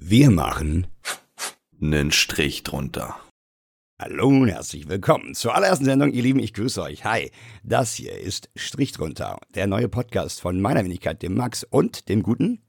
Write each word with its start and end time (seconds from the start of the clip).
Wir 0.00 0.30
machen 0.30 0.86
einen 1.82 2.12
Strich 2.12 2.62
drunter. 2.62 3.16
Hallo 4.00 4.28
und 4.28 4.48
herzlich 4.48 4.88
willkommen 4.88 5.34
zur 5.34 5.56
allerersten 5.56 5.84
Sendung, 5.84 6.12
ihr 6.12 6.22
Lieben. 6.22 6.38
Ich 6.38 6.54
grüße 6.54 6.80
euch. 6.80 7.04
Hi, 7.04 7.32
das 7.64 7.94
hier 7.94 8.16
ist 8.16 8.48
Strich 8.54 8.92
drunter, 8.92 9.40
der 9.56 9.66
neue 9.66 9.88
Podcast 9.88 10.40
von 10.40 10.60
meiner 10.60 10.84
Wenigkeit, 10.84 11.20
dem 11.20 11.34
Max 11.34 11.64
und 11.64 12.08
dem 12.08 12.22
guten 12.22 12.62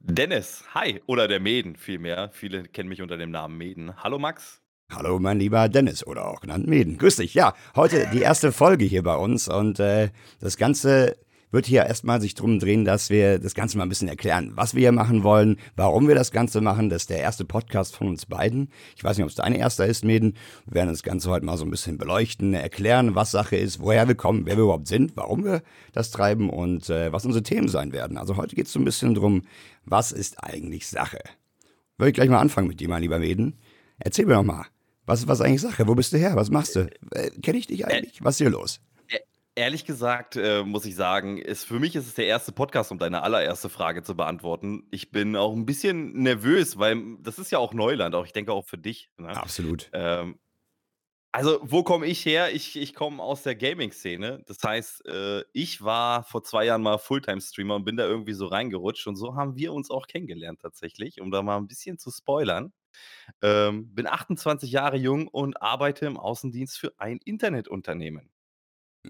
Dennis. 0.00 0.64
Hi, 0.74 1.00
oder 1.06 1.28
der 1.28 1.40
Meden 1.40 1.76
vielmehr. 1.76 2.28
Viele 2.34 2.64
kennen 2.64 2.90
mich 2.90 3.00
unter 3.00 3.16
dem 3.16 3.30
Namen 3.30 3.56
Meden. 3.56 3.96
Hallo 3.96 4.18
Max. 4.18 4.60
Hallo, 4.92 5.18
mein 5.18 5.38
lieber 5.38 5.70
Dennis 5.70 6.06
oder 6.06 6.28
auch 6.28 6.42
genannt 6.42 6.66
Meden. 6.66 6.98
Grüß 6.98 7.16
dich. 7.16 7.32
Ja, 7.32 7.54
heute 7.74 8.06
die 8.12 8.20
erste 8.20 8.52
Folge 8.52 8.84
hier 8.84 9.02
bei 9.02 9.16
uns 9.16 9.48
und 9.48 9.80
äh, 9.80 10.10
das 10.40 10.58
Ganze 10.58 11.16
wird 11.54 11.66
hier 11.66 11.86
erstmal 11.86 12.20
sich 12.20 12.34
drum 12.34 12.58
drehen, 12.58 12.84
dass 12.84 13.10
wir 13.10 13.38
das 13.38 13.54
Ganze 13.54 13.78
mal 13.78 13.84
ein 13.84 13.88
bisschen 13.88 14.08
erklären, 14.08 14.52
was 14.56 14.74
wir 14.74 14.80
hier 14.80 14.92
machen 14.92 15.22
wollen, 15.22 15.56
warum 15.76 16.08
wir 16.08 16.16
das 16.16 16.32
Ganze 16.32 16.60
machen. 16.60 16.90
Das 16.90 17.02
ist 17.02 17.10
der 17.10 17.20
erste 17.20 17.44
Podcast 17.44 17.94
von 17.94 18.08
uns 18.08 18.26
beiden. 18.26 18.70
Ich 18.96 19.04
weiß 19.04 19.16
nicht, 19.16 19.24
ob 19.24 19.30
es 19.30 19.36
dein 19.36 19.54
erster 19.54 19.86
ist, 19.86 20.04
Meden. 20.04 20.34
Wir 20.66 20.74
werden 20.74 20.90
das 20.90 21.04
Ganze 21.04 21.30
heute 21.30 21.46
mal 21.46 21.56
so 21.56 21.64
ein 21.64 21.70
bisschen 21.70 21.96
beleuchten, 21.96 22.54
erklären, 22.54 23.14
was 23.14 23.30
Sache 23.30 23.56
ist, 23.56 23.80
woher 23.80 24.08
wir 24.08 24.16
kommen, 24.16 24.46
wer 24.46 24.56
wir 24.56 24.64
überhaupt 24.64 24.88
sind, 24.88 25.16
warum 25.16 25.44
wir 25.44 25.62
das 25.92 26.10
treiben 26.10 26.50
und 26.50 26.90
äh, 26.90 27.12
was 27.12 27.24
unsere 27.24 27.44
Themen 27.44 27.68
sein 27.68 27.92
werden. 27.92 28.18
Also 28.18 28.36
heute 28.36 28.56
geht 28.56 28.66
es 28.66 28.72
so 28.72 28.80
ein 28.80 28.84
bisschen 28.84 29.14
drum, 29.14 29.42
was 29.84 30.10
ist 30.10 30.42
eigentlich 30.42 30.88
Sache? 30.88 31.20
Würde 31.98 32.10
ich 32.10 32.14
gleich 32.14 32.28
mal 32.28 32.40
anfangen 32.40 32.66
mit 32.66 32.80
dir, 32.80 32.88
mein 32.88 33.02
lieber 33.02 33.20
Meden. 33.20 33.60
Erzähl 33.98 34.26
mir 34.26 34.34
doch 34.34 34.42
mal, 34.42 34.66
was 35.06 35.20
ist 35.20 35.28
was 35.28 35.40
eigentlich 35.40 35.60
Sache? 35.60 35.86
Wo 35.86 35.94
bist 35.94 36.12
du 36.12 36.18
her? 36.18 36.34
Was 36.34 36.50
machst 36.50 36.74
du? 36.74 36.90
Äh, 37.12 37.30
Kenne 37.42 37.58
ich 37.58 37.68
dich 37.68 37.86
eigentlich? 37.86 38.24
Was 38.24 38.34
ist 38.34 38.38
hier 38.38 38.50
los? 38.50 38.80
Ehrlich 39.56 39.84
gesagt, 39.84 40.36
äh, 40.36 40.64
muss 40.64 40.84
ich 40.84 40.96
sagen, 40.96 41.38
ist 41.38 41.64
für 41.64 41.78
mich 41.78 41.94
ist 41.94 42.08
es 42.08 42.14
der 42.14 42.26
erste 42.26 42.50
Podcast, 42.50 42.90
um 42.90 42.98
deine 42.98 43.22
allererste 43.22 43.68
Frage 43.68 44.02
zu 44.02 44.16
beantworten. 44.16 44.88
Ich 44.90 45.12
bin 45.12 45.36
auch 45.36 45.52
ein 45.52 45.64
bisschen 45.64 46.12
nervös, 46.12 46.78
weil 46.78 47.18
das 47.20 47.38
ist 47.38 47.52
ja 47.52 47.58
auch 47.58 47.72
Neuland, 47.72 48.16
auch 48.16 48.26
ich 48.26 48.32
denke 48.32 48.52
auch 48.52 48.66
für 48.66 48.78
dich. 48.78 49.10
Ne? 49.16 49.28
Absolut. 49.28 49.90
Ähm, 49.92 50.40
also, 51.34 51.58
wo 51.62 51.82
komme 51.82 52.06
ich 52.06 52.24
her? 52.24 52.54
Ich, 52.54 52.76
ich 52.76 52.94
komme 52.94 53.20
aus 53.20 53.42
der 53.42 53.56
Gaming-Szene. 53.56 54.44
Das 54.46 54.58
heißt, 54.62 55.04
äh, 55.06 55.42
ich 55.52 55.82
war 55.82 56.22
vor 56.22 56.44
zwei 56.44 56.64
Jahren 56.64 56.80
mal 56.80 56.96
Fulltime-Streamer 56.96 57.74
und 57.74 57.84
bin 57.84 57.96
da 57.96 58.04
irgendwie 58.04 58.34
so 58.34 58.46
reingerutscht. 58.46 59.08
Und 59.08 59.16
so 59.16 59.34
haben 59.34 59.56
wir 59.56 59.72
uns 59.72 59.90
auch 59.90 60.06
kennengelernt 60.06 60.60
tatsächlich, 60.62 61.20
um 61.20 61.32
da 61.32 61.42
mal 61.42 61.56
ein 61.56 61.66
bisschen 61.66 61.98
zu 61.98 62.12
spoilern. 62.12 62.72
Ähm, 63.42 63.92
bin 63.92 64.06
28 64.06 64.70
Jahre 64.70 64.96
jung 64.96 65.26
und 65.26 65.60
arbeite 65.60 66.06
im 66.06 66.18
Außendienst 66.18 66.78
für 66.78 66.92
ein 66.98 67.18
Internetunternehmen. 67.24 68.30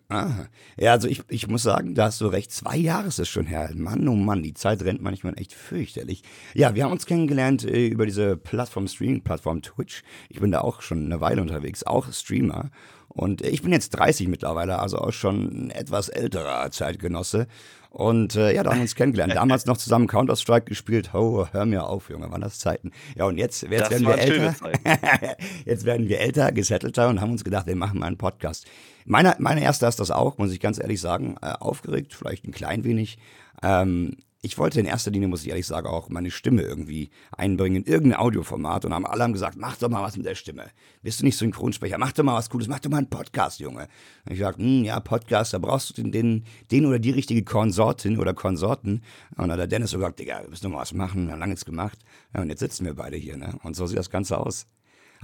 Ah, 0.09 0.47
ja, 0.77 0.93
also 0.93 1.07
ich, 1.07 1.23
ich 1.29 1.47
muss 1.47 1.63
sagen, 1.63 1.95
da 1.95 2.07
hast 2.07 2.21
du 2.21 2.27
recht. 2.27 2.51
Zwei 2.51 2.77
Jahre 2.77 3.09
ist 3.09 3.21
es 3.21 3.29
schon 3.29 3.47
her. 3.47 3.71
Mann, 3.75 4.09
oh 4.09 4.17
Mann, 4.17 4.43
die 4.43 4.55
Zeit 4.55 4.83
rennt 4.83 5.01
manchmal 5.01 5.39
echt 5.39 5.53
fürchterlich. 5.53 6.23
Ja, 6.53 6.75
wir 6.75 6.85
haben 6.85 6.93
uns 6.93 7.07
kennengelernt 7.07 7.65
äh, 7.65 7.87
über 7.87 8.05
diese 8.05 8.37
Plattform, 8.37 8.89
Streaming-Plattform 8.89 9.63
Twitch. 9.63 10.03
Ich 10.29 10.41
bin 10.41 10.51
da 10.51 10.63
auch 10.63 10.83
schon 10.83 11.05
eine 11.05 11.21
Weile 11.21 11.43
unterwegs, 11.43 11.85
auch 11.85 12.13
Streamer. 12.13 12.71
Und 13.09 13.43
ich 13.43 13.63
bin 13.63 13.73
jetzt 13.73 13.91
30 13.91 14.27
mittlerweile, 14.27 14.81
also 14.81 14.99
auch 14.99 15.13
schon 15.13 15.67
ein 15.67 15.71
etwas 15.71 16.09
älterer 16.09 16.71
Zeitgenosse. 16.73 17.47
Und 17.95 18.35
äh, 18.35 18.53
ja, 18.53 18.65
da 18.65 18.71
haben 18.71 18.79
wir 18.79 18.83
uns 18.83 18.97
kennengelernt. 18.97 19.33
Damals 19.37 19.67
noch 19.67 19.77
zusammen 19.77 20.09
Counter-Strike 20.09 20.67
gespielt. 20.67 21.15
Oh, 21.15 21.47
hör 21.53 21.65
mir 21.65 21.87
auf, 21.87 22.11
Junge, 22.11 22.29
waren 22.29 22.41
das 22.41 22.59
Zeiten. 22.59 22.91
Ja, 23.15 23.27
und 23.27 23.39
jetzt, 23.39 23.63
jetzt 23.63 23.89
werden 23.89 24.05
wir 24.05 24.19
älter. 24.19 24.57
jetzt 25.65 25.85
werden 25.85 26.09
wir 26.09 26.19
älter, 26.19 26.51
gesettelter 26.51 27.09
und 27.09 27.21
haben 27.21 27.31
uns 27.31 27.45
gedacht, 27.45 27.69
wir 27.69 27.77
machen 27.77 28.01
mal 28.01 28.07
einen 28.07 28.19
Podcast. 28.19 28.67
Meine, 29.05 29.37
meine 29.39 29.63
erste 29.63 29.87
ist 29.87 30.01
das 30.01 30.11
auch, 30.11 30.39
muss 30.39 30.51
ich 30.51 30.59
ganz 30.59 30.81
ehrlich 30.81 31.01
sagen, 31.01 31.37
äh, 31.41 31.53
aufgeregt, 31.53 32.15
vielleicht 32.15 32.45
ein 32.49 32.51
klein 32.51 32.83
wenig. 32.83 33.17
Ähm, 33.63 34.17
ich 34.45 34.59
wollte 34.59 34.79
in 34.79 34.85
erster 34.85 35.11
Linie, 35.11 35.29
muss 35.29 35.43
ich 35.43 35.49
ehrlich 35.49 35.67
sagen, 35.67 35.87
auch 35.87 36.11
meine 36.11 36.31
Stimme 36.31 36.61
irgendwie 36.61 37.09
einbringen 37.33 37.77
in 37.77 37.85
irgendein 37.91 38.21
Audioformat 38.21 38.85
und 38.85 38.93
haben 38.93 39.07
alle 39.07 39.25
haben 39.25 39.33
gesagt, 39.33 39.57
mach 39.57 39.79
doch 39.79 39.89
mal 39.89 40.03
was 40.03 40.19
mit 40.19 40.27
der 40.27 40.35
Stimme. 40.35 40.67
Bist 41.03 41.21
du 41.21 41.25
nicht 41.25 41.39
Synchronsprecher? 41.39 41.97
Mach 41.97 42.13
doch 42.13 42.25
mal 42.25 42.35
was 42.35 42.51
Cooles, 42.51 42.69
mach 42.69 42.79
doch 42.79 42.91
mal 42.91 42.99
einen 42.99 43.09
Podcast, 43.09 43.59
Junge. 43.59 43.89
Und 44.27 44.33
ich 44.33 44.39
sagte, 44.39 44.63
hm, 44.63 44.85
ja, 44.85 45.01
Podcast, 45.01 45.55
da 45.55 45.59
brauchst 45.59 45.91
du 45.97 46.03
den, 46.03 46.13
den, 46.13 46.45
den 46.71 46.85
oder 46.85 46.99
die 46.99 47.11
richtige 47.11 47.43
Konsortin 47.43 48.19
oder 48.19 48.35
Konsorten. 48.35 49.03
Und 49.31 49.49
dann 49.49 49.53
hat 49.53 49.61
der 49.61 49.67
Dennis 49.67 49.93
so 49.93 49.97
gesagt, 49.97 50.21
Digga, 50.21 50.43
wir 50.43 50.51
müssen 50.51 50.65
doch 50.65 50.73
mal 50.73 50.83
was 50.83 50.93
machen, 50.93 51.25
wir 51.25 51.33
haben 51.33 51.41
lange 51.41 51.53
nichts 51.53 51.65
gemacht. 51.65 51.99
Ja, 52.35 52.43
und 52.43 52.51
jetzt 52.51 52.61
sitzen 52.61 52.85
wir 52.85 52.95
beide 52.95 53.17
hier, 53.17 53.39
ne? 53.39 53.59
Und 53.63 53.77
so 53.77 53.87
sieht 53.87 53.99
das 53.99 54.11
Ganze 54.11 54.37
aus. 54.37 54.67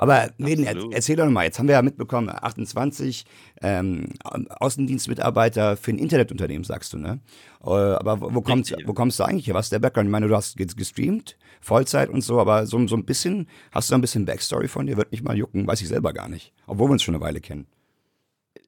Aber 0.01 0.31
er, 0.39 0.77
erzähl 0.93 1.17
doch 1.17 1.29
mal, 1.29 1.45
jetzt 1.45 1.59
haben 1.59 1.69
wir 1.69 1.75
ja 1.75 1.83
mitbekommen, 1.83 2.31
28 2.31 3.27
ähm, 3.61 4.07
Außendienstmitarbeiter 4.25 5.77
für 5.77 5.91
ein 5.91 5.99
Internetunternehmen, 5.99 6.65
sagst 6.65 6.95
du, 6.95 6.99
ne? 6.99 7.21
Äh, 7.63 7.69
aber 7.69 8.19
wo 8.19 8.41
kommst, 8.41 8.75
wo 8.87 8.95
kommst 8.95 9.21
du 9.21 9.25
eigentlich 9.25 9.47
her? 9.47 9.53
Was 9.53 9.67
ist 9.67 9.73
der 9.73 9.79
Background? 9.79 10.09
Ich 10.09 10.11
meine, 10.11 10.27
du 10.27 10.35
hast 10.35 10.57
gestreamt, 10.57 11.37
Vollzeit 11.61 12.09
und 12.09 12.23
so, 12.23 12.41
aber 12.41 12.65
so, 12.65 12.87
so 12.87 12.97
ein 12.97 13.05
bisschen, 13.05 13.47
hast 13.73 13.91
du 13.91 13.95
ein 13.95 14.01
bisschen 14.01 14.25
Backstory 14.25 14.69
von 14.69 14.87
dir? 14.87 14.97
Wird 14.97 15.13
mich 15.13 15.23
mal 15.23 15.37
jucken, 15.37 15.67
weiß 15.67 15.83
ich 15.83 15.89
selber 15.89 16.15
gar 16.15 16.31
nicht. 16.31 16.55
Obwohl 16.67 16.89
wir 16.89 16.93
uns 16.93 17.03
schon 17.03 17.15
eine 17.15 17.23
Weile 17.23 17.43
kennen. 17.43 17.67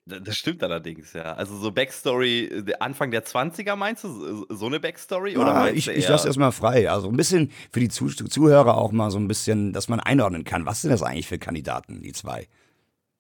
Das 0.04 0.36
stimmt 0.36 0.62
allerdings, 0.64 1.12
ja. 1.12 1.34
Also 1.34 1.56
so 1.56 1.70
Backstory, 1.70 2.44
äh, 2.44 2.74
Anfang 2.80 3.12
der 3.12 3.24
20er 3.24 3.76
meinst 3.76 4.02
du, 4.02 4.46
so 4.48 4.66
eine 4.66 4.80
Backstory? 4.80 5.36
Oder 5.36 5.66
ja, 5.66 5.68
ich, 5.68 5.86
ich 5.86 6.08
lasse 6.08 6.26
erstmal 6.26 6.50
frei. 6.50 6.90
Also 6.90 7.08
ein 7.08 7.16
bisschen 7.16 7.52
für 7.72 7.78
die 7.78 7.88
Zuhörer 7.88 8.76
auch 8.78 8.90
mal 8.90 9.10
so 9.12 9.18
ein 9.18 9.28
bisschen, 9.28 9.72
dass 9.72 9.88
man 9.88 10.00
einordnen 10.00 10.42
kann. 10.42 10.66
Was 10.66 10.82
sind 10.82 10.90
das 10.90 11.02
eigentlich 11.02 11.28
für 11.28 11.38
Kandidaten, 11.38 12.02
die 12.02 12.12
zwei? 12.12 12.48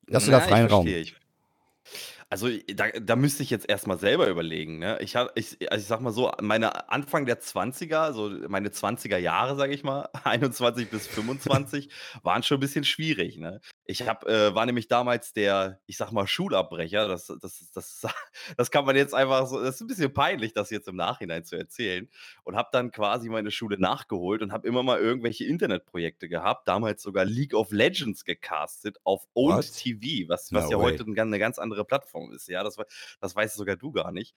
Lass 0.08 0.24
du 0.24 0.32
da 0.32 0.40
freien 0.40 0.66
Raum. 0.66 0.86
Ich, 0.86 1.14
also 2.32 2.48
da, 2.74 2.88
da 2.88 3.14
müsste 3.14 3.42
ich 3.42 3.50
jetzt 3.50 3.68
erstmal 3.68 3.98
selber 3.98 4.26
überlegen. 4.26 4.78
Ne? 4.78 4.96
Ich, 5.02 5.16
hab, 5.16 5.38
ich, 5.38 5.70
also 5.70 5.82
ich 5.82 5.86
sag 5.86 6.00
mal 6.00 6.12
so, 6.12 6.32
meine 6.40 6.88
Anfang 6.88 7.26
der 7.26 7.42
20er, 7.42 8.14
so 8.14 8.30
meine 8.48 8.70
20er 8.70 9.18
Jahre, 9.18 9.54
sage 9.54 9.74
ich 9.74 9.84
mal, 9.84 10.08
21 10.24 10.88
bis 10.88 11.06
25, 11.08 11.90
waren 12.22 12.42
schon 12.42 12.56
ein 12.56 12.60
bisschen 12.60 12.84
schwierig. 12.84 13.36
Ne? 13.36 13.60
Ich 13.84 14.08
hab, 14.08 14.26
äh, 14.26 14.54
war 14.54 14.64
nämlich 14.64 14.88
damals 14.88 15.34
der, 15.34 15.80
ich 15.84 15.98
sag 15.98 16.10
mal, 16.10 16.26
Schulabbrecher. 16.26 17.06
Das, 17.06 17.26
das, 17.26 17.70
das, 17.74 18.06
das 18.56 18.70
kann 18.70 18.86
man 18.86 18.96
jetzt 18.96 19.14
einfach 19.14 19.46
so, 19.46 19.62
das 19.62 19.74
ist 19.74 19.80
ein 19.82 19.88
bisschen 19.88 20.14
peinlich, 20.14 20.54
das 20.54 20.70
jetzt 20.70 20.88
im 20.88 20.96
Nachhinein 20.96 21.44
zu 21.44 21.56
erzählen. 21.56 22.08
Und 22.44 22.56
habe 22.56 22.70
dann 22.72 22.92
quasi 22.92 23.28
meine 23.28 23.50
Schule 23.50 23.78
nachgeholt 23.78 24.40
und 24.40 24.52
habe 24.52 24.66
immer 24.66 24.82
mal 24.82 24.98
irgendwelche 24.98 25.44
Internetprojekte 25.44 26.30
gehabt. 26.30 26.66
Damals 26.66 27.02
sogar 27.02 27.26
League 27.26 27.52
of 27.52 27.72
Legends 27.72 28.24
gecastet 28.24 28.96
auf 29.04 29.26
Old 29.34 29.56
What? 29.56 29.72
TV, 29.74 30.30
was, 30.30 30.50
was 30.50 30.64
no 30.64 30.70
ja 30.70 30.78
way. 30.78 30.96
heute 30.98 31.04
eine 31.04 31.38
ganz 31.38 31.58
andere 31.58 31.84
Plattform 31.84 32.21
Plattform 32.22 32.32
ist. 32.32 32.48
Ja, 32.48 32.62
das, 32.62 32.76
das 33.20 33.36
weißt 33.36 33.56
sogar 33.56 33.76
du 33.76 33.92
gar 33.92 34.12
nicht. 34.12 34.34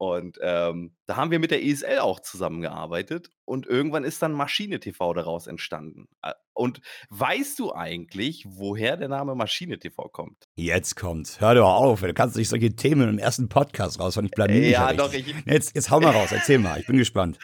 Und 0.00 0.38
ähm, 0.42 0.96
da 1.06 1.16
haben 1.16 1.32
wir 1.32 1.40
mit 1.40 1.50
der 1.50 1.64
ESL 1.64 1.98
auch 1.98 2.20
zusammengearbeitet 2.20 3.30
und 3.44 3.66
irgendwann 3.66 4.04
ist 4.04 4.22
dann 4.22 4.30
Maschine 4.30 4.78
TV 4.78 5.12
daraus 5.12 5.48
entstanden. 5.48 6.06
Und 6.54 6.80
weißt 7.10 7.58
du 7.58 7.72
eigentlich, 7.72 8.44
woher 8.46 8.96
der 8.96 9.08
Name 9.08 9.34
Maschine 9.34 9.76
TV 9.80 10.08
kommt? 10.08 10.44
Jetzt 10.54 10.94
kommt's. 10.94 11.40
Hör 11.40 11.56
doch 11.56 11.68
auf, 11.68 12.02
du 12.02 12.14
kannst 12.14 12.36
nicht 12.36 12.48
solche 12.48 12.76
Themen 12.76 13.08
im 13.08 13.18
ersten 13.18 13.48
Podcast 13.48 13.98
raus 13.98 14.16
und 14.16 14.26
ich 14.26 14.30
blamier 14.30 14.68
Ja, 14.68 14.92
doch, 14.92 15.12
ich. 15.12 15.34
Jetzt, 15.46 15.74
jetzt 15.74 15.90
hau 15.90 15.98
mal 15.98 16.12
raus, 16.12 16.30
erzähl 16.30 16.60
mal, 16.60 16.78
ich 16.78 16.86
bin 16.86 16.96
gespannt. 16.96 17.40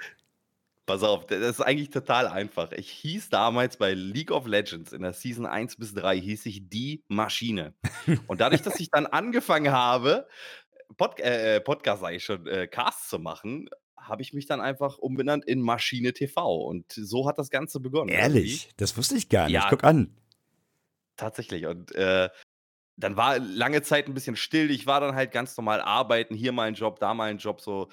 Pass 0.86 1.02
auf, 1.02 1.26
das 1.26 1.40
ist 1.40 1.60
eigentlich 1.62 1.88
total 1.90 2.26
einfach. 2.26 2.72
Ich 2.72 2.90
hieß 2.90 3.30
damals 3.30 3.78
bei 3.78 3.94
League 3.94 4.30
of 4.30 4.46
Legends 4.46 4.92
in 4.92 5.00
der 5.00 5.14
Season 5.14 5.46
1 5.46 5.76
bis 5.76 5.94
3 5.94 6.20
hieß 6.20 6.44
ich 6.44 6.68
die 6.68 7.02
Maschine. 7.08 7.74
Und 8.26 8.42
dadurch, 8.42 8.60
dass 8.60 8.78
ich 8.78 8.90
dann 8.90 9.06
angefangen 9.06 9.72
habe, 9.72 10.28
Pod 10.98 11.18
äh, 11.20 11.56
äh 11.56 11.60
Podcast 11.60 12.02
sage 12.02 12.16
ich 12.16 12.24
schon, 12.24 12.46
äh, 12.46 12.66
Cast 12.66 13.08
zu 13.08 13.18
machen, 13.18 13.70
habe 13.96 14.20
ich 14.20 14.34
mich 14.34 14.46
dann 14.46 14.60
einfach 14.60 14.98
umbenannt 14.98 15.46
in 15.46 15.62
Maschine 15.62 16.12
TV. 16.12 16.64
Und 16.64 16.92
so 16.92 17.26
hat 17.26 17.38
das 17.38 17.48
Ganze 17.48 17.80
begonnen. 17.80 18.10
Ehrlich? 18.10 18.64
Irgendwie. 18.64 18.74
Das 18.76 18.96
wusste 18.98 19.16
ich 19.16 19.30
gar 19.30 19.46
nicht. 19.46 19.54
Ja, 19.54 19.66
Guck 19.70 19.84
an. 19.84 20.14
Tatsächlich. 21.16 21.64
Und 21.64 21.94
äh, 21.94 22.28
dann 22.96 23.16
war 23.16 23.38
lange 23.38 23.82
Zeit 23.82 24.06
ein 24.06 24.14
bisschen 24.14 24.36
still. 24.36 24.70
Ich 24.70 24.86
war 24.86 25.00
dann 25.00 25.14
halt 25.14 25.32
ganz 25.32 25.56
normal 25.56 25.80
arbeiten, 25.80 26.34
hier 26.34 26.52
mal 26.52 26.68
ein 26.68 26.74
Job, 26.74 27.00
da 27.00 27.14
mal 27.14 27.30
ein 27.30 27.38
Job. 27.38 27.60
So, 27.60 27.88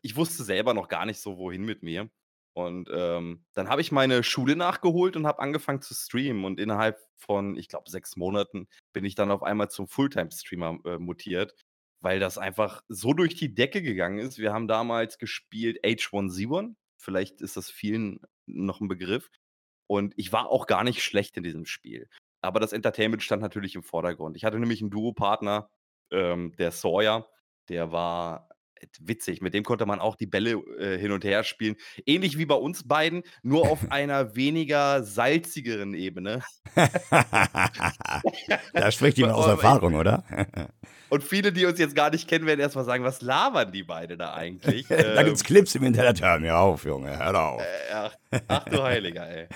ich 0.00 0.16
wusste 0.16 0.44
selber 0.44 0.74
noch 0.74 0.88
gar 0.88 1.06
nicht 1.06 1.20
so, 1.20 1.36
wohin 1.36 1.62
mit 1.62 1.82
mir. 1.82 2.08
Und 2.54 2.90
ähm, 2.92 3.44
dann 3.54 3.68
habe 3.68 3.80
ich 3.80 3.92
meine 3.92 4.22
Schule 4.22 4.56
nachgeholt 4.56 5.16
und 5.16 5.26
habe 5.26 5.40
angefangen 5.40 5.80
zu 5.80 5.94
streamen. 5.94 6.44
Und 6.44 6.60
innerhalb 6.60 6.98
von, 7.16 7.56
ich 7.56 7.68
glaube, 7.68 7.90
sechs 7.90 8.16
Monaten 8.16 8.68
bin 8.92 9.04
ich 9.04 9.14
dann 9.14 9.30
auf 9.30 9.42
einmal 9.42 9.70
zum 9.70 9.88
Fulltime-Streamer 9.88 10.78
äh, 10.84 10.98
mutiert, 10.98 11.54
weil 12.00 12.20
das 12.20 12.36
einfach 12.36 12.82
so 12.88 13.14
durch 13.14 13.36
die 13.36 13.54
Decke 13.54 13.80
gegangen 13.82 14.18
ist. 14.18 14.38
Wir 14.38 14.52
haben 14.52 14.68
damals 14.68 15.18
gespielt 15.18 15.82
H1Z1. 15.84 16.74
Vielleicht 16.98 17.40
ist 17.40 17.56
das 17.56 17.70
vielen 17.70 18.20
noch 18.46 18.80
ein 18.80 18.88
Begriff. 18.88 19.30
Und 19.86 20.14
ich 20.16 20.32
war 20.32 20.48
auch 20.48 20.66
gar 20.66 20.84
nicht 20.84 21.02
schlecht 21.02 21.36
in 21.36 21.42
diesem 21.42 21.64
Spiel. 21.64 22.08
Aber 22.42 22.60
das 22.60 22.72
Entertainment 22.72 23.22
stand 23.22 23.40
natürlich 23.40 23.74
im 23.76 23.82
Vordergrund. 23.82 24.36
Ich 24.36 24.44
hatte 24.44 24.58
nämlich 24.58 24.82
einen 24.82 24.90
Duo-Partner, 24.90 25.70
ähm, 26.10 26.54
der 26.58 26.70
Sawyer. 26.70 27.28
Der 27.68 27.92
war 27.92 28.48
witzig. 29.00 29.40
Mit 29.40 29.54
dem 29.54 29.64
konnte 29.64 29.86
man 29.86 30.00
auch 30.00 30.16
die 30.16 30.26
Bälle 30.26 30.52
äh, 30.78 30.98
hin 30.98 31.12
und 31.12 31.24
her 31.24 31.44
spielen. 31.44 31.76
Ähnlich 32.06 32.38
wie 32.38 32.46
bei 32.46 32.54
uns 32.54 32.86
beiden, 32.86 33.22
nur 33.42 33.70
auf 33.70 33.80
einer 33.90 34.36
weniger 34.36 35.02
salzigeren 35.02 35.94
Ebene. 35.94 36.42
da 38.72 38.90
spricht 38.90 39.18
jemand 39.18 39.36
aus 39.36 39.46
Erfahrung, 39.46 39.94
oder? 39.94 40.24
und 41.08 41.22
viele, 41.24 41.52
die 41.52 41.66
uns 41.66 41.78
jetzt 41.78 41.94
gar 41.94 42.10
nicht 42.10 42.28
kennen, 42.28 42.46
werden 42.46 42.60
erstmal 42.60 42.84
sagen, 42.84 43.04
was 43.04 43.22
labern 43.22 43.72
die 43.72 43.84
beiden 43.84 44.18
da 44.18 44.34
eigentlich? 44.34 44.86
da 44.88 45.22
gibt's 45.22 45.42
ähm, 45.42 45.46
Clips 45.46 45.74
im 45.74 45.84
Internet. 45.84 46.22
Hör 46.22 46.38
mir 46.38 46.56
auf, 46.56 46.84
Junge, 46.84 47.18
hör 47.18 47.38
auf. 47.38 47.62
Äh, 47.62 47.64
ach, 47.94 48.14
ach 48.48 48.64
du 48.64 48.82
Heiliger, 48.82 49.28
ey. 49.28 49.48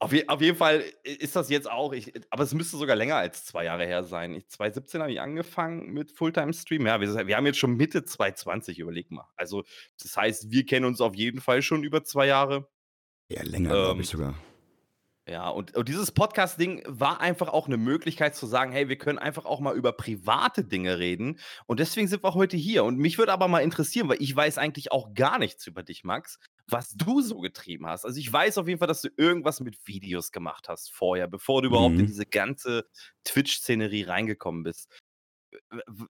Auf, 0.00 0.12
je, 0.12 0.26
auf, 0.28 0.40
jeden 0.40 0.56
Fall 0.56 0.84
ist 1.02 1.36
das 1.36 1.48
jetzt 1.48 1.70
auch, 1.70 1.92
ich, 1.92 2.12
aber 2.30 2.42
es 2.42 2.52
müsste 2.52 2.76
sogar 2.76 2.96
länger 2.96 3.16
als 3.16 3.46
zwei 3.46 3.64
Jahre 3.64 3.86
her 3.86 4.04
sein. 4.04 4.34
Ich, 4.34 4.48
2017 4.48 5.00
habe 5.00 5.12
ich 5.12 5.20
angefangen 5.20 5.92
mit 5.92 6.12
Fulltime-Stream. 6.12 6.86
Ja, 6.86 7.00
wir, 7.00 7.26
wir, 7.26 7.36
haben 7.36 7.46
jetzt 7.46 7.58
schon 7.58 7.76
Mitte 7.76 8.04
2020, 8.04 8.78
überleg 8.78 9.10
mal. 9.10 9.26
Also, 9.36 9.64
das 10.02 10.16
heißt, 10.16 10.50
wir 10.50 10.66
kennen 10.66 10.84
uns 10.84 11.00
auf 11.00 11.14
jeden 11.14 11.40
Fall 11.40 11.62
schon 11.62 11.84
über 11.84 12.04
zwei 12.04 12.26
Jahre. 12.26 12.68
Ja, 13.28 13.42
länger, 13.42 13.70
ähm, 13.70 13.84
glaube 13.84 14.00
ich 14.02 14.08
sogar. 14.08 14.34
Ja, 15.26 15.48
und, 15.48 15.74
und 15.74 15.88
dieses 15.88 16.12
Podcast-Ding 16.12 16.82
war 16.86 17.20
einfach 17.20 17.48
auch 17.48 17.66
eine 17.66 17.78
Möglichkeit 17.78 18.36
zu 18.36 18.46
sagen, 18.46 18.72
hey, 18.72 18.90
wir 18.90 18.98
können 18.98 19.18
einfach 19.18 19.46
auch 19.46 19.58
mal 19.58 19.74
über 19.74 19.92
private 19.92 20.64
Dinge 20.64 20.98
reden. 20.98 21.38
Und 21.66 21.80
deswegen 21.80 22.08
sind 22.08 22.22
wir 22.22 22.34
heute 22.34 22.58
hier. 22.58 22.84
Und 22.84 22.98
mich 22.98 23.16
würde 23.16 23.32
aber 23.32 23.48
mal 23.48 23.60
interessieren, 23.60 24.08
weil 24.10 24.20
ich 24.20 24.36
weiß 24.36 24.58
eigentlich 24.58 24.92
auch 24.92 25.14
gar 25.14 25.38
nichts 25.38 25.66
über 25.66 25.82
dich, 25.82 26.04
Max, 26.04 26.38
was 26.68 26.90
du 26.90 27.22
so 27.22 27.40
getrieben 27.40 27.86
hast. 27.86 28.04
Also 28.04 28.20
ich 28.20 28.30
weiß 28.30 28.58
auf 28.58 28.68
jeden 28.68 28.78
Fall, 28.78 28.88
dass 28.88 29.00
du 29.00 29.08
irgendwas 29.16 29.60
mit 29.60 29.78
Videos 29.86 30.30
gemacht 30.30 30.68
hast 30.68 30.92
vorher, 30.92 31.26
bevor 31.26 31.62
du 31.62 31.68
überhaupt 31.68 31.94
in 31.94 32.02
mhm. 32.02 32.06
diese 32.06 32.26
ganze 32.26 32.84
Twitch-Szenerie 33.24 34.02
reingekommen 34.02 34.62
bist 34.62 34.90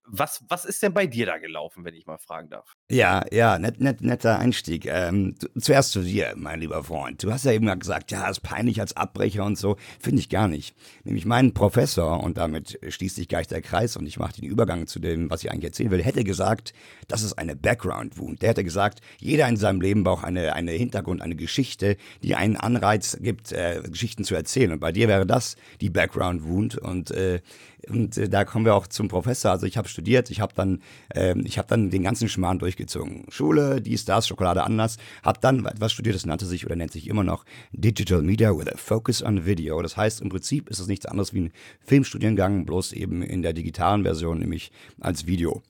was, 0.05 0.43
was 0.47 0.65
ist 0.65 0.81
denn 0.83 0.93
bei 0.93 1.07
dir 1.07 1.25
da 1.25 1.37
gelaufen, 1.37 1.83
wenn 1.85 1.93
ich 1.93 2.05
mal 2.05 2.17
fragen 2.17 2.49
darf? 2.49 2.73
Ja, 2.89 3.23
ja, 3.31 3.57
net, 3.59 3.79
net, 3.79 4.01
netter 4.01 4.39
Einstieg. 4.39 4.85
Ähm, 4.85 5.35
zuerst 5.59 5.91
zu 5.91 6.01
dir, 6.01 6.33
mein 6.35 6.59
lieber 6.59 6.83
Freund. 6.83 7.23
Du 7.23 7.31
hast 7.31 7.45
ja 7.45 7.51
eben 7.51 7.67
gesagt, 7.79 8.11
ja, 8.11 8.29
ist 8.29 8.41
peinlich 8.41 8.79
als 8.79 8.95
Abbrecher 8.95 9.43
und 9.43 9.57
so. 9.57 9.77
Finde 9.99 10.19
ich 10.19 10.29
gar 10.29 10.47
nicht. 10.47 10.75
Nämlich 11.03 11.25
mein 11.25 11.53
Professor, 11.53 12.23
und 12.23 12.37
damit 12.37 12.79
schließt 12.87 13.15
sich 13.15 13.27
gleich 13.27 13.47
der 13.47 13.61
Kreis 13.61 13.97
und 13.97 14.05
ich 14.05 14.19
mache 14.19 14.39
den 14.39 14.45
Übergang 14.45 14.87
zu 14.87 14.99
dem, 14.99 15.29
was 15.29 15.43
ich 15.43 15.51
eigentlich 15.51 15.65
erzählen 15.65 15.91
will, 15.91 16.03
hätte 16.03 16.23
gesagt, 16.23 16.73
das 17.07 17.23
ist 17.23 17.33
eine 17.33 17.55
Background-Wound. 17.55 18.41
Der 18.41 18.49
hätte 18.49 18.63
gesagt, 18.63 19.01
jeder 19.19 19.47
in 19.47 19.57
seinem 19.57 19.81
Leben 19.81 20.03
braucht 20.03 20.25
eine, 20.25 20.53
eine 20.53 20.71
Hintergrund, 20.71 21.21
eine 21.21 21.35
Geschichte, 21.35 21.97
die 22.23 22.35
einen 22.35 22.57
Anreiz 22.57 23.17
gibt, 23.21 23.51
äh, 23.51 23.81
Geschichten 23.83 24.23
zu 24.23 24.35
erzählen. 24.35 24.71
Und 24.71 24.79
bei 24.79 24.91
dir 24.91 25.07
wäre 25.07 25.25
das 25.25 25.55
die 25.81 25.89
Background-Wound. 25.89 26.77
Und 26.77 27.11
äh, 27.11 27.41
und 27.89 28.17
äh, 28.17 28.29
da 28.29 28.45
kommen 28.45 28.65
wir 28.65 28.75
auch 28.75 28.87
zum 28.87 29.07
Professor. 29.07 29.51
Also 29.51 29.65
ich 29.65 29.77
habe 29.77 29.87
studiert, 29.87 30.29
ich 30.29 30.41
habe 30.41 30.53
dann, 30.55 30.81
äh, 31.13 31.37
ich 31.39 31.59
dann 31.67 31.89
den 31.89 32.03
ganzen 32.03 32.29
Schmarrn 32.29 32.59
durchgezogen. 32.59 33.25
Schule, 33.29 33.81
dies, 33.81 34.05
das, 34.05 34.27
Schokolade 34.27 34.63
anders. 34.63 34.97
Habe 35.23 35.39
dann 35.41 35.65
etwas 35.65 35.91
studiert, 35.91 36.15
das 36.15 36.25
nannte 36.25 36.45
sich 36.45 36.65
oder 36.65 36.75
nennt 36.75 36.91
sich 36.91 37.07
immer 37.07 37.23
noch 37.23 37.45
Digital 37.71 38.21
Media 38.21 38.55
with 38.57 38.67
a 38.67 38.77
Focus 38.77 39.23
on 39.23 39.45
Video. 39.45 39.81
Das 39.81 39.97
heißt, 39.97 40.21
im 40.21 40.29
Prinzip 40.29 40.69
ist 40.69 40.79
es 40.79 40.87
nichts 40.87 41.05
anderes 41.05 41.33
wie 41.33 41.41
ein 41.41 41.51
Filmstudiengang, 41.81 42.65
bloß 42.65 42.93
eben 42.93 43.21
in 43.21 43.41
der 43.41 43.53
digitalen 43.53 44.03
Version, 44.03 44.39
nämlich 44.39 44.71
als 44.99 45.25
Video. 45.25 45.61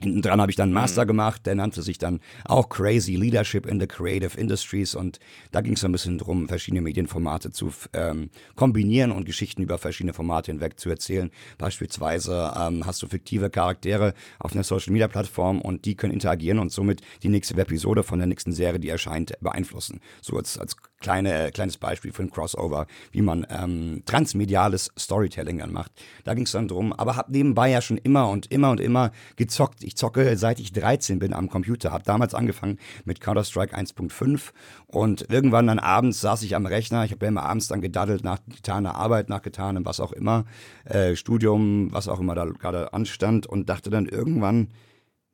Hinten 0.00 0.22
dran 0.22 0.40
habe 0.40 0.50
ich 0.50 0.56
dann 0.56 0.68
einen 0.68 0.74
Master 0.74 1.04
mhm. 1.04 1.08
gemacht, 1.08 1.46
der 1.46 1.56
nannte 1.56 1.82
sich 1.82 1.98
dann 1.98 2.20
auch 2.44 2.68
Crazy 2.68 3.16
Leadership 3.16 3.66
in 3.66 3.80
the 3.80 3.86
Creative 3.86 4.38
Industries 4.38 4.94
und 4.94 5.18
da 5.50 5.60
ging 5.60 5.72
es 5.72 5.84
ein 5.84 5.90
bisschen 5.90 6.18
drum, 6.18 6.46
verschiedene 6.46 6.82
Medienformate 6.82 7.50
zu 7.50 7.72
ähm, 7.92 8.30
kombinieren 8.54 9.10
und 9.10 9.24
Geschichten 9.24 9.62
über 9.62 9.76
verschiedene 9.78 10.12
Formate 10.12 10.52
hinweg 10.52 10.78
zu 10.78 10.88
erzählen. 10.88 11.30
Beispielsweise 11.58 12.52
ähm, 12.56 12.86
hast 12.86 13.02
du 13.02 13.08
fiktive 13.08 13.50
Charaktere 13.50 14.14
auf 14.38 14.52
einer 14.52 14.62
Social 14.62 14.92
Media 14.92 15.08
Plattform 15.08 15.60
und 15.60 15.84
die 15.84 15.96
können 15.96 16.12
interagieren 16.12 16.60
und 16.60 16.70
somit 16.70 17.00
die 17.24 17.28
nächste 17.28 17.58
Episode 17.60 18.04
von 18.04 18.18
der 18.18 18.28
nächsten 18.28 18.52
Serie, 18.52 18.78
die 18.78 18.88
erscheint, 18.88 19.32
beeinflussen. 19.40 20.00
So 20.22 20.36
als, 20.36 20.58
als 20.58 20.76
kleine, 21.00 21.50
kleines 21.52 21.78
Beispiel 21.78 22.12
für 22.12 22.22
ein 22.22 22.30
Crossover, 22.30 22.86
wie 23.12 23.22
man 23.22 23.46
ähm, 23.50 24.02
transmediales 24.06 24.90
Storytelling 24.98 25.58
dann 25.58 25.72
macht. 25.72 25.92
Da 26.24 26.34
ging 26.34 26.44
es 26.44 26.52
dann 26.52 26.68
drum, 26.68 26.92
aber 26.92 27.16
habe 27.16 27.32
nebenbei 27.32 27.70
ja 27.70 27.80
schon 27.80 27.98
immer 27.98 28.28
und 28.28 28.50
immer 28.50 28.70
und 28.70 28.80
immer 28.80 29.12
gezockt 29.36 29.82
ich 29.88 29.96
zocke 29.96 30.36
seit 30.36 30.60
ich 30.60 30.72
13 30.72 31.18
bin 31.18 31.32
am 31.32 31.48
Computer. 31.48 31.90
Habe 31.90 32.04
damals 32.04 32.34
angefangen 32.34 32.78
mit 33.04 33.20
Counter-Strike 33.20 33.76
1.5 33.76 34.52
und 34.86 35.30
irgendwann 35.30 35.66
dann 35.66 35.78
abends 35.78 36.20
saß 36.20 36.42
ich 36.42 36.54
am 36.54 36.66
Rechner. 36.66 37.04
Ich 37.04 37.10
habe 37.10 37.24
ja 37.24 37.30
immer 37.30 37.44
abends 37.44 37.68
dann 37.68 37.80
gedaddelt 37.80 38.22
nach 38.22 38.38
getaner 38.46 38.94
Arbeit, 38.94 39.28
nach 39.28 39.42
getanem 39.42 39.84
was 39.84 39.98
auch 39.98 40.12
immer, 40.12 40.44
äh, 40.84 41.16
Studium, 41.16 41.90
was 41.90 42.06
auch 42.06 42.20
immer 42.20 42.34
da 42.34 42.44
gerade 42.44 42.92
anstand 42.92 43.46
und 43.46 43.68
dachte 43.68 43.90
dann 43.90 44.06
irgendwann, 44.06 44.68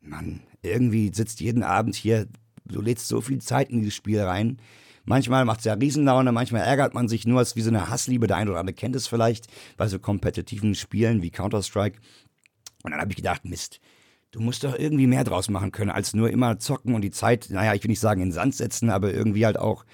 Mann, 0.01 0.41
irgendwie 0.63 1.11
sitzt 1.13 1.41
jeden 1.41 1.63
Abend 1.63 1.97
hier, 1.97 2.29
du 2.65 2.81
lädst 2.81 3.09
so 3.09 3.21
viel 3.21 3.41
Zeit 3.41 3.71
in 3.71 3.81
dieses 3.81 3.95
Spiel 3.95 4.21
rein. 4.21 4.59
Manchmal 5.05 5.45
macht 5.45 5.59
es 5.59 5.65
ja 5.67 5.75
Riesenlaune, 5.75 6.33
manchmal 6.33 6.63
ärgert 6.63 6.95
man 6.95 7.09
sich 7.09 7.27
nur, 7.27 7.41
es 7.41 7.49
ist 7.49 7.57
wie 7.57 7.63
so 7.63 7.71
eine 7.71 7.91
Hassliebe. 7.91 8.27
Der 8.27 8.37
eine 8.37 8.51
oder 8.51 8.61
andere 8.61 8.75
kennt 8.75 8.97
es 8.97 9.07
vielleicht 9.07 9.49
bei 9.77 9.89
so 9.89 9.99
kompetitiven 9.99 10.75
Spielen 10.75 11.23
wie 11.23 11.31
Counter-Strike. 11.31 11.99
Und 12.85 12.91
dann 12.93 13.01
habe 13.01 13.11
ich 13.11 13.17
gedacht, 13.17 13.45
Mist, 13.45 13.81
du 14.35 14.41
musst 14.41 14.65
doch 14.65 14.77
irgendwie 14.77 15.07
mehr 15.07 15.23
draus 15.23 15.49
machen 15.49 15.71
können, 15.71 15.91
als 15.91 16.13
nur 16.13 16.29
immer 16.29 16.59
zocken 16.59 16.95
und 16.95 17.03
die 17.03 17.13
Zeit, 17.13 17.47
naja, 17.51 17.73
ich 17.73 17.85
will 17.85 17.89
nicht 17.89 18.01
sagen 18.01 18.21
in 18.21 18.29
den 18.29 18.35
Sand 18.35 18.57
setzen, 18.57 18.91
aber 18.91 19.15
irgendwie 19.15 19.47
halt 19.47 19.59
auch 19.59 19.85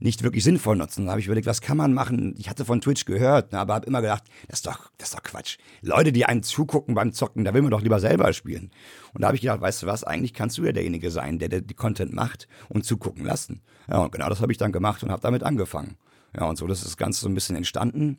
nicht 0.00 0.24
wirklich 0.24 0.42
sinnvoll 0.42 0.74
nutzen. 0.74 1.06
Da 1.06 1.12
habe 1.12 1.20
ich 1.20 1.26
überlegt, 1.26 1.46
was 1.46 1.60
kann 1.60 1.76
man 1.76 1.94
machen? 1.94 2.34
Ich 2.36 2.50
hatte 2.50 2.64
von 2.64 2.80
Twitch 2.80 3.04
gehört, 3.04 3.52
ne, 3.52 3.60
aber 3.60 3.74
habe 3.74 3.86
immer 3.86 4.00
gedacht, 4.00 4.24
das 4.48 4.58
ist 4.58 4.66
doch, 4.66 4.90
das 4.98 5.10
ist 5.10 5.14
doch 5.14 5.22
Quatsch. 5.22 5.58
Leute, 5.80 6.10
die 6.10 6.24
einem 6.24 6.42
zugucken 6.42 6.96
beim 6.96 7.12
Zocken, 7.12 7.44
da 7.44 7.54
will 7.54 7.62
man 7.62 7.70
doch 7.70 7.82
lieber 7.82 8.00
selber 8.00 8.32
spielen. 8.32 8.72
Und 9.12 9.22
da 9.22 9.28
habe 9.28 9.36
ich 9.36 9.42
gedacht, 9.42 9.60
weißt 9.60 9.84
du 9.84 9.86
was, 9.86 10.02
eigentlich 10.02 10.34
kannst 10.34 10.58
du 10.58 10.64
ja 10.64 10.72
derjenige 10.72 11.12
sein, 11.12 11.38
der, 11.38 11.48
der 11.48 11.60
die 11.60 11.74
Content 11.74 12.12
macht 12.12 12.48
und 12.68 12.84
zugucken 12.84 13.24
lassen. 13.24 13.62
Ja, 13.88 13.98
und 13.98 14.10
genau 14.10 14.28
das 14.28 14.40
habe 14.40 14.50
ich 14.50 14.58
dann 14.58 14.72
gemacht 14.72 15.04
und 15.04 15.12
habe 15.12 15.22
damit 15.22 15.44
angefangen. 15.44 15.96
Ja, 16.36 16.46
und 16.46 16.56
so 16.56 16.66
ist 16.66 16.84
das 16.84 16.96
Ganze 16.96 17.20
so 17.20 17.28
ein 17.28 17.34
bisschen 17.34 17.54
entstanden. 17.54 18.18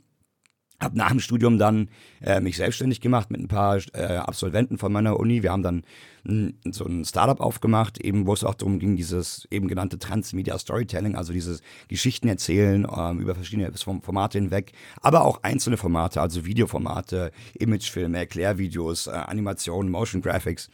Habe 0.80 0.98
nach 0.98 1.10
dem 1.10 1.20
Studium 1.20 1.58
dann 1.58 1.90
äh, 2.22 2.42
mich 2.42 2.58
selbstständig 2.58 3.00
gemacht 3.00 3.32
mit 3.32 3.40
ein 3.40 3.48
paar 3.48 3.80
äh, 3.94 4.18
Absolventen 4.18 4.78
von 4.78 4.92
meiner 4.92 5.18
Uni. 5.18 5.42
Wir 5.42 5.52
haben 5.52 5.64
dann 5.64 5.84
mh, 6.26 6.52
so 6.72 6.86
ein 6.86 7.06
Startup 7.06 7.40
aufgemacht, 7.40 7.98
eben 8.00 8.28
wo 8.28 8.34
es 8.34 8.44
auch 8.44 8.56
darum 8.56 8.80
ging, 8.80 8.96
dieses 8.96 9.48
eben 9.52 9.68
genannte 9.68 10.00
Transmedia 10.00 10.60
Storytelling, 10.60 11.16
also 11.16 11.32
dieses 11.32 11.62
Geschichten 11.88 12.28
erzählen 12.28 12.86
ähm, 12.94 13.20
über 13.20 13.36
verschiedene 13.36 13.72
Formate 13.74 14.38
hinweg, 14.38 14.74
aber 15.02 15.24
auch 15.24 15.44
einzelne 15.44 15.78
Formate, 15.78 16.20
also 16.20 16.46
Videoformate, 16.46 17.32
Imagefilme, 17.58 18.18
Erklärvideos, 18.18 19.08
äh, 19.08 19.12
Animationen, 19.12 19.90
Motion 19.90 20.22
Graphics. 20.22 20.70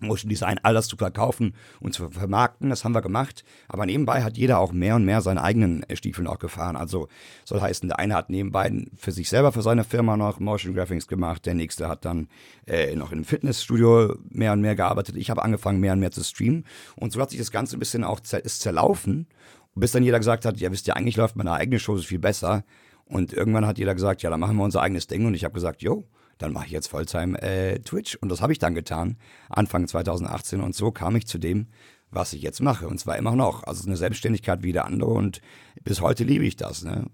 Motion 0.00 0.28
Design, 0.28 0.58
all 0.62 0.74
das 0.74 0.88
zu 0.88 0.96
verkaufen 0.96 1.54
und 1.80 1.92
zu 1.92 2.08
vermarkten. 2.10 2.70
Das 2.70 2.84
haben 2.84 2.92
wir 2.92 3.02
gemacht. 3.02 3.44
Aber 3.68 3.86
nebenbei 3.86 4.22
hat 4.22 4.36
jeder 4.36 4.58
auch 4.58 4.72
mehr 4.72 4.96
und 4.96 5.04
mehr 5.04 5.20
seine 5.20 5.42
eigenen 5.42 5.84
Stiefeln 5.94 6.26
auch 6.26 6.38
gefahren. 6.38 6.76
Also 6.76 7.08
soll 7.44 7.60
heißen, 7.60 7.88
der 7.88 7.98
eine 7.98 8.14
hat 8.14 8.30
nebenbei 8.30 8.86
für 8.96 9.12
sich 9.12 9.28
selber, 9.28 9.52
für 9.52 9.62
seine 9.62 9.84
Firma 9.84 10.16
noch 10.16 10.40
Motion 10.40 10.74
Graphics 10.74 11.08
gemacht. 11.08 11.46
Der 11.46 11.54
nächste 11.54 11.88
hat 11.88 12.04
dann 12.04 12.28
äh, 12.66 12.94
noch 12.96 13.12
im 13.12 13.24
Fitnessstudio 13.24 14.16
mehr 14.30 14.52
und 14.52 14.60
mehr 14.60 14.74
gearbeitet. 14.74 15.16
Ich 15.16 15.30
habe 15.30 15.42
angefangen, 15.42 15.80
mehr 15.80 15.92
und 15.92 16.00
mehr 16.00 16.10
zu 16.10 16.22
streamen. 16.22 16.64
Und 16.96 17.12
so 17.12 17.20
hat 17.20 17.30
sich 17.30 17.38
das 17.38 17.50
Ganze 17.50 17.76
ein 17.76 17.80
bisschen 17.80 18.04
auch 18.04 18.20
ist 18.20 18.60
zerlaufen. 18.60 19.26
Bis 19.74 19.92
dann 19.92 20.02
jeder 20.02 20.18
gesagt 20.18 20.44
hat, 20.44 20.58
ja 20.58 20.72
wisst 20.72 20.88
ihr, 20.88 20.96
eigentlich 20.96 21.16
läuft 21.16 21.36
meine 21.36 21.52
eigene 21.52 21.78
Show 21.78 21.96
viel 21.98 22.18
besser. 22.18 22.64
Und 23.04 23.32
irgendwann 23.32 23.66
hat 23.66 23.78
jeder 23.78 23.94
gesagt, 23.94 24.22
ja, 24.22 24.30
dann 24.30 24.40
machen 24.40 24.56
wir 24.56 24.64
unser 24.64 24.82
eigenes 24.82 25.06
Ding. 25.06 25.26
Und 25.26 25.34
ich 25.34 25.44
habe 25.44 25.54
gesagt, 25.54 25.82
jo, 25.82 26.04
dann 26.38 26.52
mache 26.52 26.66
ich 26.66 26.72
jetzt 26.72 26.88
Volltime 26.88 27.40
äh, 27.40 27.78
Twitch. 27.80 28.16
Und 28.16 28.28
das 28.28 28.40
habe 28.40 28.52
ich 28.52 28.58
dann 28.58 28.74
getan, 28.74 29.16
Anfang 29.48 29.86
2018. 29.86 30.60
Und 30.60 30.74
so 30.74 30.90
kam 30.90 31.16
ich 31.16 31.26
zu 31.26 31.38
dem, 31.38 31.68
was 32.10 32.32
ich 32.32 32.42
jetzt 32.42 32.60
mache. 32.60 32.88
Und 32.88 32.98
zwar 32.98 33.16
immer 33.16 33.36
noch. 33.36 33.64
Also 33.64 33.86
eine 33.86 33.96
Selbstständigkeit 33.96 34.62
wie 34.62 34.72
der 34.72 34.84
andere. 34.84 35.10
Und 35.10 35.40
bis 35.82 36.00
heute 36.00 36.24
liebe 36.24 36.44
ich 36.44 36.56
das. 36.56 36.82
Ne? 36.82 37.06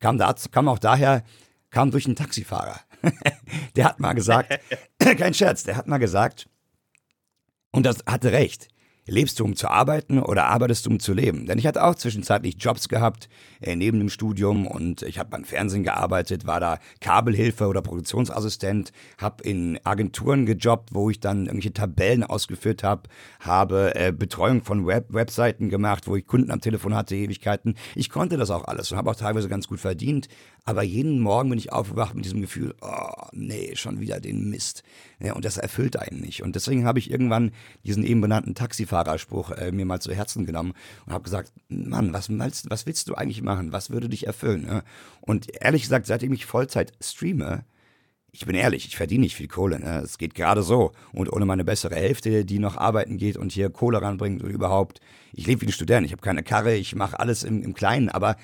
Kam, 0.00 0.18
da, 0.18 0.34
kam 0.50 0.68
auch 0.68 0.78
daher, 0.78 1.22
kam 1.70 1.90
durch 1.90 2.06
einen 2.06 2.16
Taxifahrer. 2.16 2.80
der 3.76 3.84
hat 3.84 4.00
mal 4.00 4.14
gesagt, 4.14 4.58
kein 4.98 5.34
Scherz, 5.34 5.62
der 5.64 5.76
hat 5.76 5.86
mal 5.86 5.98
gesagt, 5.98 6.48
und 7.70 7.84
das 7.84 7.98
hatte 8.06 8.32
recht. 8.32 8.68
Lebst 9.08 9.40
du, 9.40 9.44
um 9.44 9.56
zu 9.56 9.68
arbeiten 9.68 10.18
oder 10.18 10.46
arbeitest 10.46 10.84
du, 10.84 10.90
um 10.90 11.00
zu 11.00 11.14
leben? 11.14 11.46
Denn 11.46 11.58
ich 11.58 11.66
hatte 11.66 11.82
auch 11.82 11.94
zwischenzeitlich 11.94 12.56
Jobs 12.58 12.88
gehabt 12.88 13.30
äh, 13.62 13.74
neben 13.74 13.98
dem 13.98 14.10
Studium 14.10 14.66
und 14.66 15.00
ich 15.02 15.18
habe 15.18 15.30
beim 15.30 15.44
Fernsehen 15.44 15.82
gearbeitet, 15.82 16.46
war 16.46 16.60
da 16.60 16.78
Kabelhilfe 17.00 17.66
oder 17.66 17.80
Produktionsassistent, 17.80 18.92
habe 19.16 19.42
in 19.44 19.80
Agenturen 19.82 20.44
gejobbt, 20.44 20.90
wo 20.92 21.08
ich 21.08 21.20
dann 21.20 21.46
irgendwelche 21.46 21.72
Tabellen 21.72 22.22
ausgeführt 22.22 22.82
habe, 22.82 23.08
habe 23.40 23.94
äh, 23.94 24.12
Betreuung 24.12 24.62
von 24.62 24.86
Web 24.86 25.06
Webseiten 25.08 25.70
gemacht, 25.70 26.06
wo 26.06 26.14
ich 26.14 26.26
Kunden 26.26 26.50
am 26.50 26.60
Telefon 26.60 26.94
hatte, 26.94 27.16
Ewigkeiten. 27.16 27.76
Ich 27.94 28.10
konnte 28.10 28.36
das 28.36 28.50
auch 28.50 28.64
alles 28.64 28.92
und 28.92 28.98
habe 28.98 29.10
auch 29.10 29.16
teilweise 29.16 29.48
ganz 29.48 29.68
gut 29.68 29.80
verdient, 29.80 30.28
aber 30.68 30.82
jeden 30.82 31.18
Morgen 31.20 31.48
bin 31.48 31.58
ich 31.58 31.72
aufgewacht 31.72 32.14
mit 32.14 32.26
diesem 32.26 32.42
Gefühl, 32.42 32.74
oh 32.82 33.26
nee, 33.32 33.74
schon 33.74 34.00
wieder 34.00 34.20
den 34.20 34.50
Mist. 34.50 34.82
Ja, 35.18 35.32
und 35.32 35.46
das 35.46 35.56
erfüllt 35.56 35.96
einen 35.96 36.20
nicht. 36.20 36.42
Und 36.42 36.56
deswegen 36.56 36.84
habe 36.84 36.98
ich 36.98 37.10
irgendwann 37.10 37.52
diesen 37.86 38.04
eben 38.04 38.20
benannten 38.20 38.54
Taxifahrerspruch 38.54 39.52
äh, 39.52 39.72
mir 39.72 39.86
mal 39.86 40.02
zu 40.02 40.14
Herzen 40.14 40.44
genommen 40.44 40.74
und 41.06 41.14
habe 41.14 41.24
gesagt, 41.24 41.54
Mann, 41.70 42.12
was, 42.12 42.28
willst, 42.28 42.68
was 42.68 42.84
willst 42.84 43.08
du 43.08 43.14
eigentlich 43.14 43.40
machen? 43.40 43.72
Was 43.72 43.88
würde 43.88 44.10
dich 44.10 44.26
erfüllen? 44.26 44.66
Ja? 44.68 44.82
Und 45.22 45.46
ehrlich 45.58 45.84
gesagt, 45.84 46.04
seitdem 46.04 46.34
ich 46.34 46.44
Vollzeit 46.44 46.92
streame, 47.00 47.64
ich 48.30 48.44
bin 48.44 48.54
ehrlich, 48.54 48.86
ich 48.86 48.96
verdiene 48.98 49.22
nicht 49.22 49.36
viel 49.36 49.48
Kohle. 49.48 49.80
Ne? 49.80 50.02
Es 50.04 50.18
geht 50.18 50.34
gerade 50.34 50.62
so. 50.62 50.92
Und 51.14 51.32
ohne 51.32 51.46
meine 51.46 51.64
bessere 51.64 51.94
Hälfte, 51.94 52.44
die 52.44 52.58
noch 52.58 52.76
arbeiten 52.76 53.16
geht 53.16 53.38
und 53.38 53.52
hier 53.52 53.70
Kohle 53.70 54.02
ranbringt 54.02 54.42
und 54.42 54.50
überhaupt. 54.50 55.00
Ich 55.32 55.46
lebe 55.46 55.62
wie 55.62 55.66
ein 55.66 55.72
Student, 55.72 56.04
ich 56.04 56.12
habe 56.12 56.20
keine 56.20 56.42
Karre, 56.42 56.74
ich 56.74 56.94
mache 56.94 57.18
alles 57.18 57.42
im, 57.42 57.62
im 57.62 57.72
Kleinen, 57.72 58.10
aber 58.10 58.36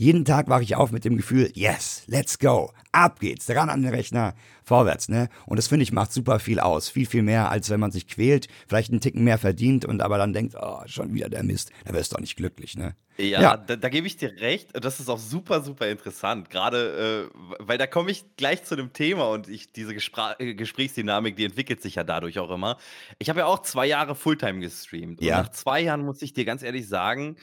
jeden 0.00 0.24
Tag 0.24 0.48
wache 0.48 0.62
ich 0.62 0.76
auf 0.76 0.92
mit 0.92 1.04
dem 1.04 1.18
Gefühl, 1.18 1.50
yes, 1.52 2.04
let's 2.06 2.38
go, 2.38 2.72
ab 2.90 3.20
geht's, 3.20 3.50
ran 3.50 3.68
an 3.68 3.82
den 3.82 3.92
Rechner, 3.92 4.32
vorwärts, 4.64 5.10
ne? 5.10 5.28
Und 5.44 5.58
das 5.58 5.68
finde 5.68 5.82
ich 5.82 5.92
macht 5.92 6.10
super 6.10 6.38
viel 6.38 6.58
aus, 6.58 6.88
viel, 6.88 7.04
viel 7.04 7.20
mehr, 7.20 7.50
als 7.50 7.68
wenn 7.68 7.80
man 7.80 7.90
sich 7.92 8.08
quält, 8.08 8.48
vielleicht 8.66 8.90
einen 8.90 9.02
Ticken 9.02 9.24
mehr 9.24 9.36
verdient 9.36 9.84
und 9.84 10.00
aber 10.00 10.16
dann 10.16 10.32
denkt, 10.32 10.56
oh, 10.58 10.80
schon 10.86 11.12
wieder 11.12 11.28
der 11.28 11.42
Mist, 11.42 11.70
da 11.84 11.92
wirst 11.92 12.12
du 12.12 12.14
doch 12.14 12.22
nicht 12.22 12.36
glücklich, 12.36 12.78
ne? 12.78 12.96
Ja, 13.18 13.42
ja. 13.42 13.56
Da, 13.58 13.76
da 13.76 13.88
gebe 13.90 14.06
ich 14.06 14.16
dir 14.16 14.32
recht. 14.40 14.70
Das 14.72 15.00
ist 15.00 15.10
auch 15.10 15.18
super, 15.18 15.60
super 15.60 15.86
interessant. 15.88 16.48
Gerade, 16.48 17.28
äh, 17.30 17.38
weil 17.58 17.76
da 17.76 17.86
komme 17.86 18.10
ich 18.10 18.24
gleich 18.36 18.64
zu 18.64 18.76
dem 18.76 18.94
Thema 18.94 19.28
und 19.28 19.50
ich, 19.50 19.70
diese 19.70 19.92
Gespr 19.92 20.36
äh, 20.38 20.54
Gesprächsdynamik, 20.54 21.36
die 21.36 21.44
entwickelt 21.44 21.82
sich 21.82 21.96
ja 21.96 22.04
dadurch 22.04 22.38
auch 22.38 22.50
immer. 22.50 22.78
Ich 23.18 23.28
habe 23.28 23.40
ja 23.40 23.46
auch 23.46 23.60
zwei 23.60 23.84
Jahre 23.84 24.14
Fulltime 24.14 24.60
gestreamt. 24.60 25.20
Und 25.20 25.26
ja. 25.26 25.42
nach 25.42 25.50
zwei 25.50 25.82
Jahren 25.82 26.00
muss 26.00 26.22
ich 26.22 26.32
dir 26.32 26.46
ganz 26.46 26.62
ehrlich 26.62 26.88
sagen, 26.88 27.36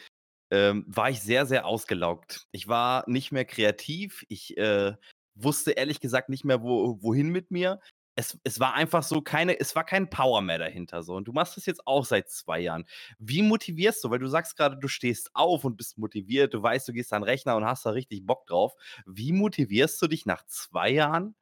ähm, 0.52 0.86
war 0.88 1.10
ich 1.10 1.22
sehr, 1.22 1.46
sehr 1.46 1.66
ausgelaugt. 1.66 2.48
Ich 2.52 2.68
war 2.68 3.04
nicht 3.08 3.32
mehr 3.32 3.46
kreativ. 3.46 4.26
Ich 4.30 4.58
äh, 4.58 4.94
wusste 5.36 5.72
ehrlich 5.72 6.00
gesagt 6.00 6.30
nicht 6.30 6.46
mehr, 6.46 6.62
wo, 6.62 7.02
wohin 7.02 7.30
mit 7.30 7.52
mir. 7.52 7.80
Es, 8.16 8.40
es 8.44 8.60
war 8.60 8.74
einfach 8.74 9.04
so 9.04 9.22
keine, 9.22 9.60
es 9.60 9.76
war 9.76 9.84
kein 9.84 10.10
Power 10.10 10.42
mehr 10.42 10.58
dahinter 10.58 11.04
so. 11.04 11.16
Und 11.16 11.28
du 11.28 11.34
machst 11.34 11.56
das 11.56 11.68
jetzt 11.68 11.86
auch 11.86 12.06
seit 12.06 12.30
zwei 12.30 12.60
Jahren. 12.60 12.86
Wie 13.20 13.44
motivierst 13.44 14.04
du? 14.04 14.10
Weil 14.10 14.20
du 14.20 14.28
sagst 14.28 14.58
gerade, 14.58 14.78
du 14.78 14.88
stehst 14.88 15.30
auf 15.36 15.66
und 15.66 15.78
bist 15.78 15.98
motiviert, 16.00 16.54
du 16.54 16.64
weißt, 16.64 16.88
du 16.88 16.94
gehst 16.94 17.14
an 17.14 17.22
den 17.22 17.30
Rechner 17.30 17.56
und 17.56 17.66
hast 17.66 17.86
da 17.86 17.92
richtig 17.92 18.26
Bock 18.26 18.48
drauf. 18.48 18.74
Wie 19.06 19.34
motivierst 19.34 20.02
du 20.02 20.08
dich 20.08 20.26
nach 20.26 20.44
zwei 20.48 20.90
Jahren 20.90 21.36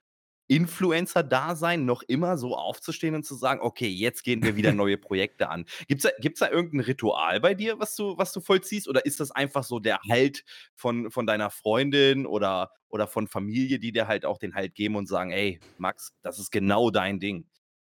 Influencer-Dasein 0.48 1.86
noch 1.86 2.04
immer 2.04 2.38
so 2.38 2.56
aufzustehen 2.56 3.16
und 3.16 3.26
zu 3.26 3.36
sagen, 3.36 3.62
okay, 3.62 3.88
jetzt 3.88 4.24
gehen 4.24 4.44
wir 4.44 4.56
wieder 4.56 4.74
neue 4.74 4.98
Projekte 4.98 5.50
an. 5.50 5.66
Gibt 5.88 6.04
es 6.04 6.12
da, 6.12 6.18
gibt's 6.20 6.40
da 6.40 6.50
irgendein 6.50 6.82
Ritual 6.82 7.40
bei 7.40 7.54
dir, 7.54 7.80
was 7.80 7.96
du, 7.96 8.18
was 8.18 8.32
du 8.32 8.42
vollziehst? 8.42 8.88
Oder 8.88 9.06
ist 9.06 9.20
das 9.20 9.32
einfach 9.32 9.64
so 9.64 9.80
der 9.80 10.00
Halt 10.10 10.44
von, 10.76 11.12
von 11.12 11.26
deiner 11.26 11.50
Freundin 11.50 12.26
oder, 12.26 12.72
oder 12.90 13.08
von 13.08 13.28
Familie, 13.28 13.80
die 13.80 13.92
dir 13.92 14.08
halt 14.08 14.26
auch 14.26 14.38
den 14.38 14.56
Halt 14.56 14.76
geben 14.76 14.96
und 14.96 15.08
sagen, 15.08 15.32
ey, 15.32 15.60
Max, 15.78 16.14
das 16.22 16.40
ist 16.40 16.52
genau 16.52 16.92
dein 16.92 17.20
Ding? 17.20 17.46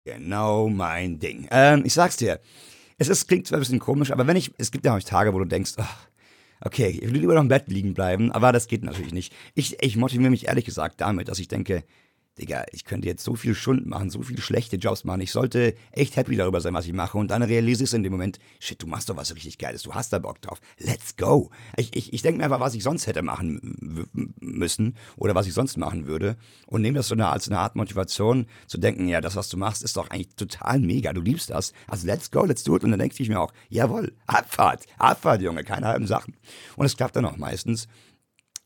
Genau 0.06 0.70
mein 0.70 1.20
Ding. 1.20 1.48
Ähm, 1.52 1.84
ich 1.86 1.94
sag's 1.94 2.18
dir, 2.18 2.40
es 2.98 3.10
ist, 3.10 3.28
klingt 3.28 3.48
zwar 3.48 3.58
ein 3.58 3.62
bisschen 3.62 3.80
komisch, 3.80 4.12
aber 4.12 4.28
wenn 4.28 4.38
ich, 4.38 4.52
es 4.58 4.72
gibt 4.72 4.86
ja 4.86 4.96
auch 4.96 5.00
Tage, 5.02 5.34
wo 5.34 5.40
du 5.40 5.46
denkst, 5.46 5.74
ach, 5.78 6.08
okay, 6.62 6.88
ich 6.88 7.14
will 7.14 7.22
lieber 7.22 7.34
noch 7.34 7.42
im 7.42 7.48
Bett 7.48 7.68
liegen 7.68 7.94
bleiben, 7.94 8.32
aber 8.32 8.52
das 8.52 8.68
geht 8.68 8.84
natürlich 8.84 9.14
nicht. 9.14 9.34
Ich, 9.56 9.82
ich 9.82 9.96
motiviere 9.96 10.30
mich 10.30 10.48
ehrlich 10.48 10.66
gesagt 10.66 11.00
damit, 11.02 11.28
dass 11.28 11.40
ich 11.40 11.48
denke, 11.48 11.84
Digga, 12.40 12.66
ich 12.72 12.86
könnte 12.86 13.08
jetzt 13.08 13.24
so 13.24 13.36
viel 13.36 13.54
Stunden 13.54 13.90
machen, 13.90 14.10
so 14.10 14.22
viele 14.22 14.42
schlechte 14.42 14.78
Jobs 14.78 15.04
machen. 15.04 15.22
Ich 15.22 15.32
sollte 15.32 15.76
echt 15.92 16.16
happy 16.16 16.36
darüber 16.36 16.62
sein, 16.62 16.74
was 16.74 16.86
ich 16.86 16.94
mache. 16.94 17.18
Und 17.18 17.32
dann 17.32 17.44
realisierst 17.44 17.94
du 17.94 17.98
in 17.98 18.04
dem 18.04 18.12
Moment, 18.12 18.40
shit, 18.60 18.82
du 18.82 18.88
machst 18.88 19.10
doch 19.10 19.18
was 19.18 19.36
richtig 19.36 19.58
Geiles, 19.58 19.84
du 19.84 19.94
hast 19.94 20.14
da 20.14 20.20
Bock 20.20 20.42
drauf. 20.42 20.60
Let's 20.78 21.18
go. 21.18 21.52
Ich, 21.76 21.96
ich, 21.96 22.14
ich 22.14 22.22
denke 22.22 22.40
mir 22.40 22.46
einfach, 22.46 22.60
was 22.60 22.76
ich 22.76 22.84
sonst 22.84 23.08
hätte 23.08 23.22
machen 23.22 24.08
müssen 24.40 24.96
oder 25.18 25.36
was 25.36 25.48
ich 25.48 25.54
sonst 25.54 25.78
machen 25.78 26.08
würde. 26.08 26.38
Und 26.68 26.82
nehme 26.82 26.98
das 26.98 27.10
so 27.10 27.16
eine, 27.16 27.28
als 27.28 27.48
eine 27.48 27.60
Art 27.60 27.76
Motivation, 27.76 28.48
zu 28.68 28.78
denken, 28.78 29.08
ja, 29.08 29.22
das, 29.22 29.36
was 29.36 29.50
du 29.50 29.58
machst, 29.58 29.84
ist 29.84 29.98
doch 29.98 30.10
eigentlich 30.10 30.36
total 30.36 30.80
mega. 30.80 31.14
Du 31.14 31.22
liebst 31.22 31.50
das. 31.50 31.74
Also 31.88 32.08
let's 32.08 32.32
go, 32.32 32.46
let's 32.46 32.64
do 32.64 32.76
it. 32.76 32.84
Und 32.84 32.92
dann 32.92 33.00
denke 33.00 33.16
ich 33.18 33.30
mir 33.30 33.40
auch, 33.40 33.54
jawohl, 33.70 34.14
Abfahrt, 34.28 34.86
Abfahrt, 34.98 35.42
Junge, 35.42 35.64
keine 35.64 35.88
halben 35.88 36.08
Sachen. 36.08 36.36
Und 36.76 36.86
es 36.86 36.96
klappt 36.96 37.16
dann 37.16 37.26
auch 37.26 37.38
meistens. 37.38 37.88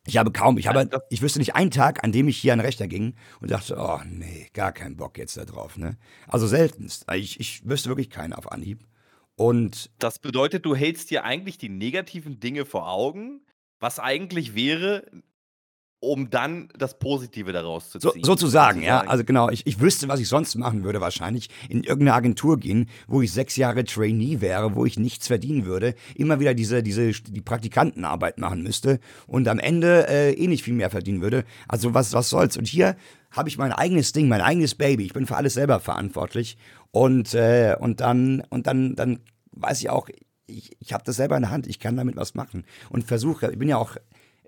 Ich 0.05 0.17
habe 0.17 0.31
kaum, 0.31 0.57
ich 0.57 0.67
habe, 0.67 0.89
ich 1.09 1.21
wüsste 1.21 1.39
nicht 1.39 1.55
einen 1.55 1.71
Tag, 1.71 2.03
an 2.03 2.11
dem 2.11 2.27
ich 2.27 2.37
hier 2.37 2.51
an 2.51 2.59
den 2.59 2.65
Rechner 2.65 2.87
ging 2.87 3.15
und 3.39 3.51
dachte, 3.51 3.77
oh 3.79 3.99
nee, 4.05 4.49
gar 4.53 4.73
keinen 4.73 4.97
Bock 4.97 5.17
jetzt 5.17 5.37
da 5.37 5.45
drauf, 5.45 5.77
ne? 5.77 5.97
Also 6.27 6.45
seltenst. 6.45 7.05
Ich, 7.13 7.39
ich 7.39 7.65
wüsste 7.67 7.89
wirklich 7.89 8.09
keinen 8.09 8.33
auf 8.33 8.51
Anhieb. 8.51 8.85
Und. 9.35 9.91
Das 9.99 10.19
bedeutet, 10.19 10.65
du 10.65 10.75
hältst 10.75 11.09
dir 11.09 11.23
eigentlich 11.23 11.57
die 11.57 11.69
negativen 11.69 12.39
Dinge 12.41 12.65
vor 12.65 12.89
Augen, 12.89 13.45
was 13.79 13.99
eigentlich 13.99 14.55
wäre, 14.55 15.09
um 16.03 16.29
dann 16.29 16.67
das 16.77 16.99
Positive 16.99 17.53
daraus 17.53 17.89
zu 17.89 17.97
ziehen. 17.97 18.11
So, 18.15 18.21
sozusagen, 18.21 18.81
ja. 18.83 19.01
Also 19.07 19.23
genau, 19.23 19.49
ich, 19.49 19.65
ich 19.65 19.79
wüsste, 19.79 20.09
was 20.09 20.19
ich 20.19 20.27
sonst 20.27 20.55
machen 20.55 20.83
würde, 20.83 20.99
wahrscheinlich 20.99 21.49
in 21.69 21.83
irgendeine 21.83 22.13
Agentur 22.13 22.59
gehen, 22.59 22.89
wo 23.07 23.21
ich 23.21 23.31
sechs 23.31 23.55
Jahre 23.55 23.85
Trainee 23.85 24.41
wäre, 24.41 24.75
wo 24.75 24.85
ich 24.85 24.99
nichts 24.99 25.27
verdienen 25.27 25.65
würde, 25.65 25.95
immer 26.15 26.41
wieder 26.41 26.53
diese, 26.53 26.83
diese 26.83 27.11
die 27.11 27.41
Praktikantenarbeit 27.41 28.37
machen 28.37 28.63
müsste 28.63 28.99
und 29.27 29.47
am 29.47 29.59
Ende 29.59 30.07
äh, 30.09 30.33
eh 30.33 30.47
nicht 30.47 30.63
viel 30.63 30.73
mehr 30.73 30.89
verdienen 30.89 31.21
würde. 31.21 31.45
Also 31.69 31.93
was, 31.93 32.11
was 32.11 32.29
soll's? 32.29 32.57
Und 32.57 32.67
hier 32.67 32.97
habe 33.31 33.47
ich 33.47 33.57
mein 33.57 33.71
eigenes 33.71 34.11
Ding, 34.11 34.27
mein 34.27 34.41
eigenes 34.41 34.75
Baby. 34.75 35.05
Ich 35.05 35.13
bin 35.13 35.25
für 35.25 35.37
alles 35.37 35.53
selber 35.53 35.79
verantwortlich. 35.79 36.57
Und, 36.91 37.33
äh, 37.33 37.77
und 37.79 38.01
dann, 38.01 38.43
und 38.49 38.67
dann, 38.67 38.95
dann 38.95 39.19
weiß 39.53 39.79
ich 39.79 39.89
auch, 39.89 40.09
ich, 40.47 40.71
ich 40.79 40.91
habe 40.91 41.05
das 41.05 41.15
selber 41.15 41.37
in 41.37 41.43
der 41.43 41.51
Hand, 41.51 41.65
ich 41.67 41.79
kann 41.79 41.95
damit 41.95 42.17
was 42.17 42.35
machen. 42.35 42.65
Und 42.89 43.05
versuche, 43.05 43.49
ich 43.51 43.57
bin 43.57 43.69
ja 43.69 43.77
auch 43.77 43.95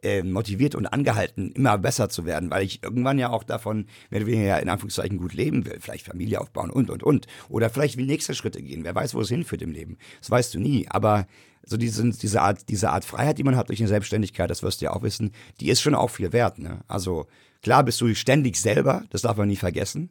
äh, 0.02 0.24
motiviert 0.24 0.76
und 0.76 0.86
angehalten, 0.86 1.52
immer 1.52 1.78
besser 1.78 2.10
zu 2.10 2.26
werden, 2.26 2.52
weil 2.52 2.64
ich 2.64 2.84
irgendwann 2.84 3.20
ja 3.20 3.30
auch 3.30 3.44
davon, 3.44 3.88
mehr 4.10 4.22
oder 4.22 4.32
ja 4.32 4.58
in 4.58 4.70
Anführungszeichen 4.70 5.18
gut 5.18 5.34
leben 5.34 5.66
will, 5.66 5.78
vielleicht 5.80 6.06
Familie 6.06 6.42
aufbauen 6.42 6.70
und, 6.70 6.90
und, 6.90 7.04
und. 7.04 7.28
Oder 7.50 7.70
vielleicht 7.70 7.98
wie 7.98 8.06
nächste 8.06 8.36
Schritte 8.36 8.62
gehen. 8.62 8.84
Wer 8.84 8.96
weiß, 8.96 9.14
wo 9.16 9.22
es 9.22 9.30
hinführt 9.30 9.62
im 9.62 9.72
Leben. 9.72 9.98
Das 10.20 10.30
weißt 10.32 10.54
du 10.54 10.60
nie. 10.60 10.88
Aber 10.90 11.28
so 11.66 11.78
diese, 11.78 12.08
diese, 12.10 12.42
Art, 12.42 12.70
diese 12.70 12.92
Art 12.92 13.06
Freiheit, 13.06 13.38
die 13.38 13.44
man 13.44 13.56
hat 13.56 13.70
durch 13.70 13.80
eine 13.80 13.88
Selbstständigkeit, 13.88 14.50
das 14.50 14.64
wirst 14.64 14.82
du 14.82 14.86
ja 14.86 14.94
auch 14.94 15.02
wissen, 15.02 15.32
die 15.60 15.70
ist 15.70 15.82
schon 15.82 15.96
auch 15.96 16.10
viel 16.10 16.32
wert. 16.32 16.60
Ne? 16.60 16.82
Also 16.88 17.28
klar 17.62 17.84
bist 17.84 18.00
du 18.02 18.14
ständig 18.14 18.58
selber, 18.58 19.04
das 19.10 19.24
darf 19.24 19.38
man 19.38 19.48
nie 19.48 19.56
vergessen. 19.56 20.10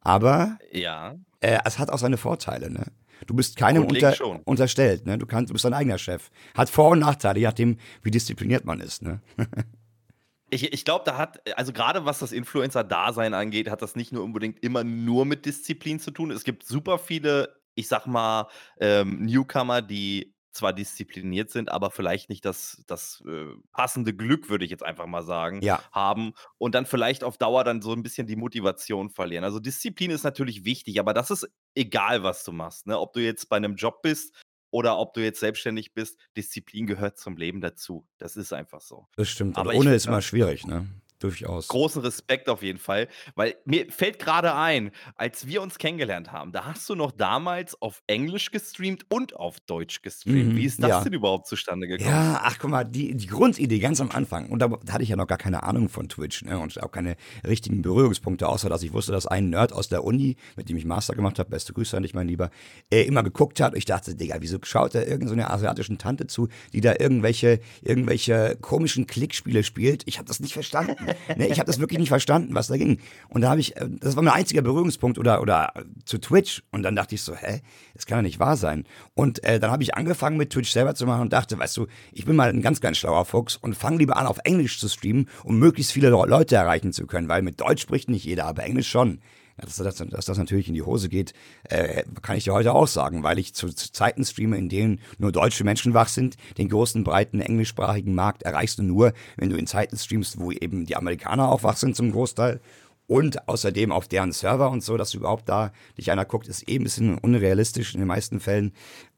Aber 0.00 0.58
ja. 0.72 1.14
äh, 1.40 1.58
es 1.64 1.78
hat 1.78 1.90
auch 1.90 1.98
seine 1.98 2.16
Vorteile. 2.16 2.70
Ne? 2.70 2.86
Du 3.26 3.34
bist 3.34 3.56
keinem 3.56 3.84
unter, 3.84 4.14
unterstellt, 4.44 5.06
ne? 5.06 5.18
Du 5.18 5.26
kannst, 5.26 5.50
du 5.50 5.52
bist 5.52 5.64
dein 5.64 5.74
eigener 5.74 5.98
Chef. 5.98 6.30
Hat 6.54 6.70
Vor- 6.70 6.90
und 6.90 7.00
Nachteile, 7.00 7.38
je 7.38 7.46
nachdem, 7.46 7.78
wie 8.02 8.10
diszipliniert 8.10 8.64
man 8.64 8.80
ist, 8.80 9.02
ne? 9.02 9.20
ich, 10.50 10.72
ich 10.72 10.84
glaube, 10.84 11.04
da 11.04 11.16
hat, 11.16 11.40
also 11.56 11.72
gerade 11.72 12.04
was 12.04 12.18
das 12.18 12.32
Influencer-Dasein 12.32 13.34
angeht, 13.34 13.70
hat 13.70 13.82
das 13.82 13.96
nicht 13.96 14.12
nur 14.12 14.22
unbedingt 14.22 14.62
immer 14.62 14.84
nur 14.84 15.24
mit 15.24 15.46
Disziplin 15.46 15.98
zu 15.98 16.10
tun. 16.10 16.30
Es 16.30 16.44
gibt 16.44 16.64
super 16.64 16.98
viele, 16.98 17.56
ich 17.74 17.88
sag 17.88 18.06
mal, 18.06 18.48
ähm, 18.78 19.24
Newcomer, 19.24 19.82
die 19.82 20.34
zwar 20.52 20.72
diszipliniert 20.72 21.50
sind, 21.50 21.70
aber 21.70 21.90
vielleicht 21.90 22.28
nicht 22.28 22.44
das, 22.44 22.82
das 22.86 23.22
äh, 23.26 23.54
passende 23.72 24.14
Glück, 24.14 24.48
würde 24.48 24.64
ich 24.64 24.70
jetzt 24.70 24.84
einfach 24.84 25.06
mal 25.06 25.22
sagen, 25.22 25.62
ja. 25.62 25.82
haben 25.92 26.32
und 26.58 26.74
dann 26.74 26.86
vielleicht 26.86 27.24
auf 27.24 27.38
Dauer 27.38 27.64
dann 27.64 27.82
so 27.82 27.92
ein 27.92 28.02
bisschen 28.02 28.26
die 28.26 28.36
Motivation 28.36 29.10
verlieren. 29.10 29.44
Also 29.44 29.58
Disziplin 29.60 30.10
ist 30.10 30.24
natürlich 30.24 30.64
wichtig, 30.64 31.00
aber 31.00 31.14
das 31.14 31.30
ist 31.30 31.48
egal, 31.74 32.22
was 32.22 32.44
du 32.44 32.52
machst. 32.52 32.86
Ne? 32.86 32.98
Ob 32.98 33.12
du 33.12 33.20
jetzt 33.20 33.48
bei 33.48 33.56
einem 33.56 33.76
Job 33.76 34.02
bist 34.02 34.34
oder 34.70 34.98
ob 34.98 35.14
du 35.14 35.22
jetzt 35.22 35.40
selbstständig 35.40 35.92
bist, 35.94 36.18
Disziplin 36.36 36.86
gehört 36.86 37.18
zum 37.18 37.36
Leben 37.36 37.60
dazu. 37.60 38.06
Das 38.18 38.36
ist 38.36 38.52
einfach 38.52 38.80
so. 38.80 39.06
Das 39.16 39.28
stimmt. 39.28 39.56
Aber 39.58 39.74
ohne 39.74 39.94
ist 39.94 40.06
immer 40.06 40.22
schwierig, 40.22 40.66
ne? 40.66 40.88
Durchaus. 41.22 41.68
Großen 41.68 42.02
Respekt 42.02 42.48
auf 42.48 42.62
jeden 42.62 42.78
Fall, 42.78 43.08
weil 43.34 43.54
mir 43.64 43.90
fällt 43.90 44.18
gerade 44.18 44.54
ein, 44.54 44.90
als 45.14 45.46
wir 45.46 45.62
uns 45.62 45.78
kennengelernt 45.78 46.32
haben, 46.32 46.52
da 46.52 46.64
hast 46.64 46.88
du 46.88 46.94
noch 46.94 47.12
damals 47.12 47.80
auf 47.80 48.02
Englisch 48.06 48.50
gestreamt 48.50 49.06
und 49.08 49.36
auf 49.36 49.60
Deutsch 49.60 50.02
gestreamt. 50.02 50.52
Mhm, 50.52 50.56
Wie 50.56 50.64
ist 50.64 50.82
das 50.82 50.90
ja. 50.90 51.04
denn 51.04 51.12
überhaupt 51.12 51.46
zustande 51.46 51.86
gekommen? 51.86 52.10
Ja, 52.10 52.40
ach 52.42 52.58
guck 52.58 52.70
mal, 52.70 52.84
die, 52.84 53.14
die 53.14 53.26
Grundidee 53.26 53.78
ganz 53.78 54.00
am 54.00 54.10
Anfang, 54.10 54.48
und 54.48 54.58
da 54.58 54.70
hatte 54.90 55.02
ich 55.02 55.10
ja 55.10 55.16
noch 55.16 55.26
gar 55.26 55.38
keine 55.38 55.62
Ahnung 55.62 55.88
von 55.88 56.08
Twitch 56.08 56.42
ne, 56.44 56.58
und 56.58 56.82
auch 56.82 56.90
keine 56.90 57.16
richtigen 57.46 57.82
Berührungspunkte, 57.82 58.48
außer 58.48 58.68
dass 58.68 58.82
ich 58.82 58.92
wusste, 58.92 59.12
dass 59.12 59.26
ein 59.26 59.50
Nerd 59.50 59.72
aus 59.72 59.88
der 59.88 60.04
Uni, 60.04 60.36
mit 60.56 60.68
dem 60.68 60.76
ich 60.76 60.84
Master 60.84 61.14
gemacht 61.14 61.38
habe, 61.38 61.50
beste 61.50 61.72
Grüße 61.72 61.96
an 61.96 62.02
dich, 62.02 62.14
mein 62.14 62.26
Lieber, 62.26 62.50
äh, 62.90 63.02
immer 63.02 63.22
geguckt 63.22 63.60
hat. 63.60 63.72
Und 63.72 63.78
ich 63.78 63.84
dachte, 63.84 64.14
Digga, 64.14 64.36
wieso 64.40 64.58
schaut 64.62 64.94
er 64.94 65.06
irgendeiner 65.06 65.46
so 65.46 65.54
asiatischen 65.54 65.98
Tante 65.98 66.26
zu, 66.26 66.48
die 66.72 66.80
da 66.80 66.94
irgendwelche, 66.98 67.60
irgendwelche 67.82 68.56
komischen 68.60 69.06
Klickspiele 69.06 69.62
spielt? 69.62 70.02
Ich 70.06 70.18
habe 70.18 70.26
das 70.26 70.40
nicht 70.40 70.52
verstanden. 70.52 70.96
Ne, 71.36 71.48
ich 71.48 71.58
habe 71.58 71.66
das 71.66 71.80
wirklich 71.80 71.98
nicht 71.98 72.08
verstanden, 72.08 72.54
was 72.54 72.66
da 72.66 72.76
ging. 72.76 72.98
Und 73.28 73.42
da 73.42 73.50
habe 73.50 73.60
ich, 73.60 73.76
äh, 73.76 73.88
das 74.00 74.16
war 74.16 74.22
mein 74.22 74.34
einziger 74.34 74.62
Berührungspunkt 74.62 75.18
oder, 75.18 75.40
oder 75.40 75.72
zu 76.04 76.18
Twitch. 76.18 76.62
Und 76.70 76.82
dann 76.82 76.96
dachte 76.96 77.14
ich 77.14 77.22
so, 77.22 77.34
hä, 77.34 77.60
das 77.94 78.06
kann 78.06 78.18
doch 78.18 78.22
nicht 78.22 78.38
wahr 78.38 78.56
sein. 78.56 78.84
Und 79.14 79.42
äh, 79.44 79.60
dann 79.60 79.70
habe 79.70 79.82
ich 79.82 79.94
angefangen 79.94 80.36
mit 80.36 80.50
Twitch 80.50 80.70
selber 80.70 80.94
zu 80.94 81.06
machen 81.06 81.22
und 81.22 81.32
dachte, 81.32 81.58
weißt 81.58 81.76
du, 81.76 81.86
ich 82.12 82.24
bin 82.24 82.36
mal 82.36 82.50
ein 82.50 82.62
ganz, 82.62 82.80
ganz 82.80 82.98
schlauer 82.98 83.24
Fuchs 83.24 83.56
und 83.56 83.74
fange 83.76 83.98
lieber 83.98 84.16
an, 84.16 84.26
auf 84.26 84.38
Englisch 84.44 84.78
zu 84.78 84.88
streamen, 84.88 85.28
um 85.44 85.58
möglichst 85.58 85.92
viele 85.92 86.10
Leute 86.10 86.56
erreichen 86.56 86.92
zu 86.92 87.06
können, 87.06 87.28
weil 87.28 87.42
mit 87.42 87.60
Deutsch 87.60 87.82
spricht 87.82 88.08
nicht 88.08 88.24
jeder, 88.24 88.46
aber 88.46 88.64
Englisch 88.64 88.88
schon. 88.88 89.20
Dass 89.56 89.76
das, 89.76 89.96
dass 89.96 90.24
das 90.26 90.38
natürlich 90.38 90.68
in 90.68 90.74
die 90.74 90.82
Hose 90.82 91.08
geht, 91.08 91.32
äh, 91.64 92.04
kann 92.22 92.36
ich 92.36 92.44
dir 92.44 92.54
heute 92.54 92.74
auch 92.74 92.88
sagen, 92.88 93.22
weil 93.22 93.38
ich 93.38 93.54
zu, 93.54 93.68
zu, 93.68 93.92
Zeiten 93.92 94.24
streame, 94.24 94.56
in 94.56 94.68
denen 94.68 95.00
nur 95.18 95.32
deutsche 95.32 95.64
Menschen 95.64 95.94
wach 95.94 96.08
sind. 96.08 96.36
Den 96.58 96.68
großen, 96.68 97.04
breiten 97.04 97.40
englischsprachigen 97.40 98.14
Markt 98.14 98.42
erreichst 98.42 98.78
du 98.78 98.82
nur, 98.82 99.12
wenn 99.36 99.50
du 99.50 99.56
in 99.56 99.66
Zeiten 99.66 99.96
streamst, 99.96 100.38
wo 100.38 100.52
eben 100.52 100.86
die 100.86 100.96
Amerikaner 100.96 101.50
auch 101.50 101.62
wach 101.62 101.76
sind 101.76 101.96
zum 101.96 102.12
Großteil. 102.12 102.60
Und 103.06 103.48
außerdem 103.48 103.92
auf 103.92 104.08
deren 104.08 104.32
Server 104.32 104.70
und 104.70 104.82
so, 104.82 104.96
dass 104.96 105.12
überhaupt 105.12 105.48
da 105.48 105.72
dich 105.98 106.10
einer 106.10 106.24
guckt, 106.24 106.48
ist 106.48 106.68
eh 106.68 106.76
ein 106.76 106.84
bisschen 106.84 107.18
unrealistisch 107.18 107.94
in 107.94 108.00
den 108.00 108.08
meisten 108.08 108.40
Fällen. 108.40 108.72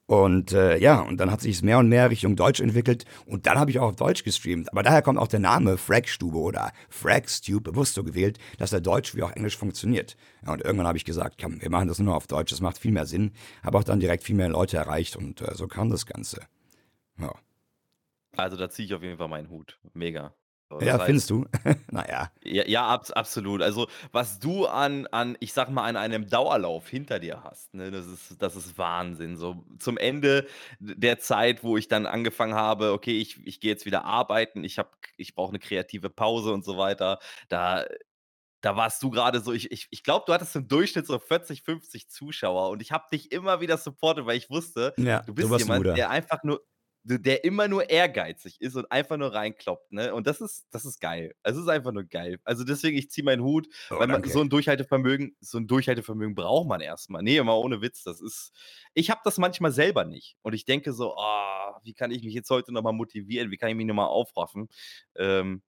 Und 0.06 0.52
äh, 0.52 0.76
ja, 0.78 1.00
und 1.00 1.18
dann 1.18 1.30
hat 1.30 1.40
sich 1.40 1.56
es 1.56 1.62
mehr 1.62 1.78
und 1.78 1.88
mehr 1.88 2.10
Richtung 2.10 2.36
Deutsch 2.36 2.60
entwickelt 2.60 3.06
und 3.24 3.46
dann 3.46 3.58
habe 3.58 3.70
ich 3.70 3.78
auch 3.78 3.88
auf 3.88 3.96
Deutsch 3.96 4.22
gestreamt. 4.22 4.70
Aber 4.70 4.82
daher 4.82 5.00
kommt 5.00 5.18
auch 5.18 5.28
der 5.28 5.40
Name 5.40 5.78
Fragstube 5.78 6.38
oder 6.38 6.72
Fragstube 6.90 7.72
bewusst 7.72 7.94
so 7.94 8.04
gewählt, 8.04 8.38
dass 8.58 8.70
der 8.70 8.82
Deutsch 8.82 9.14
wie 9.14 9.22
auch 9.22 9.32
Englisch 9.32 9.56
funktioniert. 9.56 10.16
Ja, 10.44 10.52
und 10.52 10.62
irgendwann 10.62 10.86
habe 10.86 10.98
ich 10.98 11.06
gesagt, 11.06 11.40
komm, 11.40 11.62
wir 11.62 11.70
machen 11.70 11.88
das 11.88 11.98
nur 12.00 12.14
auf 12.14 12.26
Deutsch, 12.26 12.50
das 12.50 12.60
macht 12.60 12.76
viel 12.76 12.92
mehr 12.92 13.06
Sinn. 13.06 13.32
Habe 13.62 13.78
auch 13.78 13.84
dann 13.84 13.98
direkt 13.98 14.24
viel 14.24 14.36
mehr 14.36 14.50
Leute 14.50 14.76
erreicht 14.76 15.16
und 15.16 15.40
äh, 15.40 15.54
so 15.54 15.68
kam 15.68 15.88
das 15.88 16.04
Ganze. 16.04 16.42
Ja. 17.18 17.32
Also 18.36 18.58
da 18.58 18.68
ziehe 18.68 18.84
ich 18.84 18.94
auf 18.94 19.02
jeden 19.02 19.16
Fall 19.16 19.28
meinen 19.28 19.48
Hut. 19.48 19.78
Mega. 19.94 20.34
Ja, 20.80 20.98
heißt, 20.98 21.04
findest 21.06 21.30
du? 21.30 21.46
naja. 21.90 22.32
Ja, 22.42 22.64
ja 22.66 22.86
ab, 22.86 23.06
absolut. 23.14 23.62
Also, 23.62 23.88
was 24.12 24.38
du 24.38 24.66
an, 24.66 25.06
an, 25.08 25.36
ich 25.40 25.52
sag 25.52 25.70
mal, 25.70 25.84
an 25.84 25.96
einem 25.96 26.28
Dauerlauf 26.28 26.88
hinter 26.88 27.18
dir 27.18 27.42
hast, 27.44 27.74
ne, 27.74 27.90
das, 27.90 28.06
ist, 28.06 28.42
das 28.42 28.56
ist 28.56 28.76
Wahnsinn. 28.78 29.36
So 29.36 29.64
zum 29.78 29.96
Ende 29.98 30.46
der 30.80 31.18
Zeit, 31.18 31.64
wo 31.64 31.76
ich 31.76 31.88
dann 31.88 32.06
angefangen 32.06 32.54
habe, 32.54 32.92
okay, 32.92 33.18
ich, 33.20 33.46
ich 33.46 33.60
gehe 33.60 33.70
jetzt 33.70 33.86
wieder 33.86 34.04
arbeiten, 34.04 34.64
ich, 34.64 34.78
ich 35.16 35.34
brauche 35.34 35.50
eine 35.50 35.58
kreative 35.58 36.10
Pause 36.10 36.52
und 36.52 36.64
so 36.64 36.76
weiter, 36.78 37.18
da 37.48 37.86
da 38.60 38.76
warst 38.76 39.02
du 39.02 39.10
gerade 39.10 39.40
so, 39.40 39.52
ich, 39.52 39.70
ich, 39.70 39.88
ich 39.90 40.02
glaube, 40.02 40.24
du 40.26 40.32
hattest 40.32 40.56
im 40.56 40.68
Durchschnitt 40.68 41.06
so 41.06 41.18
40, 41.18 41.62
50 41.62 42.08
Zuschauer 42.08 42.70
und 42.70 42.80
ich 42.80 42.92
habe 42.92 43.04
dich 43.12 43.30
immer 43.30 43.60
wieder 43.60 43.76
supportet, 43.76 44.26
weil 44.26 44.38
ich 44.38 44.48
wusste, 44.50 44.94
ja, 44.96 45.24
du 45.26 45.34
bist 45.34 45.56
jemand, 45.58 45.94
der 45.96 46.10
einfach 46.10 46.42
nur, 46.44 46.62
der 47.04 47.44
immer 47.44 47.68
nur 47.68 47.90
ehrgeizig 47.90 48.60
ist 48.60 48.76
und 48.76 48.90
einfach 48.90 49.18
nur 49.18 49.34
reinkloppt, 49.34 49.92
ne? 49.92 50.14
Und 50.14 50.26
das 50.26 50.40
ist, 50.40 50.66
das 50.70 50.84
ist 50.86 51.00
geil. 51.00 51.34
Also, 51.42 51.60
es 51.60 51.66
ist 51.66 51.70
einfach 51.70 51.92
nur 51.92 52.04
geil. 52.04 52.38
Also 52.44 52.64
deswegen, 52.64 52.96
ich 52.96 53.10
ziehe 53.10 53.24
meinen 53.24 53.42
Hut, 53.42 53.68
oh, 53.90 53.98
weil 53.98 54.06
man 54.06 54.24
so 54.24 54.40
ein 54.40 54.48
Durchhaltevermögen, 54.48 55.36
so 55.40 55.58
ein 55.58 55.66
Durchhaltevermögen 55.66 56.34
braucht 56.34 56.66
man 56.66 56.80
erstmal. 56.80 57.22
Nee, 57.22 57.36
immer 57.36 57.58
ohne 57.58 57.82
Witz. 57.82 58.02
Das 58.04 58.20
ist, 58.20 58.52
ich 58.94 59.10
habe 59.10 59.20
das 59.24 59.38
manchmal 59.38 59.72
selber 59.72 60.04
nicht. 60.04 60.36
Und 60.42 60.54
ich 60.54 60.64
denke 60.64 60.92
so, 60.92 61.14
oh, 61.16 61.72
wie 61.82 61.92
kann 61.92 62.10
ich 62.10 62.22
mich 62.24 62.34
jetzt 62.34 62.50
heute 62.50 62.72
nochmal 62.72 62.94
motivieren? 62.94 63.50
Wie 63.50 63.58
kann 63.58 63.68
ich 63.68 63.76
mich 63.76 63.86
nochmal 63.86 64.06
aufraffen? 64.06 64.68
Ähm, 65.16 65.62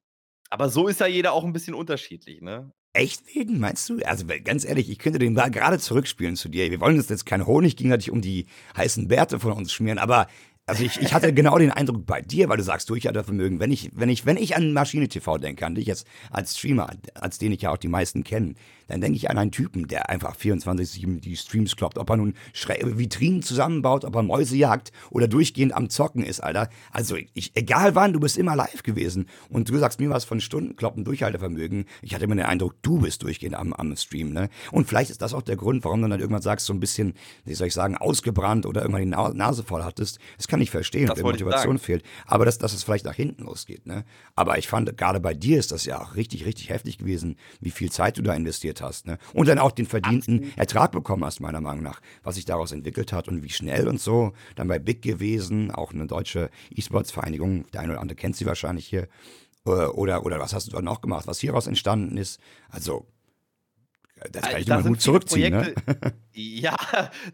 aber 0.48 0.68
so 0.70 0.88
ist 0.88 1.00
ja 1.00 1.06
jeder 1.06 1.32
auch 1.32 1.44
ein 1.44 1.52
bisschen 1.52 1.74
unterschiedlich, 1.74 2.40
ne? 2.40 2.72
Echt 2.92 3.34
wegen, 3.34 3.60
meinst 3.60 3.90
du? 3.90 3.98
Also 4.06 4.24
ganz 4.42 4.64
ehrlich, 4.64 4.88
ich 4.88 4.98
könnte 4.98 5.18
den 5.18 5.34
da 5.34 5.48
gerade 5.48 5.78
zurückspielen 5.78 6.34
zu 6.34 6.48
dir. 6.48 6.70
Wir 6.70 6.80
wollen 6.80 6.96
uns 6.96 7.10
jetzt 7.10 7.26
kein 7.26 7.46
Honig 7.46 7.76
gegenseitig 7.76 8.10
um 8.10 8.22
die 8.22 8.46
heißen 8.74 9.06
Bärte 9.08 9.38
von 9.38 9.52
uns 9.52 9.70
schmieren, 9.70 9.98
aber 9.98 10.28
also 10.66 10.82
ich, 10.82 11.00
ich 11.00 11.14
hatte 11.14 11.32
genau 11.32 11.58
den 11.58 11.70
Eindruck 11.70 12.06
bei 12.06 12.20
dir, 12.20 12.48
weil 12.48 12.56
du 12.56 12.64
sagst, 12.64 12.90
Durchhaltevermögen. 12.90 13.60
Wenn 13.60 13.70
ich, 13.70 13.90
wenn 13.94 14.08
ich, 14.08 14.26
wenn 14.26 14.36
ich 14.36 14.56
an 14.56 14.72
Maschine 14.72 15.08
TV 15.08 15.38
denke, 15.38 15.64
an 15.64 15.76
dich 15.76 15.86
jetzt 15.86 16.08
als 16.30 16.58
Streamer, 16.58 16.90
als 17.14 17.38
den 17.38 17.52
ich 17.52 17.62
ja 17.62 17.70
auch 17.70 17.76
die 17.76 17.88
meisten 17.88 18.24
kenne, 18.24 18.54
dann 18.88 19.00
denke 19.00 19.16
ich 19.16 19.30
an 19.30 19.38
einen 19.38 19.50
Typen, 19.50 19.88
der 19.88 20.08
einfach 20.10 20.36
24-7 20.36 21.20
die 21.20 21.36
Streams 21.36 21.76
kloppt. 21.76 21.98
Ob 21.98 22.10
er 22.10 22.16
nun 22.16 22.34
Vitrinen 22.54 23.42
zusammenbaut, 23.42 24.04
ob 24.04 24.14
er 24.14 24.22
Mäuse 24.22 24.56
jagt 24.56 24.92
oder 25.10 25.28
durchgehend 25.28 25.74
am 25.74 25.90
Zocken 25.90 26.22
ist, 26.22 26.40
Alter. 26.40 26.68
Also 26.92 27.16
ich, 27.34 27.52
egal 27.54 27.94
wann, 27.94 28.12
du 28.12 28.20
bist 28.20 28.38
immer 28.38 28.56
live 28.56 28.82
gewesen. 28.82 29.26
Und 29.48 29.68
du 29.68 29.78
sagst 29.78 30.00
mir 30.00 30.10
was 30.10 30.24
von 30.24 30.40
Stundenkloppen, 30.40 31.04
Durchhaltevermögen. 31.04 31.86
Ich 32.02 32.14
hatte 32.14 32.24
immer 32.24 32.36
den 32.36 32.46
Eindruck, 32.46 32.74
du 32.82 33.00
bist 33.00 33.22
durchgehend 33.22 33.56
am, 33.56 33.72
am 33.72 33.96
Stream, 33.96 34.32
ne? 34.32 34.48
Und 34.72 34.88
vielleicht 34.88 35.10
ist 35.10 35.22
das 35.22 35.34
auch 35.34 35.42
der 35.42 35.56
Grund, 35.56 35.84
warum 35.84 36.02
du 36.02 36.08
dann 36.08 36.20
irgendwann 36.20 36.42
sagst, 36.42 36.66
so 36.66 36.72
ein 36.72 36.80
bisschen, 36.80 37.14
wie 37.44 37.54
soll 37.54 37.68
ich 37.68 37.74
sagen, 37.74 37.96
ausgebrannt 37.96 38.66
oder 38.66 38.82
irgendwann 38.82 39.02
die 39.02 39.38
Nase 39.38 39.62
voll 39.62 39.82
hattest. 39.82 40.18
Das 40.36 40.48
kann 40.48 40.60
ich 40.60 40.70
verstehen, 40.70 41.06
das 41.06 41.18
wenn 41.18 41.24
Motivation 41.24 41.78
fehlt. 41.78 42.04
Aber 42.26 42.44
dass, 42.44 42.58
dass 42.58 42.72
es 42.72 42.84
vielleicht 42.84 43.04
nach 43.04 43.14
hinten 43.14 43.44
losgeht, 43.44 43.86
ne? 43.86 44.04
Aber 44.34 44.58
ich 44.58 44.68
fand, 44.68 44.96
gerade 44.96 45.20
bei 45.20 45.34
dir 45.34 45.58
ist 45.58 45.72
das 45.72 45.84
ja 45.84 46.00
auch 46.00 46.14
richtig, 46.14 46.44
richtig 46.46 46.70
heftig 46.70 46.98
gewesen, 46.98 47.36
wie 47.60 47.70
viel 47.70 47.90
Zeit 47.90 48.18
du 48.18 48.22
da 48.22 48.34
investiert 48.34 48.75
investiert 48.76 48.80
hast. 48.80 49.06
Ne? 49.06 49.18
Und 49.32 49.48
dann 49.48 49.58
auch 49.58 49.72
den 49.72 49.86
verdienten 49.86 50.38
Absolut. 50.38 50.58
Ertrag 50.58 50.92
bekommen 50.92 51.24
hast, 51.24 51.40
meiner 51.40 51.60
Meinung 51.60 51.82
nach, 51.82 52.00
was 52.22 52.36
sich 52.36 52.44
daraus 52.44 52.72
entwickelt 52.72 53.12
hat 53.12 53.28
und 53.28 53.42
wie 53.42 53.50
schnell 53.50 53.88
und 53.88 54.00
so. 54.00 54.32
Dann 54.54 54.68
bei 54.68 54.78
Big 54.78 55.02
gewesen, 55.02 55.70
auch 55.70 55.92
eine 55.92 56.06
deutsche 56.06 56.50
E-Sports-Vereinigung, 56.74 57.66
der 57.72 57.80
eine 57.80 57.92
oder 57.92 58.00
andere 58.00 58.16
kennt 58.16 58.36
sie 58.36 58.46
wahrscheinlich 58.46 58.86
hier. 58.86 59.08
Äh, 59.66 59.70
oder, 59.70 60.24
oder 60.24 60.38
was 60.38 60.54
hast 60.54 60.66
du 60.68 60.72
da 60.72 60.82
noch 60.82 61.00
gemacht, 61.00 61.26
was 61.26 61.40
hieraus 61.40 61.66
entstanden 61.66 62.16
ist? 62.16 62.40
Also, 62.68 63.06
das 64.32 64.42
kann 64.42 64.60
ich 64.60 64.66
da 64.66 64.80
mal 64.80 64.88
gut 64.88 65.00
zurückziehen. 65.00 65.52
Ne? 65.52 65.74
Ja, 66.38 66.76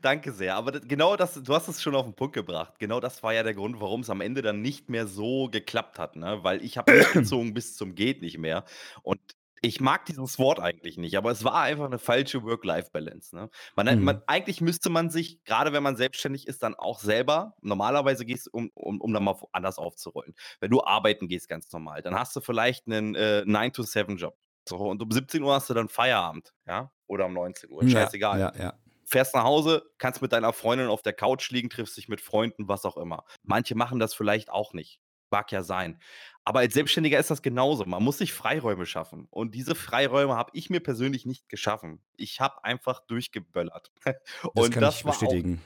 danke 0.00 0.30
sehr. 0.30 0.54
Aber 0.54 0.78
genau 0.78 1.16
das, 1.16 1.34
du 1.34 1.54
hast 1.54 1.66
es 1.66 1.82
schon 1.82 1.96
auf 1.96 2.04
den 2.04 2.14
Punkt 2.14 2.34
gebracht. 2.34 2.74
Genau 2.78 3.00
das 3.00 3.20
war 3.24 3.34
ja 3.34 3.42
der 3.42 3.54
Grund, 3.54 3.80
warum 3.80 4.02
es 4.02 4.10
am 4.10 4.20
Ende 4.20 4.42
dann 4.42 4.62
nicht 4.62 4.90
mehr 4.90 5.08
so 5.08 5.48
geklappt 5.48 5.98
hat. 5.98 6.14
Ne? 6.14 6.38
Weil 6.42 6.64
ich 6.64 6.78
habe 6.78 6.92
gezogen 7.12 7.52
bis 7.52 7.76
zum 7.76 7.96
geht 7.96 8.22
nicht 8.22 8.38
mehr. 8.38 8.64
Und 9.02 9.18
ich 9.64 9.80
mag 9.80 10.04
dieses 10.06 10.38
Wort 10.40 10.58
eigentlich 10.58 10.98
nicht, 10.98 11.16
aber 11.16 11.30
es 11.30 11.44
war 11.44 11.62
einfach 11.62 11.86
eine 11.86 12.00
falsche 12.00 12.42
Work-Life-Balance. 12.42 13.34
Ne? 13.34 13.48
Man, 13.76 13.98
mhm. 13.98 14.04
man, 14.04 14.22
eigentlich 14.26 14.60
müsste 14.60 14.90
man 14.90 15.08
sich, 15.08 15.42
gerade 15.44 15.72
wenn 15.72 15.84
man 15.84 15.96
selbstständig 15.96 16.48
ist, 16.48 16.64
dann 16.64 16.74
auch 16.74 16.98
selber, 16.98 17.54
normalerweise 17.62 18.26
gehst 18.26 18.46
du, 18.46 18.50
um, 18.52 18.70
um, 18.74 19.00
um 19.00 19.12
dann 19.14 19.22
mal 19.22 19.36
anders 19.52 19.78
aufzurollen. 19.78 20.34
Wenn 20.58 20.70
du 20.70 20.82
arbeiten 20.82 21.28
gehst, 21.28 21.48
ganz 21.48 21.70
normal, 21.72 22.02
dann 22.02 22.16
hast 22.16 22.34
du 22.34 22.40
vielleicht 22.40 22.88
einen 22.88 23.14
äh, 23.14 23.44
9-to-7-Job. 23.46 24.36
So, 24.68 24.76
und 24.76 25.00
um 25.00 25.10
17 25.10 25.42
Uhr 25.42 25.54
hast 25.54 25.70
du 25.70 25.74
dann 25.74 25.88
Feierabend, 25.88 26.52
ja? 26.66 26.92
Oder 27.06 27.26
um 27.26 27.32
19 27.32 27.70
Uhr, 27.70 27.88
scheißegal. 27.88 28.40
Ja, 28.40 28.52
ja, 28.56 28.62
ja. 28.62 28.74
Fährst 29.04 29.34
nach 29.34 29.44
Hause, 29.44 29.84
kannst 29.98 30.22
mit 30.22 30.32
deiner 30.32 30.52
Freundin 30.52 30.88
auf 30.88 31.02
der 31.02 31.12
Couch 31.12 31.50
liegen, 31.50 31.70
triffst 31.70 31.96
dich 31.96 32.08
mit 32.08 32.20
Freunden, 32.20 32.66
was 32.68 32.84
auch 32.84 32.96
immer. 32.96 33.24
Manche 33.42 33.74
machen 33.76 33.98
das 33.98 34.14
vielleicht 34.14 34.50
auch 34.50 34.72
nicht. 34.72 35.00
Mag 35.32 35.50
ja 35.50 35.62
sein. 35.62 35.98
Aber 36.44 36.60
als 36.60 36.74
Selbstständiger 36.74 37.18
ist 37.18 37.30
das 37.30 37.40
genauso. 37.40 37.84
Man 37.86 38.02
muss 38.02 38.18
sich 38.18 38.32
Freiräume 38.32 38.84
schaffen. 38.84 39.26
Und 39.30 39.54
diese 39.54 39.74
Freiräume 39.74 40.36
habe 40.36 40.50
ich 40.54 40.70
mir 40.70 40.80
persönlich 40.80 41.24
nicht 41.24 41.48
geschaffen. 41.48 42.00
Ich 42.16 42.40
habe 42.40 42.62
einfach 42.64 43.00
durchgeböllert. 43.06 43.90
Das 44.54 44.70
kann 44.70 44.82
das 44.82 44.98
ich 44.98 45.04
bestätigen. 45.04 45.60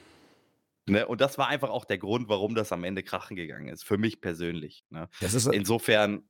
Auch, 0.87 0.93
ne, 0.93 1.07
und 1.07 1.21
das 1.21 1.37
war 1.37 1.49
einfach 1.49 1.71
auch 1.71 1.85
der 1.85 1.99
Grund, 1.99 2.29
warum 2.29 2.55
das 2.55 2.73
am 2.73 2.85
Ende 2.85 3.03
krachen 3.03 3.37
gegangen 3.37 3.69
ist. 3.69 3.85
Für 3.85 3.99
mich 3.99 4.21
persönlich. 4.21 4.85
Ne? 4.91 5.09
Das 5.21 5.35
ist, 5.35 5.47
Insofern. 5.47 6.29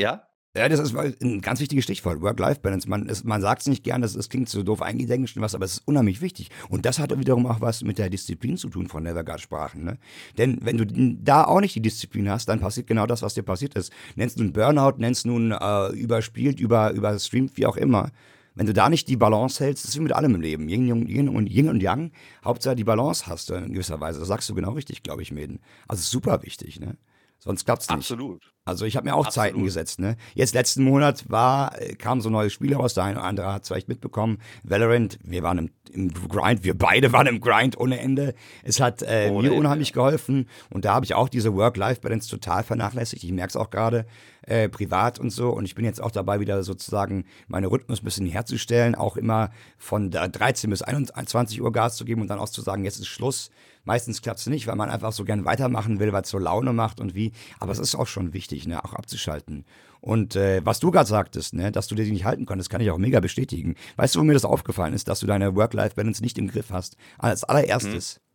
Ja? 0.00 0.27
Ja, 0.56 0.68
das 0.68 0.80
ist 0.80 0.96
ein 0.96 1.40
ganz 1.42 1.60
wichtiges 1.60 1.84
Stichwort, 1.84 2.22
Work-Life-Balance. 2.22 2.88
Man, 2.88 3.08
man 3.24 3.40
sagt 3.42 3.60
es 3.60 3.68
nicht 3.68 3.84
gern, 3.84 4.00
das, 4.00 4.28
klingt 4.28 4.48
so 4.48 4.62
doof 4.62 4.80
eingedengelt 4.80 5.30
was, 5.36 5.54
aber 5.54 5.66
es 5.66 5.74
ist 5.74 5.82
unheimlich 5.86 6.22
wichtig. 6.22 6.48
Und 6.70 6.86
das 6.86 6.98
hat 6.98 7.16
wiederum 7.16 7.46
auch 7.46 7.60
was 7.60 7.84
mit 7.84 7.98
der 7.98 8.08
Disziplin 8.08 8.56
zu 8.56 8.70
tun, 8.70 8.88
von 8.88 9.04
gerade 9.04 9.38
sprachen. 9.38 9.84
Ne? 9.84 9.98
Denn 10.38 10.58
wenn 10.62 10.78
du 10.78 10.86
da 11.22 11.44
auch 11.44 11.60
nicht 11.60 11.74
die 11.74 11.82
Disziplin 11.82 12.30
hast, 12.30 12.48
dann 12.48 12.60
passiert 12.60 12.86
genau 12.86 13.06
das, 13.06 13.20
was 13.20 13.34
dir 13.34 13.42
passiert 13.42 13.74
ist. 13.74 13.92
Nennst 14.16 14.38
du 14.38 14.42
einen 14.42 14.54
Burnout, 14.54 14.94
nennst 14.96 15.26
du 15.26 15.28
nun 15.28 15.52
äh, 15.52 15.88
überspielt, 15.92 16.60
über, 16.60 16.92
überstreamt, 16.92 17.56
wie 17.56 17.66
auch 17.66 17.76
immer. 17.76 18.10
Wenn 18.54 18.66
du 18.66 18.72
da 18.72 18.88
nicht 18.88 19.06
die 19.06 19.16
Balance 19.16 19.62
hältst, 19.62 19.84
das 19.84 19.90
ist 19.90 19.98
wie 19.98 20.02
mit 20.02 20.12
allem 20.12 20.34
im 20.34 20.40
Leben, 20.40 20.68
Yin, 20.68 21.06
Yin, 21.06 21.28
und, 21.28 21.46
Yin 21.48 21.68
und 21.68 21.80
Yang, 21.80 22.10
Hauptsache 22.44 22.74
die 22.74 22.84
Balance 22.84 23.26
hast 23.28 23.50
du 23.50 23.54
in 23.54 23.74
gewisser 23.74 24.00
Weise. 24.00 24.18
Das 24.18 24.28
sagst 24.28 24.48
du 24.48 24.54
genau 24.54 24.72
richtig, 24.72 25.04
glaube 25.04 25.22
ich, 25.22 25.30
Mäden. 25.30 25.60
Also 25.86 26.02
super 26.02 26.42
wichtig, 26.42 26.80
ne? 26.80 26.96
Sonst 27.38 27.64
klappt 27.64 27.82
es 27.82 27.88
nicht. 27.88 27.98
Absolut. 27.98 28.52
Also 28.64 28.84
ich 28.84 28.96
habe 28.96 29.08
mir 29.08 29.14
auch 29.14 29.26
Absolut. 29.26 29.34
Zeiten 29.46 29.64
gesetzt. 29.64 29.98
Ne? 29.98 30.16
Jetzt 30.34 30.54
letzten 30.54 30.84
Monat 30.84 31.24
war, 31.30 31.80
äh, 31.80 31.94
kam 31.94 32.20
so 32.20 32.28
ein 32.28 32.32
neues 32.32 32.52
Spiel 32.52 32.74
raus, 32.74 32.94
der 32.94 33.04
eine 33.04 33.18
oder 33.18 33.26
andere 33.26 33.52
hat 33.52 33.62
es 33.62 33.68
vielleicht 33.68 33.88
mitbekommen. 33.88 34.38
Valorant, 34.62 35.18
wir 35.22 35.42
waren 35.42 35.58
im, 35.58 35.70
im, 35.90 36.12
Grind, 36.12 36.64
wir 36.64 36.76
beide 36.76 37.12
waren 37.14 37.26
im 37.26 37.40
Grind 37.40 37.78
ohne 37.78 37.98
Ende. 37.98 38.34
Es 38.64 38.80
hat 38.80 39.02
äh, 39.02 39.30
mir 39.30 39.54
unheimlich 39.54 39.94
geholfen 39.94 40.48
und 40.68 40.84
da 40.84 40.92
habe 40.92 41.06
ich 41.06 41.14
auch 41.14 41.30
diese 41.30 41.54
Work-Life-Balance 41.54 42.28
total 42.28 42.62
vernachlässigt. 42.62 43.24
Ich 43.24 43.32
merke 43.32 43.48
es 43.50 43.56
auch 43.56 43.70
gerade 43.70 44.04
äh, 44.48 44.68
privat 44.68 45.18
und 45.18 45.30
so 45.30 45.50
und 45.50 45.64
ich 45.64 45.74
bin 45.74 45.84
jetzt 45.84 46.02
auch 46.02 46.10
dabei, 46.10 46.40
wieder 46.40 46.62
sozusagen 46.62 47.24
meine 47.46 47.70
Rhythmus 47.70 48.02
ein 48.02 48.04
bisschen 48.04 48.26
herzustellen, 48.26 48.94
auch 48.94 49.16
immer 49.16 49.50
von 49.76 50.10
13 50.10 50.70
bis 50.70 50.82
21 50.82 51.60
Uhr 51.60 51.72
Gas 51.72 51.96
zu 51.96 52.04
geben 52.04 52.22
und 52.22 52.28
dann 52.28 52.38
auch 52.38 52.48
zu 52.48 52.62
sagen, 52.62 52.84
jetzt 52.84 52.98
ist 52.98 53.08
Schluss. 53.08 53.50
Meistens 53.84 54.20
klappt 54.20 54.40
es 54.40 54.46
nicht, 54.46 54.66
weil 54.66 54.76
man 54.76 54.90
einfach 54.90 55.12
so 55.12 55.24
gern 55.24 55.44
weitermachen 55.46 55.98
will, 55.98 56.12
weil 56.12 56.22
es 56.22 56.28
so 56.28 56.38
Laune 56.38 56.74
macht 56.74 57.00
und 57.00 57.14
wie. 57.14 57.32
Aber 57.58 57.72
es 57.72 57.78
ist 57.78 57.94
auch 57.94 58.06
schon 58.06 58.34
wichtig, 58.34 58.66
ne, 58.66 58.84
auch 58.84 58.92
abzuschalten. 58.92 59.64
Und 60.00 60.36
äh, 60.36 60.60
was 60.64 60.78
du 60.78 60.90
gerade 60.90 61.08
sagtest, 61.08 61.54
ne, 61.54 61.72
dass 61.72 61.86
du 61.86 61.94
dir 61.94 62.04
die 62.04 62.12
nicht 62.12 62.24
halten 62.24 62.44
konntest, 62.44 62.68
kann 62.68 62.82
ich 62.82 62.90
auch 62.90 62.98
mega 62.98 63.20
bestätigen. 63.20 63.76
Weißt 63.96 64.14
du, 64.14 64.20
wo 64.20 64.24
mir 64.24 64.34
das 64.34 64.44
aufgefallen 64.44 64.92
ist, 64.92 65.08
dass 65.08 65.20
du 65.20 65.26
deine 65.26 65.54
Work-Life-Balance 65.56 66.22
nicht 66.22 66.36
im 66.36 66.48
Griff 66.48 66.70
hast? 66.70 66.96
Als 67.18 67.44
allererstes. 67.44 68.16
Mhm 68.16 68.27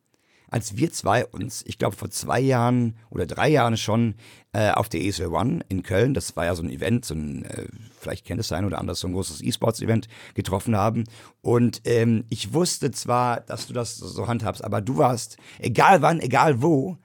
als 0.53 0.77
wir 0.77 0.91
zwei 0.91 1.25
uns, 1.25 1.63
ich 1.65 1.79
glaube 1.79 1.95
vor 1.95 2.11
zwei 2.11 2.39
Jahren 2.39 2.95
oder 3.09 3.25
drei 3.25 3.49
Jahren 3.49 3.75
schon 3.75 4.13
äh, 4.51 4.69
auf 4.69 4.87
der 4.87 5.01
ESL 5.01 5.29
One 5.29 5.61
in 5.67 5.81
Köln, 5.81 6.13
das 6.13 6.35
war 6.35 6.45
ja 6.45 6.53
so 6.53 6.61
ein 6.61 6.69
Event, 6.69 7.05
so 7.05 7.15
ein, 7.15 7.43
äh, 7.45 7.65
vielleicht 7.99 8.23
kennt 8.23 8.39
es 8.39 8.51
ein 8.51 8.63
oder 8.63 8.77
anders, 8.77 8.99
so 8.99 9.07
ein 9.07 9.13
großes 9.13 9.41
E-Sports-Event 9.41 10.07
getroffen 10.35 10.77
haben. 10.77 11.05
Und 11.41 11.81
ähm, 11.85 12.25
ich 12.29 12.53
wusste 12.53 12.91
zwar, 12.91 13.41
dass 13.41 13.65
du 13.65 13.73
das 13.73 13.97
so 13.97 14.27
handhabst, 14.27 14.63
aber 14.63 14.81
du 14.81 14.97
warst, 14.97 15.37
egal 15.57 16.03
wann, 16.03 16.19
egal 16.19 16.61
wo, 16.61 16.99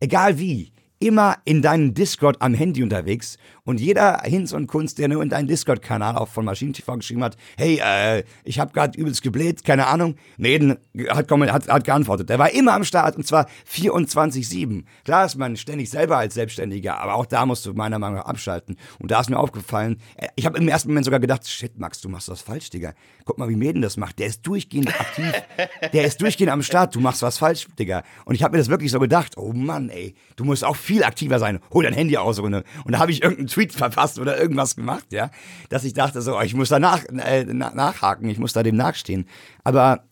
egal 0.00 0.40
wie, 0.40 0.72
immer 0.98 1.36
in 1.44 1.62
deinem 1.62 1.94
Discord 1.94 2.42
am 2.42 2.52
Handy 2.52 2.82
unterwegs 2.82 3.38
und 3.68 3.80
jeder 3.80 4.22
Hinz 4.24 4.52
und 4.52 4.66
Kunst, 4.66 4.96
der 4.96 5.08
nur 5.08 5.22
in 5.22 5.28
deinen 5.28 5.46
Discord-Kanal 5.46 6.16
auch 6.16 6.28
von 6.28 6.46
MaschinenTV 6.46 6.96
geschrieben 6.96 7.22
hat, 7.22 7.36
hey, 7.58 7.78
äh, 7.84 8.24
ich 8.42 8.58
habe 8.58 8.72
gerade 8.72 8.98
übelst 8.98 9.22
gebläht, 9.22 9.62
keine 9.62 9.88
Ahnung, 9.88 10.14
Meden 10.38 10.78
hat, 11.10 11.30
hat, 11.30 11.68
hat 11.68 11.84
geantwortet. 11.84 12.30
Der 12.30 12.38
war 12.38 12.50
immer 12.50 12.72
am 12.72 12.84
Start 12.84 13.16
und 13.16 13.26
zwar 13.26 13.46
24-7. 13.70 14.84
Klar 15.04 15.26
ist 15.26 15.36
man 15.36 15.54
ständig 15.58 15.90
selber 15.90 16.16
als 16.16 16.32
Selbstständiger, 16.32 16.98
aber 16.98 17.16
auch 17.16 17.26
da 17.26 17.44
musst 17.44 17.66
du 17.66 17.74
meiner 17.74 17.98
Meinung 17.98 18.16
nach 18.16 18.24
abschalten. 18.24 18.78
Und 19.00 19.10
da 19.10 19.20
ist 19.20 19.28
mir 19.28 19.38
aufgefallen, 19.38 20.00
äh, 20.16 20.28
ich 20.36 20.46
habe 20.46 20.56
im 20.56 20.66
ersten 20.66 20.88
Moment 20.88 21.04
sogar 21.04 21.20
gedacht, 21.20 21.46
shit, 21.46 21.78
Max, 21.78 22.00
du 22.00 22.08
machst 22.08 22.30
was 22.30 22.40
falsch, 22.40 22.70
Digga. 22.70 22.94
Guck 23.26 23.36
mal, 23.36 23.50
wie 23.50 23.56
Meden 23.56 23.82
das 23.82 23.98
macht. 23.98 24.18
Der 24.18 24.28
ist 24.28 24.46
durchgehend 24.46 24.98
aktiv. 24.98 25.30
Der 25.92 26.04
ist 26.04 26.22
durchgehend 26.22 26.50
am 26.50 26.62
Start. 26.62 26.94
Du 26.94 27.00
machst 27.00 27.20
was 27.20 27.36
falsch, 27.36 27.66
Digga. 27.78 28.02
Und 28.24 28.34
ich 28.34 28.42
habe 28.42 28.52
mir 28.52 28.58
das 28.58 28.70
wirklich 28.70 28.90
so 28.90 28.98
gedacht, 28.98 29.36
oh 29.36 29.52
Mann, 29.52 29.90
ey, 29.90 30.14
du 30.36 30.44
musst 30.44 30.64
auch 30.64 30.76
viel 30.76 31.04
aktiver 31.04 31.38
sein. 31.38 31.58
Hol 31.70 31.84
dein 31.84 31.92
Handy 31.92 32.16
aus. 32.16 32.38
Und, 32.38 32.54
und 32.54 32.64
da 32.86 32.98
habe 32.98 33.12
ich 33.12 33.22
irgendeinen 33.22 33.48
Tweet 33.58 33.72
verfasst 33.72 34.20
oder 34.20 34.38
irgendwas 34.38 34.76
gemacht, 34.76 35.06
ja, 35.10 35.30
dass 35.68 35.82
ich 35.82 35.92
dachte 35.92 36.22
so, 36.22 36.38
oh, 36.38 36.42
ich 36.42 36.54
muss 36.54 36.68
da 36.68 36.78
nach, 36.78 37.04
äh, 37.06 37.44
nachhaken, 37.44 38.28
ich 38.28 38.38
muss 38.38 38.52
da 38.52 38.62
dem 38.62 38.76
nachstehen. 38.76 39.28
Aber 39.64 40.04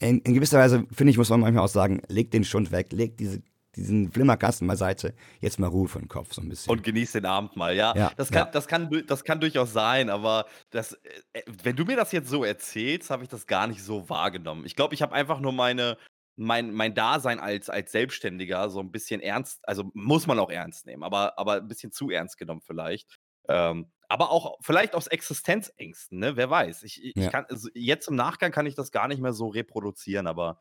in, 0.00 0.18
in 0.20 0.34
gewisser 0.34 0.58
Weise, 0.58 0.86
finde 0.92 1.12
ich, 1.12 1.18
muss 1.18 1.30
man 1.30 1.40
manchmal 1.40 1.64
auch 1.64 1.68
sagen, 1.68 2.02
leg 2.08 2.32
den 2.32 2.42
Schund 2.42 2.72
weg, 2.72 2.92
leg 2.92 3.16
diese 3.16 3.42
diesen 3.76 4.10
Flimmerkasten 4.10 4.66
beiseite, 4.66 5.14
jetzt 5.40 5.60
mal 5.60 5.68
Ruhe 5.68 5.88
den 5.88 6.08
Kopf 6.08 6.34
so 6.34 6.42
ein 6.42 6.48
bisschen. 6.48 6.72
Und 6.72 6.82
genieß 6.82 7.12
den 7.12 7.24
Abend 7.24 7.54
mal, 7.54 7.76
ja. 7.76 7.94
ja 7.94 8.10
das, 8.16 8.32
kann, 8.32 8.46
ja. 8.46 8.50
Das, 8.50 8.66
kann, 8.66 9.04
das 9.06 9.22
kann 9.22 9.38
durchaus 9.38 9.72
sein, 9.72 10.10
aber 10.10 10.46
das, 10.70 10.94
äh, 11.32 11.42
wenn 11.62 11.76
du 11.76 11.84
mir 11.84 11.96
das 11.96 12.10
jetzt 12.10 12.28
so 12.28 12.42
erzählst, 12.42 13.10
habe 13.10 13.22
ich 13.22 13.28
das 13.28 13.46
gar 13.46 13.68
nicht 13.68 13.84
so 13.84 14.08
wahrgenommen. 14.08 14.66
Ich 14.66 14.74
glaube, 14.74 14.94
ich 14.94 15.02
habe 15.02 15.14
einfach 15.14 15.38
nur 15.38 15.52
meine, 15.52 15.96
mein, 16.40 16.72
mein 16.72 16.94
Dasein 16.94 17.38
als, 17.38 17.68
als 17.68 17.92
Selbstständiger 17.92 18.70
so 18.70 18.80
ein 18.80 18.90
bisschen 18.90 19.20
ernst, 19.20 19.60
also 19.68 19.90
muss 19.92 20.26
man 20.26 20.38
auch 20.38 20.50
ernst 20.50 20.86
nehmen, 20.86 21.02
aber, 21.02 21.38
aber 21.38 21.56
ein 21.56 21.68
bisschen 21.68 21.92
zu 21.92 22.08
ernst 22.08 22.38
genommen 22.38 22.62
vielleicht. 22.62 23.18
Ähm, 23.48 23.92
aber 24.08 24.30
auch 24.30 24.56
vielleicht 24.62 24.94
aus 24.94 25.06
Existenzängsten, 25.06 26.18
ne? 26.18 26.36
Wer 26.36 26.48
weiß. 26.48 26.82
Ich, 26.82 27.04
ich 27.04 27.14
ja. 27.14 27.30
kann, 27.30 27.44
also 27.48 27.68
jetzt 27.74 28.08
im 28.08 28.16
Nachgang 28.16 28.52
kann 28.52 28.64
ich 28.64 28.74
das 28.74 28.90
gar 28.90 29.06
nicht 29.06 29.20
mehr 29.20 29.34
so 29.34 29.48
reproduzieren, 29.48 30.26
aber 30.26 30.60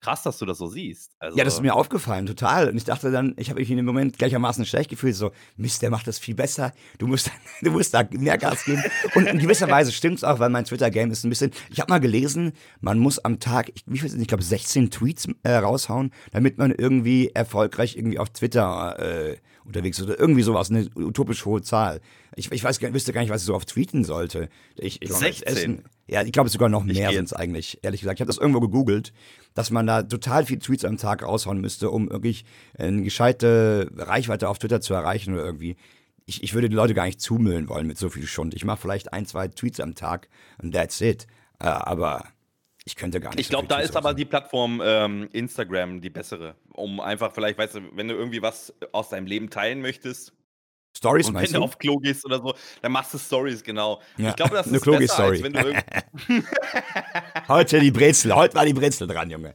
Krass, 0.00 0.22
dass 0.22 0.38
du 0.38 0.46
das 0.46 0.56
so 0.56 0.66
siehst. 0.66 1.12
Also 1.18 1.36
ja, 1.36 1.44
das 1.44 1.54
ist 1.54 1.60
mir 1.60 1.74
aufgefallen, 1.74 2.24
total. 2.24 2.70
Und 2.70 2.76
ich 2.76 2.84
dachte 2.84 3.10
dann, 3.10 3.34
ich 3.36 3.50
habe 3.50 3.60
mich 3.60 3.70
in 3.70 3.76
dem 3.76 3.84
Moment 3.84 4.16
gleichermaßen 4.16 4.64
schlecht 4.64 4.88
gefühlt, 4.88 5.14
so, 5.14 5.30
Mist, 5.56 5.82
der 5.82 5.90
macht 5.90 6.06
das 6.06 6.18
viel 6.18 6.34
besser. 6.34 6.72
Du 6.98 7.06
musst, 7.06 7.30
du 7.60 7.70
musst 7.70 7.92
da 7.92 8.02
mehr 8.10 8.38
Gas 8.38 8.64
geben. 8.64 8.82
Und 9.14 9.26
in 9.26 9.38
gewisser 9.38 9.68
Weise 9.70 9.92
stimmt 9.92 10.16
es 10.16 10.24
auch, 10.24 10.38
weil 10.38 10.48
mein 10.48 10.64
Twitter-Game 10.64 11.10
ist 11.10 11.24
ein 11.24 11.28
bisschen, 11.28 11.50
ich 11.70 11.80
habe 11.80 11.92
mal 11.92 12.00
gelesen, 12.00 12.52
man 12.80 12.98
muss 12.98 13.18
am 13.18 13.40
Tag, 13.40 13.72
wie 13.84 13.98
viel 13.98 14.08
sind, 14.08 14.22
ich 14.22 14.28
glaube, 14.28 14.42
16 14.42 14.90
Tweets 14.90 15.28
äh, 15.42 15.56
raushauen, 15.56 16.12
damit 16.32 16.56
man 16.56 16.70
irgendwie 16.70 17.30
erfolgreich 17.34 17.96
irgendwie 17.96 18.18
auf 18.18 18.30
Twitter 18.30 18.98
äh, 18.98 19.36
unterwegs 19.64 19.98
ist 19.98 20.04
oder 20.04 20.18
irgendwie 20.18 20.42
sowas, 20.42 20.70
eine 20.70 20.88
utopisch 20.94 21.44
hohe 21.44 21.62
Zahl. 21.62 22.00
Ich, 22.36 22.50
ich 22.50 22.64
weiß, 22.64 22.80
wüsste 22.80 23.12
gar 23.12 23.20
nicht, 23.20 23.30
was 23.30 23.42
ich 23.42 23.46
so 23.46 23.54
oft 23.54 23.68
tweeten 23.68 24.04
sollte. 24.04 24.48
Ich, 24.76 25.02
ich 25.02 25.12
16? 25.12 25.46
Essen, 25.46 25.84
ja, 26.06 26.22
ich 26.22 26.32
glaube 26.32 26.48
sogar 26.48 26.68
noch 26.68 26.84
mehr 26.84 27.12
sind 27.12 27.26
es 27.26 27.32
eigentlich, 27.32 27.78
ehrlich 27.82 28.00
gesagt. 28.00 28.18
Ich 28.18 28.20
habe 28.20 28.28
das 28.28 28.38
irgendwo 28.38 28.60
gegoogelt, 28.60 29.12
dass 29.54 29.70
man 29.70 29.86
da 29.86 30.02
total 30.02 30.46
viele 30.46 30.60
Tweets 30.60 30.84
am 30.84 30.96
Tag 30.96 31.22
raushauen 31.22 31.60
müsste, 31.60 31.90
um 31.90 32.10
wirklich 32.10 32.44
eine 32.78 33.02
gescheite 33.02 33.90
Reichweite 33.96 34.48
auf 34.48 34.58
Twitter 34.58 34.80
zu 34.80 34.94
erreichen 34.94 35.34
oder 35.34 35.44
irgendwie. 35.44 35.76
Ich, 36.26 36.42
ich 36.42 36.54
würde 36.54 36.68
die 36.68 36.76
Leute 36.76 36.94
gar 36.94 37.06
nicht 37.06 37.20
zumüllen 37.20 37.68
wollen 37.68 37.86
mit 37.86 37.98
so 37.98 38.08
viel 38.08 38.26
Schund. 38.26 38.54
Ich 38.54 38.64
mache 38.64 38.80
vielleicht 38.80 39.12
ein, 39.12 39.26
zwei 39.26 39.48
Tweets 39.48 39.80
am 39.80 39.94
Tag 39.94 40.28
und 40.62 40.72
that's 40.72 41.00
it. 41.00 41.26
Uh, 41.62 41.66
aber 41.66 42.24
ich 42.84 42.96
könnte 42.96 43.20
gar 43.20 43.30
nicht. 43.30 43.40
Ich 43.40 43.48
glaube, 43.48 43.68
da 43.68 43.78
ist 43.78 43.96
aber 43.96 44.14
die 44.14 44.24
Plattform 44.24 44.80
ähm, 44.84 45.28
Instagram 45.32 46.00
die 46.00 46.10
bessere. 46.10 46.54
Um 46.72 47.00
einfach 47.00 47.32
vielleicht, 47.32 47.58
weißt 47.58 47.76
du, 47.76 47.80
wenn 47.94 48.08
du 48.08 48.14
irgendwie 48.14 48.42
was 48.42 48.74
aus 48.92 49.10
deinem 49.10 49.26
Leben 49.26 49.50
teilen 49.50 49.80
möchtest, 49.80 50.32
Stories 50.96 51.28
und 51.28 51.36
wenn 51.36 51.52
du? 51.52 51.62
auf 51.62 51.78
Klo 51.78 51.98
gehst 51.98 52.24
oder 52.24 52.38
so, 52.38 52.54
dann 52.82 52.92
machst 52.92 53.14
du 53.14 53.18
Stories, 53.18 53.62
genau. 53.62 54.00
Ja. 54.16 54.30
Ich 54.30 54.36
glaube, 54.36 54.54
das 54.54 54.66
ist 54.66 54.84
besser, 54.84 55.14
Story. 55.14 55.36
als 55.36 55.42
wenn 55.42 55.52
du 55.52 56.42
Heute 57.48 57.80
die 57.80 57.90
Brezel, 57.90 58.34
heute 58.34 58.54
war 58.54 58.66
die 58.66 58.74
Brezel 58.74 59.06
dran, 59.06 59.30
Junge. 59.30 59.54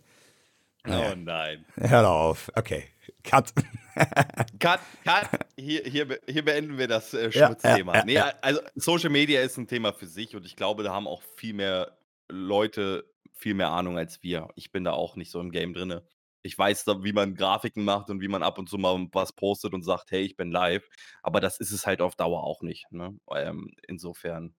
Oh 0.88 1.15
nein. 1.15 1.65
Hör 1.76 2.10
auf. 2.10 2.52
Okay. 2.56 2.86
Cut. 3.24 3.54
cut, 4.60 4.80
cut. 5.04 5.30
Hier, 5.58 5.82
hier, 5.84 6.19
hier 6.28 6.45
beenden 6.45 6.78
wir 6.78 6.88
das 6.88 7.13
äh, 7.13 7.32
Schmutzthema. 7.32 7.93
Ja, 7.93 8.00
ja, 8.00 8.06
nee, 8.06 8.32
also 8.41 8.62
Social 8.76 9.10
Media 9.10 9.41
ist 9.41 9.58
ein 9.58 9.67
Thema 9.67 9.93
für 9.93 10.08
sich 10.08 10.36
und 10.36 10.45
ich 10.45 10.56
glaube, 10.56 10.84
da 10.84 10.93
haben 10.93 11.08
auch 11.08 11.24
viel 11.36 11.54
mehr 11.54 11.98
Leute 12.28 13.06
viel 13.36 13.54
mehr 13.54 13.69
Ahnung 13.69 13.98
als 13.98 14.24
wir. 14.24 14.48
Ich 14.56 14.71
bin 14.71 14.84
da 14.84 14.93
auch 14.93 15.15
nicht 15.15 15.30
so 15.30 15.39
im 15.39 15.52
Game 15.52 15.74
drinne. 15.74 16.04
Ich 16.46 16.58
weiß, 16.58 16.86
wie 17.02 17.12
man 17.12 17.34
Grafiken 17.34 17.84
macht 17.86 18.12
und 18.12 18.22
wie 18.22 18.28
man 18.28 18.44
ab 18.44 18.60
und 18.60 18.70
zu 18.70 18.78
mal 18.78 19.08
was 19.12 19.34
postet 19.34 19.74
und 19.74 19.82
sagt, 19.84 20.12
hey, 20.12 20.22
ich 20.22 20.36
bin 20.38 20.52
live. 20.52 20.88
Aber 21.24 21.40
das 21.42 21.60
ist 21.60 21.72
es 21.72 21.88
halt 21.88 22.02
auf 22.02 22.16
Dauer 22.16 22.44
auch 22.44 22.62
nicht. 22.62 22.86
Ne? 22.92 23.18
Ähm, 23.36 23.72
insofern. 23.88 24.54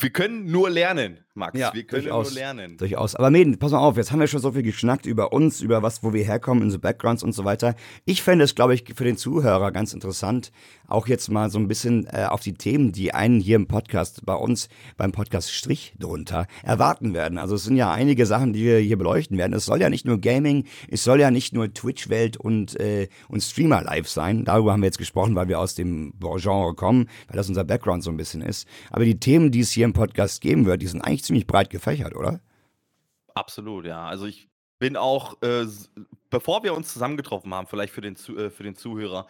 Wir 0.00 0.10
können 0.10 0.50
nur 0.50 0.70
lernen, 0.70 1.20
Max. 1.34 1.58
Ja, 1.58 1.72
wir 1.72 1.84
können 1.84 2.04
durchaus, 2.04 2.30
nur 2.30 2.34
lernen. 2.40 2.76
Durchaus. 2.76 3.14
Aber 3.14 3.30
Meden, 3.30 3.58
pass 3.58 3.72
mal 3.72 3.78
auf, 3.78 3.96
jetzt 3.96 4.12
haben 4.12 4.20
wir 4.20 4.26
schon 4.26 4.40
so 4.40 4.52
viel 4.52 4.62
geschnackt 4.62 5.06
über 5.06 5.32
uns, 5.32 5.60
über 5.60 5.82
was, 5.82 6.02
wo 6.02 6.12
wir 6.12 6.24
herkommen, 6.24 6.62
unsere 6.62 6.80
Backgrounds 6.80 7.22
und 7.22 7.32
so 7.32 7.44
weiter. 7.44 7.74
Ich 8.04 8.22
fände 8.22 8.44
es, 8.44 8.54
glaube 8.54 8.74
ich, 8.74 8.84
für 8.94 9.04
den 9.04 9.16
Zuhörer 9.16 9.72
ganz 9.72 9.92
interessant, 9.92 10.52
auch 10.86 11.06
jetzt 11.08 11.28
mal 11.30 11.50
so 11.50 11.58
ein 11.58 11.68
bisschen 11.68 12.06
äh, 12.06 12.26
auf 12.28 12.40
die 12.40 12.54
Themen, 12.54 12.92
die 12.92 13.12
einen 13.12 13.40
hier 13.40 13.56
im 13.56 13.66
Podcast, 13.66 14.24
bei 14.24 14.34
uns 14.34 14.68
beim 14.96 15.12
Podcast 15.12 15.52
Strich 15.52 15.94
drunter 15.98 16.46
erwarten 16.62 17.14
werden. 17.14 17.38
Also 17.38 17.56
es 17.56 17.64
sind 17.64 17.76
ja 17.76 17.90
einige 17.90 18.26
Sachen, 18.26 18.52
die 18.52 18.64
wir 18.64 18.78
hier 18.78 18.98
beleuchten 18.98 19.36
werden. 19.38 19.52
Es 19.52 19.66
soll 19.66 19.80
ja 19.80 19.90
nicht 19.90 20.06
nur 20.06 20.20
Gaming, 20.20 20.64
es 20.88 21.04
soll 21.04 21.20
ja 21.20 21.30
nicht 21.30 21.52
nur 21.54 21.72
Twitch-Welt 21.72 22.36
und, 22.36 22.78
äh, 22.78 23.08
und 23.28 23.42
Streamer-Live 23.42 24.08
sein. 24.08 24.44
Darüber 24.44 24.72
haben 24.72 24.82
wir 24.82 24.86
jetzt 24.86 24.98
gesprochen, 24.98 25.34
weil 25.34 25.48
wir 25.48 25.58
aus 25.58 25.74
dem 25.74 26.12
Genre 26.20 26.74
kommen, 26.74 27.08
weil 27.26 27.36
das 27.36 27.48
unser 27.48 27.64
Background 27.64 28.02
so 28.02 28.10
ein 28.10 28.16
bisschen 28.16 28.42
ist. 28.42 28.68
Aber 28.90 29.04
die 29.04 29.18
Themen, 29.18 29.50
die 29.50 29.60
es 29.60 29.72
hier 29.72 29.87
im 29.88 29.92
Podcast 29.92 30.40
geben 30.40 30.66
wird, 30.66 30.82
die 30.82 30.86
sind 30.86 31.02
eigentlich 31.02 31.24
ziemlich 31.24 31.46
breit 31.46 31.70
gefächert, 31.70 32.14
oder? 32.14 32.40
Absolut, 33.34 33.86
ja. 33.86 34.06
Also 34.06 34.26
ich 34.26 34.48
bin 34.78 34.96
auch, 34.96 35.40
äh, 35.42 35.66
bevor 36.30 36.62
wir 36.62 36.74
uns 36.74 36.92
zusammengetroffen 36.92 37.52
haben, 37.52 37.66
vielleicht 37.66 37.92
für 37.92 38.00
den, 38.00 38.14
äh, 38.14 38.50
für 38.50 38.62
den 38.62 38.76
Zuhörer, 38.76 39.26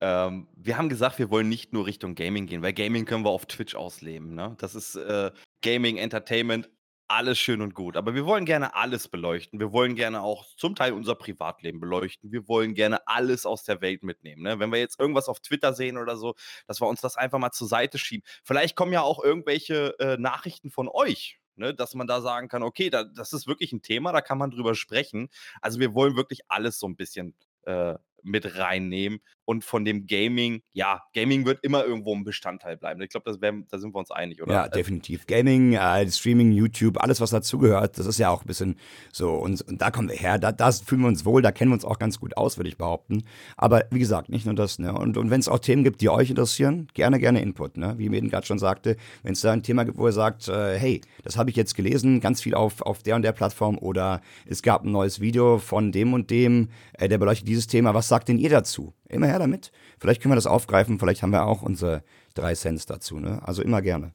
ähm, 0.00 0.46
wir 0.56 0.76
haben 0.76 0.88
gesagt, 0.88 1.18
wir 1.18 1.30
wollen 1.30 1.48
nicht 1.48 1.72
nur 1.72 1.86
Richtung 1.86 2.14
Gaming 2.14 2.46
gehen, 2.46 2.62
weil 2.62 2.72
Gaming 2.72 3.04
können 3.04 3.24
wir 3.24 3.30
auf 3.30 3.46
Twitch 3.46 3.74
ausleben. 3.74 4.34
Ne? 4.34 4.54
Das 4.58 4.74
ist 4.74 4.96
äh, 4.96 5.30
Gaming, 5.62 5.96
Entertainment, 5.96 6.68
alles 7.10 7.38
schön 7.38 7.60
und 7.60 7.74
gut. 7.74 7.96
Aber 7.96 8.14
wir 8.14 8.24
wollen 8.24 8.44
gerne 8.44 8.74
alles 8.74 9.08
beleuchten. 9.08 9.58
Wir 9.58 9.72
wollen 9.72 9.96
gerne 9.96 10.22
auch 10.22 10.46
zum 10.56 10.76
Teil 10.76 10.92
unser 10.92 11.16
Privatleben 11.16 11.80
beleuchten. 11.80 12.30
Wir 12.30 12.46
wollen 12.46 12.74
gerne 12.74 13.06
alles 13.06 13.46
aus 13.46 13.64
der 13.64 13.80
Welt 13.80 14.02
mitnehmen. 14.02 14.42
Ne? 14.42 14.58
Wenn 14.60 14.70
wir 14.70 14.78
jetzt 14.78 15.00
irgendwas 15.00 15.28
auf 15.28 15.40
Twitter 15.40 15.74
sehen 15.74 15.98
oder 15.98 16.16
so, 16.16 16.34
dass 16.66 16.80
wir 16.80 16.86
uns 16.86 17.00
das 17.00 17.16
einfach 17.16 17.38
mal 17.38 17.50
zur 17.50 17.68
Seite 17.68 17.98
schieben. 17.98 18.24
Vielleicht 18.44 18.76
kommen 18.76 18.92
ja 18.92 19.02
auch 19.02 19.22
irgendwelche 19.22 19.98
äh, 19.98 20.16
Nachrichten 20.18 20.70
von 20.70 20.88
euch. 20.88 21.38
Ne, 21.56 21.74
dass 21.74 21.94
man 21.94 22.06
da 22.06 22.22
sagen 22.22 22.48
kann, 22.48 22.62
okay, 22.62 22.88
da, 22.88 23.04
das 23.04 23.34
ist 23.34 23.46
wirklich 23.46 23.70
ein 23.72 23.82
Thema, 23.82 24.12
da 24.12 24.22
kann 24.22 24.38
man 24.38 24.50
drüber 24.50 24.74
sprechen. 24.74 25.28
Also 25.60 25.78
wir 25.78 25.92
wollen 25.92 26.16
wirklich 26.16 26.40
alles 26.48 26.78
so 26.78 26.86
ein 26.86 26.96
bisschen 26.96 27.34
äh, 27.64 27.96
mit 28.22 28.58
reinnehmen. 28.58 29.20
Und 29.44 29.64
von 29.64 29.84
dem 29.84 30.06
Gaming, 30.06 30.62
ja, 30.72 31.02
Gaming 31.12 31.44
wird 31.44 31.64
immer 31.64 31.84
irgendwo 31.84 32.14
ein 32.14 32.22
Bestandteil 32.22 32.76
bleiben. 32.76 33.02
Ich 33.02 33.08
glaube, 33.08 33.36
da 33.36 33.78
sind 33.78 33.92
wir 33.92 33.98
uns 33.98 34.12
einig, 34.12 34.40
oder? 34.40 34.52
Ja, 34.52 34.68
definitiv. 34.68 35.26
Gaming, 35.26 35.72
äh, 35.72 36.08
Streaming, 36.08 36.52
YouTube, 36.52 37.02
alles, 37.02 37.20
was 37.20 37.30
dazugehört, 37.30 37.98
das 37.98 38.06
ist 38.06 38.18
ja 38.18 38.30
auch 38.30 38.42
ein 38.42 38.46
bisschen 38.46 38.76
so. 39.10 39.32
Und, 39.32 39.60
und 39.62 39.82
da 39.82 39.90
kommen 39.90 40.08
wir 40.08 40.16
her, 40.16 40.38
da, 40.38 40.52
da 40.52 40.70
fühlen 40.70 41.00
wir 41.00 41.08
uns 41.08 41.24
wohl, 41.24 41.42
da 41.42 41.50
kennen 41.50 41.72
wir 41.72 41.74
uns 41.74 41.84
auch 41.84 41.98
ganz 41.98 42.20
gut 42.20 42.36
aus, 42.36 42.58
würde 42.58 42.68
ich 42.68 42.76
behaupten. 42.76 43.24
Aber 43.56 43.84
wie 43.90 43.98
gesagt, 43.98 44.28
nicht 44.28 44.46
nur 44.46 44.54
das. 44.54 44.78
Ne? 44.78 44.92
Und, 44.92 45.16
und 45.16 45.30
wenn 45.30 45.40
es 45.40 45.48
auch 45.48 45.58
Themen 45.58 45.82
gibt, 45.82 46.00
die 46.00 46.10
euch 46.10 46.30
interessieren, 46.30 46.86
gerne, 46.94 47.18
gerne 47.18 47.42
Input. 47.42 47.76
Ne? 47.76 47.94
Wie 47.98 48.08
Meden 48.08 48.28
gerade 48.28 48.46
schon 48.46 48.60
sagte, 48.60 48.96
wenn 49.24 49.32
es 49.32 49.40
da 49.40 49.50
ein 49.50 49.64
Thema 49.64 49.82
gibt, 49.82 49.98
wo 49.98 50.06
ihr 50.06 50.12
sagt, 50.12 50.46
äh, 50.46 50.78
hey, 50.78 51.00
das 51.24 51.36
habe 51.36 51.50
ich 51.50 51.56
jetzt 51.56 51.74
gelesen, 51.74 52.20
ganz 52.20 52.40
viel 52.40 52.54
auf, 52.54 52.82
auf 52.82 53.02
der 53.02 53.16
und 53.16 53.22
der 53.22 53.32
Plattform 53.32 53.78
oder 53.78 54.20
es 54.46 54.62
gab 54.62 54.84
ein 54.84 54.92
neues 54.92 55.18
Video 55.20 55.58
von 55.58 55.90
dem 55.90 56.12
und 56.12 56.30
dem, 56.30 56.68
äh, 56.92 57.08
der 57.08 57.18
beleuchtet 57.18 57.48
dieses 57.48 57.66
Thema, 57.66 57.94
was 57.94 58.06
sagt 58.10 58.28
denn 58.28 58.38
ihr 58.38 58.50
dazu? 58.50 58.94
Immer 59.08 59.26
her 59.26 59.38
damit. 59.38 59.72
Vielleicht 59.98 60.20
können 60.20 60.32
wir 60.32 60.36
das 60.36 60.46
aufgreifen, 60.46 60.98
vielleicht 60.98 61.22
haben 61.22 61.32
wir 61.32 61.46
auch 61.46 61.62
unsere 61.62 62.04
drei 62.34 62.54
Cents 62.54 62.84
dazu. 62.84 63.18
Ne? 63.18 63.40
Also 63.42 63.62
immer 63.62 63.80
gerne. 63.80 64.12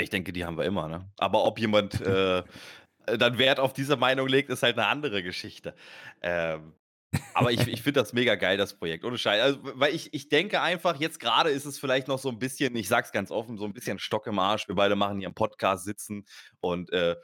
Ich 0.00 0.10
denke, 0.10 0.32
die 0.32 0.44
haben 0.44 0.56
wir 0.56 0.64
immer. 0.64 0.88
Ne? 0.88 1.06
Aber 1.18 1.44
ob 1.44 1.58
jemand 1.58 2.00
äh, 2.00 2.42
dann 3.06 3.38
Wert 3.38 3.60
auf 3.60 3.72
diese 3.72 3.96
Meinung 3.96 4.26
legt, 4.26 4.48
ist 4.50 4.62
halt 4.62 4.78
eine 4.78 4.88
andere 4.88 5.22
Geschichte. 5.22 5.74
Ähm, 6.22 6.72
aber 7.32 7.52
ich, 7.52 7.66
ich 7.68 7.82
finde 7.82 8.00
das 8.00 8.12
mega 8.12 8.34
geil, 8.34 8.56
das 8.56 8.74
Projekt. 8.74 9.04
Ohne 9.04 9.18
Scheiß. 9.18 9.40
Also, 9.40 9.58
weil 9.62 9.94
ich, 9.94 10.12
ich 10.12 10.28
denke 10.28 10.60
einfach, 10.60 10.98
jetzt 10.98 11.20
gerade 11.20 11.50
ist 11.50 11.64
es 11.64 11.78
vielleicht 11.78 12.08
noch 12.08 12.18
so 12.18 12.28
ein 12.28 12.38
bisschen, 12.38 12.74
ich 12.76 12.88
sag's 12.88 13.12
ganz 13.12 13.30
offen, 13.30 13.56
so 13.56 13.64
ein 13.64 13.72
bisschen 13.72 13.98
Stock 13.98 14.26
im 14.26 14.38
Arsch. 14.38 14.66
Wir 14.68 14.74
beide 14.74 14.96
machen 14.96 15.18
hier 15.18 15.28
einen 15.28 15.34
Podcast, 15.34 15.84
sitzen 15.84 16.24
und 16.60 16.92
äh, 16.92 17.16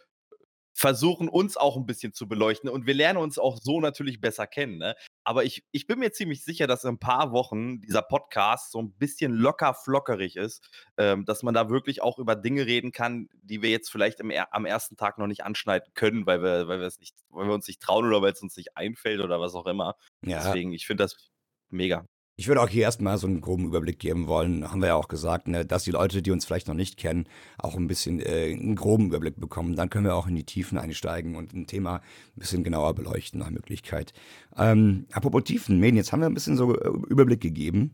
versuchen 0.73 1.29
uns 1.29 1.57
auch 1.57 1.77
ein 1.77 1.87
bisschen 1.87 2.13
zu 2.13 2.29
beleuchten 2.29 2.71
und 2.71 2.87
wir 2.87 2.95
lernen 2.95 3.19
uns 3.19 3.39
auch 3.39 3.59
so 3.61 3.81
natürlich 3.81 4.21
besser 4.21 4.47
kennen, 4.47 4.79
ne? 4.79 4.95
Aber 5.25 5.45
ich 5.45 5.65
ich 5.73 5.87
bin 5.87 5.99
mir 5.99 6.13
ziemlich 6.13 6.45
sicher, 6.45 6.67
dass 6.67 6.85
in 6.85 6.91
ein 6.91 6.99
paar 6.99 7.33
Wochen 7.33 7.81
dieser 7.81 8.03
Podcast 8.03 8.73
so 8.73 8.81
ein 8.81 8.93
bisschen 8.93 9.33
locker 9.33 9.75
flockerig 9.75 10.37
ist, 10.37 10.69
ähm, 10.97 11.25
dass 11.25 11.43
man 11.43 11.55
da 11.55 11.71
wirklich 11.71 12.03
auch 12.03 12.19
über 12.19 12.37
Dinge 12.37 12.67
reden 12.67 12.93
kann, 12.93 13.29
die 13.43 13.63
wir 13.63 13.71
jetzt 13.71 13.91
vielleicht 13.91 14.21
im 14.21 14.33
am 14.51 14.65
ersten 14.65 14.97
Tag 14.97 15.19
noch 15.19 15.27
nicht 15.27 15.45
anschneiden 15.45 15.93
können, 15.95 16.27
weil 16.27 16.43
wir 16.43 16.69
weil 16.69 16.79
nicht 16.79 17.15
weil 17.29 17.47
wir 17.47 17.55
uns 17.55 17.69
nicht 17.69 17.81
trauen 17.81 18.07
oder 18.07 18.23
weil 18.23 18.33
es 18.33 18.43
uns 18.43 18.57
nicht 18.57 18.77
einfällt 18.77 19.21
oder 19.21 19.41
was 19.41 19.55
auch 19.55 19.67
immer. 19.67 19.97
Ja. 20.25 20.43
Deswegen, 20.45 20.73
ich 20.73 20.87
finde 20.87 21.05
das 21.05 21.31
mega. 21.69 22.07
Ich 22.41 22.49
würde 22.49 22.63
auch 22.63 22.71
hier 22.71 22.85
erstmal 22.85 23.19
so 23.19 23.27
einen 23.27 23.43
groben 23.43 23.67
Überblick 23.67 23.99
geben 23.99 24.27
wollen, 24.27 24.67
haben 24.71 24.81
wir 24.81 24.89
ja 24.89 24.95
auch 24.95 25.09
gesagt, 25.09 25.47
ne, 25.47 25.67
dass 25.67 25.85
die 25.85 25.91
Leute, 25.91 26.23
die 26.23 26.31
uns 26.31 26.47
vielleicht 26.47 26.69
noch 26.69 26.75
nicht 26.75 26.97
kennen, 26.97 27.27
auch 27.59 27.77
ein 27.77 27.87
bisschen 27.87 28.19
äh, 28.19 28.57
einen 28.59 28.77
groben 28.77 29.09
Überblick 29.09 29.39
bekommen. 29.39 29.77
Dann 29.77 29.91
können 29.91 30.07
wir 30.07 30.15
auch 30.15 30.27
in 30.27 30.37
die 30.37 30.45
Tiefen 30.45 30.79
einsteigen 30.79 31.37
und 31.37 31.53
ein 31.53 31.67
Thema 31.67 31.97
ein 31.97 32.41
bisschen 32.41 32.65
genauer 32.65 32.95
beleuchten 32.95 33.41
nach 33.41 33.51
Möglichkeit. 33.51 34.15
Ähm, 34.57 35.05
apropos 35.13 35.45
Tiefen, 35.45 35.81
Medien, 35.81 35.99
jetzt 35.99 36.13
haben 36.13 36.21
wir 36.21 36.31
ein 36.31 36.33
bisschen 36.33 36.57
so 36.57 36.75
äh, 36.75 36.89
Überblick 37.11 37.43
gegeben. 37.43 37.91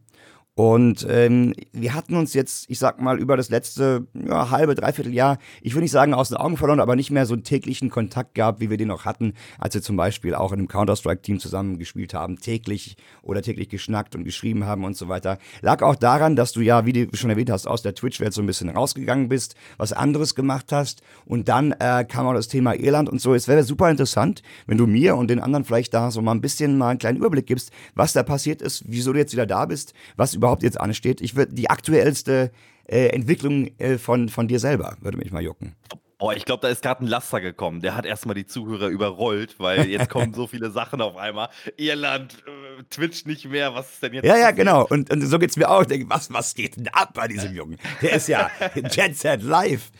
Und 0.58 1.06
ähm, 1.10 1.52
wir 1.72 1.92
hatten 1.92 2.16
uns 2.16 2.32
jetzt, 2.32 2.70
ich 2.70 2.78
sag 2.78 2.98
mal, 2.98 3.18
über 3.18 3.36
das 3.36 3.50
letzte 3.50 4.06
ja, 4.14 4.50
halbe, 4.50 4.74
dreiviertel 4.74 5.12
Jahr, 5.12 5.36
ich 5.60 5.74
will 5.74 5.82
nicht 5.82 5.90
sagen 5.90 6.14
aus 6.14 6.30
den 6.30 6.38
Augen 6.38 6.56
verloren, 6.56 6.80
aber 6.80 6.96
nicht 6.96 7.10
mehr 7.10 7.26
so 7.26 7.34
einen 7.34 7.44
täglichen 7.44 7.90
Kontakt 7.90 8.34
gehabt, 8.34 8.58
wie 8.60 8.70
wir 8.70 8.78
den 8.78 8.88
noch 8.88 9.04
hatten, 9.04 9.34
als 9.58 9.74
wir 9.74 9.82
zum 9.82 9.98
Beispiel 9.98 10.34
auch 10.34 10.52
in 10.52 10.60
einem 10.60 10.68
Counter-Strike-Team 10.68 11.40
zusammen 11.40 11.78
gespielt 11.78 12.14
haben, 12.14 12.40
täglich 12.40 12.96
oder 13.20 13.42
täglich 13.42 13.68
geschnackt 13.68 14.16
und 14.16 14.24
geschrieben 14.24 14.64
haben 14.64 14.84
und 14.84 14.96
so 14.96 15.08
weiter. 15.08 15.36
Lag 15.60 15.82
auch 15.82 15.94
daran, 15.94 16.36
dass 16.36 16.52
du 16.52 16.62
ja, 16.62 16.86
wie 16.86 16.94
du 16.94 17.14
schon 17.14 17.28
erwähnt 17.28 17.50
hast, 17.50 17.66
aus 17.66 17.82
der 17.82 17.94
Twitch-Welt 17.94 18.32
so 18.32 18.40
ein 18.40 18.46
bisschen 18.46 18.70
rausgegangen 18.70 19.28
bist, 19.28 19.56
was 19.76 19.92
anderes 19.92 20.34
gemacht 20.34 20.72
hast 20.72 21.02
und 21.26 21.50
dann 21.50 21.72
äh, 21.72 22.06
kam 22.08 22.26
auch 22.26 22.32
das 22.32 22.48
Thema 22.48 22.72
Irland 22.74 23.10
und 23.10 23.20
so. 23.20 23.34
Es 23.34 23.46
wäre 23.46 23.62
super 23.62 23.90
interessant, 23.90 24.40
wenn 24.66 24.78
du 24.78 24.86
mir 24.86 25.16
und 25.16 25.28
den 25.28 25.40
anderen 25.40 25.66
vielleicht 25.66 25.92
da 25.92 26.10
so 26.10 26.22
mal 26.22 26.32
ein 26.32 26.40
bisschen 26.40 26.78
mal 26.78 26.88
einen 26.88 26.98
kleinen 26.98 27.18
Überblick 27.18 27.46
gibst, 27.46 27.72
was 27.94 28.14
da 28.14 28.22
passiert 28.22 28.62
ist, 28.62 28.84
wieso 28.86 29.12
du 29.12 29.18
jetzt 29.18 29.34
wieder 29.34 29.44
da 29.44 29.66
bist, 29.66 29.92
was 30.16 30.32
über 30.32 30.45
überhaupt 30.46 30.62
jetzt 30.62 30.80
ansteht. 30.80 31.20
Ich 31.20 31.34
würde 31.34 31.52
die 31.54 31.68
aktuellste 31.68 32.52
äh, 32.86 33.08
Entwicklung 33.08 33.70
äh, 33.78 33.98
von, 33.98 34.28
von 34.28 34.46
dir 34.46 34.60
selber, 34.60 34.96
würde 35.00 35.18
mich 35.18 35.32
mal 35.32 35.42
jucken. 35.42 35.74
Oh, 36.18 36.30
ich 36.30 36.46
glaube, 36.46 36.62
da 36.62 36.68
ist 36.68 36.82
gerade 36.82 37.04
ein 37.04 37.08
Laster 37.08 37.42
gekommen. 37.42 37.82
Der 37.82 37.94
hat 37.94 38.06
erstmal 38.06 38.34
die 38.34 38.46
Zuhörer 38.46 38.86
überrollt, 38.86 39.56
weil 39.58 39.86
jetzt 39.90 40.08
kommen 40.08 40.32
so 40.32 40.46
viele 40.46 40.70
Sachen 40.70 41.02
auf 41.02 41.16
einmal. 41.16 41.50
Irland, 41.76 42.42
äh, 42.46 42.82
Twitch 42.88 43.26
nicht 43.26 43.46
mehr, 43.46 43.74
was 43.74 43.92
ist 43.92 44.02
denn 44.02 44.14
jetzt? 44.14 44.24
Ja, 44.24 44.36
ja, 44.36 44.50
genau. 44.52 44.86
Und, 44.86 45.10
und 45.10 45.20
so 45.22 45.36
es 45.36 45.56
mir 45.56 45.68
auch. 45.68 45.82
Ich 45.82 45.88
denke, 45.88 46.08
was, 46.08 46.32
was 46.32 46.54
geht 46.54 46.76
denn 46.76 46.88
ab 46.88 47.12
bei 47.14 47.28
diesem 47.28 47.54
Jungen? 47.54 47.78
Der 48.00 48.14
ist 48.14 48.28
ja 48.28 48.50
Jet 48.74 49.16
Set 49.16 49.42
live. 49.42 49.90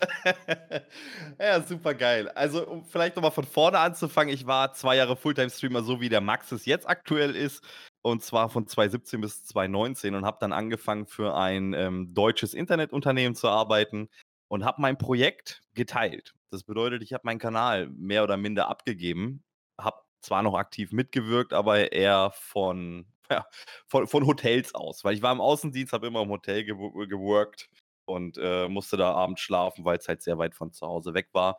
ja, 1.38 1.62
super 1.62 1.94
geil. 1.94 2.28
Also, 2.30 2.66
um 2.66 2.84
vielleicht 2.84 3.16
nochmal 3.16 3.30
von 3.30 3.44
vorne 3.44 3.78
anzufangen, 3.78 4.32
ich 4.32 4.46
war 4.46 4.72
zwei 4.72 4.96
Jahre 4.96 5.16
Fulltime-Streamer, 5.16 5.82
so 5.82 6.00
wie 6.00 6.08
der 6.08 6.20
Max 6.20 6.52
es 6.52 6.64
jetzt 6.64 6.88
aktuell 6.88 7.36
ist. 7.36 7.62
Und 8.04 8.22
zwar 8.22 8.50
von 8.50 8.66
2017 8.66 9.22
bis 9.22 9.44
2019 9.46 10.14
und 10.14 10.26
habe 10.26 10.36
dann 10.38 10.52
angefangen 10.52 11.06
für 11.06 11.34
ein 11.34 11.72
ähm, 11.72 12.12
deutsches 12.12 12.52
Internetunternehmen 12.52 13.34
zu 13.34 13.48
arbeiten 13.48 14.10
und 14.48 14.62
habe 14.62 14.82
mein 14.82 14.98
Projekt 14.98 15.62
geteilt. 15.72 16.34
Das 16.50 16.64
bedeutet, 16.64 17.02
ich 17.02 17.14
habe 17.14 17.22
meinen 17.24 17.38
Kanal 17.38 17.88
mehr 17.88 18.22
oder 18.22 18.36
minder 18.36 18.68
abgegeben, 18.68 19.42
habe 19.80 20.02
zwar 20.20 20.42
noch 20.42 20.54
aktiv 20.54 20.92
mitgewirkt, 20.92 21.54
aber 21.54 21.92
eher 21.92 22.30
von, 22.34 23.06
ja, 23.30 23.46
von, 23.86 24.06
von 24.06 24.26
Hotels 24.26 24.74
aus, 24.74 25.02
weil 25.02 25.14
ich 25.14 25.22
war 25.22 25.32
im 25.32 25.40
Außendienst, 25.40 25.94
habe 25.94 26.06
immer 26.06 26.22
im 26.22 26.28
Hotel 26.28 26.64
geworkt 26.64 27.70
und 28.04 28.36
äh, 28.36 28.68
musste 28.68 28.98
da 28.98 29.14
abends 29.14 29.40
schlafen, 29.40 29.86
weil 29.86 29.96
es 29.96 30.08
halt 30.08 30.22
sehr 30.22 30.36
weit 30.36 30.54
von 30.54 30.72
zu 30.72 30.86
Hause 30.86 31.14
weg 31.14 31.28
war. 31.32 31.56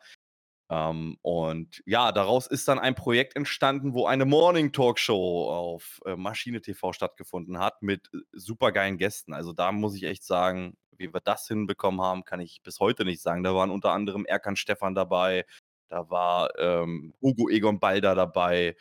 Ähm, 0.68 1.16
und 1.22 1.82
ja, 1.86 2.10
daraus 2.10 2.46
ist 2.46 2.66
dann 2.68 2.78
ein 2.78 2.94
Projekt 2.94 3.36
entstanden, 3.36 3.94
wo 3.94 4.06
eine 4.06 4.24
Morning 4.24 4.72
Talkshow 4.72 5.48
auf 5.50 6.00
äh, 6.04 6.16
Maschine 6.16 6.60
TV 6.60 6.92
stattgefunden 6.92 7.58
hat 7.58 7.82
mit 7.82 8.10
äh, 8.12 8.18
supergeilen 8.32 8.98
Gästen. 8.98 9.32
Also 9.32 9.52
da 9.52 9.70
muss 9.70 9.94
ich 9.94 10.02
echt 10.04 10.24
sagen, 10.24 10.76
wie 10.98 11.12
wir 11.12 11.20
das 11.20 11.46
hinbekommen 11.46 12.00
haben, 12.00 12.24
kann 12.24 12.40
ich 12.40 12.62
bis 12.62 12.80
heute 12.80 13.04
nicht 13.04 13.22
sagen. 13.22 13.44
Da 13.44 13.54
waren 13.54 13.70
unter 13.70 13.92
anderem 13.92 14.24
Erkan 14.24 14.56
Stefan 14.56 14.94
dabei, 14.94 15.44
da 15.88 16.10
war 16.10 16.58
ähm, 16.58 17.14
Hugo 17.22 17.48
Egon 17.48 17.78
Balder 17.78 18.14
dabei, 18.14 18.76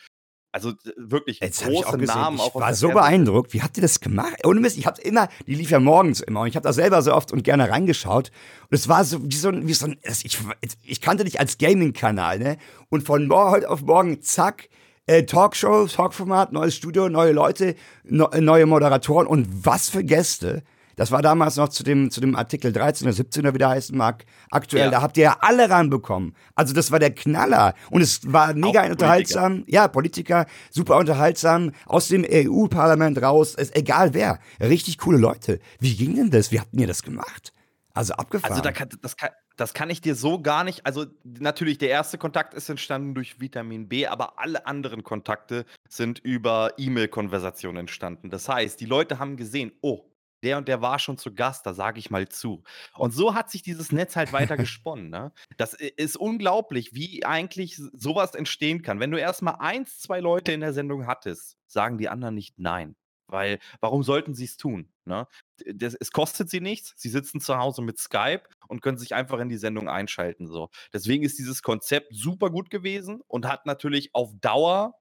also 0.55 0.71
wirklich 0.95 1.41
Jetzt 1.41 1.65
große 1.65 1.97
gesehen, 1.97 2.15
Namen. 2.15 2.37
Ich 2.37 2.55
war 2.55 2.73
so 2.73 2.87
beeindruckt. 2.87 3.53
Wie 3.53 3.61
habt 3.61 3.75
ihr 3.75 3.81
das 3.81 3.99
gemacht? 3.99 4.37
Ohne 4.45 4.61
Mist, 4.61 4.77
ich 4.77 4.87
hab's 4.87 4.99
immer, 4.99 5.27
die 5.45 5.53
lief 5.53 5.69
ja 5.69 5.81
morgens 5.81 6.21
immer 6.21 6.41
und 6.41 6.47
ich 6.47 6.55
habe 6.55 6.63
da 6.63 6.71
selber 6.71 7.01
so 7.01 7.13
oft 7.13 7.33
und 7.33 7.43
gerne 7.43 7.69
reingeschaut. 7.69 8.31
Und 8.69 8.75
es 8.75 8.87
war 8.87 9.03
so 9.03 9.19
wie 9.21 9.35
so 9.35 9.49
ein, 9.49 9.67
wie 9.67 9.73
so 9.73 9.87
ein 9.87 9.97
ich, 10.23 10.37
ich 10.83 11.01
kannte 11.01 11.25
dich 11.25 11.41
als 11.41 11.57
Gaming-Kanal, 11.57 12.39
ne? 12.39 12.57
Und 12.87 13.03
von 13.03 13.29
heute 13.29 13.69
auf 13.69 13.81
morgen, 13.81 14.21
zack, 14.21 14.69
äh, 15.07 15.23
Talkshow, 15.23 15.87
Talkformat, 15.87 16.53
neues 16.53 16.73
Studio, 16.73 17.09
neue 17.09 17.33
Leute, 17.33 17.75
no, 18.05 18.29
neue 18.39 18.65
Moderatoren 18.65 19.27
und 19.27 19.65
was 19.65 19.89
für 19.89 20.05
Gäste. 20.05 20.63
Das 20.95 21.11
war 21.11 21.21
damals 21.21 21.57
noch 21.57 21.69
zu 21.69 21.83
dem, 21.83 22.11
zu 22.11 22.21
dem 22.21 22.35
Artikel 22.35 22.71
13 22.71 23.07
oder 23.07 23.13
17 23.13 23.43
oder 23.43 23.53
wie 23.53 23.57
der 23.59 23.69
heißen 23.69 23.97
mag. 23.97 24.25
Aktuell, 24.49 24.85
ja. 24.85 24.91
da 24.91 25.01
habt 25.01 25.17
ihr 25.17 25.23
ja 25.23 25.37
alle 25.41 25.69
ranbekommen. 25.69 26.35
Also 26.55 26.73
das 26.73 26.91
war 26.91 26.99
der 26.99 27.11
Knaller. 27.11 27.73
Und 27.89 28.01
es 28.01 28.31
war 28.31 28.53
mega 28.53 28.83
Auch 28.83 28.89
unterhaltsam. 28.89 29.51
Politiker. 29.53 29.75
Ja, 29.75 29.87
Politiker, 29.87 30.45
super 30.71 30.97
unterhaltsam. 30.97 31.71
Aus 31.85 32.07
dem 32.07 32.25
EU-Parlament 32.29 33.21
raus, 33.21 33.55
ist 33.55 33.75
egal 33.75 34.13
wer. 34.13 34.39
Richtig 34.59 34.97
coole 34.97 35.17
Leute. 35.17 35.59
Wie 35.79 35.95
ging 35.95 36.15
denn 36.15 36.29
das? 36.29 36.51
Wie 36.51 36.59
habt 36.59 36.73
ihr 36.73 36.87
das 36.87 37.03
gemacht? 37.03 37.51
Also 37.93 38.13
abgefahren. 38.13 38.51
Also 38.51 38.61
da 38.61 38.71
kann, 38.73 38.89
das 39.01 39.15
kann, 39.15 39.29
das 39.55 39.73
kann 39.73 39.89
ich 39.89 40.01
dir 40.01 40.15
so 40.15 40.41
gar 40.41 40.63
nicht. 40.63 40.85
Also 40.85 41.05
natürlich, 41.23 41.77
der 41.77 41.89
erste 41.89 42.17
Kontakt 42.17 42.53
ist 42.53 42.69
entstanden 42.69 43.15
durch 43.15 43.39
Vitamin 43.39 43.87
B, 43.87 44.05
aber 44.07 44.37
alle 44.37 44.67
anderen 44.67 45.03
Kontakte 45.03 45.65
sind 45.87 46.19
über 46.19 46.73
E-Mail-Konversationen 46.77 47.77
entstanden. 47.77 48.29
Das 48.29 48.49
heißt, 48.49 48.79
die 48.81 48.85
Leute 48.85 49.19
haben 49.19 49.37
gesehen, 49.37 49.71
oh, 49.81 50.03
der 50.45 50.57
und 50.57 50.67
der 50.67 50.81
war 50.81 50.99
schon 50.99 51.17
zu 51.17 51.33
Gast, 51.33 51.65
da 51.65 51.73
sage 51.73 51.99
ich 51.99 52.09
mal 52.09 52.29
zu. 52.29 52.63
Und 52.93 53.11
so 53.11 53.33
hat 53.33 53.49
sich 53.49 53.63
dieses 53.63 53.91
Netz 53.91 54.15
halt 54.15 54.31
weiter 54.31 54.55
gesponnen. 54.57 55.09
Ne? 55.09 55.33
Das 55.57 55.73
ist 55.73 56.15
unglaublich, 56.15 56.93
wie 56.93 57.25
eigentlich 57.25 57.75
sowas 57.93 58.35
entstehen 58.35 58.81
kann. 58.81 58.99
Wenn 58.99 59.11
du 59.11 59.19
erstmal 59.19 59.55
eins, 59.59 59.99
zwei 59.99 60.19
Leute 60.19 60.53
in 60.53 60.61
der 60.61 60.73
Sendung 60.73 61.07
hattest, 61.07 61.57
sagen 61.67 61.97
die 61.97 62.09
anderen 62.09 62.35
nicht 62.35 62.57
nein. 62.57 62.95
Weil, 63.27 63.57
warum 63.79 64.03
sollten 64.03 64.35
sie 64.35 64.45
es 64.45 64.55
tun? 64.55 64.93
Ne? 65.05 65.27
Das, 65.73 65.95
es 65.95 66.11
kostet 66.11 66.49
sie 66.49 66.61
nichts. 66.61 66.93
Sie 66.95 67.09
sitzen 67.09 67.41
zu 67.41 67.57
Hause 67.57 67.81
mit 67.81 67.97
Skype 67.97 68.43
und 68.67 68.81
können 68.81 68.99
sich 68.99 69.15
einfach 69.15 69.39
in 69.39 69.49
die 69.49 69.57
Sendung 69.57 69.89
einschalten. 69.89 70.47
So. 70.47 70.69
Deswegen 70.93 71.23
ist 71.23 71.39
dieses 71.39 71.63
Konzept 71.63 72.13
super 72.13 72.51
gut 72.51 72.69
gewesen 72.69 73.21
und 73.27 73.47
hat 73.47 73.65
natürlich 73.65 74.13
auf 74.13 74.31
Dauer 74.41 74.93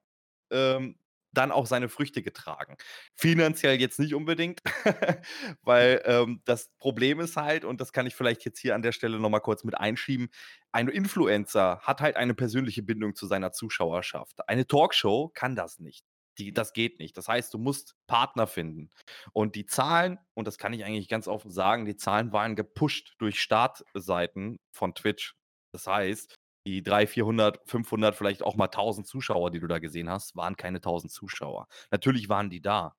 ähm, 0.51 0.99
dann 1.35 1.53
auch 1.53 1.67
seine 1.67 1.89
Früchte 1.89 2.23
getragen. 2.23 2.77
Finanziell 3.15 3.81
jetzt 3.81 3.99
nicht 3.99 4.15
unbedingt, 4.15 4.61
weil 5.63 6.03
ähm, 6.05 6.41
das 6.45 6.71
Problem 6.79 7.21
ist 7.21 7.37
halt, 7.37 7.65
und 7.65 7.81
das 7.81 7.93
kann 7.93 8.07
ich 8.07 8.15
vielleicht 8.15 8.45
jetzt 8.45 8.59
hier 8.59 8.75
an 8.75 8.83
der 8.83 8.93
Stelle 8.93 9.19
nochmal 9.19 9.41
kurz 9.41 9.65
mit 9.65 9.77
einschieben, 9.77 10.29
ein 10.73 10.89
Influencer 10.89 11.81
hat 11.83 12.01
halt 12.01 12.17
eine 12.17 12.35
persönliche 12.35 12.83
Bindung 12.83 13.15
zu 13.15 13.27
seiner 13.27 13.53
Zuschauerschaft. 13.53 14.49
Eine 14.49 14.67
Talkshow 14.67 15.31
kann 15.35 15.55
das 15.55 15.79
nicht. 15.79 16.05
Die, 16.39 16.53
das 16.53 16.73
geht 16.73 16.99
nicht. 16.99 17.17
Das 17.17 17.29
heißt, 17.29 17.55
du 17.55 17.59
musst 17.59 17.95
Partner 18.09 18.47
finden. 18.47 18.91
Und 19.33 19.55
die 19.55 19.67
Zahlen, 19.67 20.19
und 20.35 20.49
das 20.49 20.59
kann 20.59 20.73
ich 20.73 20.85
eigentlich 20.85 21.09
ganz 21.09 21.29
offen 21.29 21.51
sagen, 21.51 21.85
die 21.85 21.97
Zahlen 21.97 22.33
waren 22.33 22.57
gepusht 22.57 23.15
durch 23.19 23.41
Startseiten 23.41 24.59
von 24.73 24.95
Twitch. 24.95 25.37
Das 25.73 25.87
heißt, 25.87 26.35
die 26.67 26.83
300, 26.83 27.11
400, 27.11 27.61
500, 27.65 28.15
vielleicht 28.15 28.43
auch 28.43 28.57
mal 28.57 28.67
1000 28.67 29.07
Zuschauer, 29.07 29.51
die 29.51 29.61
du 29.61 29.67
da 29.67 29.79
gesehen 29.79 30.09
hast, 30.09 30.35
waren 30.37 30.57
keine 30.57 30.79
1000 30.79 31.13
Zuschauer. 31.13 31.69
Natürlich 31.91 32.29
waren 32.29 32.51
die 32.51 32.63
da. 32.63 32.95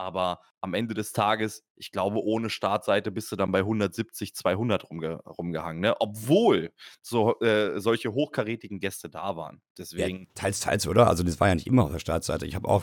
Aber 0.00 0.40
am 0.62 0.72
Ende 0.72 0.94
des 0.94 1.12
Tages, 1.12 1.62
ich 1.76 1.92
glaube, 1.92 2.24
ohne 2.24 2.48
Startseite 2.48 3.10
bist 3.10 3.30
du 3.32 3.36
dann 3.36 3.52
bei 3.52 3.58
170, 3.58 4.34
200 4.34 4.88
rumge 4.88 5.16
rumgehangen, 5.26 5.82
ne? 5.82 5.94
Obwohl 6.00 6.72
so, 7.02 7.38
äh, 7.40 7.78
solche 7.80 8.14
hochkarätigen 8.14 8.80
Gäste 8.80 9.10
da 9.10 9.36
waren. 9.36 9.60
Deswegen. 9.76 10.20
Ja, 10.20 10.26
teils, 10.34 10.60
teils, 10.60 10.86
oder? 10.86 11.06
Also, 11.06 11.22
das 11.22 11.38
war 11.38 11.48
ja 11.48 11.54
nicht 11.54 11.66
immer 11.66 11.84
auf 11.84 11.92
der 11.92 11.98
Startseite. 11.98 12.46
Ich 12.46 12.54
habe 12.54 12.66
auch. 12.66 12.82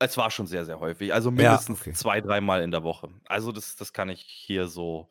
Es 0.00 0.16
war 0.16 0.32
schon 0.32 0.48
sehr, 0.48 0.64
sehr 0.64 0.80
häufig. 0.80 1.14
Also 1.14 1.30
mindestens 1.30 1.78
ja, 1.78 1.82
okay. 1.82 1.92
zwei, 1.92 2.20
dreimal 2.20 2.62
in 2.62 2.72
der 2.72 2.82
Woche. 2.82 3.08
Also, 3.26 3.52
das, 3.52 3.76
das 3.76 3.92
kann 3.92 4.08
ich 4.08 4.22
hier 4.22 4.66
so 4.66 5.08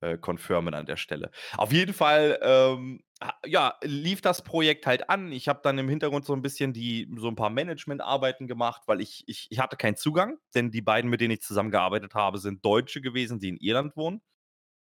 äh, 0.00 0.16
confirmen 0.18 0.74
an 0.74 0.86
der 0.86 0.96
Stelle. 0.96 1.30
Auf 1.56 1.72
jeden 1.72 1.94
Fall, 1.94 2.38
ähm, 2.42 3.02
ja, 3.44 3.76
lief 3.82 4.20
das 4.20 4.42
Projekt 4.42 4.86
halt 4.86 5.10
an. 5.10 5.30
Ich 5.32 5.48
habe 5.48 5.60
dann 5.62 5.78
im 5.78 5.88
Hintergrund 5.88 6.24
so 6.24 6.32
ein 6.32 6.42
bisschen 6.42 6.72
die, 6.72 7.08
so 7.16 7.28
ein 7.28 7.36
paar 7.36 7.50
Managementarbeiten 7.50 8.46
gemacht, 8.46 8.82
weil 8.86 9.00
ich, 9.00 9.24
ich, 9.26 9.46
ich 9.50 9.58
hatte 9.58 9.76
keinen 9.76 9.96
Zugang, 9.96 10.38
denn 10.54 10.70
die 10.70 10.82
beiden, 10.82 11.10
mit 11.10 11.20
denen 11.20 11.32
ich 11.32 11.42
zusammengearbeitet 11.42 12.14
habe, 12.14 12.38
sind 12.38 12.64
Deutsche 12.64 13.00
gewesen, 13.00 13.38
die 13.38 13.50
in 13.50 13.56
Irland 13.58 13.96
wohnen. 13.96 14.22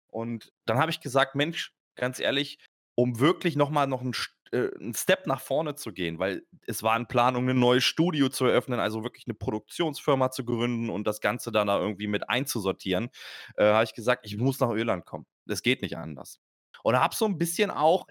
Und 0.06 0.52
dann 0.66 0.78
habe 0.78 0.90
ich 0.90 1.00
gesagt, 1.00 1.34
Mensch, 1.34 1.74
ganz 1.96 2.20
ehrlich, 2.20 2.58
um 2.94 3.20
wirklich 3.20 3.56
nochmal 3.56 3.86
noch 3.86 4.02
ein 4.02 4.14
äh, 4.52 4.68
'n 4.80 4.94
Step 4.94 5.26
nach 5.26 5.40
vorne 5.40 5.74
zu 5.74 5.92
gehen, 5.92 6.18
weil 6.18 6.44
es 6.66 6.82
war 6.82 6.96
in 6.96 7.06
Planung, 7.06 7.48
ein 7.48 7.58
neues 7.58 7.84
Studio 7.84 8.28
zu 8.28 8.46
eröffnen, 8.46 8.80
also 8.80 9.04
wirklich 9.04 9.26
eine 9.26 9.34
Produktionsfirma 9.34 10.30
zu 10.30 10.44
gründen 10.44 10.90
und 10.90 11.06
das 11.06 11.20
Ganze 11.20 11.52
dann 11.52 11.66
da 11.68 11.78
irgendwie 11.80 12.06
mit 12.08 12.28
einzusortieren, 12.30 13.10
äh, 13.56 13.64
habe 13.72 13.84
ich 13.84 13.94
gesagt: 13.94 14.26
„Ich 14.26 14.36
muss 14.36 14.60
nach 14.60 14.70
Irland 14.70 15.06
kommen. 15.06 15.26
Es 15.46 15.62
geht 15.62 15.82
nicht 15.82 15.96
anders.“ 15.96 16.40
Und 16.82 16.98
habe 17.00 17.14
so 17.14 17.26
ein 17.26 17.38
bisschen 17.38 17.70
auch 17.70 18.06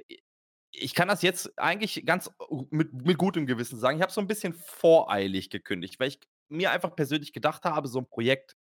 ich 0.71 0.93
kann 0.93 1.07
das 1.07 1.21
jetzt 1.21 1.57
eigentlich 1.59 2.05
ganz 2.05 2.31
mit 2.71 2.93
mit 2.93 3.17
gutem 3.17 3.47
Gewissen 3.47 3.79
sagen, 3.79 3.97
ich 3.97 4.03
habe 4.03 4.11
so 4.13 4.21
ein 4.21 4.27
bisschen 4.27 4.53
voreilig 4.53 5.49
gekündigt, 5.49 5.99
weil 5.99 6.09
ich 6.09 6.19
mir 6.49 6.71
einfach 6.71 6.95
persönlich 6.95 7.33
gedacht 7.33 7.63
habe, 7.65 7.87
so 7.87 7.99
ein 7.99 8.07
Projekt 8.09 8.56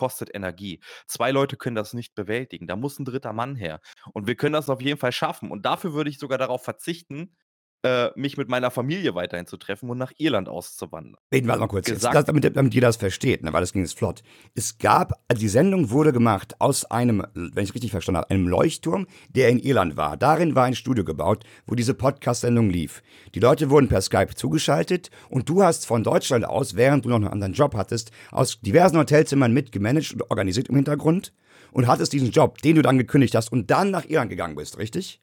kostet 0.00 0.34
Energie. 0.34 0.80
2 1.08 1.30
Leute 1.30 1.56
können 1.58 1.76
das 1.76 1.92
nicht 1.94 2.14
bewältigen, 2.14 2.66
da 2.66 2.76
muss 2.76 2.98
ein 2.98 3.04
dritter 3.04 3.32
Mann 3.34 3.54
her. 3.56 3.80
Und 4.14 4.26
wir 4.26 4.34
können 4.36 4.54
das 4.54 4.70
auf 4.70 4.80
jeden 4.80 4.98
Fall 4.98 5.12
schaffen. 5.12 5.50
Und 5.50 5.66
dafür 5.66 5.92
würde 5.92 6.10
ich 6.10 6.18
sogar 6.18 6.38
darauf 6.38 6.64
verzichten, 6.64 7.36
äh, 7.82 8.08
mich 8.14 8.36
mit 8.36 8.48
meiner 8.48 8.70
Familie 8.70 9.14
weiterhin 9.14 9.46
zu 9.46 9.56
treffen 9.56 9.88
und 9.90 9.98
nach 9.98 10.12
Irland 10.18 10.48
auszuwandern. 10.48 11.16
Reden 11.32 11.48
wir 11.48 11.56
mal 11.56 11.66
kurz 11.66 11.88
jetzt, 11.88 12.04
das, 12.04 12.24
damit, 12.24 12.56
damit 12.56 12.74
ihr 12.74 12.80
das 12.80 12.96
versteht, 12.96 13.42
ne, 13.42 13.52
weil 13.52 13.60
das 13.60 13.72
ging 13.72 13.82
jetzt 13.82 13.98
flott. 13.98 14.22
Es 14.54 14.78
gab, 14.78 15.12
also 15.28 15.40
die 15.40 15.48
Sendung 15.48 15.90
wurde 15.90 16.12
gemacht 16.12 16.60
aus 16.60 16.84
einem, 16.84 17.24
wenn 17.34 17.64
ich 17.64 17.74
richtig 17.74 17.90
verstanden 17.90 18.18
habe, 18.18 18.30
einem 18.30 18.48
Leuchtturm, 18.48 19.06
der 19.28 19.48
in 19.48 19.58
Irland 19.58 19.96
war. 19.96 20.16
Darin 20.16 20.54
war 20.54 20.64
ein 20.64 20.74
Studio 20.74 21.04
gebaut, 21.04 21.44
wo 21.66 21.74
diese 21.74 21.94
Podcast-Sendung 21.94 22.70
lief. 22.70 23.02
Die 23.34 23.40
Leute 23.40 23.70
wurden 23.70 23.88
per 23.88 24.02
Skype 24.02 24.34
zugeschaltet 24.34 25.10
und 25.28 25.48
du 25.48 25.62
hast 25.62 25.86
von 25.86 26.04
Deutschland 26.04 26.44
aus, 26.44 26.76
während 26.76 27.04
du 27.04 27.08
noch 27.08 27.16
einen 27.16 27.28
anderen 27.28 27.54
Job 27.54 27.74
hattest, 27.74 28.10
aus 28.30 28.60
diversen 28.60 28.98
Hotelzimmern 28.98 29.52
mitgemanagt 29.52 30.12
und 30.12 30.30
organisiert 30.30 30.68
im 30.68 30.76
Hintergrund 30.76 31.32
und 31.72 31.86
hattest 31.86 32.12
diesen 32.12 32.30
Job, 32.30 32.58
den 32.58 32.76
du 32.76 32.82
dann 32.82 32.98
gekündigt 32.98 33.34
hast 33.34 33.52
und 33.52 33.70
dann 33.70 33.90
nach 33.90 34.04
Irland 34.04 34.30
gegangen 34.30 34.56
bist, 34.56 34.78
richtig? 34.78 35.20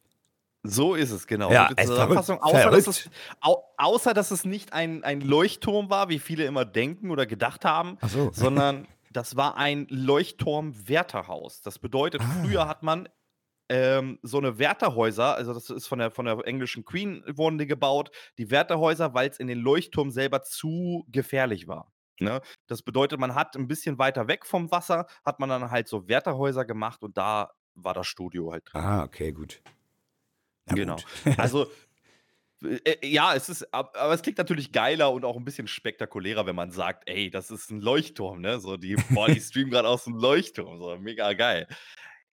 So 0.70 0.96
ist 0.96 1.12
es, 1.12 1.28
genau. 1.28 1.52
Ja, 1.52 1.70
es 1.76 1.88
Zusammenfassung, 1.88 2.42
außer, 2.42 2.70
dass 2.70 2.88
es, 2.88 3.10
au, 3.42 3.64
außer 3.78 4.14
dass 4.14 4.32
es 4.32 4.46
nicht 4.46 4.74
ein, 4.74 5.04
ein 5.04 5.22
Leuchtturm 5.22 5.90
war, 5.90 6.10
wie 6.10 6.20
viele 6.20 6.46
immer 6.46 6.66
denken 6.66 7.12
oder 7.12 7.26
gedacht 7.26 7.66
haben, 7.66 7.98
so. 8.08 8.32
sondern 8.34 8.88
das 9.12 9.36
war 9.36 9.58
ein 9.58 9.88
Leuchtturm-Wärterhaus. 9.90 11.62
Das 11.62 11.80
bedeutet, 11.80 12.22
ah. 12.22 12.44
früher 12.44 12.68
hat 12.68 12.84
man 12.84 13.10
ähm, 13.70 14.20
so 14.22 14.38
eine 14.38 14.60
Wärterhäuser, 14.60 15.36
also 15.36 15.54
das 15.54 15.70
ist 15.70 15.88
von 15.88 16.00
der, 16.00 16.12
von 16.12 16.26
der 16.26 16.46
englischen 16.46 16.86
Queen 16.86 17.24
wurden 17.36 17.58
die 17.58 17.68
gebaut, 17.68 18.12
die 18.38 18.50
Wärterhäuser, 18.50 19.14
weil 19.14 19.30
es 19.30 19.40
in 19.40 19.48
den 19.48 19.60
Leuchtturm 19.60 20.12
selber 20.12 20.44
zu 20.44 21.06
gefährlich 21.10 21.68
war. 21.68 21.92
Ne? 22.20 22.42
Das 22.68 22.82
bedeutet, 22.82 23.20
man 23.20 23.36
hat 23.36 23.56
ein 23.56 23.68
bisschen 23.68 24.00
weiter 24.00 24.28
weg 24.28 24.46
vom 24.46 24.72
Wasser, 24.72 25.06
hat 25.26 25.40
man 25.40 25.50
dann 25.50 25.70
halt 25.70 25.88
so 25.88 26.08
Wärterhäuser 26.08 26.66
gemacht 26.66 27.04
und 27.04 27.18
da 27.18 27.52
war 27.76 27.94
das 27.94 28.08
Studio 28.08 28.52
halt 28.52 28.64
drin. 28.72 28.82
Ah, 28.82 29.04
okay, 29.04 29.32
gut. 29.32 29.62
Na 30.68 30.76
genau. 30.76 30.98
also, 31.38 31.68
äh, 32.64 32.78
äh, 32.86 33.08
ja, 33.08 33.36
es 33.36 33.50
ist, 33.50 33.74
aber 33.74 34.14
es 34.14 34.22
klingt 34.22 34.38
natürlich 34.38 34.72
geiler 34.72 35.12
und 35.12 35.26
auch 35.26 35.38
ein 35.38 35.46
bisschen 35.46 35.68
spektakulärer, 35.68 36.46
wenn 36.46 36.56
man 36.56 36.72
sagt, 36.72 37.08
ey, 37.10 37.30
das 37.30 37.52
ist 37.52 37.72
ein 37.72 37.82
Leuchtturm, 37.82 38.42
ne? 38.42 38.60
So, 38.60 38.78
die, 38.78 38.96
boah, 39.10 39.28
die 39.28 39.40
streamen 39.42 39.72
gerade 39.72 39.88
aus 39.88 40.06
dem 40.06 40.16
Leuchtturm, 40.16 40.80
so, 40.80 40.98
mega 40.98 41.34
geil. 41.34 41.68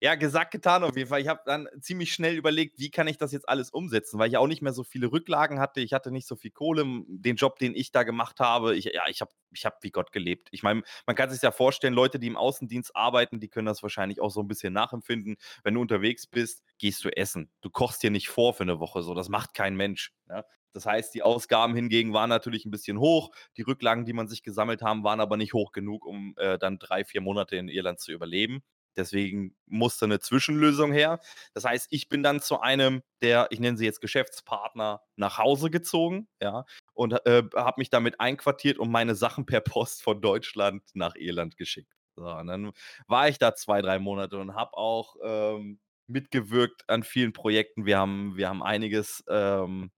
Ja, 0.04 0.16
gesagt, 0.16 0.50
getan 0.50 0.84
auf 0.84 0.98
jeden 0.98 1.08
Fall. 1.08 1.22
Ich 1.22 1.28
habe 1.28 1.40
dann 1.46 1.66
ziemlich 1.80 2.12
schnell 2.12 2.34
überlegt, 2.34 2.78
wie 2.78 2.90
kann 2.90 3.08
ich 3.08 3.16
das 3.16 3.32
jetzt 3.32 3.48
alles 3.48 3.70
umsetzen, 3.70 4.18
weil 4.18 4.28
ich 4.28 4.36
auch 4.36 4.46
nicht 4.46 4.60
mehr 4.60 4.74
so 4.74 4.84
viele 4.84 5.10
Rücklagen 5.10 5.60
hatte. 5.60 5.80
Ich 5.80 5.94
hatte 5.94 6.10
nicht 6.10 6.26
so 6.26 6.36
viel 6.36 6.50
Kohle. 6.50 6.84
Den 7.08 7.36
Job, 7.36 7.58
den 7.58 7.74
ich 7.74 7.90
da 7.90 8.02
gemacht 8.02 8.38
habe, 8.38 8.76
ich, 8.76 8.84
ja, 8.84 9.08
ich 9.08 9.22
habe 9.22 9.30
ich 9.54 9.64
hab 9.64 9.82
wie 9.82 9.90
Gott 9.90 10.12
gelebt. 10.12 10.48
Ich 10.50 10.62
meine, 10.62 10.82
man 11.06 11.16
kann 11.16 11.30
sich 11.30 11.40
ja 11.40 11.50
vorstellen, 11.52 11.94
Leute, 11.94 12.18
die 12.18 12.26
im 12.26 12.36
Außendienst 12.36 12.94
arbeiten, 12.94 13.40
die 13.40 13.48
können 13.48 13.64
das 13.64 13.82
wahrscheinlich 13.82 14.20
auch 14.20 14.28
so 14.28 14.40
ein 14.40 14.46
bisschen 14.46 14.74
nachempfinden. 14.74 15.36
Wenn 15.62 15.72
du 15.72 15.80
unterwegs 15.80 16.26
bist, 16.26 16.62
gehst 16.76 17.02
du 17.06 17.16
essen. 17.16 17.50
Du 17.62 17.70
kochst 17.70 18.02
dir 18.02 18.10
nicht 18.10 18.28
vor 18.28 18.52
für 18.52 18.64
eine 18.64 18.80
Woche 18.80 19.02
so. 19.02 19.14
Das 19.14 19.30
macht 19.30 19.54
kein 19.54 19.74
Mensch. 19.74 20.12
Ja? 20.28 20.36
Ne? 20.36 20.44
Das 20.74 20.84
heißt, 20.84 21.14
die 21.14 21.22
Ausgaben 21.22 21.74
hingegen 21.74 22.12
waren 22.12 22.28
natürlich 22.28 22.66
ein 22.66 22.70
bisschen 22.72 22.98
hoch. 22.98 23.30
Die 23.56 23.62
Rücklagen, 23.62 24.04
die 24.04 24.12
man 24.12 24.28
sich 24.28 24.42
gesammelt 24.42 24.82
haben, 24.82 25.02
waren 25.04 25.20
aber 25.20 25.38
nicht 25.38 25.54
hoch 25.54 25.72
genug, 25.72 26.04
um 26.04 26.34
äh, 26.36 26.58
dann 26.58 26.78
drei, 26.78 27.04
vier 27.04 27.22
Monate 27.22 27.56
in 27.56 27.68
Irland 27.68 28.00
zu 28.00 28.12
überleben. 28.12 28.62
Deswegen 28.96 29.56
musste 29.66 30.04
eine 30.04 30.20
Zwischenlösung 30.20 30.92
her. 30.92 31.20
Das 31.52 31.64
heißt, 31.64 31.88
ich 31.90 32.08
bin 32.08 32.22
dann 32.22 32.40
zu 32.40 32.60
einem 32.60 33.02
der, 33.22 33.48
ich 33.50 33.60
nenne 33.60 33.76
sie 33.76 33.84
jetzt 33.84 34.00
Geschäftspartner, 34.00 35.02
nach 35.16 35.38
Hause 35.38 35.70
gezogen, 35.70 36.28
ja, 36.40 36.64
und 36.92 37.12
äh, 37.26 37.42
habe 37.54 37.74
mich 37.78 37.90
damit 37.90 38.20
einquartiert 38.20 38.78
und 38.78 38.90
meine 38.90 39.14
Sachen 39.14 39.46
per 39.46 39.60
Post 39.60 40.02
von 40.02 40.20
Deutschland 40.20 40.82
nach 40.94 41.14
Irland 41.16 41.56
geschickt. 41.56 41.92
So, 42.16 42.26
und 42.26 42.46
dann 42.46 42.72
war 43.08 43.28
ich 43.28 43.38
da 43.38 43.54
zwei, 43.54 43.82
drei 43.82 43.98
Monate 43.98 44.38
und 44.38 44.54
habe 44.54 44.76
auch 44.76 45.16
ähm, 45.22 45.80
mitgewirkt 46.06 46.88
an 46.88 47.02
vielen 47.02 47.32
Projekten. 47.32 47.86
Wir 47.86 47.98
haben, 47.98 48.36
wir 48.36 48.48
haben 48.48 48.62
einiges 48.62 49.24
ähm, 49.28 49.90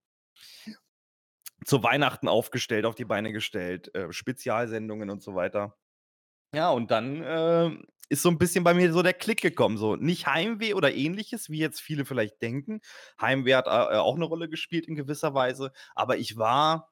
zu 1.65 1.83
Weihnachten 1.83 2.27
aufgestellt, 2.27 2.85
auf 2.85 2.95
die 2.95 3.05
Beine 3.05 3.31
gestellt, 3.31 3.93
äh, 3.93 4.11
Spezialsendungen 4.11 5.09
und 5.09 5.21
so 5.21 5.35
weiter. 5.35 5.75
Ja, 6.53 6.69
und 6.71 6.91
dann 6.91 7.21
äh, 7.21 7.77
ist 8.09 8.21
so 8.21 8.29
ein 8.29 8.37
bisschen 8.37 8.63
bei 8.63 8.73
mir 8.73 8.91
so 8.93 9.01
der 9.01 9.13
Klick 9.13 9.41
gekommen. 9.41 9.77
So 9.77 9.95
nicht 9.95 10.27
Heimweh 10.27 10.73
oder 10.73 10.93
ähnliches, 10.93 11.49
wie 11.49 11.59
jetzt 11.59 11.81
viele 11.81 12.05
vielleicht 12.05 12.41
denken. 12.41 12.81
Heimweh 13.19 13.55
hat 13.55 13.67
äh, 13.67 13.97
auch 13.97 14.15
eine 14.15 14.25
Rolle 14.25 14.49
gespielt 14.49 14.87
in 14.87 14.95
gewisser 14.95 15.33
Weise, 15.33 15.71
aber 15.95 16.17
ich 16.17 16.37
war 16.37 16.91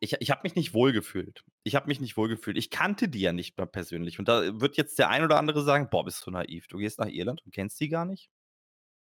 ich, 0.00 0.16
ich 0.20 0.30
habe 0.30 0.40
mich 0.42 0.54
nicht 0.54 0.74
wohlgefühlt. 0.74 1.44
Ich 1.62 1.74
habe 1.74 1.86
mich 1.86 1.98
nicht 1.98 2.18
wohlgefühlt. 2.18 2.58
Ich 2.58 2.68
kannte 2.68 3.08
die 3.08 3.20
ja 3.20 3.32
nicht 3.32 3.56
mehr 3.56 3.66
persönlich. 3.66 4.18
Und 4.18 4.28
da 4.28 4.60
wird 4.60 4.76
jetzt 4.76 4.98
der 4.98 5.08
ein 5.08 5.24
oder 5.24 5.38
andere 5.38 5.62
sagen: 5.62 5.88
Boah, 5.90 6.04
bist 6.04 6.26
du 6.26 6.30
naiv. 6.30 6.66
Du 6.66 6.76
gehst 6.76 6.98
nach 6.98 7.08
Irland 7.08 7.42
und 7.44 7.54
kennst 7.54 7.80
die 7.80 7.88
gar 7.88 8.04
nicht. 8.04 8.28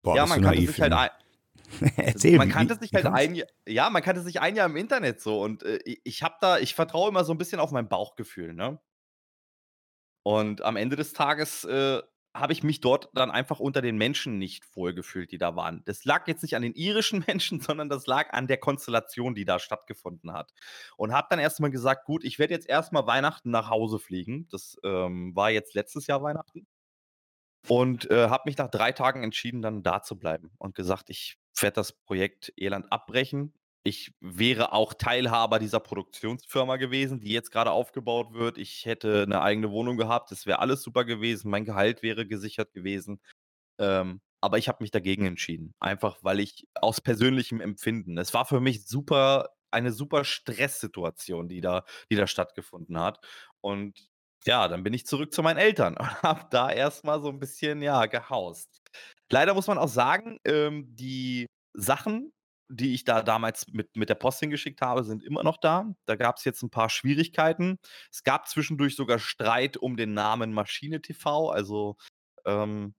Boah, 0.04 0.16
ja, 0.16 0.28
man 0.28 0.42
kannte 0.42 0.60
naiv, 0.60 0.72
sich 0.72 0.82
halt 0.82 0.94
ein, 0.94 1.10
Erzähl, 1.98 2.38
man 2.38 2.50
kannte 2.50 2.76
sich 2.76 2.94
halt 2.94 3.06
ein 3.06 3.36
Jahr, 3.36 3.48
ja, 3.68 3.90
man 3.90 4.02
kannte 4.02 4.22
sich 4.22 4.40
ein 4.40 4.56
Jahr 4.56 4.68
im 4.68 4.76
Internet 4.76 5.22
so 5.22 5.42
und 5.42 5.64
äh, 5.64 5.80
ich 6.04 6.22
habe 6.22 6.36
da, 6.42 6.60
ich 6.60 6.76
vertraue 6.76 7.10
immer 7.10 7.24
so 7.24 7.34
ein 7.34 7.38
bisschen 7.38 7.60
auf 7.60 7.72
mein 7.72 7.88
Bauchgefühl, 7.88 8.54
ne? 8.54 8.80
Und 10.26 10.64
am 10.64 10.76
Ende 10.76 10.96
des 10.96 11.14
Tages, 11.14 11.66
äh, 11.66 12.02
habe 12.36 12.52
ich 12.52 12.64
mich 12.64 12.82
dort 12.82 13.10
dann 13.14 13.32
einfach 13.32 13.62
unter 13.62 13.82
den 13.82 13.98
Menschen 13.98 14.40
nicht 14.40 14.66
wohlgefühlt, 14.76 15.32
die 15.32 15.38
da 15.38 15.56
waren. 15.56 15.84
Das 15.86 16.04
lag 16.04 16.28
jetzt 16.28 16.42
nicht 16.44 16.56
an 16.58 16.64
den 16.64 16.74
irischen 16.74 17.24
Menschen, 17.28 17.62
sondern 17.62 17.90
das 17.90 18.08
lag 18.08 18.34
an 18.34 18.48
der 18.48 18.58
Konstellation, 18.58 19.36
die 19.36 19.46
da 19.46 19.60
stattgefunden 19.60 20.34
hat. 20.34 20.52
Und 20.98 21.14
habe 21.14 21.28
dann 21.30 21.40
erst 21.40 21.60
mal 21.62 21.72
gesagt: 21.72 22.06
„Gut, 22.06 22.24
ich 22.26 22.40
werde 22.40 22.54
jetzt 22.56 22.68
erst 22.68 22.92
mal 22.94 23.08
Weihnachten 23.08 23.52
nach 23.52 23.70
Hause 23.70 24.00
fliegen.“ 24.00 24.48
Das, 24.52 24.78
ähm, 24.84 25.36
war 25.36 25.52
jetzt 25.52 25.76
letztes 25.76 26.08
Jahr 26.08 26.24
Weihnachten. 26.24 26.68
Und, 27.68 28.10
äh, 28.12 28.30
habe 28.30 28.44
mich 28.46 28.58
nach 28.58 28.70
3 28.70 28.92
Tagen 28.92 29.24
entschieden, 29.24 29.62
dann 29.62 29.82
da 29.84 30.02
zu 30.04 30.18
bleiben 30.20 30.52
und 30.60 30.76
gesagt: 30.76 31.10
„Ich 31.10 31.38
werde 31.60 31.76
das 31.76 31.94
Projekt 31.94 32.54
Irland 32.56 32.92
abbrechen.“ 32.92 33.54
Ich 33.86 34.16
wäre 34.20 34.74
auch 34.74 34.96
Teilhaber 34.96 35.60
dieser 35.60 35.80
Produktionsfirma 35.80 36.78
gewesen, 36.78 37.20
die 37.20 37.32
jetzt 37.32 37.52
gerade 37.52 37.72
aufgebaut 37.72 38.34
wird. 38.34 38.58
Ich 38.58 38.86
hätte 38.86 39.24
eine 39.24 39.44
eigene 39.44 39.70
Wohnung 39.72 39.96
gehabt. 39.96 40.32
Das 40.32 40.48
wäre 40.48 40.58
alles 40.60 40.82
super 40.82 41.06
gewesen. 41.06 41.52
Mein 41.52 41.66
Gehalt 41.66 42.02
wäre 42.02 42.26
gesichert 42.26 42.74
gewesen. 42.74 43.22
Ähm, 43.80 44.22
aber 44.42 44.58
ich 44.58 44.68
habe 44.70 44.84
mich 44.84 44.92
dagegen 44.92 45.26
entschieden. 45.26 45.76
Einfach, 45.80 46.18
weil 46.24 46.40
ich 46.40 46.68
aus 46.74 47.00
persönlichem 47.00 47.62
Empfinden 47.62 48.18
es 48.18 48.34
war 48.34 48.46
für 48.46 48.60
mich 48.60 48.88
super 48.88 49.50
eine 49.72 49.92
super 49.92 50.24
Stresssituation, 50.26 51.48
die 51.48 51.62
da 51.62 51.86
die 52.12 52.16
da 52.16 52.28
stattgefunden 52.28 53.00
hat. 53.00 53.20
Und 53.62 54.10
ja, 54.46 54.68
dann 54.68 54.84
bin 54.84 54.94
ich 54.94 55.06
zurück 55.06 55.34
zu 55.34 55.44
meinen 55.44 55.58
Eltern 55.58 55.96
und 55.98 56.24
habe 56.24 56.48
da 56.50 56.72
erst 56.72 57.04
mal 57.06 57.22
so 57.22 57.30
ein 57.30 57.40
bisschen, 57.40 57.82
ja, 57.84 58.08
gehaust. 58.08 58.82
Leider 59.32 59.54
muss 59.54 59.68
man 59.68 59.78
auch 59.78 59.90
sagen, 59.90 60.40
ähm, 60.46 60.96
die 60.96 61.48
Sachen, 61.74 62.32
die 62.70 62.94
ich 62.94 63.04
da 63.04 63.22
damals 63.22 63.68
mit 63.72 63.96
mit 63.96 64.10
der 64.10 64.16
Post 64.16 64.40
hingeschickt 64.40 64.82
habe, 64.82 65.04
sind 65.04 65.24
immer 65.24 65.44
noch 65.44 65.58
da. 65.58 65.94
Da 66.06 66.16
gab 66.16 66.38
es 66.38 66.46
jetzt 66.46 66.64
ein 66.64 66.70
paar 66.70 66.90
Schwierigkeiten. 66.90 67.80
Es 68.12 68.24
gab 68.24 68.48
zwischendurch 68.48 68.96
sogar 68.96 69.20
Streit 69.20 69.78
um 69.78 69.98
den 69.98 70.14
Namen 70.14 70.54
Maschine 70.54 71.02
TV. 71.02 71.50
Also, 71.50 71.98
ähm, 72.46 72.96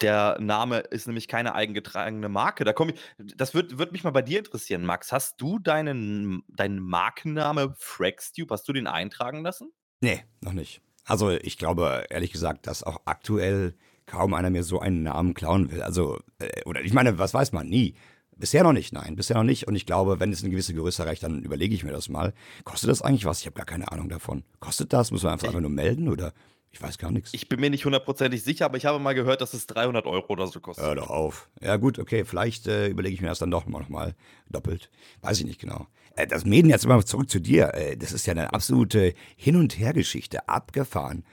der 0.00 0.38
Name 0.40 0.78
ist 0.78 1.06
nämlich 1.06 1.28
keine 1.28 1.54
eingetragene 1.54 2.28
Marke. 2.28 2.64
Da 2.64 2.72
komme 2.72 2.92
ich 2.92 3.36
das 3.36 3.54
würde 3.54 3.78
würde 3.78 3.92
mich 3.92 4.04
mal 4.04 4.10
bei 4.10 4.22
dir 4.22 4.38
interessieren, 4.38 4.84
Max. 4.84 5.12
Hast 5.12 5.40
du 5.40 5.58
deinen 5.58 6.42
deinen 6.48 6.80
Markenname 6.80 7.74
Fragstube 7.78 8.52
hast 8.52 8.68
du 8.68 8.72
den 8.72 8.86
eintragen 8.86 9.42
lassen? 9.42 9.70
Nee, 10.00 10.24
noch 10.40 10.52
nicht. 10.52 10.80
Also 11.04 11.30
ich 11.30 11.58
glaube, 11.58 12.06
ehrlich 12.10 12.32
gesagt, 12.32 12.66
dass 12.66 12.82
auch 12.82 13.02
aktuell 13.04 13.76
kaum 14.06 14.34
einer 14.34 14.50
mehr 14.50 14.64
so 14.64 14.80
einen 14.80 15.02
Namen 15.02 15.34
klauen 15.34 15.70
will. 15.70 15.82
Also, 15.82 16.18
äh, 16.38 16.62
oder 16.64 16.82
ich 16.82 16.92
meine, 16.92 17.18
was 17.18 17.34
weiß 17.34 17.52
man 17.52 17.68
nie. 17.68 17.94
Bisher 18.36 18.62
noch 18.64 18.72
nicht, 18.72 18.92
nein, 18.92 19.16
bisher 19.16 19.36
noch 19.36 19.44
nicht. 19.44 19.68
Und 19.68 19.76
ich 19.76 19.86
glaube, 19.86 20.20
wenn 20.20 20.32
es 20.32 20.42
eine 20.42 20.50
gewisse 20.50 20.74
Größe 20.74 21.02
erreicht, 21.02 21.22
dann 21.22 21.42
überlege 21.42 21.74
ich 21.74 21.84
mir 21.84 21.92
das 21.92 22.08
mal. 22.08 22.32
Kostet 22.64 22.90
das 22.90 23.02
eigentlich 23.02 23.24
was? 23.24 23.40
Ich 23.40 23.46
habe 23.46 23.54
gar 23.54 23.66
keine 23.66 23.90
Ahnung 23.92 24.08
davon. 24.08 24.44
Kostet 24.60 24.92
das? 24.92 25.10
Muss 25.10 25.22
man 25.22 25.32
einfach, 25.32 25.48
einfach 25.48 25.60
nur 25.60 25.70
melden 25.70 26.08
oder? 26.08 26.32
Ich 26.74 26.82
weiß 26.82 26.98
gar 26.98 27.12
nichts. 27.12 27.30
Ich 27.32 27.48
bin 27.48 27.60
mir 27.60 27.70
nicht 27.70 27.84
hundertprozentig 27.84 28.42
sicher, 28.42 28.64
aber 28.64 28.76
ich 28.76 28.84
habe 28.84 28.98
mal 28.98 29.14
gehört, 29.14 29.40
dass 29.40 29.54
es 29.54 29.68
300 29.68 30.06
Euro 30.06 30.32
oder 30.32 30.48
so 30.48 30.58
kostet. 30.58 30.84
Hör 30.84 30.96
doch 30.96 31.08
auf. 31.08 31.48
Ja 31.60 31.76
gut, 31.76 32.00
okay, 32.00 32.24
vielleicht 32.24 32.66
äh, 32.66 32.88
überlege 32.88 33.14
ich 33.14 33.20
mir 33.20 33.28
das 33.28 33.38
dann 33.38 33.52
doch 33.52 33.66
mal 33.66 33.78
nochmal 33.78 34.16
doppelt. 34.50 34.90
Weiß 35.20 35.38
ich 35.38 35.46
nicht 35.46 35.60
genau. 35.60 35.86
Äh, 36.16 36.26
das 36.26 36.44
Mäden 36.44 36.68
jetzt 36.70 36.84
mal 36.88 37.04
zurück 37.04 37.30
zu 37.30 37.38
dir. 37.38 37.74
Äh, 37.74 37.96
das 37.96 38.10
ist 38.10 38.26
ja 38.26 38.32
eine 38.32 38.52
absolute 38.52 39.14
Hin- 39.36 39.54
und 39.54 39.78
Hergeschichte. 39.78 40.48
Abgefahren. 40.48 41.24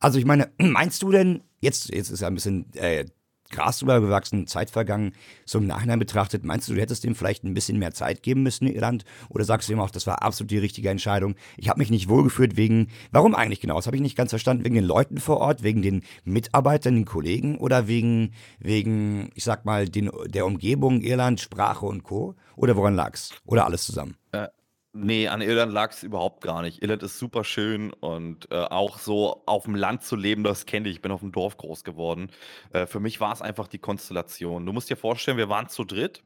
Also 0.00 0.18
ich 0.18 0.24
meine, 0.24 0.50
meinst 0.58 1.00
du 1.02 1.12
denn, 1.12 1.44
jetzt, 1.60 1.94
jetzt 1.94 2.10
ist 2.10 2.20
ja 2.20 2.26
ein 2.26 2.34
bisschen 2.34 2.74
äh, 2.74 3.04
Gras 3.50 3.78
drüber 3.78 4.00
gewachsen, 4.00 4.46
Zeit 4.46 4.70
vergangen. 4.70 5.12
So 5.44 5.58
im 5.58 5.66
Nachhinein 5.66 5.98
betrachtet, 5.98 6.44
meinst 6.44 6.68
du, 6.68 6.74
du 6.74 6.80
hättest 6.80 7.04
dem 7.04 7.14
vielleicht 7.14 7.44
ein 7.44 7.54
bisschen 7.54 7.78
mehr 7.78 7.92
Zeit 7.92 8.22
geben 8.22 8.42
müssen 8.42 8.66
in 8.66 8.74
Irland? 8.74 9.04
Oder 9.28 9.44
sagst 9.44 9.68
du 9.68 9.72
ihm 9.72 9.80
auch, 9.80 9.90
das 9.90 10.06
war 10.06 10.22
absolut 10.22 10.50
die 10.50 10.58
richtige 10.58 10.90
Entscheidung? 10.90 11.34
Ich 11.56 11.68
habe 11.68 11.78
mich 11.78 11.90
nicht 11.90 12.08
wohlgeführt 12.08 12.56
wegen, 12.56 12.88
warum 13.10 13.34
eigentlich 13.34 13.60
genau? 13.60 13.76
Das 13.76 13.86
habe 13.86 13.96
ich 13.96 14.02
nicht 14.02 14.16
ganz 14.16 14.30
verstanden. 14.30 14.64
Wegen 14.64 14.74
den 14.74 14.84
Leuten 14.84 15.18
vor 15.18 15.38
Ort, 15.38 15.62
wegen 15.62 15.82
den 15.82 16.02
Mitarbeitern, 16.24 16.94
den 16.94 17.04
Kollegen 17.04 17.58
oder 17.58 17.88
wegen, 17.88 18.32
wegen 18.58 19.30
ich 19.34 19.44
sag 19.44 19.64
mal, 19.64 19.88
den, 19.88 20.10
der 20.26 20.46
Umgebung, 20.46 21.00
Irland, 21.00 21.40
Sprache 21.40 21.86
und 21.86 22.02
Co.? 22.02 22.34
Oder 22.56 22.76
woran 22.76 22.96
lag's? 22.96 23.32
Oder 23.46 23.66
alles 23.66 23.84
zusammen? 23.84 24.16
Äh, 24.32 24.48
ne, 24.98 25.28
an 25.28 25.40
Irland 25.40 25.72
lag 25.72 25.92
es 25.92 26.02
überhaupt 26.02 26.42
gar 26.42 26.62
nicht. 26.62 26.82
Irland 26.82 27.02
ist 27.02 27.18
super 27.18 27.44
schön 27.44 27.92
und, 27.92 28.50
äh, 28.50 28.56
auch 28.56 28.98
so 28.98 29.42
auf 29.46 29.64
dem 29.64 29.74
Land 29.74 30.02
zu 30.04 30.16
leben, 30.16 30.44
das 30.44 30.66
kenne 30.66 30.88
ich. 30.88 30.96
Ich 30.96 31.02
bin 31.02 31.12
auf 31.12 31.20
dem 31.20 31.32
Dorf 31.32 31.56
groß 31.56 31.84
geworden. 31.84 32.30
Äh, 32.72 32.86
für 32.86 33.00
mich 33.00 33.20
war 33.20 33.32
es 33.32 33.42
einfach 33.42 33.68
die 33.68 33.78
Konstellation. 33.78 34.66
Du 34.66 34.72
musst 34.72 34.90
dir 34.90 34.96
vorstellen, 34.96 35.36
wir 35.36 35.48
waren 35.48 35.68
zu 35.68 35.84
dritt 35.84 36.22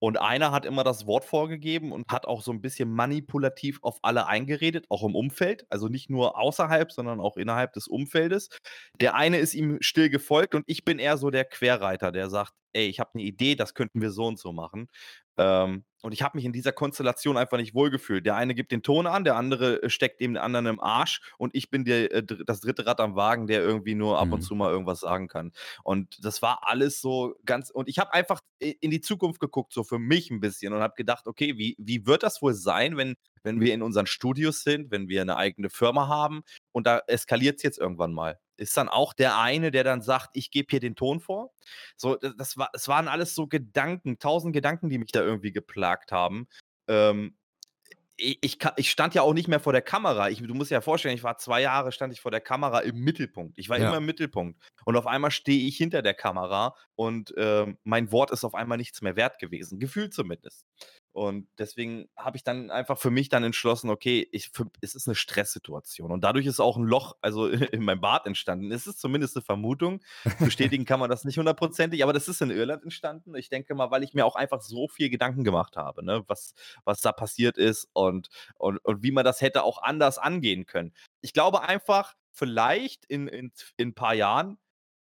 und 0.00 0.18
einer 0.20 0.52
hat 0.52 0.66
immer 0.66 0.84
das 0.84 1.06
Wort 1.06 1.24
vorgegeben 1.24 1.92
und 1.92 2.04
hat 2.10 2.26
auch 2.26 2.42
so 2.42 2.52
ein 2.52 2.60
bisschen 2.62 2.90
manipulativ 2.92 3.78
auf 3.82 3.98
alle 4.02 4.26
eingeredet, 4.28 4.86
auch 4.90 5.04
im 5.04 5.14
Umfeld, 5.16 5.66
also 5.70 5.88
nicht 5.88 6.10
nur 6.10 6.38
außerhalb, 6.38 6.92
sondern 6.92 7.20
auch 7.20 7.36
innerhalb 7.36 7.72
des 7.74 7.88
Umfeldes. 7.88 8.48
Der 9.00 9.14
eine 9.14 9.38
ist 9.38 9.54
ihm 9.54 9.78
still 9.80 10.10
gefolgt 10.10 10.54
und 10.54 10.64
ich 10.68 10.84
bin 10.84 10.98
eher 10.98 11.16
so 11.18 11.30
der 11.30 11.44
Querreiter, 11.44 12.12
der 12.12 12.30
sagt: 12.30 12.54
„Ey, 12.72 12.86
ich 12.88 13.00
habe 13.00 13.10
eine 13.14 13.22
Idee, 13.24 13.54
das 13.56 13.74
könnten 13.74 14.00
wir 14.02 14.10
so 14.10 14.26
und 14.26 14.38
so 14.38 14.52
machen.“ 14.52 14.88
Ähm, 15.38 15.84
und 16.02 16.12
ich 16.12 16.22
habe 16.22 16.36
mich 16.36 16.44
in 16.44 16.52
dieser 16.52 16.72
Konstellation 16.72 17.36
einfach 17.36 17.58
nicht 17.58 17.74
wohlgefühlt. 17.74 18.26
Der 18.26 18.34
eine 18.34 18.54
gibt 18.54 18.72
den 18.72 18.82
Ton 18.82 19.06
an, 19.06 19.22
der 19.24 19.36
andere, 19.36 19.82
äh, 19.84 19.88
steckt 19.90 20.20
dem 20.20 20.36
anderen 20.36 20.66
im 20.66 20.80
Arsch 20.80 21.20
und 21.38 21.54
ich 21.54 21.70
bin 21.70 21.84
der 21.84 22.12
äh, 22.12 22.22
das 22.24 22.60
dritte 22.60 22.86
Rad 22.86 23.00
am 23.00 23.14
Wagen, 23.14 23.46
der 23.46 23.62
irgendwie 23.62 23.94
nur 23.94 24.18
ab 24.18 24.32
und 24.32 24.40
Mhm. 24.40 24.42
zu 24.42 24.54
mal 24.54 24.70
irgendwas 24.72 25.00
sagen 25.00 25.28
kann. 25.28 25.52
Und 25.84 26.24
das 26.24 26.42
war 26.42 26.60
alles 26.68 27.00
so 27.00 27.34
ganz 27.44 27.70
und 27.70 27.88
ich 27.88 27.98
habe 27.98 28.12
einfach 28.12 28.40
in 28.58 28.90
die 28.90 29.00
Zukunft 29.00 29.40
geguckt, 29.40 29.72
so 29.72 29.84
für 29.84 29.98
mich 29.98 30.30
ein 30.30 30.40
bisschen 30.40 30.72
und 30.72 30.80
habe 30.80 30.94
gedacht: 30.96 31.26
„Okay, 31.26 31.56
wie 31.56 31.76
wie 31.78 32.06
wird 32.06 32.22
das 32.22 32.42
wohl 32.42 32.54
sein, 32.54 32.96
wenn 32.96 33.14
wenn 33.44 33.60
wir 33.60 33.74
in 33.74 33.82
unseren 33.82 34.06
Studios 34.06 34.62
sind, 34.62 34.90
wenn 34.90 35.08
wir 35.08 35.20
eine 35.22 35.36
eigene 35.36 35.70
Firma 35.70 36.08
haben 36.08 36.42
und 36.72 36.86
da 36.86 37.00
eskaliert's 37.06 37.62
jetzt 37.62 37.78
irgendwann 37.78 38.12
mal?“ 38.12 38.38
Ist 38.62 38.76
dann 38.76 38.88
auch 38.88 39.12
der 39.14 39.38
eine, 39.38 39.70
der 39.70 39.84
dann 39.84 40.02
sagt: 40.02 40.30
„Ich 40.34 40.50
gebe 40.50 40.68
hier 40.70 40.80
den 40.80 40.96
Ton 40.96 41.20
vor?“ 41.20 41.52
So, 41.96 42.16
d 42.16 42.32
das 42.38 42.56
war 42.58 42.70
es 42.74 42.88
waren 42.88 43.08
alles 43.08 43.34
so 43.34 43.46
Gedanken, 43.46 44.18
tausend 44.18 44.52
Gedanken, 44.54 44.88
die 44.90 44.98
mich 44.98 45.12
da 45.12 45.20
irgendwie 45.22 45.52
geplagt 45.52 46.12
haben. 46.12 46.48
Ähm, 46.88 47.36
ich 48.16 48.58
ka 48.58 48.72
ich 48.76 48.90
stand 48.90 49.14
ja 49.14 49.22
auch 49.22 49.32
nicht 49.34 49.48
mehr 49.48 49.58
vor 49.60 49.72
der 49.72 49.82
Kamera. 49.82 50.28
Ich 50.30 50.40
du 50.42 50.54
musst 50.54 50.70
dir 50.70 50.76
ja 50.76 50.80
vorstellen, 50.80 51.14
ich 51.14 51.24
war 51.24 51.38
2 51.38 51.60
Jahre 51.62 51.92
stand 51.92 52.12
ich 52.12 52.20
vor 52.20 52.30
der 52.30 52.40
Kamera 52.40 52.80
im 52.80 52.96
Mittelpunkt. 53.00 53.58
Ich 53.58 53.68
war 53.68 53.78
immer 53.80 53.96
Ja, 53.96 53.98
im 53.98 54.06
Mittelpunkt 54.06 54.60
und 54.84 54.96
auf 54.96 55.06
einmal 55.06 55.30
stehe 55.30 55.66
ich 55.66 55.76
hinter 55.76 56.02
der 56.02 56.14
Kamera 56.14 56.74
und, 56.94 57.34
ähm, 57.36 57.78
mein 57.84 58.12
Wort 58.12 58.30
ist 58.30 58.44
auf 58.44 58.54
einmal 58.54 58.78
nichts 58.78 59.02
mehr 59.02 59.16
wert 59.16 59.38
gewesen, 59.38 59.80
gefühlt 59.80 60.14
zumindest. 60.14 60.66
Und 61.14 61.46
deswegen 61.58 62.08
habe 62.16 62.38
ich 62.38 62.42
dann 62.44 62.70
einfach 62.70 62.96
für 62.98 63.10
mich 63.10 63.28
dann 63.28 63.44
entschlossen, 63.44 63.90
okay, 63.90 64.26
ich 64.32 64.48
für 64.50 64.66
es 64.80 64.94
ist 64.94 65.06
'ne 65.08 65.14
Stresssituation 65.14 66.10
und 66.10 66.22
dadurch 66.24 66.46
ist 66.46 66.60
auch 66.60 66.78
'n 66.78 66.84
Loch, 66.84 67.16
also 67.20 67.48
in 67.76 67.82
meinem 67.82 68.00
Bart 68.00 68.26
entstanden. 68.26 68.72
Es 68.72 68.86
ist 68.86 68.98
zumindest 69.00 69.36
'ne 69.36 69.42
Vermutung. 69.42 70.00
Bestätigen 70.42 70.84
kann 70.86 71.00
man 71.00 71.10
das 71.10 71.24
nicht 71.24 71.38
hundertprozentig, 71.38 72.02
aber 72.02 72.12
das 72.14 72.28
ist 72.28 72.40
in 72.42 72.50
Irland 72.50 72.82
entstanden. 72.84 73.34
Ich 73.36 73.48
denke 73.50 73.74
mal, 73.74 73.90
weil 73.90 74.02
ich 74.04 74.14
mir 74.14 74.24
auch 74.26 74.36
einfach 74.36 74.62
so 74.62 74.88
viel 74.88 75.10
Gedanken 75.10 75.44
gemacht 75.44 75.76
habe, 75.76 76.04
ne, 76.04 76.24
was 76.28 76.54
was 76.84 77.00
da 77.02 77.12
passiert 77.12 77.58
ist 77.58 77.88
und 77.92 78.28
und 78.56 78.78
und 78.84 79.02
wie 79.02 79.12
man 79.12 79.24
das 79.24 79.40
hätte 79.42 79.64
auch 79.64 79.82
anders 79.82 80.18
angehen 80.18 80.66
können. 80.66 80.92
Ich 81.20 81.32
glaube 81.34 81.62
einfach, 81.62 82.14
vielleicht 82.32 83.04
in 83.06 83.28
in 83.28 83.52
in 83.76 83.90
'n 83.90 83.94
paar 83.94 84.14
Jahren 84.14 84.58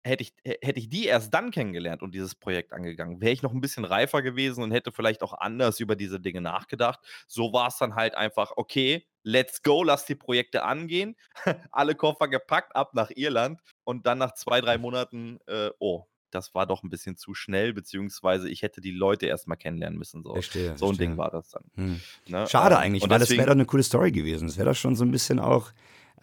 hätte 0.05 0.23
ich 0.23 0.33
hä 0.45 0.57
hätte 0.61 0.79
ich 0.79 0.89
die 0.89 1.05
erst 1.07 1.33
dann 1.33 1.51
kennengelernt 1.51 2.01
und 2.03 2.13
dieses 2.15 2.35
Projekt 2.35 2.73
angegangen, 2.73 3.21
wäre 3.21 3.33
ich 3.33 3.41
noch 3.43 3.53
'n 3.53 3.61
bisschen 3.61 3.85
reifer 3.85 4.21
gewesen 4.21 4.63
und 4.63 4.71
hätte 4.71 4.91
vielleicht 4.93 5.23
auch 5.23 5.33
anders 5.33 5.79
über 5.81 5.95
diese 5.97 6.19
Dinge 6.21 6.41
nachgedacht. 6.41 6.99
So 7.27 7.53
war's 7.53 7.77
dann 7.79 7.95
halt 7.95 8.15
einfach: 8.15 8.53
„Okay, 8.57 9.05
let's 9.23 9.61
go, 9.63 9.83
lass 9.83 10.05
die 10.05 10.15
Projekte 10.15 10.63
angehen.“ 10.63 11.15
Alle 11.71 11.95
Koffer 11.95 12.27
gepackt, 12.29 12.75
ab 12.75 12.93
nach 12.93 13.11
Irland 13.15 13.61
und 13.83 14.05
dann 14.07 14.19
nach 14.19 14.33
2, 14.35 14.61
3 14.61 14.77
Monaten, 14.77 15.39
äh, 15.47 15.71
oh, 15.79 16.05
das 16.36 16.53
war 16.55 16.67
doch 16.67 16.83
'n 16.83 16.89
bisschen 16.91 17.17
zu 17.17 17.33
schnell, 17.36 17.73
beziehungsweise 17.73 18.49
ich 18.49 18.61
hätte 18.63 18.81
die 18.81 18.91
Leute 18.91 19.27
erst 19.27 19.47
mal 19.47 19.55
kennenlernen 19.57 19.97
müssen, 19.99 20.23
so. 20.23 20.45
verstehe, 20.45 20.75
So 20.75 20.89
'n 20.91 20.97
Ding 20.99 21.17
war 21.17 21.31
das 21.31 21.49
dann, 21.51 21.71
Hm. 21.77 22.03
ne? 22.27 22.49
Schade 22.49 22.77
Ähm, 22.77 22.79
eigentlich, 22.79 23.07
und 23.07 23.09
weil 23.09 23.19
das 23.19 23.38
wäre 23.38 23.47
deswegen 23.47 23.49
doch 23.49 23.53
eine 23.53 23.65
coole 23.65 23.83
Story 23.83 24.11
gewesen. 24.11 24.47
Das 24.47 24.57
wäre 24.57 24.69
doch 24.69 24.75
schon 24.77 24.95
so 24.95 25.05
ein 25.05 25.11
bisschen 25.11 25.39
auch, 25.39 25.71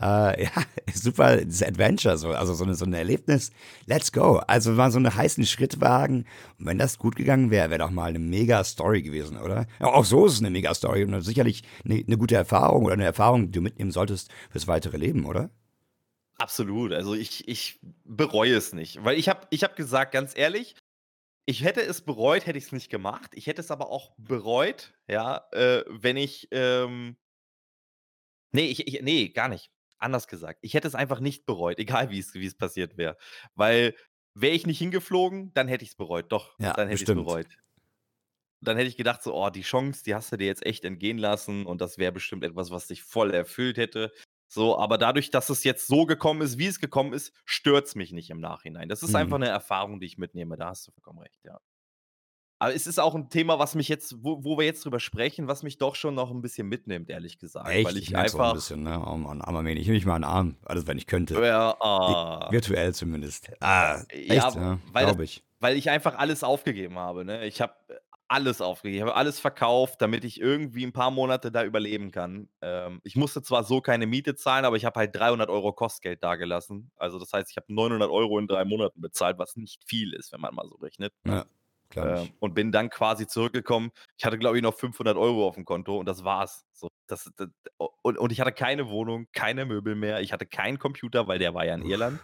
äh, 0.00 0.44
ja, 0.44 0.50
super 0.94 1.38
das 1.44 1.62
Adventure 1.62 2.18
so, 2.18 2.30
also 2.30 2.54
so 2.54 2.64
'ne 2.64 2.74
so 2.74 2.84
'n 2.86 2.94
Erlebnis. 2.94 3.52
Let's 3.86 4.12
go. 4.12 4.38
Also, 4.48 4.72
mal 4.72 4.90
so 4.92 4.98
'ne 5.00 5.14
heißen 5.16 5.46
Schritt 5.46 5.80
wagen 5.80 6.26
und 6.58 6.66
wenn 6.66 6.78
das 6.78 6.98
gut 6.98 7.16
gegangen 7.16 7.50
wäre, 7.50 7.70
wäre 7.70 7.80
doch 7.80 7.90
mal 7.90 8.06
eine 8.10 8.18
Mega-Story 8.20 9.02
gewesen, 9.02 9.38
oder? 9.38 9.66
Ja, 9.80 9.88
auch 9.88 10.04
so 10.04 10.26
ist 10.26 10.34
es 10.34 10.40
'ne 10.42 10.50
Mega-Story 10.50 11.04
und 11.04 11.22
sicherlich 11.22 11.62
eine 11.84 11.96
'ne 12.06 12.18
gute 12.18 12.36
Erfahrung 12.36 12.84
oder 12.86 12.94
eine 12.94 13.04
Erfahrung, 13.06 13.46
die 13.46 13.52
du 13.52 13.62
mitnehmen 13.62 13.92
solltest 13.92 14.30
fürs 14.50 14.68
weitere 14.68 14.98
Leben, 14.98 15.26
oder? 15.26 15.50
Absolut. 16.42 16.92
Also, 16.92 17.14
ich 17.14 17.48
ich 17.48 17.80
bereue 18.04 18.54
es 18.56 18.72
nicht, 18.72 19.02
weil 19.04 19.18
ich 19.18 19.28
habe 19.28 19.46
ich 19.50 19.62
habe 19.64 19.74
gesagt, 19.74 20.12
ganz 20.12 20.36
ehrlich 20.36 20.74
Ich 21.46 21.64
hätte 21.64 21.82
es 21.82 22.02
bereut, 22.02 22.46
hätte 22.46 22.58
ich's 22.58 22.72
nicht 22.72 22.90
gemacht. 22.90 23.32
Ich 23.34 23.46
hätte 23.48 23.62
es 23.62 23.70
aber 23.72 23.90
auch 23.90 24.14
bereut, 24.18 24.94
ja, 25.08 25.46
äh, 25.52 25.84
wenn 25.88 26.16
ich, 26.18 26.48
ähm 26.52 27.16
ne, 28.52 28.62
ich 28.68 28.86
ich 28.86 29.02
ne, 29.02 29.30
gar 29.30 29.48
nicht. 29.48 29.70
Anders 29.98 30.26
gesagt. 30.26 30.58
Ich 30.62 30.74
hätte 30.74 30.88
es 30.88 30.94
einfach 30.96 31.20
nicht 31.20 31.46
bereut, 31.46 31.78
egal 31.78 32.10
wie 32.10 32.18
es 32.18 32.34
es 32.34 32.56
passiert 32.56 32.96
wäre. 32.96 33.16
Weil 33.54 33.94
wäre 34.34 34.54
ich 34.54 34.66
nicht 34.66 34.78
hingeflogen, 34.78 35.52
dann 35.54 35.68
hätte 35.68 35.84
ich's 35.84 35.94
bereut. 35.96 36.32
Doch, 36.32 36.56
Ja, 36.58 36.72
dann 36.74 36.88
hätte 36.88 37.02
ich's 37.02 37.12
bestimmt. 37.12 37.14
bereut. 37.14 37.46
Dann 38.60 38.76
hätte 38.76 38.88
ich 38.88 38.96
gedacht 38.96 39.22
so: 39.22 39.34
„Oh, 39.34 39.50
die 39.50 39.62
Chance, 39.62 40.04
die 40.04 40.14
hast 40.14 40.30
du 40.32 40.36
dir 40.36 40.46
jetzt 40.46 40.64
echt 40.64 40.84
entgehen 40.84 41.18
lassen 41.18 41.66
und 41.66 41.80
das 41.80 41.98
wäre 41.98 42.12
bestimmt 42.12 42.44
etwas, 42.44 42.70
was 42.70 42.86
dich 42.86 43.02
voll 43.02 43.32
erfüllt 43.34 43.76
hätte.“ 43.76 44.12
So, 44.54 44.78
aber 44.78 44.98
dadurch, 44.98 45.30
dass 45.30 45.48
es 45.48 45.64
jetzt 45.64 45.86
so 45.86 46.04
gekommen 46.04 46.42
ist, 46.42 46.58
wie 46.58 46.66
es 46.66 46.78
gekommen 46.78 47.14
ist, 47.14 47.32
stört's 47.46 47.94
mich 47.94 48.12
nicht 48.12 48.28
im 48.28 48.38
Nachhinein. 48.38 48.90
Das 48.90 49.02
ist 49.02 49.14
einfach 49.16 49.38
Mhm. 49.38 49.38
'ne 49.38 49.48
Erfahrung, 49.48 49.98
die 49.98 50.04
ich 50.06 50.18
mitnehme. 50.18 50.58
Da 50.58 50.66
hast 50.68 50.86
du 50.86 50.92
vollkommen 50.92 51.20
recht, 51.20 51.40
ja. 51.42 51.58
Aber 52.60 52.74
es 52.74 52.86
ist 52.86 53.00
auch 53.00 53.14
'n 53.16 53.28
Thema, 53.28 53.58
was 53.58 53.74
mich 53.74 53.88
jetzt 53.88 54.22
wo 54.22 54.44
wo 54.44 54.56
wir 54.56 54.64
jetzt 54.64 54.84
drüber 54.84 55.00
sprechen, 55.00 55.48
was 55.48 55.62
mich 55.64 55.78
doch 55.78 55.96
schon 55.96 56.14
noch 56.14 56.30
'n 56.30 56.42
bisschen 56.42 56.68
mitnimmt, 56.68 57.10
ehrlich 57.10 57.38
gesagt, 57.38 57.82
weil 57.82 57.96
Echt? 57.96 58.00
Ich 58.00 58.14
ich 58.14 58.24
es 58.24 58.38
'n 58.38 58.50
einfach 58.50 58.52
bisschen, 58.52 58.82
ne? 58.82 59.00
Oh 59.06 59.16
Mann, 59.16 59.40
armer 59.40 59.62
Mädchen. 59.62 59.80
Ich 59.82 59.86
nehme 59.86 59.98
dich 59.98 60.06
mal 60.06 60.16
in 60.16 60.22
den 60.22 60.30
Arm, 60.30 60.56
also, 60.64 60.86
wenn 60.86 60.98
ich 60.98 61.06
könnte. 61.06 61.42
ja, 61.42 61.76
ah, 61.80 62.52
virtuell 62.52 62.94
zumindest. 62.94 63.50
Ah, 63.60 64.04
echt? 64.26 64.54
ja, 64.54 64.56
Ja, 64.56 64.78
weil 64.84 65.14
glaube 65.14 65.24
ich. 65.24 65.42
weil 65.60 65.76
ich 65.76 65.90
einfach 65.90 66.16
alles 66.18 66.42
aufgegeben 66.44 66.98
habe, 66.98 67.24
ne? 67.24 67.46
Ich 67.46 67.60
habe, 67.60 67.74
äh, 67.88 67.94
alles 68.32 68.60
aufgegeben. 68.60 68.96
Ich 68.96 69.02
habe 69.02 69.14
alles 69.16 69.40
verkauft, 69.40 70.00
damit 70.02 70.24
ich 70.24 70.40
irgendwie 70.40 70.84
'n 70.84 70.92
paar 70.92 71.10
Monate 71.10 71.52
da 71.52 71.64
überleben 71.64 72.10
kann. 72.10 72.48
Ähm, 72.62 73.00
ich 73.04 73.16
musste 73.16 73.42
zwar 73.42 73.64
so 73.64 73.80
keine 73.80 74.06
Miete 74.06 74.34
zahlen, 74.36 74.64
aber 74.64 74.76
ich 74.76 74.84
habe 74.84 74.98
halt 75.00 75.14
300 75.16 75.50
Euro 75.50 75.72
Kostgeld 75.72 76.22
dagelassen. 76.24 76.90
Also, 76.96 77.18
das 77.18 77.32
heißt, 77.32 77.50
ich 77.50 77.56
habe 77.56 77.72
900 77.72 78.10
Euro 78.10 78.38
in 78.38 78.46
3 78.48 78.64
Monaten 78.64 79.00
bezahlt, 79.00 79.38
was 79.38 79.56
nicht 79.56 79.82
viel 79.88 80.14
ist, 80.14 80.32
wenn 80.32 80.40
man 80.40 80.54
mal 80.54 80.66
so 80.68 80.76
rechnet, 80.76 81.12
ne? 81.24 81.34
Ja, 81.34 81.46
glaube 81.90 82.16
Ähm, 82.20 82.32
und 82.40 82.54
bin 82.54 82.72
dann 82.72 82.90
quasi 82.90 83.26
zurückgekommen. 83.28 83.92
Ich 84.18 84.24
hatte, 84.24 84.38
glaube 84.38 84.56
ich, 84.58 84.62
noch 84.62 84.74
500 84.74 85.16
Euro 85.18 85.46
auf 85.48 85.54
dem 85.56 85.64
Konto 85.66 85.98
und 85.98 86.06
das 86.06 86.24
war's. 86.24 86.64
So, 86.72 86.88
das 87.08 87.24
d 87.38 87.46
d 87.46 87.52
und 88.02 88.18
und 88.18 88.32
ich 88.32 88.40
hatte 88.40 88.52
keine 88.52 88.88
Wohnung, 88.90 89.26
keine 89.34 89.66
Möbel 89.66 89.94
mehr. 89.96 90.20
Ich 90.22 90.32
hatte 90.32 90.46
keinen 90.46 90.78
Computer, 90.78 91.28
weil 91.28 91.38
der 91.38 91.54
war 91.54 91.64
ja 91.66 91.74
in 91.74 91.82
Uff. 91.82 91.82
Irland. 91.82 92.22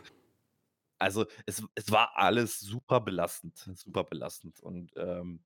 Also, 1.01 1.27
es 1.47 1.63
es 1.77 1.91
war 1.93 2.17
alles 2.17 2.59
super 2.61 3.01
belastend, 3.01 3.57
super 3.77 4.03
belastend 4.05 4.59
und, 4.61 4.91
ähm, 4.97 5.45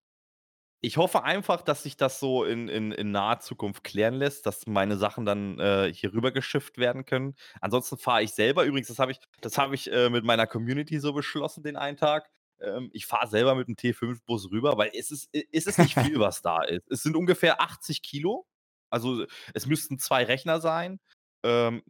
ich 0.82 0.96
hoffe 0.96 1.22
einfach, 1.24 1.62
dass 1.62 1.84
sich 1.84 1.96
das 1.96 2.18
so 2.20 2.44
in 2.44 2.68
in 2.68 2.92
in 2.92 3.10
naher 3.12 3.40
Zukunft 3.40 3.84
klären 3.84 4.14
lässt, 4.14 4.46
dass 4.46 4.66
meine 4.66 4.96
Sachen 4.98 5.24
dann, 5.24 5.58
äh, 5.60 5.92
hier 5.94 6.12
rüber 6.12 6.32
geschifft 6.32 6.76
werden 6.78 7.04
können. 7.04 7.34
Ansonsten 7.60 7.98
fahre 7.98 8.22
ich 8.24 8.32
selber 8.32 8.64
übrigens, 8.64 8.88
das 8.88 8.98
habe 8.98 9.12
ich 9.12 9.20
das 9.40 9.58
habe 9.58 9.74
ich, 9.76 9.90
äh, 9.92 10.10
mit 10.10 10.24
meiner 10.24 10.46
Community 10.46 10.98
so 11.00 11.12
beschlossen 11.12 11.62
den 11.62 11.76
einen 11.76 11.96
Tag. 11.96 12.30
Ähm, 12.60 12.90
ich 12.92 13.06
fahre 13.06 13.28
selber 13.28 13.54
mit 13.54 13.68
dem 13.68 13.76
T5-Bus 13.76 14.50
rüber, 14.50 14.76
weil 14.78 14.90
es 14.94 15.10
ist 15.12 15.28
es 15.32 15.66
ist 15.66 15.78
nicht 15.78 15.94
viel, 15.98 16.18
was 16.20 16.42
da 16.42 16.62
ist. 16.64 16.90
Es 16.90 17.02
sind 17.02 17.16
ungefähr 17.16 17.60
80 17.60 18.02
Kilo. 18.02 18.46
Also, 18.90 19.24
es 19.54 19.66
müssten 19.66 19.98
2 19.98 20.24
Rechner 20.24 20.60
sein, 20.60 21.00
ähm, 21.44 21.82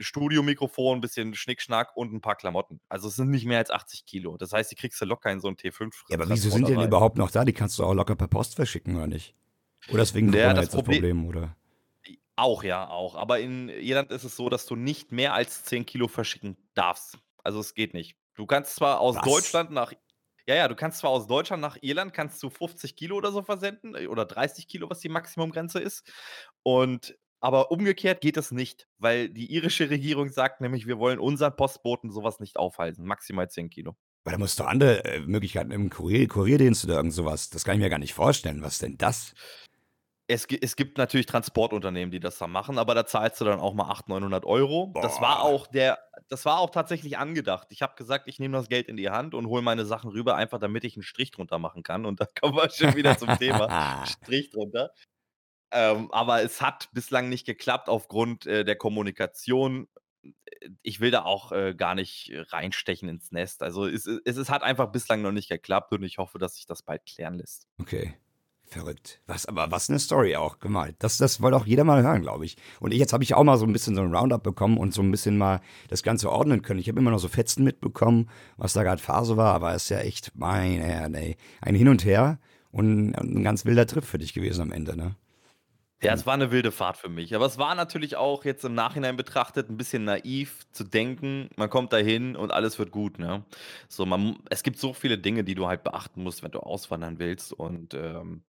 Studiomikrofon, 0.00 1.00
bisschen 1.00 1.34
Schnickschnack 1.34 1.96
und 1.96 2.12
'n 2.12 2.20
paar 2.20 2.36
Klamotten. 2.36 2.80
Also, 2.88 3.08
es 3.08 3.16
sind 3.16 3.30
nicht 3.30 3.46
mehr 3.46 3.58
als 3.58 3.70
80 3.70 4.06
Kilo. 4.06 4.36
Das 4.38 4.52
heißt, 4.52 4.70
die 4.70 4.76
kriegst 4.76 5.00
du 5.00 5.04
locker 5.06 5.30
in 5.32 5.40
so 5.40 5.48
'n 5.48 5.56
Ja, 6.08 6.16
aber 6.18 6.30
wieso 6.30 6.50
sind 6.50 6.66
T5-Transporter 6.66 6.70
die 6.70 6.72
denn 6.72 6.80
überhaupt 6.80 7.18
noch 7.18 7.30
da? 7.32 7.44
Die 7.44 7.52
kannst 7.52 7.78
du 7.78 7.84
auch 7.84 7.92
locker 7.94 8.14
per 8.14 8.28
Post 8.28 8.54
verschicken, 8.54 8.94
oder 8.96 9.06
nicht? 9.08 9.34
Oder 9.88 10.02
ist 10.04 10.14
wegen 10.14 10.30
Na 10.32 10.38
ja, 10.38 10.54
das 10.54 10.68
jetzt 10.68 10.74
das 10.74 10.82
Proble 10.82 11.02
Problem, 11.02 11.26
oder? 11.26 11.56
auch, 12.36 12.62
ja, 12.64 12.88
auch. 12.88 13.14
Aber 13.16 13.40
in 13.40 13.68
Irland 13.68 14.10
ist 14.10 14.24
es 14.24 14.36
so, 14.36 14.48
dass 14.50 14.66
du 14.66 14.76
nicht 14.76 15.12
mehr 15.12 15.32
als 15.34 15.64
10 15.64 15.86
Kilo 15.86 16.08
verschicken 16.08 16.56
darfst. 16.74 17.18
Also, 17.42 17.60
es 17.60 17.74
geht 17.74 17.94
nicht. 17.94 18.16
Du 18.34 18.46
kannst 18.46 18.74
zwar 18.76 19.00
aus 19.00 19.22
Was? 19.22 19.22
Deutschland 19.22 19.70
nach 19.70 19.92
ja, 20.48 20.54
ja, 20.54 20.68
du 20.68 20.76
kannst 20.76 20.98
zwar 20.98 21.10
aus 21.10 21.26
Deutschland 21.26 21.60
nach 21.60 21.76
Irland 21.80 22.14
kannst 22.14 22.40
du 22.40 22.50
50 22.50 22.94
Kilo 22.94 23.16
oder 23.16 23.32
so 23.32 23.42
versenden, 23.42 23.96
äh, 23.96 24.06
oder 24.06 24.24
30 24.24 24.68
Kilo, 24.68 24.88
was 24.88 25.00
die 25.00 25.08
Maximumgrenze 25.08 25.80
ist. 25.80 26.08
Und 26.62 27.16
aber 27.40 27.70
umgekehrt 27.70 28.20
geht 28.20 28.36
das 28.36 28.50
nicht, 28.52 28.88
weil 28.98 29.28
die 29.28 29.52
irische 29.52 29.90
Regierung 29.90 30.28
sagt 30.28 30.60
nämlich: 30.60 30.86
„Wir 30.86 30.98
wollen 30.98 31.18
unseren 31.18 31.56
Postboten 31.56 32.10
so 32.10 32.22
was 32.22 32.40
nicht 32.40 32.56
aufhalsen, 32.56 33.06
maximal 33.06 33.48
10 33.48 33.70
Kilo. 33.70 33.96
Weil 34.24 34.32
da 34.32 34.38
musst 34.38 34.58
du 34.58 34.64
andere 34.64 35.04
äh, 35.04 35.20
Möglichkeiten 35.20 35.70
im 35.70 35.88
Kurier, 35.88 36.26
Kurierdienst 36.26 36.84
oder 36.84 36.96
irgend 36.96 37.12
sowas. 37.12 37.48
Das 37.48 37.64
kann 37.64 37.76
ich 37.76 37.80
mir 37.80 37.90
gar 37.90 38.00
nicht 38.00 38.14
vorstellen. 38.14 38.60
Was 38.60 38.80
denn 38.80 38.98
das? 38.98 39.34
Es, 40.26 40.46
es 40.46 40.74
gibt 40.74 40.98
natürlich 40.98 41.26
Transportunternehmen, 41.26 42.10
die 42.10 42.18
das 42.18 42.36
da 42.38 42.48
machen, 42.48 42.78
aber 42.78 42.96
da 42.96 43.06
zahlst 43.06 43.40
du 43.40 43.44
dann 43.44 43.60
auch 43.60 43.74
mal 43.74 43.84
800, 43.84 44.08
900 44.08 44.44
Euro. 44.44 44.88
Boah. 44.88 45.00
Das 45.00 45.20
war 45.20 45.42
auch 45.42 45.68
der, 45.68 46.00
das 46.28 46.44
war 46.44 46.58
auch 46.58 46.70
tatsächlich 46.70 47.18
angedacht. 47.18 47.68
Ich 47.70 47.82
habe 47.82 47.94
gesagt, 47.94 48.26
ich 48.26 48.40
nehme 48.40 48.56
das 48.56 48.68
Geld 48.68 48.88
in 48.88 48.96
die 48.96 49.10
Hand 49.10 49.34
und 49.34 49.46
hole 49.46 49.62
meine 49.62 49.84
Sachen 49.84 50.10
rüber, 50.10 50.34
einfach 50.34 50.58
damit 50.58 50.82
ich 50.82 50.96
einen 50.96 51.04
Strich 51.04 51.30
drunter 51.30 51.60
machen 51.60 51.84
kann. 51.84 52.04
Und 52.04 52.20
da 52.20 52.26
kommen 52.40 52.56
wir 52.56 52.68
schon 52.70 52.96
wieder 52.96 53.16
zum 53.16 53.38
Thema 53.38 54.04
Strich 54.06 54.50
drunter. 54.50 54.90
Ähm, 55.76 56.10
aber 56.10 56.42
es 56.42 56.62
hat 56.62 56.88
bislang 56.92 57.28
nicht 57.28 57.44
geklappt 57.44 57.90
aufgrund 57.90 58.46
äh, 58.46 58.64
der 58.64 58.76
Kommunikation. 58.76 59.88
Ich 60.82 61.00
will 61.00 61.10
da 61.10 61.24
auch 61.24 61.52
äh, 61.52 61.74
gar 61.74 61.94
nicht 61.94 62.32
reinstechen 62.50 63.10
ins 63.10 63.30
Nest. 63.30 63.62
Also 63.62 63.86
es, 63.86 64.06
es, 64.06 64.38
es 64.38 64.48
hat 64.48 64.62
einfach 64.62 64.90
bislang 64.90 65.20
noch 65.20 65.32
nicht 65.32 65.50
geklappt 65.50 65.92
und 65.92 66.02
ich 66.02 66.16
hoffe, 66.16 66.38
dass 66.38 66.54
sich 66.54 66.64
das 66.64 66.82
bald 66.82 67.04
klären 67.04 67.34
lässt. 67.34 67.68
Okay. 67.78 68.14
Verrückt. 68.68 69.20
Was, 69.26 69.44
aber 69.46 69.70
was 69.70 69.90
eine 69.90 69.98
Story 69.98 70.34
auch 70.34 70.58
gemalt. 70.58 70.96
Das, 70.98 71.18
das 71.18 71.40
wollte 71.40 71.56
auch 71.58 71.66
jeder 71.66 71.84
mal 71.84 72.02
hören, 72.02 72.22
glaube 72.22 72.46
ich. 72.46 72.56
Und 72.80 72.92
ich, 72.92 72.98
jetzt 72.98 73.12
habe 73.12 73.22
ich 73.22 73.34
auch 73.34 73.44
mal 73.44 73.58
so 73.58 73.66
ein 73.66 73.72
bisschen 73.72 73.94
so 73.94 74.00
ein 74.00 74.12
Roundup 74.12 74.42
bekommen 74.42 74.78
und 74.78 74.94
so 74.94 75.02
ein 75.02 75.10
bisschen 75.10 75.36
mal 75.36 75.60
das 75.88 76.02
Ganze 76.02 76.32
ordnen 76.32 76.62
können. 76.62 76.80
Ich 76.80 76.88
habe 76.88 76.98
immer 76.98 77.12
noch 77.12 77.20
so 77.20 77.28
Fetzen 77.28 77.62
mitbekommen, 77.62 78.28
was 78.56 78.72
da 78.72 78.82
gerade 78.82 79.00
Phase 79.00 79.36
war, 79.36 79.54
aber 79.54 79.74
es 79.74 79.84
ist 79.84 79.90
ja 79.90 79.98
echt, 79.98 80.32
mein 80.34 80.80
Herr, 80.80 81.14
ey, 81.14 81.36
ein 81.60 81.76
Hin 81.76 81.88
und 81.88 82.04
Her 82.04 82.40
und 82.72 83.14
ein 83.14 83.44
ganz 83.44 83.66
wilder 83.66 83.86
Trip 83.86 84.04
für 84.04 84.18
dich 84.18 84.32
gewesen 84.32 84.62
am 84.62 84.72
Ende, 84.72 84.96
ne? 84.96 85.16
Ja, 86.02 86.12
es 86.12 86.26
war 86.26 86.34
eine 86.34 86.50
wilde 86.50 86.72
Fahrt 86.72 86.98
für 86.98 87.08
mich. 87.08 87.34
Aber 87.34 87.46
es 87.46 87.56
war 87.56 87.74
natürlich 87.74 88.16
auch 88.16 88.44
jetzt 88.44 88.64
im 88.64 88.74
Nachhinein 88.74 89.16
betrachtet 89.16 89.70
ein 89.70 89.78
bisschen 89.78 90.04
naiv 90.04 90.66
zu 90.72 90.84
denken, 90.84 91.48
man 91.56 91.70
kommt 91.70 91.92
dahin 91.92 92.36
und 92.36 92.52
alles 92.52 92.78
wird 92.78 92.90
gut, 92.90 93.18
ne? 93.18 93.46
So, 93.88 94.04
man, 94.04 94.36
es 94.50 94.62
gibt 94.62 94.78
so 94.78 94.92
viele 94.92 95.16
Dinge, 95.16 95.42
die 95.42 95.54
du 95.54 95.66
halt 95.66 95.84
beachten 95.84 96.22
musst, 96.22 96.42
wenn 96.42 96.50
du 96.50 96.58
auswandern 96.60 97.18
willst. 97.18 97.52
Und 97.54 97.94
ähm, 97.94 98.44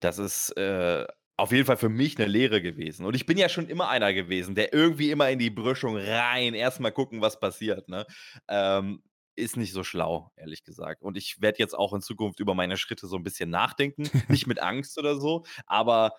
das 0.00 0.18
ist 0.18 0.56
äh, 0.56 1.06
auf 1.36 1.52
jeden 1.52 1.66
Fall 1.66 1.76
für 1.76 1.90
mich 1.90 2.16
eine 2.18 2.26
Lehre 2.28 2.62
gewesen. 2.62 3.04
Und 3.04 3.14
ich 3.14 3.26
bin 3.26 3.36
ja 3.38 3.48
schon 3.50 3.68
immer 3.68 3.88
einer 3.90 4.14
gewesen, 4.14 4.54
der 4.54 4.72
irgendwie 4.72 5.10
immer 5.10 5.28
in 5.30 5.38
die 5.38 5.50
Brüschung 5.50 5.96
rein, 5.98 6.54
erstmal 6.54 6.92
gucken, 6.92 7.20
was 7.20 7.38
passiert, 7.40 7.88
ne? 7.90 8.06
Ähm, 8.48 9.02
ist 9.38 9.58
nicht 9.58 9.72
so 9.74 9.84
schlau, 9.84 10.32
ehrlich 10.36 10.64
gesagt. 10.64 11.02
Und 11.02 11.18
ich 11.18 11.42
werde 11.42 11.58
jetzt 11.58 11.74
auch 11.74 11.92
in 11.92 12.00
Zukunft 12.00 12.40
über 12.40 12.54
meine 12.54 12.78
Schritte 12.78 13.06
so 13.06 13.16
ein 13.16 13.22
bisschen 13.22 13.50
nachdenken. 13.50 14.04
nicht 14.28 14.46
mit 14.46 14.60
Angst 14.62 14.96
oder 14.98 15.16
so, 15.20 15.44
aber 15.66 16.12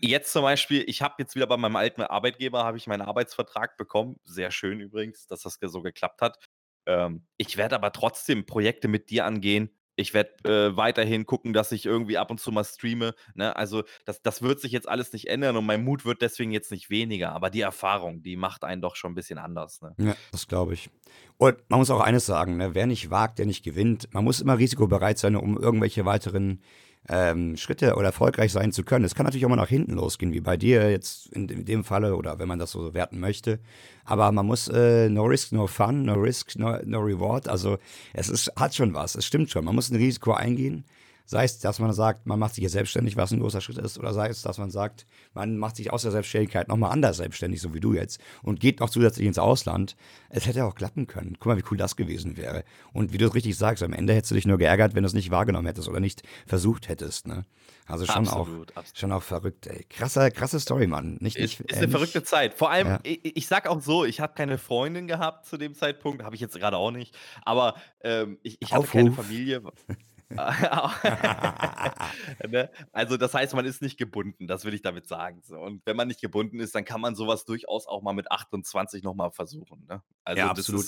Jetzt 0.00 0.32
zum 0.32 0.42
Beispiel, 0.42 0.84
ich 0.88 1.00
habe 1.00 1.14
jetzt 1.18 1.36
wieder 1.36 1.46
bei 1.46 1.56
meinem 1.56 1.76
alten 1.76 2.02
Arbeitgeber 2.02 2.64
habe 2.64 2.76
ich 2.76 2.88
meinen 2.88 3.02
Arbeitsvertrag 3.02 3.76
bekommen. 3.76 4.16
Sehr 4.24 4.50
schön 4.50 4.80
übrigens, 4.80 5.28
dass 5.28 5.42
das 5.42 5.58
so 5.60 5.82
geklappt 5.82 6.22
hat. 6.22 6.38
Ähm, 6.86 7.24
ich 7.36 7.56
werde 7.56 7.76
aber 7.76 7.92
trotzdem 7.92 8.46
Projekte 8.46 8.88
mit 8.88 9.10
dir 9.10 9.24
angehen. 9.24 9.70
Ich 9.94 10.12
werde 10.12 10.32
äh, 10.44 10.76
weiterhin 10.76 11.24
gucken, 11.24 11.52
dass 11.52 11.72
ich 11.72 11.86
irgendwie 11.86 12.18
ab 12.18 12.30
und 12.30 12.38
zu 12.38 12.50
mal 12.50 12.64
streame. 12.64 13.14
Ne? 13.34 13.54
Also 13.54 13.84
das, 14.04 14.20
das 14.20 14.42
wird 14.42 14.60
sich 14.60 14.72
jetzt 14.72 14.88
alles 14.88 15.12
nicht 15.12 15.28
ändern 15.28 15.56
und 15.56 15.64
mein 15.64 15.84
Mut 15.84 16.04
wird 16.04 16.20
deswegen 16.20 16.50
jetzt 16.50 16.70
nicht 16.70 16.90
weniger. 16.90 17.32
Aber 17.32 17.48
die 17.48 17.62
Erfahrung, 17.62 18.22
die 18.22 18.36
macht 18.36 18.64
einen 18.64 18.82
doch 18.82 18.96
schon 18.96 19.12
ein 19.12 19.14
bisschen 19.14 19.38
anders. 19.38 19.80
Ne? 19.80 19.94
Ja, 19.98 20.16
das 20.32 20.48
glaube 20.48 20.74
ich. 20.74 20.90
Und 21.38 21.58
man 21.68 21.78
muss 21.78 21.90
auch 21.90 22.00
eines 22.00 22.26
sagen, 22.26 22.56
ne? 22.56 22.74
wer 22.74 22.86
nicht 22.86 23.10
wagt, 23.10 23.38
der 23.38 23.46
nicht 23.46 23.64
gewinnt. 23.64 24.12
Man 24.12 24.24
muss 24.24 24.40
immer 24.40 24.58
risikobereit 24.58 25.18
sein, 25.18 25.36
um 25.36 25.56
irgendwelche 25.56 26.04
weiteren 26.04 26.60
ähm, 27.08 27.56
Schritte 27.56 27.94
oder 27.94 28.06
erfolgreich 28.06 28.52
sein 28.52 28.72
zu 28.72 28.82
können. 28.82 29.04
Es 29.04 29.14
kann 29.14 29.24
natürlich 29.24 29.46
auch 29.46 29.50
mal 29.50 29.56
nach 29.56 29.68
hinten 29.68 29.94
losgehen, 29.94 30.32
wie 30.32 30.40
bei 30.40 30.56
dir 30.56 30.90
jetzt 30.90 31.28
in, 31.32 31.48
in 31.48 31.64
dem 31.64 31.84
Falle 31.84 32.16
oder 32.16 32.38
wenn 32.38 32.48
man 32.48 32.58
das 32.58 32.72
so 32.72 32.94
werten 32.94 33.20
möchte. 33.20 33.60
Aber 34.04 34.30
man 34.32 34.46
muss 34.46 34.68
äh, 34.68 35.08
no 35.08 35.24
risk, 35.24 35.52
no 35.52 35.66
fun, 35.66 36.04
no 36.04 36.14
risk, 36.14 36.56
no, 36.56 36.78
no 36.84 37.00
reward. 37.00 37.48
Also 37.48 37.78
es 38.12 38.28
ist, 38.28 38.52
hat 38.56 38.74
schon 38.74 38.94
was, 38.94 39.14
es 39.14 39.26
stimmt 39.26 39.50
schon. 39.50 39.64
Man 39.64 39.74
muss 39.74 39.90
ein 39.90 39.96
Risiko 39.96 40.32
eingehen. 40.32 40.84
Sei 41.28 41.44
es, 41.44 41.58
dass 41.58 41.80
man 41.80 41.92
sagt, 41.92 42.24
man 42.26 42.38
macht 42.38 42.54
sich 42.54 42.62
jetzt 42.62 42.72
selbstständig, 42.72 43.16
was 43.16 43.32
ein 43.32 43.40
großer 43.40 43.60
Schritt 43.60 43.78
ist, 43.78 43.98
oder 43.98 44.14
sei 44.14 44.28
es, 44.28 44.42
dass 44.42 44.58
man 44.58 44.70
sagt, 44.70 45.06
man 45.34 45.58
macht 45.58 45.74
sich 45.74 45.92
aus 45.92 46.02
der 46.02 46.12
Selbstständigkeit 46.12 46.68
nochmal 46.68 46.92
anders 46.92 47.16
selbstständig, 47.16 47.60
so 47.60 47.74
wie 47.74 47.80
du 47.80 47.94
jetzt, 47.94 48.20
und 48.42 48.60
geht 48.60 48.78
noch 48.78 48.90
zusätzlich 48.90 49.26
ins 49.26 49.38
Ausland. 49.38 49.96
Es 50.30 50.46
hätte 50.46 50.64
auch 50.64 50.76
klappen 50.76 51.08
können. 51.08 51.36
Guck 51.40 51.46
mal, 51.46 51.58
wie 51.58 51.64
cool 51.70 51.76
das 51.76 51.96
gewesen 51.96 52.36
wäre. 52.36 52.62
Und 52.92 53.12
wie 53.12 53.18
du 53.18 53.26
es 53.26 53.34
richtig 53.34 53.56
sagst, 53.58 53.82
am 53.82 53.92
Ende 53.92 54.14
hättest 54.14 54.30
du 54.30 54.34
dich 54.36 54.46
nur 54.46 54.56
geärgert, 54.56 54.94
wenn 54.94 55.02
du 55.02 55.08
es 55.08 55.14
nicht 55.14 55.32
wahrgenommen 55.32 55.66
hättest 55.66 55.88
oder 55.88 55.98
nicht 55.98 56.22
versucht 56.46 56.88
hättest. 56.88 57.26
Ne? 57.26 57.44
Also 57.88 58.06
schon 58.06 58.28
absolut, 58.28 58.72
auch, 58.72 58.76
absolut. 58.76 58.98
schon 58.98 59.12
auch 59.12 59.22
verrückt. 59.22 59.66
Ey. 59.66 59.84
Krasser, 59.88 60.30
krasse 60.30 60.60
Story, 60.60 60.86
Mann. 60.86 61.18
Nicht, 61.20 61.38
nicht, 61.38 61.60
ist, 61.60 61.70
ist 61.70 61.78
eine 61.78 61.88
verrückte 61.88 62.22
Zeit. 62.22 62.54
Vor 62.54 62.70
allem, 62.70 62.86
ja. 62.86 63.00
ich, 63.02 63.36
ich 63.36 63.46
sag 63.48 63.68
auch 63.68 63.80
so, 63.80 64.04
ich 64.04 64.20
habe 64.20 64.34
keine 64.34 64.58
Freundin 64.58 65.08
gehabt 65.08 65.46
zu 65.46 65.56
dem 65.56 65.74
Zeitpunkt, 65.74 66.22
habe 66.22 66.34
ich 66.34 66.40
jetzt 66.40 66.56
gerade 66.56 66.76
auch 66.76 66.90
nicht. 66.90 67.16
Aber 67.44 67.74
ähm, 68.02 68.38
ich, 68.42 68.58
ich 68.60 68.72
hatte 68.72 68.80
Aufruf. 68.80 68.92
keine 68.92 69.12
Familie. 69.12 69.62
ne? 72.48 72.70
Also 72.92 73.16
das 73.16 73.34
heißt, 73.34 73.54
man 73.54 73.64
ist 73.64 73.82
nicht 73.82 73.96
gebunden, 73.96 74.46
das 74.46 74.64
will 74.64 74.74
ich 74.74 74.82
damit 74.82 75.06
sagen. 75.06 75.40
So. 75.42 75.58
Und 75.58 75.82
wenn 75.84 75.96
man 75.96 76.08
nicht 76.08 76.20
gebunden 76.20 76.60
ist, 76.60 76.74
dann 76.74 76.84
kann 76.84 77.00
man 77.00 77.14
sowas 77.14 77.44
durchaus 77.44 77.86
auch 77.86 78.02
mal 78.02 78.12
mit 78.12 78.30
28 78.30 79.02
nochmal 79.02 79.30
versuchen. 79.30 79.86
Ne? 79.88 80.02
Also 80.24 80.38
ja, 80.38 80.50
absolut. 80.50 80.86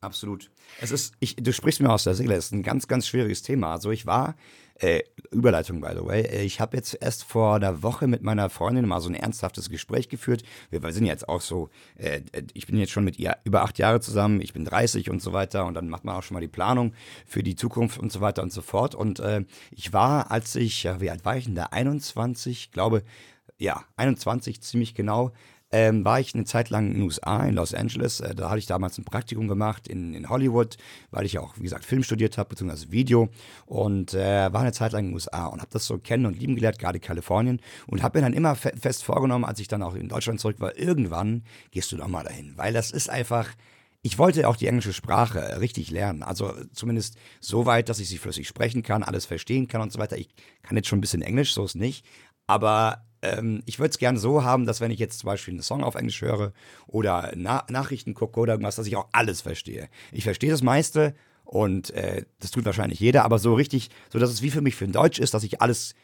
Absolut. 0.00 0.50
Es 0.80 0.90
ist, 0.90 1.14
ich, 1.20 1.36
du 1.36 1.52
sprichst 1.52 1.80
mir 1.80 1.90
aus 1.90 2.04
der 2.04 2.14
Seele, 2.14 2.34
es 2.34 2.46
ist 2.46 2.52
ein 2.52 2.62
ganz, 2.62 2.86
ganz 2.86 3.08
schwieriges 3.08 3.42
Thema. 3.42 3.72
Also 3.72 3.90
ich 3.90 4.06
war, 4.06 4.36
äh, 4.78 5.00
Überleitung 5.30 5.80
by 5.80 5.90
the 5.94 6.04
way, 6.04 6.22
äh, 6.22 6.42
ich 6.42 6.60
habe 6.60 6.76
jetzt 6.76 6.98
erst 7.00 7.24
vor 7.24 7.56
einer 7.56 7.82
Woche 7.82 8.06
mit 8.06 8.22
meiner 8.22 8.50
Freundin 8.50 8.86
mal 8.86 9.00
so 9.00 9.08
ein 9.08 9.14
ernsthaftes 9.14 9.70
Gespräch 9.70 10.08
geführt. 10.08 10.42
Wir, 10.70 10.92
sind 10.92 11.06
jetzt 11.06 11.28
auch 11.28 11.40
so, 11.40 11.70
äh, 11.96 12.20
ich 12.52 12.66
bin 12.66 12.76
jetzt 12.78 12.92
schon 12.92 13.04
mit 13.04 13.18
ihr 13.18 13.36
über 13.44 13.62
acht 13.62 13.78
Jahre 13.78 14.00
zusammen, 14.00 14.40
ich 14.40 14.52
bin 14.52 14.64
30 14.64 15.10
und 15.10 15.22
so 15.22 15.32
weiter 15.32 15.66
und 15.66 15.74
dann 15.74 15.88
macht 15.88 16.04
man 16.04 16.16
auch 16.16 16.22
schon 16.22 16.34
mal 16.34 16.40
die 16.40 16.48
Planung 16.48 16.92
für 17.26 17.42
die 17.42 17.56
Zukunft 17.56 17.98
und 17.98 18.12
so 18.12 18.20
weiter 18.20 18.42
und 18.42 18.52
so 18.52 18.62
fort. 18.62 18.94
Und 18.94 19.20
äh, 19.20 19.44
ich 19.70 19.92
war, 19.92 20.30
als 20.30 20.54
ich, 20.56 20.82
ja, 20.82 21.00
wie 21.00 21.10
alt 21.10 21.24
war 21.24 21.36
ich 21.36 21.44
denn 21.44 21.54
da? 21.54 21.64
21, 21.70 22.70
glaube, 22.70 23.02
ja, 23.58 23.84
21 23.96 24.60
ziemlich 24.60 24.94
genau, 24.94 25.32
ähm, 25.76 26.06
war 26.06 26.20
ich 26.20 26.34
eine 26.34 26.44
Zeit 26.44 26.70
lang 26.70 26.86
in 26.86 26.94
den 26.94 27.02
USA, 27.02 27.44
in 27.44 27.54
Los 27.54 27.74
Angeles. 27.74 28.20
Äh, 28.20 28.34
da 28.34 28.48
hatte 28.48 28.60
ich 28.60 28.66
damals 28.66 28.96
ein 28.96 29.04
Praktikum 29.04 29.46
gemacht 29.46 29.88
in, 29.88 30.14
in 30.14 30.30
Hollywood, 30.30 30.78
weil 31.10 31.26
ich 31.26 31.38
auch, 31.38 31.58
wie 31.58 31.64
gesagt, 31.64 31.84
Film 31.84 32.02
studiert 32.02 32.38
habe, 32.38 32.48
beziehungsweise 32.48 32.90
Video. 32.90 33.28
Und 33.66 34.14
äh, 34.14 34.50
war 34.52 34.62
eine 34.62 34.72
Zeit 34.72 34.92
lang 34.92 35.04
in 35.04 35.10
den 35.10 35.14
USA 35.14 35.46
und 35.46 35.60
habe 35.60 35.70
das 35.70 35.84
so 35.84 35.98
kennen 35.98 36.24
und 36.24 36.38
lieben 36.38 36.54
gelernt, 36.54 36.78
gerade 36.78 36.98
Kalifornien. 36.98 37.60
Und 37.86 38.02
habe 38.02 38.18
mir 38.18 38.22
dann 38.22 38.32
immer 38.32 38.54
fe 38.54 38.72
fest 38.80 39.04
vorgenommen, 39.04 39.44
als 39.44 39.60
ich 39.60 39.68
dann 39.68 39.82
auch 39.82 39.94
in 39.94 40.08
Deutschland 40.08 40.40
zurück 40.40 40.60
war, 40.60 40.78
irgendwann 40.78 41.44
gehst 41.72 41.92
du 41.92 41.98
doch 41.98 42.08
mal 42.08 42.24
dahin. 42.24 42.54
Weil 42.56 42.72
das 42.72 42.90
ist 42.90 43.10
einfach 43.10 43.50
ich 44.02 44.18
wollte 44.18 44.46
auch 44.46 44.54
die 44.54 44.68
englische 44.68 44.92
Sprache 44.92 45.60
richtig 45.60 45.90
lernen. 45.90 46.22
Also 46.22 46.52
zumindest 46.72 47.16
so 47.40 47.66
weit, 47.66 47.88
dass 47.88 47.98
ich 47.98 48.08
sie 48.08 48.18
flüssig 48.18 48.46
sprechen 48.46 48.84
kann, 48.84 49.02
alles 49.02 49.26
verstehen 49.26 49.66
kann 49.66 49.80
und 49.80 49.92
so 49.92 49.98
weiter. 49.98 50.16
Ich 50.16 50.28
kann 50.62 50.76
jetzt 50.76 50.86
schon 50.86 50.98
ein 50.98 51.00
bisschen 51.00 51.22
Englisch, 51.22 51.52
so 51.52 51.64
ist 51.64 51.74
nicht. 51.74 52.06
Aber 52.46 53.05
ähm, 53.22 53.62
ich 53.66 53.78
würde 53.78 53.90
es 53.90 53.98
gerne 53.98 54.18
so 54.18 54.44
haben, 54.44 54.66
dass 54.66 54.80
wenn 54.80 54.90
ich 54.90 54.98
jetzt 54.98 55.20
zum 55.20 55.28
Beispiel 55.28 55.54
einen 55.54 55.62
Song 55.62 55.82
auf 55.82 55.94
Englisch 55.94 56.20
höre 56.22 56.52
oder 56.86 57.32
Na 57.34 57.64
Nachrichten 57.68 58.14
gucke 58.14 58.40
oder 58.40 58.54
irgendwas, 58.54 58.76
dass 58.76 58.86
ich 58.86 58.96
auch 58.96 59.08
alles 59.12 59.40
verstehe. 59.40 59.88
Ich 60.12 60.24
verstehe 60.24 60.50
das 60.50 60.62
meiste 60.62 61.14
und 61.44 61.90
äh, 61.90 62.24
das 62.40 62.50
tut 62.50 62.64
wahrscheinlich 62.64 63.00
jeder, 63.00 63.24
aber 63.24 63.38
so 63.38 63.54
richtig, 63.54 63.90
so 64.12 64.18
dass 64.18 64.30
es 64.30 64.42
wie 64.42 64.50
für 64.50 64.60
mich 64.60 64.74
für 64.74 64.84
ein 64.84 64.92
Deutsch 64.92 65.18
ist, 65.18 65.34
dass 65.34 65.44
ich 65.44 65.62
alles 65.62 65.94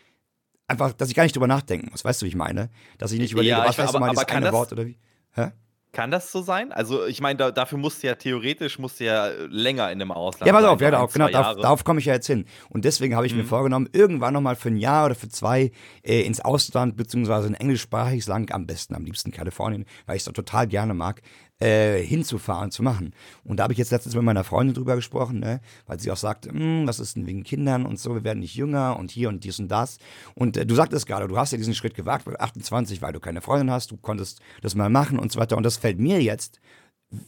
einfach, 0.69 0.93
dass 0.93 1.09
ich 1.09 1.15
gar 1.15 1.25
nicht 1.25 1.35
drüber 1.35 1.47
nachdenken 1.47 1.89
muss. 1.91 2.05
Weißt 2.05 2.23
du, 2.23 2.25
wie 2.25 2.31
ich 2.31 2.37
meine? 2.37 2.71
Dass 2.99 3.13
ich 3.13 3.21
nicht 3.21 3.33
überlege, 3.33 3.57
ja, 3.57 3.67
was 3.67 3.79
heißt 3.79 3.99
mal 3.99 4.11
dieses 4.11 4.29
eine 4.29 4.53
Wort 4.53 4.73
oder 4.73 4.87
wie? 4.87 4.99
Hä? 5.33 5.51
Kann 5.93 6.11
das 6.11 6.33
so 6.33 6.41
sein? 6.41 6.73
Also, 6.73 7.05
ich 7.05 7.21
meine, 7.21 7.37
da, 7.37 7.51
dafür 7.51 7.77
musst 7.77 8.03
du 8.03 8.07
ja 8.07 8.15
theoretisch 8.15 8.79
musst 8.79 8.99
du 8.99 9.05
ja 9.05 9.29
länger 9.51 9.93
in 9.93 10.01
einem 10.01 10.11
Ausland 10.11 10.47
Ja, 10.47 10.55
pass 10.55 10.65
auf, 10.65 10.81
ja, 10.81 10.91
darauf, 10.91 11.13
genau, 11.13 11.29
darauf, 11.29 11.61
darauf 11.61 11.85
komme 11.85 12.01
ich 12.01 12.07
ja 12.07 12.15
jetzt 12.15 12.27
hin. 12.27 12.47
Und 12.71 12.87
deswegen 12.87 13.15
habe 13.15 13.27
ich 13.27 13.33
mhm. 13.33 13.41
mir 13.41 13.45
vorgenommen, 13.45 13.91
irgendwann 13.93 14.33
nochmal 14.33 14.57
für 14.57 14.71
ein 14.71 14.79
Jahr 14.79 15.05
oder 15.05 15.15
für 15.15 15.29
zwei 15.29 15.71
äh, 16.03 16.23
ins 16.23 16.41
Ausland, 16.41 16.97
beziehungsweise 16.97 17.49
ein 17.49 17.55
englischsprachiges 17.55 18.27
Land, 18.27 18.53
am 18.53 18.67
besten, 18.67 18.95
am 18.95 19.05
liebsten 19.05 19.33
Kalifornien, 19.33 19.85
weil 20.07 20.17
ich 20.17 20.27
es 20.27 20.33
total 20.33 20.67
gerne 20.67 20.95
mag, 20.95 21.21
äh, 21.63 22.03
hinzufahren, 22.03 22.71
zu 22.71 22.83
machen. 22.83 23.15
Und 23.45 23.59
da 23.59 23.65
habe 23.65 23.73
ich 23.73 23.79
jetzt 23.79 23.93
letztens 23.93 24.15
mit 24.15 24.25
meiner 24.25 24.43
Freundin 24.43 24.75
drüber 24.75 24.97
gesprochen, 24.97 25.39
ne? 25.39 25.61
weil 25.87 26.01
sie 26.01 26.11
auch 26.11 26.17
sagt, 26.17 26.47
hm, 26.47 26.87
was 26.87 26.99
ist 26.99 27.17
denn 27.17 27.27
wegen 27.27 27.45
Kindern 27.45 27.87
und 27.87 28.01
so, 28.01 28.15
wir 28.15 28.25
werden 28.25 28.41
nicht 28.41 28.57
jünger 28.57 28.99
und 28.99 29.11
hier 29.11 29.29
und 29.29 29.45
dies 29.45 29.61
und 29.61 29.69
das. 29.69 29.99
Und 30.35 30.57
äh, 30.57 30.67
du 30.67 30.75
sagtest 30.75 31.07
gerade, 31.07 31.29
du 31.29 31.39
hast 31.39 31.53
ja 31.53 31.59
diesen 31.59 31.75
Schritt 31.75 31.95
gewagt, 31.95 32.27
28, 32.29 33.01
weil 33.01 33.13
du 33.13 33.21
keine 33.21 33.41
Freundin 33.41 33.71
hast, 33.71 33.93
du 33.93 33.97
konntest 33.97 34.41
das 34.61 34.75
mal 34.75 34.91
machen 34.91 35.19
und 35.19 35.31
so 35.31 35.39
weiter. 35.39 35.57
Und 35.57 35.63
das 35.63 35.77
fällt 35.77 36.01
mir 36.01 36.21
jetzt 36.21 36.61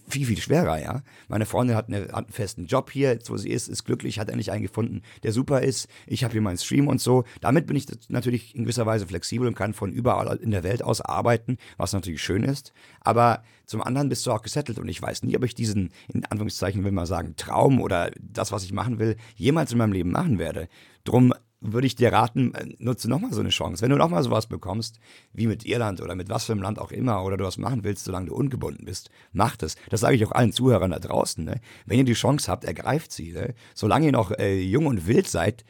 viel, 0.08 0.26
viel 0.26 0.40
schwerer, 0.40 0.80
ja. 0.80 1.02
Meine 1.28 1.46
Freundin 1.46 1.76
hat, 1.76 1.88
eine, 1.88 2.02
hat 2.08 2.14
einen 2.14 2.32
festen 2.32 2.66
Job 2.66 2.90
hier, 2.90 3.12
jetzt 3.12 3.30
wo 3.30 3.36
sie 3.36 3.50
ist, 3.50 3.68
ist 3.68 3.84
glücklich, 3.84 4.18
hat 4.18 4.28
endlich 4.28 4.50
einen 4.50 4.62
gefunden, 4.62 5.02
der 5.22 5.32
super 5.32 5.62
ist. 5.62 5.88
Ich 6.06 6.24
habe 6.24 6.32
hier 6.32 6.40
meinen 6.40 6.58
Stream 6.58 6.88
und 6.88 7.00
so. 7.00 7.24
Damit 7.40 7.66
bin 7.66 7.76
ich 7.76 7.86
natürlich 8.08 8.54
in 8.54 8.62
gewisser 8.62 8.86
Weise 8.86 9.06
flexibel 9.06 9.46
und 9.46 9.54
kann 9.54 9.74
von 9.74 9.92
überall 9.92 10.36
in 10.38 10.50
der 10.50 10.62
Welt 10.62 10.82
aus 10.82 11.00
arbeiten, 11.00 11.58
was 11.76 11.92
natürlich 11.92 12.22
schön 12.22 12.44
ist. 12.44 12.72
Aber 13.00 13.42
zum 13.66 13.82
anderen 13.82 14.08
bist 14.08 14.26
du 14.26 14.32
auch 14.32 14.42
gesettelt 14.42 14.78
und 14.78 14.88
ich 14.88 15.00
weiß 15.00 15.22
nie, 15.22 15.36
ob 15.36 15.44
ich 15.44 15.54
diesen, 15.54 15.90
in 16.12 16.24
Anführungszeichen 16.24 16.84
will 16.84 16.92
man 16.92 17.06
sagen, 17.06 17.34
Traum 17.36 17.80
oder 17.80 18.10
das, 18.20 18.52
was 18.52 18.64
ich 18.64 18.72
machen 18.72 18.98
will, 18.98 19.16
jemals 19.36 19.72
in 19.72 19.78
meinem 19.78 19.92
Leben 19.92 20.10
machen 20.10 20.38
werde. 20.38 20.68
Drum 21.04 21.34
würde 21.64 21.86
ich 21.86 21.96
dir 21.96 22.12
raten, 22.12 22.54
äh, 22.54 22.66
nutze 22.78 23.08
nochmal 23.08 23.32
so 23.32 23.40
eine 23.40 23.48
Chance. 23.48 23.82
Wenn 23.82 23.90
du 23.90 23.96
nochmal 23.96 24.22
sowas 24.22 24.46
bekommst, 24.46 25.00
wie 25.32 25.46
mit 25.46 25.64
Irland 25.64 26.00
oder 26.00 26.14
mit 26.14 26.28
was 26.28 26.44
für 26.44 26.52
einem 26.52 26.62
Land 26.62 26.78
auch 26.78 26.92
immer, 26.92 27.24
oder 27.24 27.36
du 27.36 27.44
was 27.44 27.58
machen 27.58 27.84
willst, 27.84 28.04
solange 28.04 28.26
du 28.26 28.34
ungebunden 28.34 28.84
bist, 28.84 29.10
mach 29.32 29.56
das. 29.56 29.76
Das 29.88 30.00
sage 30.00 30.16
ich 30.16 30.24
auch 30.26 30.32
allen 30.32 30.52
Zuhörern 30.52 30.90
da 30.90 30.98
draußen. 30.98 31.44
Ne? 31.44 31.60
Wenn 31.86 31.98
ihr 31.98 32.04
die 32.04 32.12
Chance 32.12 32.50
habt, 32.50 32.64
ergreift 32.64 33.12
sie. 33.12 33.32
Ne? 33.32 33.54
Solange 33.74 34.06
ihr 34.06 34.12
noch 34.12 34.30
äh, 34.30 34.60
jung 34.60 34.86
und 34.86 35.06
wild 35.06 35.26
seid, 35.26 35.64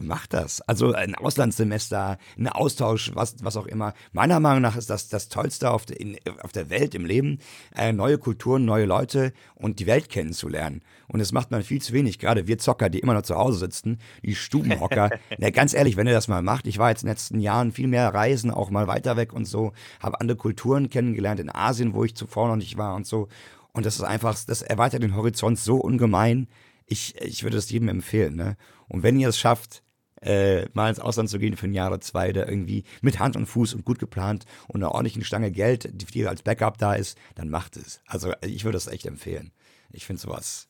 macht 0.00 0.32
das. 0.32 0.60
Also 0.62 0.92
ein 0.92 1.14
Auslandssemester, 1.14 2.18
ein 2.38 2.48
Austausch, 2.48 3.12
was, 3.14 3.36
was 3.42 3.56
auch 3.56 3.66
immer. 3.66 3.94
Meiner 4.12 4.40
Meinung 4.40 4.62
nach 4.62 4.76
ist 4.76 4.90
das 4.90 5.08
das 5.08 5.28
Tollste 5.28 5.70
auf, 5.70 5.86
der, 5.86 6.00
in, 6.00 6.18
auf 6.42 6.52
der 6.52 6.70
Welt, 6.70 6.94
im 6.94 7.04
Leben, 7.04 7.38
äh, 7.74 7.92
neue 7.92 8.18
Kulturen, 8.18 8.64
neue 8.64 8.86
Leute 8.86 9.32
und 9.54 9.80
die 9.80 9.86
Welt 9.86 10.08
kennenzulernen. 10.08 10.82
Und 11.08 11.18
das 11.18 11.32
macht 11.32 11.50
man 11.50 11.62
viel 11.62 11.82
zu 11.82 11.92
wenig. 11.92 12.18
Gerade 12.18 12.46
wir 12.46 12.58
Zocker, 12.58 12.88
die 12.88 13.00
immer 13.00 13.14
noch 13.14 13.22
zu 13.22 13.34
Hause 13.34 13.58
sitzen, 13.58 13.98
die 14.22 14.34
Stubenhocker. 14.34 15.10
Na, 15.38 15.50
ganz 15.50 15.74
ehrlich, 15.74 15.96
wenn 15.96 16.06
ihr 16.06 16.12
das 16.12 16.28
mal 16.28 16.42
macht, 16.42 16.66
ich 16.66 16.78
war 16.78 16.90
jetzt 16.90 17.02
in 17.02 17.06
den 17.06 17.14
letzten 17.14 17.40
Jahren 17.40 17.72
viel 17.72 17.88
mehr 17.88 18.14
reisen, 18.14 18.50
auch 18.50 18.70
mal 18.70 18.86
weiter 18.86 19.16
weg 19.16 19.32
und 19.32 19.44
so, 19.44 19.72
habe 20.00 20.20
andere 20.20 20.36
Kulturen 20.36 20.88
kennengelernt 20.88 21.40
in 21.40 21.50
Asien, 21.50 21.94
wo 21.94 22.04
ich 22.04 22.14
zuvor 22.14 22.48
noch 22.48 22.56
nicht 22.56 22.78
war 22.78 22.94
und 22.94 23.06
so. 23.06 23.28
Und 23.72 23.86
das 23.86 23.96
ist 23.96 24.02
einfach, 24.02 24.36
das 24.46 24.62
erweitert 24.62 25.02
den 25.02 25.16
Horizont 25.16 25.58
so 25.58 25.76
ungemein. 25.76 26.48
Ich, 26.86 27.14
ich 27.20 27.42
würde 27.44 27.56
es 27.56 27.70
jedem 27.70 27.88
empfehlen. 27.88 28.36
Ne? 28.36 28.56
Und 28.90 29.02
wenn 29.02 29.18
ihr 29.18 29.28
es 29.28 29.38
schafft, 29.38 29.82
äh, 30.20 30.66
mal 30.74 30.90
ins 30.90 31.00
Ausland 31.00 31.30
zu 31.30 31.38
gehen 31.38 31.56
für 31.56 31.66
ein 31.66 31.72
Jahr 31.72 31.88
oder 31.88 32.00
zwei, 32.00 32.32
da 32.32 32.44
irgendwie 32.46 32.84
mit 33.00 33.18
Hand 33.18 33.36
und 33.36 33.46
Fuß 33.46 33.74
und 33.74 33.84
gut 33.84 33.98
geplant 33.98 34.44
und 34.68 34.82
einer 34.82 34.92
ordentlichen 34.92 35.24
Stange 35.24 35.50
Geld, 35.50 35.88
die 35.92 36.26
als 36.26 36.42
Backup 36.42 36.76
da 36.76 36.94
ist, 36.94 37.16
dann 37.36 37.48
macht 37.48 37.76
es. 37.76 38.02
Also 38.06 38.32
ich 38.42 38.64
würde 38.64 38.76
das 38.76 38.86
echt 38.86 39.06
empfehlen. 39.06 39.52
Ich 39.92 40.04
finde 40.04 40.20
sowas 40.20 40.68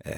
äh, 0.00 0.12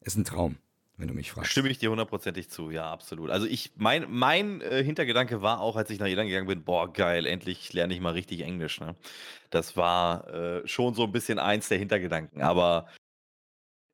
ist 0.00 0.16
ein 0.16 0.24
Traum, 0.24 0.56
wenn 0.96 1.08
du 1.08 1.14
mich 1.14 1.30
fragst. 1.30 1.52
Stimme 1.52 1.68
ich 1.68 1.78
dir 1.78 1.90
hundertprozentig 1.90 2.50
zu, 2.50 2.70
ja, 2.70 2.90
absolut. 2.90 3.30
Also 3.30 3.46
ich, 3.46 3.72
mein, 3.76 4.06
mein 4.08 4.60
äh, 4.60 4.82
Hintergedanke 4.82 5.40
war 5.42 5.60
auch, 5.60 5.76
als 5.76 5.90
ich 5.90 6.00
nach 6.00 6.06
Irland 6.06 6.28
gegangen 6.28 6.48
bin, 6.48 6.64
boah, 6.64 6.92
geil, 6.92 7.26
endlich 7.26 7.72
lerne 7.72 7.94
ich 7.94 8.00
mal 8.00 8.12
richtig 8.12 8.40
Englisch. 8.40 8.80
Ne? 8.80 8.96
Das 9.50 9.76
war 9.76 10.28
äh, 10.32 10.66
schon 10.66 10.94
so 10.94 11.04
ein 11.04 11.12
bisschen 11.12 11.38
eins 11.38 11.68
der 11.68 11.78
Hintergedanken, 11.78 12.42
aber 12.42 12.88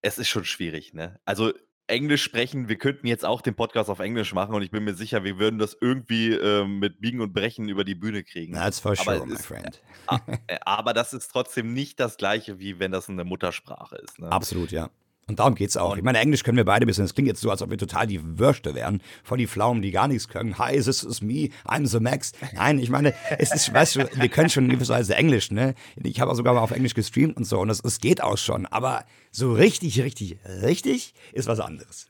es 0.01 0.19
ist 0.19 0.29
schon 0.29 0.45
schwierig, 0.45 0.95
ne? 0.95 1.19
Also 1.25 1.53
Englisch 1.89 2.23
sprechen, 2.23 2.69
wir 2.69 2.77
könnten 2.77 3.07
jetzt 3.07 3.25
auch 3.25 3.41
den 3.41 3.55
Podcast 3.55 3.91
auf 3.91 4.01
Englisch 4.01 4.35
machen 4.35 4.55
und 4.55 4.63
ich 4.63 4.71
bin 4.71 4.85
mir 4.85 4.95
sicher, 4.95 5.25
wir 5.25 5.39
würden 5.39 5.59
das 5.59 5.77
irgendwie 5.81 6.33
äh, 6.33 6.67
mit 6.67 7.01
Biegen 7.01 7.21
und 7.21 7.33
Brechen 7.33 7.69
über 7.69 7.85
die 7.85 7.95
Bühne 7.95 8.25
kriegen. 8.25 8.55
That's 8.55 8.81
for 8.81 8.97
sure, 8.97 9.25
my 9.27 9.37
friend. 9.37 9.83
Äh, 10.47 10.59
aber 10.61 10.93
das 10.93 11.13
ist 11.13 11.29
trotzdem 11.29 11.75
nicht 11.75 11.99
das 11.99 12.17
gleiche, 12.17 12.61
wie 12.61 12.79
wenn 12.79 12.93
das 12.93 13.09
eine 13.09 13.25
Muttersprache 13.25 13.97
ist. 13.97 14.21
Ne? 14.21 14.31
Absolut, 14.31 14.71
ja. 14.71 14.89
Und 15.29 15.41
darum 15.41 15.57
geht's 15.57 15.77
auch. 15.77 15.97
Ich 15.97 16.05
meine, 16.05 16.19
Englisch 16.19 16.45
können 16.45 16.57
wir 16.57 16.65
beide 16.65 16.85
ein 16.85 16.87
bisschen. 16.87 17.05
Es 17.05 17.13
klingt 17.13 17.27
jetzt 17.27 17.41
so, 17.41 17.51
als 17.51 17.61
ob 17.61 17.71
wir 17.71 17.79
total 17.79 18.07
die 18.07 18.39
Würste 18.39 18.77
wären. 18.77 19.03
Voll 19.25 19.39
die 19.39 19.49
Pflaumen, 19.49 19.83
die 19.83 19.91
gar 19.91 20.07
nichts 20.07 20.29
können. 20.29 20.57
Hi, 20.57 20.81
this 20.81 21.03
is 21.03 21.21
me. 21.21 21.49
I'm 21.67 21.85
the 21.85 21.99
Max. 21.99 22.31
Nein, 22.55 22.79
ich 22.79 22.91
meine, 22.91 23.13
es 23.37 23.53
ist, 23.53 23.75
weißt 23.75 23.97
du, 23.97 24.09
wir 24.21 24.29
können 24.29 24.51
schon 24.51 24.69
gewisserweise 24.69 25.17
Englisch, 25.17 25.51
ne? 25.51 25.75
Ich 25.97 26.21
habe 26.21 26.31
auch 26.31 26.37
sogar 26.37 26.55
mal 26.55 26.61
auf 26.61 26.71
Englisch 26.71 26.95
gestreamt 26.95 27.37
und 27.37 27.45
so. 27.45 27.59
Und 27.59 27.71
es 27.71 28.01
geht 28.01 28.23
auch 28.23 28.39
schon. 28.39 28.67
Aber 28.67 29.05
so 29.33 29.53
richtig, 29.53 30.01
richtig, 30.01 30.39
richtig 30.63 31.13
ist 31.33 31.49
was 31.49 31.59
anderes. 31.59 32.09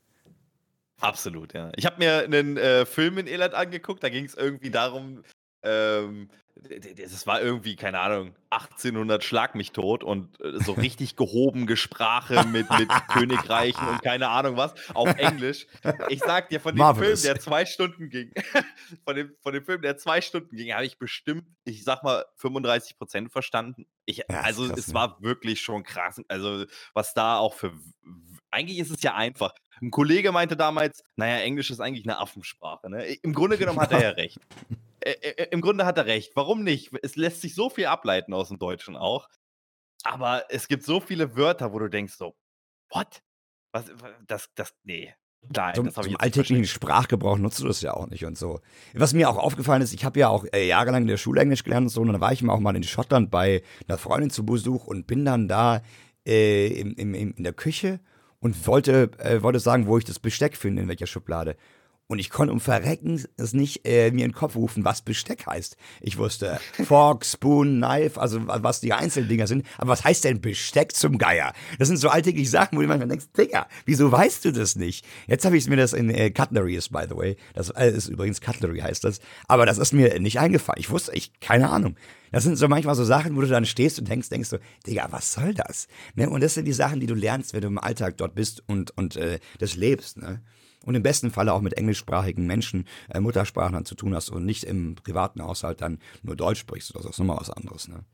Absolut, 1.01 1.55
ja. 1.55 1.73
Ich 1.77 1.87
habe 1.87 1.97
mir 1.97 2.25
einen 2.25 2.59
äh, 2.59 2.85
Film 2.85 3.17
in 3.17 3.29
Irland 3.29 3.55
angeguckt. 3.55 4.03
Da 4.05 4.11
ging 4.11 4.27
es 4.27 4.35
irgendwie 4.35 4.71
darum, 4.71 5.23
ähm, 5.63 6.29
das 6.59 7.27
war 7.27 7.43
irgendwie, 7.43 7.77
keine 7.77 8.01
Ahnung, 8.01 8.35
1800 8.51 9.23
Schlag 9.23 9.55
mich 9.55 9.73
tot 9.73 10.03
und 10.03 10.41
äh, 10.41 10.59
so 10.63 10.73
richtig 10.73 11.17
gehoben 11.17 11.67
Gesprache 11.67 12.45
mit, 12.47 12.71
mit 12.71 12.89
Königreichen 13.09 13.87
und 13.87 14.03
keine 14.03 14.29
Ahnung 14.29 14.57
was 14.57 14.75
auf 14.95 15.15
Englisch. 15.17 15.67
Ich 16.09 16.21
sag 16.21 16.49
dir, 16.49 16.61
von 16.61 16.75
dem 16.75 16.79
Marvelous. 16.79 17.23
Film, 17.23 17.35
der 17.35 17.43
zwei 17.43 17.67
Stunden 17.67 18.09
ging, 18.09 18.33
von 19.05 19.17
dem, 19.17 19.35
von 19.41 19.53
dem 19.53 19.65
Film, 19.65 19.83
der 19.83 19.97
zwei 19.99 20.21
Stunden 20.21 20.57
ging, 20.57 20.73
habe 20.73 20.87
ich 20.87 20.99
bestimmt, 20.99 21.45
ich 21.65 21.85
sag 21.85 22.03
mal, 22.03 22.25
35 22.37 22.97
Prozent 22.97 23.33
verstanden. 23.33 23.87
Ich, 24.07 24.19
ja, 24.19 24.25
also 24.29 24.67
krass, 24.67 24.79
es 24.79 24.89
ne? 24.89 24.95
war 24.95 25.23
wirklich 25.23 25.61
schon 25.61 25.83
krass. 25.83 26.21
Also 26.29 26.65
was 26.95 27.13
da 27.13 27.37
auch 27.37 27.55
für, 27.55 27.73
eigentlich 28.51 28.79
ist 28.79 28.91
es 28.91 29.03
ja 29.03 29.15
einfach. 29.15 29.53
Ein 29.83 29.91
Kollege 29.91 30.33
meinte 30.33 30.57
damals, 30.57 31.05
naja, 31.17 31.39
Englisch 31.39 31.71
ist 31.71 31.81
eigentlich 31.81 32.07
eine 32.07 32.19
Affensprache. 32.19 32.89
Ne? 32.89 33.05
Im 33.23 33.35
Grunde 33.35 33.59
genommen 33.59 33.81
hat 33.81 33.93
er 33.93 34.03
ja 34.03 34.11
recht. 34.11 34.39
Äh, 35.07 35.13
äh, 35.13 35.49
im 35.51 35.61
Grunde 35.61 35.87
hat 35.87 35.99
er 35.99 36.07
recht. 36.07 36.35
Warum 36.35 36.65
nicht? 36.65 36.91
Es 37.03 37.15
lässt 37.15 37.41
sich 37.41 37.55
so 37.55 37.71
viel 37.71 37.87
ableiten 37.87 38.35
aus 38.35 38.49
dem 38.49 38.59
Deutschen 38.59 38.97
auch. 38.97 39.29
Aber 40.03 40.45
es 40.51 40.67
gibt 40.67 40.83
so 40.83 41.01
viele 41.01 41.37
Wörter, 41.37 41.73
wo 41.73 41.79
du 41.79 41.89
denkst 41.89 42.15
so, 42.15 42.35
what? 42.91 43.23
Was, 43.73 43.85
das, 44.27 44.51
das, 44.55 44.75
nee. 44.83 45.15
Nein, 45.55 45.75
zum, 45.77 45.87
das 45.87 45.95
zum 45.95 46.17
alltäglichen 46.17 46.67
Sprachgebrauch 46.67 47.39
nutzt 47.39 47.61
du 47.61 47.69
das 47.69 47.83
ja 47.83 47.95
auch 47.95 48.09
nicht 48.09 48.25
und 48.25 48.37
so. 48.37 48.61
Was 48.95 49.15
mir 49.15 49.31
auch 49.31 49.37
aufgefallen 49.37 49.83
ist, 49.83 49.95
ich 49.95 50.05
habe 50.05 50.19
ja 50.19 50.29
auch 50.29 50.45
äh, 50.53 50.67
jahrelang 50.67 51.03
in 51.03 51.09
der 51.09 51.19
Schule 51.19 51.41
Englisch 51.41 51.63
gelernt 51.63 51.85
und 51.85 51.91
so, 51.91 52.01
und 52.01 52.09
dann 52.09 52.21
war 52.21 52.33
ich 52.33 52.43
mal 52.43 52.53
auch 52.53 52.59
mal 52.59 52.75
in 52.75 52.83
Schottland 52.83 53.31
bei 53.31 53.63
einer 53.87 53.99
Freundin 53.99 54.31
zu 54.31 54.45
Besuch 54.45 54.87
und 54.87 55.07
bin 55.07 55.25
dann 55.25 55.47
da 55.47 55.83
äh, 56.27 56.67
im, 56.81 56.95
im, 56.95 57.15
in 57.15 57.45
der 57.45 57.53
Küche 57.53 58.01
und 58.41 58.67
wollte, 58.67 59.11
äh, 59.19 59.43
wollte 59.43 59.61
sagen, 59.61 59.87
wo 59.87 59.99
ich 59.99 60.05
das 60.05 60.19
Besteck 60.19 60.57
finde, 60.57 60.83
in 60.83 60.89
welcher 60.89 61.07
Schublade. 61.07 61.57
Und 62.09 62.21
ich 62.21 62.31
konnte 62.31 62.53
um 62.53 62.61
Verrecken 62.61 63.23
es 63.37 63.53
nicht 63.53 63.85
äh, 63.85 64.13
mir 64.13 64.25
in 64.25 64.31
den 64.31 64.33
Kopf 64.33 64.55
rufen, 64.55 64.85
was 64.85 65.03
Besteck 65.03 65.47
heißt. 65.47 65.77
Ich 66.01 66.19
wusste 66.19 66.61
Fork, 66.85 67.25
Spoon, 67.25 67.79
Knife, 67.79 68.21
also 68.21 68.47
was 68.47 68.81
die 68.81 68.93
Einzeldinger 68.93 69.49
sind. 69.49 69.67
Aber 69.77 69.89
was 69.89 70.05
heißt 70.05 70.23
denn 70.23 70.41
Besteck 70.41 70.95
zum 70.95 71.19
Geier? 71.19 71.53
Das 71.81 71.89
sind 71.89 71.97
so 71.97 72.09
alltägliche 72.09 72.49
Sachen, 72.49 72.79
wo 72.79 72.83
du 72.83 72.87
manchmal 72.87 73.09
denkst, 73.09 73.27
Digga, 73.37 73.67
wieso 73.87 74.13
weißt 74.13 74.45
du 74.45 74.53
das 74.53 74.77
nicht? 74.77 75.05
Jetzt 75.27 75.45
habe 75.45 75.57
ich 75.57 75.67
mir 75.67 75.77
das 75.77 75.93
in 75.95 76.11
äh, 76.11 76.31
Cutlery 76.31 76.77
ist, 76.77 76.93
by 76.93 77.07
the 77.09 77.17
way. 77.17 77.37
Das 77.55 77.71
äh, 77.71 77.91
ist 77.91 78.07
übrigens 78.07 78.41
Cutlery 78.41 78.79
heißt 78.79 79.03
das. 79.03 79.19
Aber 79.49 79.67
das 79.67 79.79
ist 79.79 79.93
mir 79.93 80.21
nicht 80.21 80.39
eingefallen. 80.39 80.79
Ich 80.79 80.91
wusste, 80.91 81.13
ich, 81.13 81.41
keine 81.41 81.71
Ahnung. 81.71 81.97
Das 82.31 82.45
sind 82.45 82.57
so 82.57 82.69
manchmal 82.69 82.95
so 82.95 83.05
Sachen, 83.05 83.35
wo 83.37 83.41
du 83.41 83.49
dann 83.49 83.67
stehst 83.67 83.99
und 83.99 84.09
denkst, 84.09 84.29
denkst 84.29 84.49
so, 84.49 84.59
Digga, 84.87 85.09
was 85.11 85.33
soll 85.33 85.55
das? 85.55 85.89
Ne? 86.15 86.31
Und 86.31 86.43
das 86.43 86.55
sind 86.55 86.67
die 86.67 86.73
Sachen, 86.73 87.01
die 87.01 87.07
du 87.07 87.15
lernst, 87.15 87.53
wenn 87.53 87.63
du 87.63 87.67
im 87.67 87.79
Alltag 87.79 88.17
dort 88.17 88.37
bist 88.37 88.63
und, 88.69 88.97
und 88.97 89.17
äh, 89.17 89.41
das 89.59 89.75
lebst. 89.75 90.19
Ne? 90.19 90.43
Und 90.87 90.95
im 90.95 91.03
besten 91.03 91.31
Falle 91.31 91.53
auch 91.53 91.61
mit 91.61 91.75
englischsprachigen 91.75 92.47
Menschen, 92.47 92.87
äh, 93.11 93.21
Muttersprachlern 93.21 93.85
zu 93.85 93.95
tun 93.95 94.15
hast 94.15 94.31
und 94.31 94.47
nicht 94.47 94.65
im 94.65 94.95
privaten 94.95 95.43
Haushalt 95.43 95.83
dann 95.83 95.99
nur 96.23 96.37
Deutsch 96.37 96.61
sprichst. 96.61 96.95
Das 96.95 97.05
ist 97.05 97.19
nochmal 97.19 97.37
was 97.39 97.51
anderes, 97.51 97.89
ne? 97.89 98.05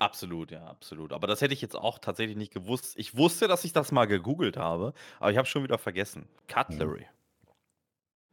Absolut, 0.00 0.50
ja, 0.50 0.64
absolut. 0.64 1.12
Aber 1.12 1.26
das 1.26 1.42
hätte 1.42 1.52
ich 1.52 1.60
jetzt 1.60 1.76
auch 1.76 1.98
tatsächlich 1.98 2.36
nicht 2.36 2.52
gewusst. 2.52 2.94
Ich 2.96 3.16
wusste, 3.16 3.46
dass 3.46 3.62
ich 3.64 3.74
das 3.74 3.92
mal 3.92 4.06
gegoogelt 4.06 4.56
habe, 4.56 4.94
aber 5.20 5.30
ich 5.30 5.36
habe 5.36 5.46
schon 5.46 5.62
wieder 5.62 5.76
vergessen. 5.76 6.28
Cutlery. 6.48 7.06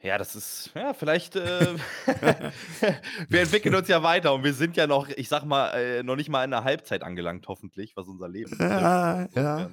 Ja, 0.02 0.18
das 0.18 0.38
ist, 0.38 0.72
ja, 0.76 0.94
vielleicht, 0.94 1.36
äh, 1.36 1.76
wir 3.28 3.42
entwickeln 3.42 3.76
uns 3.76 3.90
ja 3.90 4.02
weiter 4.02 4.34
und 4.34 4.46
wir 4.46 4.54
sind 4.54 4.78
ja 4.78 4.88
noch, 4.88 5.10
ich 5.10 5.28
sag 5.28 5.44
mal, 5.44 5.72
äh, 5.72 6.04
noch 6.04 6.16
nicht 6.16 6.30
mal 6.30 6.46
in 6.46 6.52
der 6.52 6.64
Halbzeit 6.64 7.04
angelangt, 7.04 7.46
hoffentlich, 7.50 7.98
was 7.98 8.08
unser 8.08 8.30
Leben 8.30 8.52
betrifft. 8.52 8.72
Ja, 8.72 9.28
ja. 9.36 9.70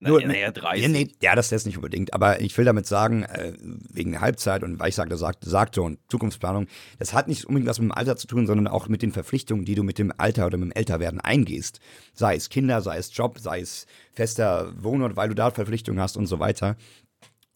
Nur, 0.00 0.22
naja, 0.22 0.52
30. 0.52 0.82
Ja, 0.82 0.88
nee, 0.88 1.08
ja, 1.20 1.34
das 1.34 1.50
jetzt 1.50 1.66
nicht 1.66 1.76
unbedingt. 1.76 2.14
Aber 2.14 2.40
ich 2.40 2.56
will 2.56 2.64
damit 2.64 2.86
sagen, 2.86 3.24
äh, 3.24 3.52
wegen 3.58 4.20
Halbzeit 4.20 4.62
und 4.62 4.78
weil 4.78 4.90
ich 4.90 4.94
sagte, 4.94 5.16
sagte, 5.16 5.50
sagte 5.50 5.82
und 5.82 5.98
Zukunftsplanung, 6.08 6.68
das 7.00 7.14
hat 7.14 7.26
nicht 7.26 7.46
unbedingt 7.46 7.68
was 7.68 7.80
mit 7.80 7.90
dem 7.90 7.92
Alter 7.92 8.16
zu 8.16 8.28
tun, 8.28 8.46
sondern 8.46 8.68
auch 8.68 8.86
mit 8.86 9.02
den 9.02 9.10
Verpflichtungen, 9.10 9.64
die 9.64 9.74
du 9.74 9.82
mit 9.82 9.98
dem 9.98 10.12
Alter 10.16 10.46
oder 10.46 10.56
mit 10.56 10.70
dem 10.70 10.76
Älterwerden 10.76 11.20
eingehst. 11.20 11.80
Sei 12.14 12.36
es 12.36 12.48
Kinder, 12.48 12.80
sei 12.80 12.96
es 12.96 13.14
Job, 13.16 13.40
sei 13.40 13.60
es 13.60 13.86
fester 14.12 14.72
Wohnort, 14.80 15.16
weil 15.16 15.30
du 15.30 15.34
da 15.34 15.50
Verpflichtungen 15.50 16.00
hast 16.00 16.16
und 16.16 16.26
so 16.26 16.38
weiter. 16.38 16.76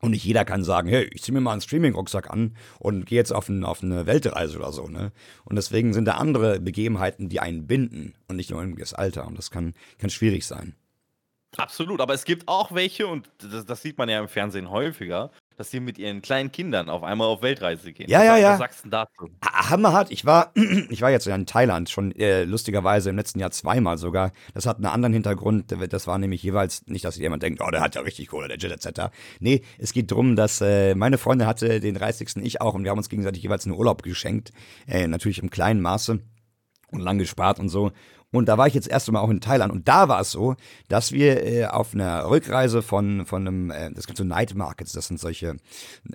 Und 0.01 0.11
nicht 0.11 0.25
jeder 0.25 0.45
kann 0.45 0.65
sagen, 0.65 0.89
hey, 0.89 1.09
ich 1.13 1.23
ziehe 1.23 1.33
mir 1.33 1.41
mal 1.41 1.53
einen 1.53 1.61
Streaming-Rucksack 1.61 2.29
an 2.29 2.57
und 2.81 3.07
gehe 3.07 3.19
jetzt 3.19 3.33
auf, 3.33 3.49
ein, 3.49 3.63
auf, 3.63 3.85
eine 3.85 4.05
Weltreise 4.07 4.59
oder 4.59 4.73
so. 4.73 4.89
Ne? 4.89 5.13
Und 5.45 5.55
deswegen 5.55 5.93
sind 5.93 6.07
da 6.07 6.15
andere 6.15 6.59
Begebenheiten, 6.59 7.29
die 7.29 7.39
einen 7.39 7.69
binden 7.69 8.15
und 8.27 8.35
nicht 8.35 8.51
nur 8.51 8.67
das 8.77 8.95
Alter. 8.95 9.29
Und 9.29 9.39
das 9.39 9.53
kann, 9.53 9.75
kann 9.99 10.11
schwierig 10.11 10.45
sein. 10.45 10.75
Absolut, 11.57 12.01
aber 12.01 12.15
es 12.15 12.25
gibt 12.25 12.49
auch 12.49 12.73
welche, 12.73 13.07
und 13.07 13.29
das, 13.39 13.67
das, 13.67 13.83
sieht 13.83 13.99
man 13.99 14.09
ja 14.09 14.21
im 14.21 14.29
Fernsehen 14.29 14.71
häufiger, 14.71 15.31
dass 15.59 15.71
sie 15.71 15.81
mit 15.81 15.99
ihren 15.99 16.23
kleinen 16.23 16.51
Kindern 16.51 16.89
auf 16.89 17.03
einmal 17.03 17.29
auf 17.29 17.43
Weltreise 17.43 17.93
gehen. 17.93 18.09
Ja, 18.09 18.25
ja, 18.25 18.39
ja. 18.39 18.57
Du 18.57 18.89
dazu? 18.89 19.29
Hammerhart. 19.45 20.11
Ich 20.11 20.25
war, 20.25 20.53
ich 20.89 21.03
war 21.03 21.11
jetzt 21.11 21.27
in 21.27 21.47
Thailand 21.47 21.91
schon 21.91 22.13
äh, 22.13 22.45
lustigerweise 22.45 23.11
im 23.11 23.17
letzten 23.17 23.39
Jahr 23.39 23.51
zweimal 23.51 23.99
sogar. 23.99 24.33
Das 24.55 24.65
hat 24.65 24.77
einen 24.77 24.87
anderen 24.87 25.13
Hintergrund. 25.13 25.75
Das 25.91 26.07
war 26.07 26.19
nämlich 26.19 26.43
jeweils 26.43 26.87
nicht, 26.87 27.05
dass 27.05 27.19
jemand 27.19 27.43
denkt, 27.43 27.61
oh, 27.61 27.71
der 27.71 27.83
hat 27.83 27.95
ja 27.95 28.01
richtig 28.01 28.29
Kohle, 28.29 28.49
der 28.49 28.57
Jet 28.57 28.73
etc. 28.73 29.13
Nee, 29.39 29.63
es 29.79 29.93
geht 29.93 30.11
darum, 30.11 30.37
dass 30.37 30.63
äh, 30.63 30.95
meine 30.95 31.19
Freundin 31.19 31.47
hatte 31.47 31.81
den 31.81 31.95
30. 31.95 32.37
ich 32.43 32.63
auch 32.63 32.75
und 32.75 32.85
wir 32.85 32.91
haben 32.91 32.99
uns 32.99 33.11
gegenseitig 33.11 33.43
jeweils 33.43 33.67
einen 33.67 33.77
Urlaub 33.77 34.03
geschenkt. 34.03 34.53
Äh, 34.87 35.07
natürlich 35.07 35.39
im 35.43 35.51
kleinen 35.51 35.83
Maße 35.83 36.19
und 36.93 37.01
lang 37.01 37.19
gespart 37.19 37.59
und 37.59 37.69
so. 37.69 37.93
Und 38.33 38.49
da 38.49 38.59
war 38.59 38.67
ich 38.67 38.75
jetzt 38.75 38.89
erst 38.89 39.13
Mal 39.13 39.21
auch 39.21 39.31
in 39.31 39.41
Thailand. 39.41 39.73
Und 39.73 39.89
da 39.89 40.09
war 40.09 40.21
es 40.21 40.31
so, 40.31 40.57
dass 40.89 41.13
wir 41.13 41.45
äh, 41.45 41.67
auf 41.67 41.95
einer 41.95 42.29
Rückreise 42.29 42.83
von, 42.83 43.27
von 43.27 43.47
einem, 43.47 43.71
äh, 43.71 43.91
das 43.93 44.07
gibt 44.07 44.17
so 44.17 44.25
Night 44.25 44.55
Markets, 44.55 44.93
das 44.93 45.09
sind 45.09 45.21
solche, 45.21 45.57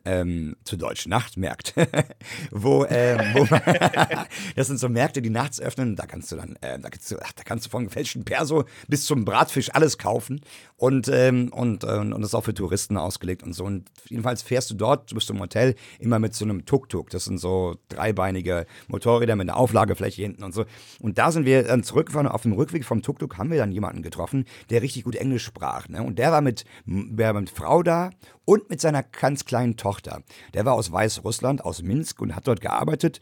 ähm, 0.04 0.56
zu 0.64 0.78
Deutsch 0.78 1.08
Nachtmärkte, 1.08 1.88
wo, 2.52 2.84
äh, 2.86 3.18
wo 3.34 3.46
das 4.56 4.68
sind 4.68 4.80
so 4.80 4.90
Märkte, 4.90 5.22
die 5.22 5.30
nachts 5.30 5.62
öffnen. 5.62 5.96
Da 5.96 6.08
kannst 6.08 6.32
du 6.32 6.38
dann, 6.38 6.56
äh, 6.62 6.80
da, 6.80 6.90
kannst 6.90 7.12
du, 7.12 7.18
ach, 7.22 7.32
da 7.34 7.44
kannst 7.44 7.68
du 7.68 7.70
von 7.70 7.86
gefälschten 7.86 8.26
Perso 8.26 8.66
bis 8.88 9.06
zum 9.06 9.24
Bratfisch 9.24 9.74
alles 9.74 9.98
kaufen. 9.98 10.42
Und, 10.76 11.10
ähm, 11.12 11.50
und, 11.52 11.84
äh, 11.84 11.98
und 11.98 12.12
das 12.12 12.30
ist 12.30 12.36
auch 12.36 12.44
für 12.44 12.54
Touristen 12.54 12.98
ausgelegt 12.98 13.44
und 13.44 13.54
so. 13.54 13.64
Und 13.66 13.90
jedenfalls 14.10 14.42
fährst 14.42 14.72
du 14.72 14.76
dort, 14.76 15.12
du 15.12 15.16
bist 15.16 15.30
im 15.30 15.40
Hotel, 15.40 15.76
immer 16.00 16.20
mit 16.20 16.34
so 16.34 16.46
einem 16.46 16.66
Tuk-Tuk. 16.66 17.10
Das 17.12 17.26
sind 17.26 17.38
so 17.38 17.78
dreibeinige 17.90 18.66
Motorräder 18.88 19.36
mit 19.36 19.50
einer 19.50 19.58
Auflagefläche 19.58 20.24
hinten 20.24 20.44
und 20.44 20.54
so. 20.54 20.66
Und 21.00 21.18
da 21.18 21.32
sind 21.32 21.46
wir 21.46 21.64
dann 21.64 21.84
zurückgefahren. 22.08 22.28
Auf 22.28 22.42
dem 22.44 22.54
Rückweg 22.54 22.86
vom 22.86 23.02
Tuk-Tuk 23.02 23.38
haben 23.38 23.52
wir 23.52 23.58
dann 23.58 23.72
jemanden 23.72 24.02
getroffen, 24.02 24.46
der 24.70 24.82
richtig 24.82 25.04
gut 25.04 25.16
Englisch 25.16 25.44
sprach. 25.44 25.88
Ne? 25.90 26.04
Und 26.04 26.20
der 26.20 26.32
war 26.32 26.42
mit, 26.42 26.66
der 26.86 27.34
war 27.34 27.42
mit 27.42 27.50
Frau 27.50 27.84
da 27.84 28.10
und 28.46 28.70
mit 28.70 28.82
seiner 28.82 29.04
ganz 29.04 29.46
kleinen 29.46 29.78
Tochter. 29.78 30.22
Der 30.54 30.66
war 30.66 30.74
aus 30.74 30.92
Weißrussland, 30.92 31.64
aus 31.64 31.82
Minsk 31.82 32.22
und 32.22 32.36
hat 32.36 32.48
dort 32.48 32.62
gearbeitet 32.62 33.20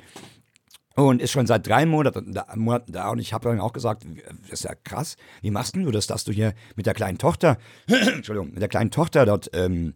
und 0.96 1.22
ist 1.22 1.32
schon 1.32 1.48
seit 1.48 1.68
drei 1.68 1.86
Monaten 1.86 2.34
da, 2.34 2.48
Monaten 2.56 2.92
da. 2.92 3.10
Und 3.10 3.20
ich 3.20 3.34
habe 3.34 3.50
dann 3.50 3.60
auch 3.60 3.74
gesagt, 3.74 4.06
das 4.44 4.62
ist 4.62 4.64
ja 4.64 4.76
krass, 4.76 5.18
wie 5.42 5.52
machst 5.52 5.76
du 5.76 5.92
das, 5.92 6.08
dass 6.08 6.24
du 6.24 6.32
hier 6.32 6.54
mit 6.76 6.86
der 6.86 6.94
kleinen 6.94 7.18
Tochter, 7.18 7.58
Entschuldigung, 7.88 8.52
mit 8.52 8.62
der 8.62 8.70
kleinen 8.70 8.92
Tochter 8.92 9.26
dort 9.26 9.50
ähm, 9.54 9.96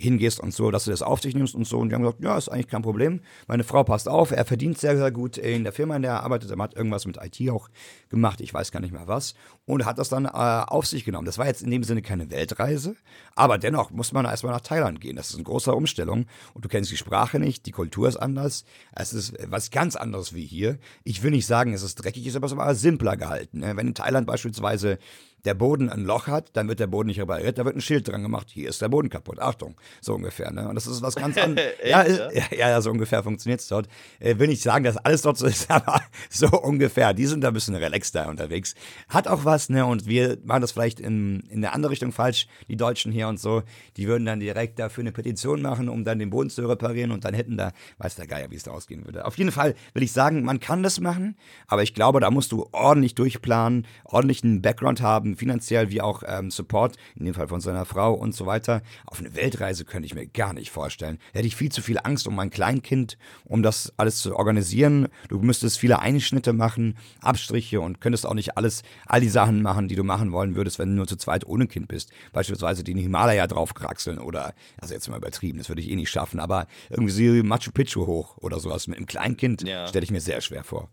hingehst 0.00 0.40
und 0.40 0.54
so, 0.54 0.70
dass 0.70 0.84
du 0.84 0.90
das 0.90 1.02
auf 1.02 1.20
dich 1.20 1.34
nimmst 1.34 1.54
und 1.54 1.66
so. 1.66 1.78
Und 1.78 1.90
die 1.90 1.94
haben 1.94 2.02
gesagt, 2.02 2.22
ja, 2.22 2.36
ist 2.36 2.48
eigentlich 2.48 2.68
kein 2.68 2.82
Problem. 2.82 3.20
Meine 3.46 3.64
Frau 3.64 3.84
passt 3.84 4.08
auf, 4.08 4.30
er 4.30 4.44
verdient 4.44 4.78
sehr, 4.78 4.96
sehr 4.96 5.10
gut 5.10 5.36
in 5.36 5.62
der 5.62 5.72
Firma, 5.72 5.96
in 5.96 6.02
der 6.02 6.12
er 6.12 6.22
arbeitet. 6.22 6.50
Er 6.50 6.58
hat 6.58 6.74
irgendwas 6.74 7.06
mit 7.06 7.18
IT 7.18 7.50
auch 7.50 7.68
gemacht, 8.08 8.40
ich 8.40 8.52
weiß 8.52 8.72
gar 8.72 8.80
nicht 8.80 8.92
mehr 8.92 9.06
was. 9.06 9.34
Und 9.66 9.84
hat 9.84 9.98
das 9.98 10.08
dann 10.08 10.24
äh, 10.24 10.28
auf 10.28 10.86
sich 10.86 11.04
genommen. 11.04 11.26
Das 11.26 11.38
war 11.38 11.46
jetzt 11.46 11.62
in 11.62 11.70
dem 11.70 11.84
Sinne 11.84 12.00
keine 12.00 12.30
Weltreise, 12.30 12.96
aber 13.36 13.58
dennoch 13.58 13.90
muss 13.90 14.12
man 14.12 14.24
erstmal 14.24 14.54
nach 14.54 14.62
Thailand 14.62 15.00
gehen. 15.00 15.16
Das 15.16 15.28
ist 15.28 15.34
eine 15.34 15.44
große 15.44 15.74
Umstellung 15.74 16.26
und 16.54 16.64
du 16.64 16.68
kennst 16.68 16.90
die 16.90 16.96
Sprache 16.96 17.38
nicht, 17.38 17.66
die 17.66 17.72
Kultur 17.72 18.08
ist 18.08 18.16
anders. 18.16 18.64
Es 18.92 19.12
ist 19.12 19.34
was 19.46 19.70
ganz 19.70 19.96
anderes 19.96 20.34
wie 20.34 20.46
hier. 20.46 20.78
Ich 21.04 21.22
will 21.22 21.30
nicht 21.30 21.46
sagen, 21.46 21.74
es 21.74 21.82
ist 21.82 21.96
dreckig, 21.96 22.26
ist 22.26 22.36
aber 22.36 22.46
es 22.46 22.56
war 22.56 22.74
simpler 22.74 23.16
gehalten. 23.16 23.60
Ne? 23.60 23.76
Wenn 23.76 23.88
in 23.88 23.94
Thailand 23.94 24.26
beispielsweise 24.26 24.98
der 25.44 25.54
Boden 25.54 25.88
ein 25.88 26.04
Loch 26.04 26.26
hat, 26.26 26.50
dann 26.54 26.68
wird 26.68 26.80
der 26.80 26.86
Boden 26.86 27.08
nicht 27.08 27.20
repariert, 27.20 27.58
da 27.58 27.64
wird 27.64 27.76
ein 27.76 27.80
Schild 27.80 28.08
dran 28.08 28.22
gemacht, 28.22 28.48
hier 28.50 28.68
ist 28.68 28.82
der 28.82 28.88
Boden 28.88 29.08
kaputt, 29.08 29.38
Achtung, 29.38 29.76
so 30.00 30.14
ungefähr. 30.14 30.50
Ne? 30.50 30.68
Und 30.68 30.74
das 30.74 30.86
ist 30.86 31.02
was 31.02 31.14
ganz 31.14 31.36
anderes. 31.38 31.70
ja, 31.84 32.06
ja, 32.06 32.68
ja, 32.68 32.80
so 32.80 32.90
ungefähr 32.90 33.22
funktioniert 33.22 33.60
es 33.60 33.68
dort. 33.68 33.88
Äh, 34.18 34.38
will 34.38 34.48
nicht 34.48 34.62
sagen, 34.62 34.84
dass 34.84 34.96
alles 34.96 35.22
dort 35.22 35.38
so 35.38 35.46
ist, 35.46 35.70
aber 35.70 36.00
so 36.28 36.48
ungefähr. 36.48 37.14
Die 37.14 37.26
sind 37.26 37.42
da 37.42 37.48
ein 37.48 37.54
bisschen 37.54 37.74
relaxter 37.74 38.28
unterwegs. 38.28 38.74
Hat 39.08 39.28
auch 39.28 39.44
was, 39.44 39.68
ne? 39.68 39.86
Und 39.86 40.06
wir 40.06 40.38
machen 40.44 40.60
das 40.60 40.72
vielleicht 40.72 41.00
in, 41.00 41.40
in 41.48 41.58
eine 41.58 41.72
andere 41.72 41.92
Richtung 41.92 42.12
falsch, 42.12 42.46
die 42.68 42.76
Deutschen 42.76 43.12
hier 43.12 43.28
und 43.28 43.40
so. 43.40 43.62
Die 43.96 44.06
würden 44.06 44.24
dann 44.24 44.40
direkt 44.40 44.78
dafür 44.78 45.02
eine 45.02 45.12
Petition 45.12 45.62
machen, 45.62 45.88
um 45.88 46.04
dann 46.04 46.18
den 46.18 46.30
Boden 46.30 46.50
zu 46.50 46.66
reparieren 46.66 47.10
und 47.10 47.24
dann 47.24 47.34
hätten 47.34 47.56
da, 47.56 47.72
weiß 47.98 48.16
der 48.16 48.26
Geier, 48.26 48.50
wie 48.50 48.56
es 48.56 48.64
da 48.64 48.72
ausgehen 48.72 49.04
würde. 49.04 49.24
Auf 49.24 49.38
jeden 49.38 49.52
Fall 49.52 49.74
will 49.94 50.02
ich 50.02 50.12
sagen, 50.12 50.42
man 50.42 50.60
kann 50.60 50.82
das 50.82 51.00
machen, 51.00 51.36
aber 51.66 51.82
ich 51.82 51.94
glaube, 51.94 52.20
da 52.20 52.30
musst 52.30 52.52
du 52.52 52.68
ordentlich 52.72 53.14
durchplanen, 53.14 53.86
ordentlichen 54.04 54.62
Background 54.62 55.00
haben, 55.00 55.29
haben, 55.30 55.36
finanziell 55.36 55.90
wie 55.90 56.00
auch 56.00 56.22
ähm, 56.26 56.50
Support, 56.50 56.96
in 57.16 57.24
dem 57.24 57.34
Fall 57.34 57.48
von 57.48 57.60
seiner 57.60 57.84
Frau 57.84 58.12
und 58.14 58.34
so 58.34 58.46
weiter. 58.46 58.82
Auf 59.06 59.20
eine 59.20 59.34
Weltreise 59.34 59.84
könnte 59.84 60.06
ich 60.06 60.14
mir 60.14 60.26
gar 60.26 60.52
nicht 60.52 60.70
vorstellen. 60.70 61.18
Da 61.32 61.38
hätte 61.38 61.48
ich 61.48 61.56
viel 61.56 61.70
zu 61.70 61.82
viel 61.82 61.98
Angst 62.02 62.26
um 62.26 62.34
mein 62.34 62.50
Kleinkind, 62.50 63.18
um 63.44 63.62
das 63.62 63.92
alles 63.96 64.18
zu 64.18 64.36
organisieren. 64.36 65.08
Du 65.28 65.38
müsstest 65.38 65.78
viele 65.78 66.00
Einschnitte 66.00 66.52
machen, 66.52 66.96
Abstriche 67.20 67.80
und 67.80 68.00
könntest 68.00 68.26
auch 68.26 68.34
nicht 68.34 68.56
alles, 68.56 68.82
all 69.06 69.20
die 69.20 69.28
Sachen 69.28 69.62
machen, 69.62 69.88
die 69.88 69.96
du 69.96 70.04
machen 70.04 70.32
wollen 70.32 70.56
würdest, 70.56 70.78
wenn 70.78 70.90
du 70.90 70.96
nur 70.96 71.06
zu 71.06 71.16
zweit 71.16 71.46
ohne 71.46 71.66
Kind 71.66 71.88
bist. 71.88 72.10
Beispielsweise 72.32 72.84
den 72.84 72.98
Himalaya 72.98 73.46
draufkraxeln 73.46 74.18
oder, 74.18 74.54
also 74.78 74.94
jetzt 74.94 75.08
mal 75.08 75.16
übertrieben, 75.16 75.58
das 75.58 75.68
würde 75.68 75.82
ich 75.82 75.90
eh 75.90 75.96
nicht 75.96 76.10
schaffen, 76.10 76.40
aber 76.40 76.66
irgendwie 76.88 77.42
Machu 77.42 77.70
Picchu 77.70 78.06
hoch 78.06 78.36
oder 78.38 78.60
sowas 78.60 78.86
mit 78.86 78.98
einem 78.98 79.06
Kleinkind 79.06 79.62
ja. 79.62 79.86
stelle 79.86 80.04
ich 80.04 80.10
mir 80.10 80.20
sehr 80.20 80.40
schwer 80.40 80.64
vor. 80.64 80.88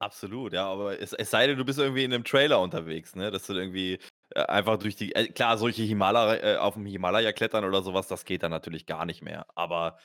Absolut, 0.00 0.54
ja, 0.54 0.66
aber 0.66 0.98
es, 0.98 1.12
es 1.12 1.30
sei 1.30 1.46
denn, 1.46 1.58
du 1.58 1.64
bist 1.64 1.78
irgendwie 1.78 2.04
in 2.04 2.12
einem 2.12 2.24
Trailer 2.24 2.60
unterwegs, 2.60 3.14
ne? 3.14 3.30
Dass 3.30 3.46
du 3.46 3.52
irgendwie 3.52 3.98
äh, 4.34 4.40
einfach 4.40 4.78
durch 4.78 4.96
die. 4.96 5.14
Äh, 5.14 5.28
klar, 5.28 5.58
solche 5.58 5.82
Himalaya, 5.82 6.54
äh, 6.54 6.56
auf 6.56 6.72
dem 6.74 6.86
Himalaya 6.86 7.32
klettern 7.32 7.66
oder 7.66 7.82
sowas, 7.82 8.08
das 8.08 8.24
geht 8.24 8.42
dann 8.42 8.50
natürlich 8.50 8.86
gar 8.86 9.04
nicht 9.04 9.22
mehr. 9.22 9.44
Aber 9.54 9.98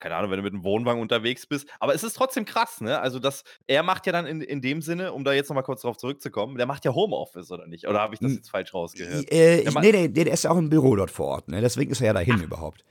keine 0.00 0.16
Ahnung, 0.16 0.32
wenn 0.32 0.38
du 0.38 0.42
mit 0.42 0.54
einem 0.54 0.64
Wohnwagen 0.64 1.00
unterwegs 1.00 1.46
bist. 1.46 1.68
Aber 1.78 1.94
es 1.94 2.02
ist 2.02 2.14
trotzdem 2.14 2.44
krass, 2.44 2.80
ne? 2.80 2.98
Also, 2.98 3.20
das, 3.20 3.44
er 3.68 3.84
macht 3.84 4.06
ja 4.06 4.12
dann 4.12 4.26
in, 4.26 4.40
in 4.40 4.60
dem 4.60 4.82
Sinne, 4.82 5.12
um 5.12 5.22
da 5.22 5.32
jetzt 5.32 5.48
nochmal 5.48 5.62
kurz 5.62 5.82
drauf 5.82 5.96
zurückzukommen, 5.96 6.56
der 6.56 6.66
macht 6.66 6.84
ja 6.84 6.92
Homeoffice, 6.92 7.52
oder 7.52 7.68
nicht? 7.68 7.86
Oder 7.86 8.00
habe 8.00 8.14
ich 8.14 8.20
das 8.20 8.34
jetzt 8.34 8.50
falsch 8.50 8.74
rausgehört? 8.74 9.30
Äh, 9.30 9.60
ich, 9.60 9.74
nee, 9.74 9.92
nee, 9.92 10.08
der 10.08 10.32
ist 10.32 10.42
ja 10.42 10.50
auch 10.50 10.58
im 10.58 10.68
Büro 10.68 10.96
dort 10.96 11.12
vor 11.12 11.26
Ort, 11.26 11.48
ne? 11.48 11.60
Deswegen 11.60 11.92
ist 11.92 12.00
er 12.00 12.08
ja 12.08 12.12
dahin 12.12 12.38
Ach. 12.40 12.42
überhaupt. 12.42 12.84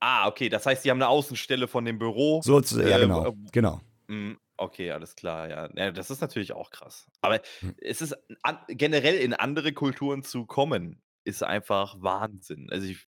Ah, 0.00 0.28
okay, 0.28 0.50
das 0.50 0.66
heißt, 0.66 0.84
die 0.84 0.90
haben 0.90 0.98
eine 0.98 1.08
Außenstelle 1.08 1.66
von 1.66 1.86
dem 1.86 1.98
Büro. 1.98 2.42
So, 2.44 2.60
ja, 2.60 2.98
genau, 2.98 3.34
genau. 3.52 3.80
Mhm. 4.08 4.36
Okay, 4.58 4.90
alles 4.90 5.14
klar, 5.16 5.48
ja. 5.48 5.68
Ja, 5.76 5.90
das 5.90 6.10
ist 6.10 6.20
natürlich 6.22 6.52
auch 6.52 6.70
krass. 6.70 7.06
Aber 7.20 7.40
Hm. 7.62 7.76
es 7.76 8.00
ist 8.00 8.16
an 8.42 8.58
generell 8.68 9.16
in 9.16 9.34
andere 9.34 9.72
Kulturen 9.74 10.22
zu 10.22 10.46
kommen, 10.46 11.02
ist 11.24 11.42
einfach 11.42 11.96
Wahnsinn. 12.00 12.68
Also, 12.70 12.86
ich 12.86 13.06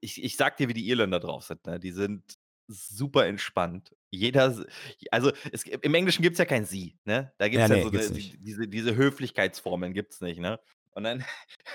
ich 0.00 0.22
ich 0.22 0.36
sage 0.36 0.56
dir, 0.58 0.68
wie 0.68 0.74
die 0.74 0.88
Irländer 0.88 1.20
drauf 1.20 1.44
sind, 1.44 1.64
ne? 1.66 1.78
Die 1.80 1.92
sind 1.92 2.34
super 2.68 3.26
entspannt. 3.26 3.94
Jeder 4.10 4.54
also, 5.10 5.32
es 5.52 5.64
im 5.64 5.94
Englischen 5.94 6.22
gibt 6.22 6.34
es 6.34 6.38
ja 6.38 6.44
kein 6.44 6.64
Sie, 6.64 6.98
ne? 7.04 7.32
Da 7.38 7.48
gibt 7.48 7.62
Ja, 7.62 7.66
es 7.66 7.68
ja 7.68 7.76
ne, 7.76 7.80
so 7.80 7.90
gibt's 7.90 8.10
'ne 8.10 8.10
nicht. 8.10 8.38
diese 8.38 8.68
diese 8.68 8.96
Höflichkeitsformeln 8.96 9.94
gibt's 9.94 10.20
nicht, 10.20 10.40
ne? 10.40 10.60
Und 10.92 11.04
dann 11.04 11.24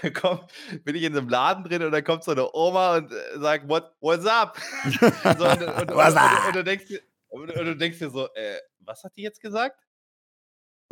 kommt 0.14 0.52
bin 0.84 0.96
ich 0.96 1.04
in 1.04 1.14
'nem 1.14 1.30
Laden 1.30 1.64
drin 1.64 1.84
und 1.84 1.92
dann 1.92 2.04
kommt 2.04 2.24
so 2.24 2.34
'ne 2.34 2.50
Oma 2.54 2.98
und, 2.98 3.12
äh, 3.12 3.40
sagt: 3.40 3.68
„What 3.70 3.96
what's 4.02 4.26
up?“ 4.26 4.58
So 5.38 5.50
und 5.50 5.64
und 5.64 5.92
und 5.92 5.92
Was 5.94 6.18
und 6.22 6.34
und 6.46 6.54
du 6.56 6.64
denkst 6.64 6.86
dir 6.88 7.02
und 7.30 7.52
und 7.52 7.66
du 7.66 7.76
denkst 7.78 8.00
dir 8.00 8.10
so: 8.10 8.28
„Äh, 8.36 8.60
was 8.80 9.04
hat 9.04 9.14
die 9.18 9.22
jetzt 9.24 9.42
gesagt?“ 9.42 9.84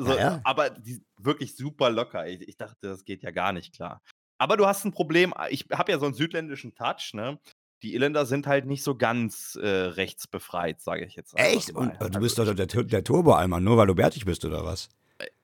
Ja, 0.04 0.14
So, 0.14 0.20
ja. 0.20 0.42
aber 0.44 0.70
die 0.72 1.06
wirklich 1.18 1.56
super 1.56 1.90
locker. 1.90 2.28
Ich 2.28 2.42
ich 2.48 2.58
dachte, 2.58 2.88
das 2.90 3.06
geht 3.06 3.24
ja 3.24 3.32
gar 3.32 3.54
nicht 3.54 3.74
klar. 3.74 4.02
Aber 4.38 4.58
du 4.58 4.66
hast 4.66 4.84
'n 4.86 4.92
Problem. 4.92 5.34
Ah, 5.36 5.48
ich 5.50 5.68
habe 5.72 5.92
ja 5.92 6.00
so 6.00 6.06
'n 6.06 6.14
südländischen 6.14 6.76
Touch, 6.76 7.14
ne? 7.14 7.40
Die 7.82 7.94
Irländer 7.94 8.26
sind 8.26 8.48
halt 8.48 8.66
nicht 8.66 8.84
so 8.84 8.98
ganz, 8.98 9.56
äh, 9.62 9.68
rechtsbefreit, 9.68 10.82
sage 10.82 11.06
ich 11.06 11.16
jetzt 11.16 11.34
Echt? 11.38 11.70
Und 11.72 11.96
mal. 11.96 12.02
äh, 12.02 12.10
du 12.10 12.20
Also, 12.20 12.20
bist 12.20 12.38
doch 12.38 12.54
der 12.54 12.66
der 12.68 13.04
Turbo-Allmann, 13.06 13.64
nur 13.64 13.78
weil 13.78 13.88
du 13.88 13.96
bärtig 13.96 14.26
bist 14.26 14.44
oder 14.46 14.64
was? 14.66 14.90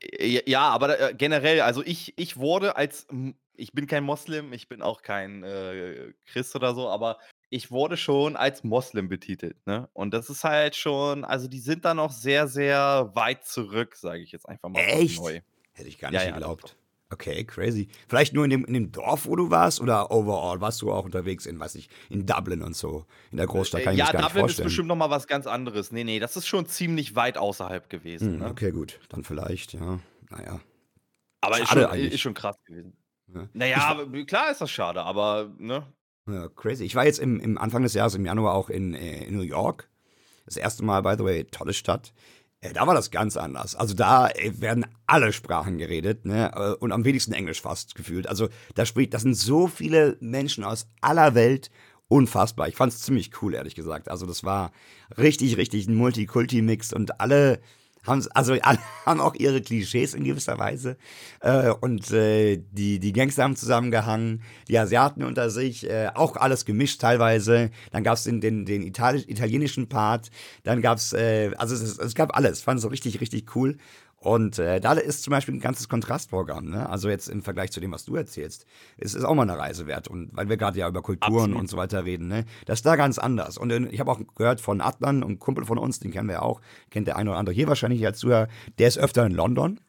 Äh, 0.01 0.25
j 0.27 0.43
ja, 0.47 0.69
aber, 0.69 0.99
äh, 0.99 1.13
generell, 1.15 1.61
also 1.61 1.83
ich 1.83 2.13
ich 2.17 2.37
wurde 2.37 2.75
als 2.75 3.07
ich 3.53 3.73
bin 3.73 3.87
kein 3.87 4.03
Moslem, 4.03 4.53
ich 4.53 4.67
bin 4.69 4.81
auch 4.81 5.01
kein, 5.01 5.43
äh, 5.43 6.13
Christ 6.25 6.55
oder 6.55 6.73
so, 6.73 6.89
aber 6.89 7.19
ich 7.51 7.71
wurde 7.71 7.97
schon 7.97 8.35
als 8.37 8.63
Moslem 8.63 9.09
betitelt, 9.09 9.57
ne? 9.67 9.89
Und 9.93 10.13
das 10.15 10.29
ist 10.31 10.43
halt 10.45 10.75
schon 10.75 11.25
also 11.25 11.47
die 11.49 11.59
sind 11.59 11.85
da 11.85 11.93
noch 11.93 12.11
sehr, 12.13 12.47
sehr 12.47 13.11
weit 13.15 13.45
zurück, 13.45 13.95
sage 13.97 14.21
ich 14.23 14.31
jetzt 14.33 14.49
einfach 14.49 14.69
mal 14.69 14.87
Echt? 14.87 15.15
neu. 15.15 15.41
Hätte 15.73 15.89
ich 15.89 15.99
gar 15.99 16.11
Ja, 16.11 16.13
nicht 16.13 16.25
ja, 16.25 16.39
doch, 16.41 16.55
doch. 16.57 16.69
geglaubt. 16.69 16.77
Okay, 17.09 17.43
crazy. 17.45 17.89
Vielleicht 18.07 18.33
nur 18.33 18.45
in 18.45 18.49
dem 18.51 18.65
in 18.65 18.73
dem 18.73 18.91
Dorf, 18.91 19.25
wo 19.27 19.35
du 19.35 19.49
warst 19.49 19.81
oder 19.81 20.11
overall? 20.11 20.61
Warst 20.61 20.81
du 20.81 20.91
auch 20.93 21.03
unterwegs 21.05 21.45
in, 21.45 21.59
weiß 21.59 21.75
ich, 21.75 21.89
in 22.09 22.25
Dublin 22.25 22.61
und 22.63 22.75
so? 22.75 23.05
In 23.31 23.37
der 23.37 23.47
Großstadt 23.47 23.81
Äh, 23.81 23.83
kann 23.83 23.97
ich 23.97 23.97
ja, 23.97 24.11
gar 24.11 24.21
nicht 24.21 24.33
Dublin 24.33 24.45
ist 24.47 24.61
vorstellen. 24.61 24.63
bestimmt 24.63 24.87
noch 24.87 24.95
mal 24.95 25.09
was 25.09 25.27
ganz 25.27 25.47
anderes. 25.47 25.91
Ne, 25.91 26.03
ne, 26.03 26.19
das 26.19 26.37
ist 26.37 26.47
schon 26.47 26.65
ziemlich 26.67 27.15
weit 27.15 27.37
außerhalb 27.37 27.89
gewesen, 27.89 28.37
Hm, 28.37 28.39
ne? 28.39 28.49
okay, 28.49 28.71
gut. 28.71 28.99
Dann 29.09 29.23
vielleicht, 29.23 29.73
ja. 29.73 29.99
Na 30.29 30.43
ja. 30.43 30.61
Aber 31.41 31.59
ist 31.59 31.69
schon 31.69 31.87
ist 31.89 32.19
schon 32.21 32.33
krass 32.33 32.55
gewesen. 32.65 32.97
Ja. 33.27 33.49
Na 33.53 33.65
Ich 33.75 33.95
ja, 34.05 34.05
klar 34.27 34.51
ist 34.51 34.61
das 34.61 34.71
schade, 34.71 35.01
aber 35.03 35.53
ne? 35.57 35.91
Ja, 36.27 36.47
crazy. 36.49 36.83
Ich 36.83 36.95
war 36.95 37.05
jetzt 37.05 37.19
im 37.19 37.39
im 37.39 37.57
Anfang 37.57 37.83
des 37.83 37.93
Jahres, 37.93 38.15
im 38.15 38.25
Januar 38.25 38.53
auch 38.53 38.69
in, 38.69 38.93
äh, 38.93 39.25
in 39.25 39.35
New 39.35 39.43
York. 39.43 39.89
Das 40.45 40.57
erste 40.57 40.83
Mal, 40.83 41.01
by 41.01 41.15
the 41.17 41.23
way, 41.23 41.43
tolle 41.45 41.73
Stadt. 41.73 42.13
Äh, 42.61 42.73
da 42.73 42.85
war 42.87 42.93
das 42.93 43.11
ganz 43.11 43.37
anders. 43.37 43.75
Also 43.75 43.95
da 43.95 44.29
äh, 44.29 44.53
werden 44.61 44.85
alle 45.07 45.33
Sprachen 45.33 45.77
geredet, 45.77 46.25
ne? 46.25 46.51
äh, 46.55 46.73
Und 46.75 46.91
am 46.91 47.05
wenigsten 47.05 47.33
Englisch 47.33 47.61
fast 47.61 47.95
gefühlt. 47.95 48.27
Also 48.27 48.49
da 48.75 48.85
spricht, 48.85 49.13
das 49.13 49.23
sind 49.23 49.35
so 49.35 49.67
viele 49.67 50.17
Menschen 50.19 50.63
aus 50.63 50.87
aller 51.01 51.35
Welt. 51.35 51.71
Unfassbar. 52.07 52.67
Ich 52.67 52.75
fand 52.75 52.91
es 52.93 53.01
ziemlich 53.01 53.41
cool, 53.41 53.53
ehrlich 53.55 53.73
gesagt. 53.73 54.09
Also 54.09 54.25
das 54.25 54.43
war 54.43 54.71
richtig, 55.17 55.57
richtig 55.57 55.87
ein 55.87 55.95
Multikulti-Mix 55.95 56.91
und 56.93 57.21
alle 57.21 57.61
haben 58.05 58.25
also 58.33 58.53
alle 58.61 58.79
haben 59.05 59.19
auch 59.19 59.35
ihre 59.35 59.61
Klischees 59.61 60.13
in 60.13 60.23
gewisser 60.23 60.57
Weise. 60.57 60.97
Äh, 61.39 61.69
und 61.69 62.11
äh, 62.11 62.57
die, 62.71 62.99
die 62.99 63.13
Gangster 63.13 63.43
haben 63.43 63.55
zusammengehangen, 63.55 64.41
die 64.67 64.77
Asiaten 64.77 65.23
unter 65.23 65.49
sich, 65.49 65.89
äh, 65.89 66.09
auch 66.13 66.35
alles 66.35 66.65
gemischt 66.65 67.01
teilweise. 67.01 67.71
Dann 67.91 68.03
gab 68.03 68.15
es 68.15 68.23
den, 68.23 68.41
den, 68.41 68.65
den 68.65 68.81
Itali 68.83 69.21
italienischen 69.21 69.87
Part, 69.89 70.31
dann 70.63 70.81
gab 70.81 70.97
es, 70.97 71.13
äh, 71.13 71.51
also 71.57 71.75
es, 71.75 71.97
es 71.97 72.15
gab 72.15 72.35
alles. 72.35 72.61
Fand 72.61 72.81
so 72.81 72.87
richtig, 72.87 73.21
richtig 73.21 73.55
cool. 73.55 73.77
Und 74.23 74.59
äh, 74.59 74.79
da 74.79 74.93
ist 74.93 75.23
zum 75.23 75.31
Beispiel 75.31 75.55
ein 75.55 75.59
ganzes 75.59 75.89
Kontrastprogramm, 75.89 76.69
ne? 76.69 76.87
Also 76.87 77.09
jetzt 77.09 77.27
im 77.27 77.41
Vergleich 77.41 77.71
zu 77.71 77.79
dem, 77.79 77.91
was 77.91 78.05
du 78.05 78.15
erzählst, 78.15 78.67
ist 78.97 79.15
es 79.15 79.23
auch 79.23 79.33
mal 79.33 79.49
eine 79.49 79.57
Reise 79.57 79.87
wert. 79.87 80.07
Und 80.07 80.29
weil 80.33 80.47
wir 80.47 80.57
gerade 80.57 80.77
ja 80.77 80.87
über 80.87 81.01
Kulturen 81.01 81.37
Absolut. 81.37 81.59
und 81.59 81.69
so 81.71 81.77
weiter 81.77 82.05
reden, 82.05 82.27
ne? 82.27 82.45
Das 82.65 82.79
ist 82.79 82.85
da 82.85 82.95
ganz 82.97 83.17
anders. 83.17 83.57
Und 83.57 83.71
äh, 83.71 83.87
ich 83.89 83.99
habe 83.99 84.11
auch 84.11 84.21
gehört 84.35 84.61
von 84.61 84.79
Adnan, 84.79 85.23
einem 85.23 85.39
Kumpel 85.39 85.65
von 85.65 85.79
uns, 85.79 85.99
den 85.99 86.11
kennen 86.11 86.27
wir 86.27 86.35
ja 86.35 86.41
auch, 86.43 86.61
kennt 86.91 87.07
der 87.07 87.15
eine 87.15 87.31
oder 87.31 87.39
andere 87.39 87.55
hier 87.55 87.67
wahrscheinlich 87.67 88.05
als 88.05 88.19
Zuhörer, 88.19 88.47
der 88.77 88.89
ist 88.89 88.99
öfter 88.99 89.25
in 89.25 89.33
London 89.33 89.79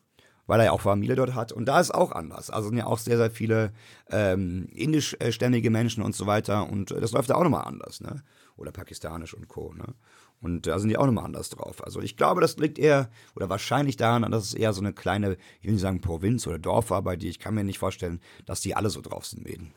weil 0.47 0.61
er 0.61 0.67
ja 0.67 0.73
auch 0.73 0.81
Familie 0.81 1.15
dort 1.15 1.35
hat. 1.35 1.53
Und 1.53 1.67
da 1.67 1.81
ist 1.81 1.95
auch 1.95 2.13
anders. 2.13 2.51
Also 2.51 2.69
sind 2.69 2.79
ja 2.79 2.87
auch 2.87 2.99
sehr, 2.99 3.17
sehr 3.17 3.31
viele 3.31 3.73
ähm, 4.11 4.67
indischstämmige 4.73 5.71
Menschen 5.71 6.03
und 6.03 6.15
so 6.15 6.27
weiter. 6.27 6.69
Und 6.69 6.91
äh, 6.91 7.01
das 7.01 7.13
läuft 7.13 7.31
da 7.31 7.37
auch 7.37 7.45
nochmal 7.45 7.65
anders, 7.65 8.01
ne? 8.01 8.23
Oder 8.57 8.73
pakistanisch 8.73 9.35
und 9.35 9.49
Co. 9.49 9.73
Ne? 9.73 9.95
Und 10.43 10.67
da 10.67 10.79
sind 10.81 10.89
die 10.89 10.97
auch 10.97 11.07
nochmal 11.07 11.25
anders 11.25 11.51
drauf. 11.51 11.85
Also 11.85 12.01
ich 12.01 12.17
glaube, 12.17 12.41
das 12.41 12.57
liegt 12.57 12.79
eher 12.79 13.11
oder 13.37 13.49
wahrscheinlich 13.49 13.97
daran, 13.97 14.31
dass 14.31 14.45
es 14.45 14.55
eher 14.55 14.73
so 14.73 14.81
eine 14.81 14.93
kleine, 14.93 15.37
ich 15.61 15.67
will 15.67 15.73
nicht 15.73 15.81
sagen 15.81 16.01
Provinz 16.01 16.47
oder 16.47 16.59
Dorf 16.59 16.91
war 16.91 17.03
bei 17.03 17.17
dir. 17.17 17.31
Ich 17.31 17.39
kann 17.39 17.55
mir 17.55 17.63
nicht 17.63 17.79
vorstellen, 17.79 18.21
dass 18.45 18.61
die 18.61 18.75
alle 18.75 18.91
so 18.91 19.01
drauf 19.01 19.25
sind, 19.25 19.45
Meden. 19.45 19.73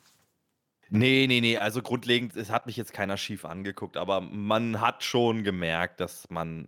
Nee, 0.89 1.25
nee, 1.27 1.41
nee, 1.41 1.57
also 1.57 1.81
grundlegend, 1.81 2.35
es 2.35 2.51
hat 2.51 2.65
mich 2.67 2.77
jetzt 2.77 2.93
keiner 2.93 3.17
schief 3.17 3.45
angeguckt, 3.45 3.97
aber 3.97 4.21
man 4.21 4.81
hat 4.81 5.03
schon 5.03 5.43
gemerkt, 5.43 5.99
dass 5.99 6.29
man 6.29 6.67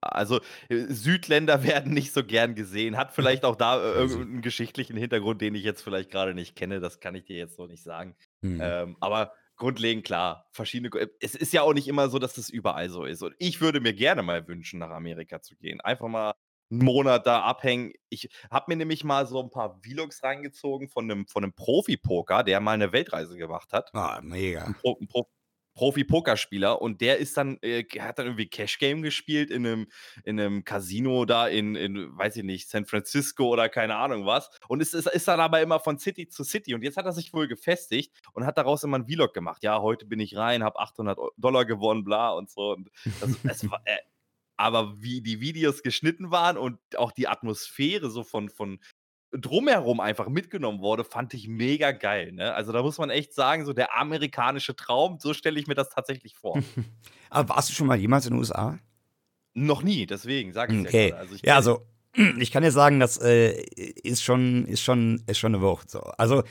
also 0.00 0.40
äh, 0.68 0.84
Südländer 0.88 1.62
werden 1.64 1.92
nicht 1.92 2.12
so 2.12 2.24
gern 2.24 2.54
gesehen. 2.54 2.96
Hat 2.96 3.12
vielleicht 3.12 3.44
auch 3.44 3.56
da 3.56 3.78
äh, 3.78 3.92
irgendeinen 3.94 4.42
geschichtlichen 4.42 4.96
Hintergrund, 4.96 5.40
den 5.40 5.54
ich 5.54 5.62
jetzt 5.62 5.82
vielleicht 5.82 6.10
gerade 6.10 6.34
nicht 6.34 6.56
kenne. 6.56 6.80
Das 6.80 7.00
kann 7.00 7.14
ich 7.14 7.24
dir 7.24 7.36
jetzt 7.36 7.56
so 7.56 7.66
nicht 7.66 7.82
sagen. 7.82 8.14
Mhm. 8.40 8.60
Ähm, 8.62 8.96
aber 9.00 9.32
grundlegend 9.56 10.04
klar, 10.04 10.46
verschiedene. 10.52 10.90
Es 11.20 11.34
ist 11.34 11.52
ja 11.52 11.62
auch 11.62 11.74
nicht 11.74 11.88
immer 11.88 12.08
so, 12.08 12.18
dass 12.18 12.34
das 12.34 12.50
überall 12.50 12.88
so 12.88 13.04
ist. 13.04 13.22
Und 13.22 13.34
ich 13.38 13.60
würde 13.60 13.80
mir 13.80 13.94
gerne 13.94 14.22
mal 14.22 14.46
wünschen, 14.46 14.78
nach 14.78 14.90
Amerika 14.90 15.40
zu 15.42 15.56
gehen. 15.56 15.80
Einfach 15.80 16.08
mal 16.08 16.34
einen 16.70 16.84
Monat 16.84 17.26
da 17.26 17.42
abhängen. 17.42 17.92
Ich 18.08 18.28
habe 18.50 18.66
mir 18.68 18.76
nämlich 18.76 19.04
mal 19.04 19.26
so 19.26 19.40
ein 19.42 19.50
paar 19.50 19.80
Vlogs 19.82 20.22
reingezogen 20.22 20.88
von 20.88 21.10
einem, 21.10 21.26
von 21.26 21.44
einem 21.44 21.52
Profi-Poker, 21.54 22.42
der 22.42 22.60
mal 22.60 22.72
eine 22.72 22.92
Weltreise 22.92 23.36
gemacht 23.36 23.72
hat. 23.72 23.94
Ah, 23.94 24.20
mega. 24.22 24.64
Ein, 24.64 24.74
Pro, 24.74 24.98
ein 25.00 25.06
Pro, 25.06 25.28
Profi-Pokerspieler 25.76 26.82
und 26.82 27.00
der 27.00 27.18
ist 27.18 27.36
dann, 27.36 27.58
äh, 27.62 27.84
hat 28.00 28.18
dann 28.18 28.26
irgendwie 28.26 28.48
Cash-Game 28.48 29.02
gespielt 29.02 29.50
in 29.50 29.64
einem, 29.64 29.86
in 30.24 30.40
einem 30.40 30.64
Casino 30.64 31.24
da 31.24 31.46
in, 31.46 31.76
in, 31.76 32.16
weiß 32.16 32.36
ich 32.36 32.42
nicht, 32.42 32.68
San 32.68 32.86
Francisco 32.86 33.48
oder 33.48 33.68
keine 33.68 33.96
Ahnung 33.96 34.26
was. 34.26 34.50
Und 34.66 34.80
ist, 34.80 34.94
ist, 34.94 35.06
ist 35.06 35.28
dann 35.28 35.38
aber 35.38 35.60
immer 35.60 35.78
von 35.78 35.98
City 35.98 36.28
zu 36.28 36.42
City. 36.42 36.74
Und 36.74 36.82
jetzt 36.82 36.96
hat 36.96 37.04
er 37.04 37.12
sich 37.12 37.32
wohl 37.32 37.46
gefestigt 37.46 38.12
und 38.32 38.44
hat 38.44 38.58
daraus 38.58 38.82
immer 38.82 38.98
ein 38.98 39.06
Vlog 39.06 39.34
gemacht. 39.34 39.62
Ja, 39.62 39.80
heute 39.80 40.06
bin 40.06 40.18
ich 40.18 40.36
rein, 40.36 40.64
habe 40.64 40.80
800 40.80 41.18
Dollar 41.36 41.64
gewonnen, 41.64 42.04
bla 42.04 42.30
und 42.30 42.50
so. 42.50 42.72
Und 42.72 42.90
das, 43.20 43.42
das 43.42 43.70
war, 43.70 43.80
äh, 43.84 43.98
aber 44.56 45.00
wie 45.02 45.20
die 45.20 45.40
Videos 45.40 45.82
geschnitten 45.82 46.30
waren 46.30 46.56
und 46.56 46.78
auch 46.96 47.12
die 47.12 47.28
Atmosphäre 47.28 48.10
so 48.10 48.24
von, 48.24 48.48
von 48.48 48.80
drumherum 49.32 50.00
einfach 50.00 50.28
mitgenommen 50.28 50.80
wurde, 50.80 51.04
fand 51.04 51.34
ich 51.34 51.48
mega 51.48 51.92
geil. 51.92 52.32
Ne? 52.32 52.54
Also 52.54 52.72
da 52.72 52.82
muss 52.82 52.98
man 52.98 53.10
echt 53.10 53.34
sagen, 53.34 53.64
so 53.64 53.72
der 53.72 53.98
amerikanische 53.98 54.76
Traum, 54.76 55.18
so 55.18 55.34
stelle 55.34 55.58
ich 55.58 55.66
mir 55.66 55.74
das 55.74 55.90
tatsächlich 55.90 56.34
vor. 56.36 56.58
Aber 57.30 57.56
warst 57.56 57.68
du 57.68 57.74
schon 57.74 57.86
mal 57.86 57.96
jemals 57.96 58.26
in 58.26 58.32
den 58.32 58.38
USA? 58.38 58.78
Noch 59.54 59.82
nie, 59.82 60.06
deswegen 60.06 60.52
sage 60.52 60.74
ich 60.74 60.86
okay. 60.86 61.10
ja. 61.10 61.16
Also 61.16 61.34
ich 61.34 61.42
ja, 61.42 61.56
also 61.56 61.86
ich 62.38 62.50
kann 62.50 62.62
dir 62.62 62.72
sagen, 62.72 63.00
das 63.00 63.18
äh, 63.18 63.60
ist 64.02 64.22
schon, 64.22 64.66
ist 64.66 64.82
schon, 64.82 65.22
ist 65.26 65.38
schon 65.38 65.54
eine 65.54 65.62
Wucht. 65.62 65.90
So. 65.90 66.00
Also 66.00 66.42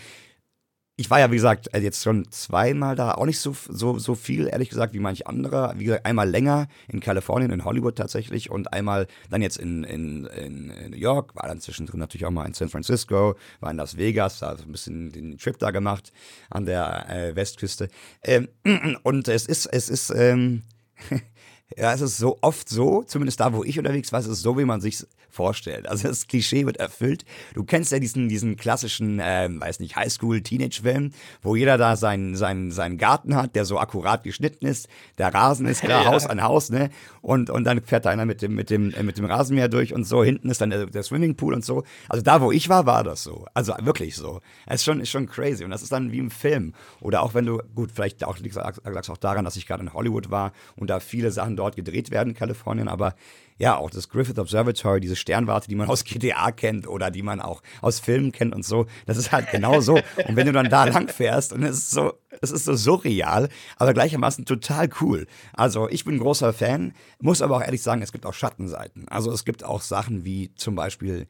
ich 0.98 1.10
war 1.10 1.20
ja, 1.20 1.30
wie 1.30 1.36
gesagt, 1.36 1.74
äh, 1.74 1.80
jetzt 1.80 2.04
schon 2.04 2.32
zweimal 2.32 2.96
da, 2.96 3.14
auch 3.14 3.26
nicht 3.26 3.40
so, 3.40 3.54
so, 3.68 4.00
so 4.00 4.16
viel, 4.16 4.48
ehrlich 4.48 4.70
gesagt, 4.70 4.94
wie 4.94 5.00
manch 5.00 5.28
anderer. 5.28 5.74
Wie 5.78 5.84
gesagt, 5.84 6.06
einmal 6.06 6.30
länger 6.30 6.68
in 6.88 7.02
Kalifornien, 7.02 7.52
in 7.52 7.66
Hollywood 7.66 7.98
tatsächlich 7.98 8.50
und 8.50 8.72
einmal 8.72 9.08
dann 9.30 9.42
jetzt 9.42 9.58
in, 9.58 9.84
in, 9.84 10.26
in, 10.26 10.68
New 10.92 10.98
York, 10.98 11.36
war 11.36 11.48
dann 11.50 11.60
zwischendrin 11.60 12.00
natürlich 12.00 12.26
auch 12.26 12.32
mal 12.32 12.46
in 12.46 12.54
San 12.54 12.70
Francisco, 12.70 13.36
war 13.60 13.72
in 13.72 13.78
Las 13.78 13.98
Vegas, 13.98 14.40
da 14.40 14.52
ein 14.56 14.72
bisschen 14.72 15.12
den 15.12 15.38
Trip 15.38 15.60
da 15.60 15.72
gemacht 15.72 16.14
an 16.50 16.66
der 16.66 17.10
äh, 17.10 17.36
Westküste. 17.36 17.90
Ähm, 18.24 18.48
und 19.04 19.28
es 19.28 19.48
ist, 19.48 19.66
es 19.66 19.90
ist, 19.90 20.12
ähm, 20.12 20.64
ja, 21.76 21.94
es 21.94 22.02
ist 22.02 22.18
so 22.18 22.38
oft 22.42 22.70
so, 22.70 23.04
zumindest 23.04 23.40
da, 23.40 23.54
wo 23.54 23.64
ich 23.64 23.80
unterwegs 23.80 24.12
war, 24.12 24.20
es 24.20 24.28
ist 24.28 24.42
so, 24.42 24.58
wie 24.58 24.66
man 24.66 24.82
sich 24.82 25.06
vorstellt. 25.30 25.88
Also 25.90 26.08
das 26.08 26.28
Klischee 26.28 26.66
wird 26.66 26.78
erfüllt. 26.78 27.26
Du 27.54 27.64
kennst 27.64 27.92
ja 27.92 28.00
diesen, 28.00 28.30
diesen 28.30 28.56
klassischen, 28.56 29.20
ähm, 29.22 29.60
weiß 29.60 29.80
nicht, 29.80 29.96
Highschool-Teenage-Film, 29.96 31.12
wo 31.42 31.56
jeder 31.56 31.78
da 31.78 31.98
seinen, 31.98 32.36
seinen, 32.36 32.72
seinen 32.72 32.98
Garten 32.98 33.36
hat, 33.36 33.56
der 33.56 33.66
so 33.66 33.78
akkurat 33.78 34.24
geschnitten 34.24 34.66
ist. 34.66 34.88
Der 35.18 35.34
Rasen 35.34 35.66
ist 35.66 35.82
klar, 35.84 36.04
ja. 36.04 36.12
Haus 36.12 36.26
an 36.26 36.42
Haus, 36.42 36.70
ne? 36.70 36.90
Und, 37.22 37.50
und 37.50 37.66
dann 37.66 37.82
fährt 37.82 38.06
da 38.06 38.12
einer 38.12 38.26
mit 38.26 38.42
dem, 38.42 38.56
mit 38.56 38.70
dem, 38.70 38.94
äh, 38.94 39.04
mit 39.04 39.18
dem 39.18 39.26
Rasenmäher 39.26 39.68
durch 39.68 39.94
und 39.94 40.06
so. 40.06 40.24
Hinten 40.24 40.50
ist 40.50 40.62
dann 40.62 40.70
der, 40.70 40.86
der 40.86 41.04
Swimmingpool 41.04 41.54
und 41.54 41.66
so. 41.66 41.84
Also 42.08 42.24
da, 42.24 42.42
wo 42.42 42.52
ich 42.52 42.70
war, 42.70 42.86
war 42.86 43.04
das 43.04 43.24
so. 43.24 43.46
Also 43.54 43.74
wirklich 43.82 44.16
so. 44.16 44.40
Es 44.68 44.76
ist 44.76 44.86
schon, 44.86 45.02
ist 45.02 45.10
schon 45.10 45.28
crazy. 45.28 45.66
Und 45.66 45.72
das 45.72 45.82
ist 45.82 45.92
dann 45.92 46.12
wie 46.12 46.20
im 46.20 46.32
Film. 46.32 46.74
Oder 47.02 47.24
auch 47.24 47.34
wenn 47.34 47.46
du, 47.46 47.62
gut, 47.74 47.92
vielleicht 47.92 48.24
auch, 48.24 48.38
liegt 48.38 48.56
es 48.56 49.10
auch 49.10 49.18
daran, 49.18 49.44
dass 49.44 49.58
ich 49.58 49.68
gerade 49.68 49.84
in 49.84 49.94
Hollywood 49.94 50.32
war 50.32 50.54
und 50.78 50.90
da 50.90 51.00
viele 51.00 51.32
Sachen 51.32 51.55
dort 51.56 51.76
gedreht 51.76 52.12
werden 52.12 52.30
in 52.30 52.36
Kalifornien, 52.36 52.88
aber 52.88 53.16
ja, 53.58 53.78
auch 53.78 53.90
das 53.90 54.10
Griffith 54.10 54.38
Observatory, 54.38 55.00
diese 55.00 55.16
Sternwarte, 55.16 55.70
die 55.70 55.76
man 55.76 55.88
aus 55.88 56.04
GTA 56.06 56.52
kennt 56.52 56.88
oder 56.88 57.10
die 57.12 57.22
man 57.22 57.40
auch 57.40 57.62
aus 57.82 58.00
Filmen 58.00 58.32
kennt 58.32 58.54
und 58.54 58.66
so, 58.66 58.86
das 59.06 59.18
ist 59.18 59.32
halt 59.32 59.50
genau 59.52 59.80
so. 59.80 59.96
Und 60.28 60.36
wenn 60.36 60.46
du 60.46 60.52
dann 60.52 60.70
da 60.70 60.86
lang 60.86 61.08
fährst 61.08 61.54
und 61.54 61.64
es 61.64 61.78
ist 61.78 61.92
so, 61.92 62.14
es 62.42 62.52
ist 62.52 62.66
so 62.66 62.76
surreal, 62.76 63.50
aber 63.78 63.94
gleichermaßen 63.94 64.46
total 64.46 64.90
cool. 65.02 65.28
Also 65.54 65.88
ich 65.90 66.04
bin 66.04 66.20
großer 66.20 66.54
Fan, 66.54 66.94
muss 67.20 67.42
aber 67.42 67.58
auch 67.58 67.64
ehrlich 67.64 67.82
sagen, 67.82 68.02
es 68.02 68.12
gibt 68.12 68.26
auch 68.26 68.34
Schattenseiten. 68.34 69.08
Also 69.08 69.32
es 69.32 69.46
gibt 69.46 69.64
auch 69.64 69.82
Sachen 69.82 70.26
wie 70.26 70.54
zum 70.56 70.76
Beispiel 70.76 71.28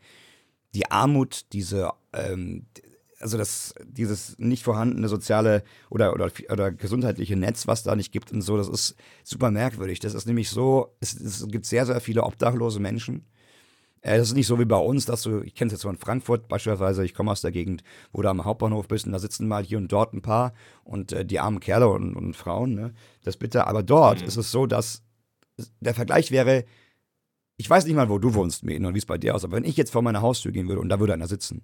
die 0.74 0.90
Armut, 0.92 1.46
diese, 1.54 1.92
ähm, 2.14 2.66
also 3.26 3.40
das, 3.40 3.74
dieses 3.84 4.38
nicht 4.38 4.64
vorhandene 4.64 5.08
soziale 5.08 5.64
oder, 5.90 6.14
oder, 6.14 6.30
oder 6.52 6.72
gesundheitliche 6.72 7.36
Netz, 7.36 7.66
was 7.66 7.82
da 7.82 7.96
nicht 7.96 8.12
gibt 8.12 8.32
und 8.32 8.44
so, 8.44 8.56
das 8.56 8.68
ist 8.68 8.96
super 9.24 9.50
merkwürdig. 9.50 10.00
Das 10.00 10.14
ist 10.14 10.28
nämlich 10.28 10.52
so, 10.52 10.96
es, 11.00 11.20
es 11.20 11.48
gibt 11.48 11.66
sehr, 11.66 11.88
sehr 11.88 12.00
viele 12.02 12.24
obdachlose 12.24 12.80
Menschen. 12.80 13.26
Äh, 14.02 14.20
das 14.20 14.28
ist 14.28 14.36
nicht 14.36 14.46
so 14.46 14.60
wie 14.60 14.66
bei 14.66 14.78
uns, 14.78 15.08
dass 15.08 15.24
du, 15.24 15.42
ich 15.42 15.56
kenne 15.56 15.70
es 15.70 15.74
jetzt 15.74 15.82
von 15.82 15.98
Frankfurt 15.98 16.48
beispielsweise, 16.48 17.04
ich 17.04 17.16
komme 17.16 17.32
aus 17.32 17.42
der 17.42 17.52
Gegend, 17.52 17.82
wo 18.12 18.22
du 18.22 18.30
am 18.30 18.46
Hauptbahnhof 18.46 18.88
bist 18.88 19.08
und 19.08 19.12
da 19.12 19.18
sitzen 19.18 19.48
mal 19.48 19.64
hier 19.64 19.80
und 19.80 19.92
dort 19.92 20.14
ein 20.14 20.22
paar 20.22 20.54
und 20.84 21.12
äh, 21.12 21.26
die 21.26 21.40
armen 21.40 21.60
Kerle 21.60 21.88
und, 21.88 22.16
und 22.16 22.36
Frauen, 22.36 22.76
ne? 22.76 22.94
das 23.24 23.38
bitte. 23.38 23.66
Aber 23.66 23.82
dort 23.82 24.22
mhm. 24.22 24.28
ist 24.28 24.38
es 24.38 24.52
so, 24.52 24.68
dass 24.68 25.02
der 25.80 25.96
Vergleich 25.96 26.30
wäre, 26.30 26.64
ich 27.58 27.68
weiß 27.68 27.86
nicht 27.86 27.96
mal, 27.96 28.10
wo 28.10 28.20
du 28.20 28.36
wohnst, 28.36 28.64
Mäden, 28.64 28.86
und 28.86 28.94
wie 28.94 29.00
es 29.00 29.08
bei 29.08 29.18
dir 29.18 29.34
aussieht, 29.34 29.50
aber 29.50 29.58
wenn 29.58 29.66
ich 29.66 29.78
jetzt 29.78 29.92
vor 29.92 30.04
meiner 30.04 30.22
Haustür 30.22 30.52
gehen 30.52 30.68
würde 30.68 30.82
und 30.82 30.90
da 30.90 31.00
würde 31.00 31.14
einer 31.14 31.28
sitzen, 31.28 31.64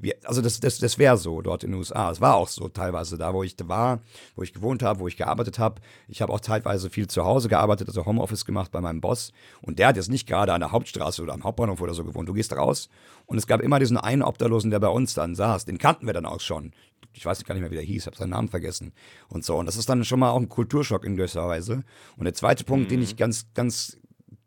wie, 0.00 0.14
also 0.24 0.40
das, 0.40 0.60
das, 0.60 0.78
das 0.78 0.96
wäre 0.98 1.16
so 1.16 1.42
dort 1.42 1.64
in 1.64 1.72
den 1.72 1.78
USA. 1.78 2.10
Es 2.10 2.20
war 2.20 2.36
auch 2.36 2.46
so 2.46 2.68
teilweise 2.68 3.18
da, 3.18 3.34
wo 3.34 3.42
ich 3.42 3.56
war, 3.64 4.00
wo 4.36 4.42
ich 4.42 4.52
gewohnt 4.52 4.82
habe, 4.82 5.00
wo 5.00 5.08
ich 5.08 5.16
gearbeitet 5.16 5.58
habe. 5.58 5.80
Ich 6.06 6.22
habe 6.22 6.32
auch 6.32 6.38
teilweise 6.38 6.88
viel 6.88 7.08
zu 7.08 7.24
Hause 7.24 7.48
gearbeitet, 7.48 7.88
also 7.88 8.06
Homeoffice 8.06 8.44
gemacht 8.44 8.70
bei 8.70 8.80
meinem 8.80 9.00
Boss. 9.00 9.32
Und 9.60 9.80
der 9.80 9.88
hat 9.88 9.96
jetzt 9.96 10.08
nicht 10.08 10.28
gerade 10.28 10.52
an 10.52 10.60
der 10.60 10.70
Hauptstraße 10.70 11.20
oder 11.22 11.34
am 11.34 11.42
Hauptbahnhof 11.42 11.80
oder 11.80 11.94
so 11.94 12.04
gewohnt. 12.04 12.28
Du 12.28 12.32
gehst 12.32 12.52
raus 12.52 12.88
und 13.26 13.38
es 13.38 13.48
gab 13.48 13.60
immer 13.60 13.80
diesen 13.80 13.96
einen 13.96 14.22
Obdachlosen, 14.22 14.70
der 14.70 14.78
bei 14.78 14.88
uns 14.88 15.14
dann 15.14 15.34
saß. 15.34 15.64
Den 15.64 15.78
kannten 15.78 16.06
wir 16.06 16.14
dann 16.14 16.26
auch 16.26 16.40
schon. 16.40 16.72
Ich 17.12 17.26
weiß 17.26 17.42
gar 17.44 17.54
nicht 17.54 17.62
mehr, 17.62 17.72
wie 17.72 17.76
der 17.76 17.84
hieß, 17.84 18.06
habe 18.06 18.16
seinen 18.16 18.30
Namen 18.30 18.48
vergessen 18.48 18.92
und 19.28 19.44
so. 19.44 19.56
Und 19.56 19.66
das 19.66 19.76
ist 19.76 19.88
dann 19.88 20.04
schon 20.04 20.20
mal 20.20 20.30
auch 20.30 20.40
ein 20.40 20.48
Kulturschock 20.48 21.04
in 21.04 21.16
gewisser 21.16 21.48
Weise. 21.48 21.82
Und 22.16 22.24
der 22.24 22.34
zweite 22.34 22.62
Punkt, 22.62 22.86
mhm. 22.86 22.90
den 22.90 23.02
ich 23.02 23.16
ganz, 23.16 23.46
ganz 23.54 23.98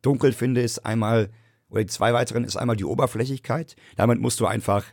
dunkel 0.01 0.31
finde, 0.31 0.61
ist 0.61 0.85
einmal, 0.85 1.29
oder 1.69 1.81
die 1.81 1.87
zwei 1.87 2.13
weiteren, 2.13 2.45
ist 2.45 2.55
einmal 2.55 2.77
die 2.77 2.85
Oberflächlichkeit. 2.85 3.75
Damit 3.97 4.21
musst 4.21 4.39
du 4.39 4.45
einfach 4.45 4.85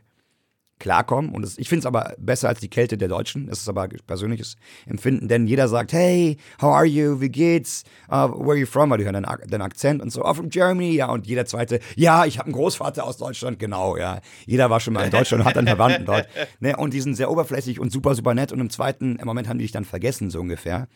klarkommen. 0.78 1.30
Und 1.32 1.42
das, 1.42 1.58
ich 1.58 1.68
finde 1.68 1.80
es 1.80 1.86
aber 1.86 2.14
besser 2.18 2.48
als 2.48 2.60
die 2.60 2.68
Kälte 2.68 2.98
der 2.98 3.08
Deutschen. 3.08 3.46
Das 3.46 3.60
ist 3.60 3.68
aber 3.68 3.88
persönliches 4.06 4.56
Empfinden, 4.86 5.28
denn 5.28 5.46
jeder 5.46 5.68
sagt, 5.68 5.92
hey, 5.92 6.36
how 6.60 6.74
are 6.74 6.84
you, 6.84 7.20
wie 7.20 7.28
geht's, 7.28 7.84
uh, 8.08 8.28
where 8.28 8.50
are 8.50 8.56
you 8.56 8.66
from? 8.66 8.90
Weil 8.90 8.98
die 8.98 9.04
hören 9.04 9.14
den, 9.14 9.26
den 9.50 9.62
Akzent 9.62 10.02
und 10.02 10.10
so, 10.10 10.24
oh, 10.24 10.34
from 10.34 10.48
Germany, 10.48 10.92
ja. 10.92 11.10
Und 11.10 11.26
jeder 11.26 11.46
zweite, 11.46 11.80
ja, 11.96 12.24
ich 12.24 12.38
habe 12.38 12.46
einen 12.46 12.54
Großvater 12.54 13.04
aus 13.04 13.16
Deutschland, 13.16 13.58
genau, 13.58 13.96
ja. 13.96 14.20
Jeder 14.46 14.70
war 14.70 14.80
schon 14.80 14.94
mal 14.94 15.04
in 15.04 15.10
Deutschland 15.10 15.42
und 15.42 15.48
hat 15.48 15.58
einen 15.58 15.66
Verwandten 15.66 16.04
dort. 16.04 16.28
Ne? 16.60 16.76
Und 16.76 16.92
die 16.94 17.00
sind 17.00 17.14
sehr 17.14 17.30
oberflächlich 17.30 17.78
und 17.78 17.92
super, 17.92 18.14
super 18.14 18.34
nett. 18.34 18.52
Und 18.52 18.60
im 18.60 18.70
zweiten 18.70 19.16
im 19.16 19.26
Moment 19.26 19.48
haben 19.48 19.58
die 19.58 19.64
dich 19.64 19.72
dann 19.72 19.84
vergessen, 19.84 20.30
so 20.30 20.40
ungefähr. 20.40 20.88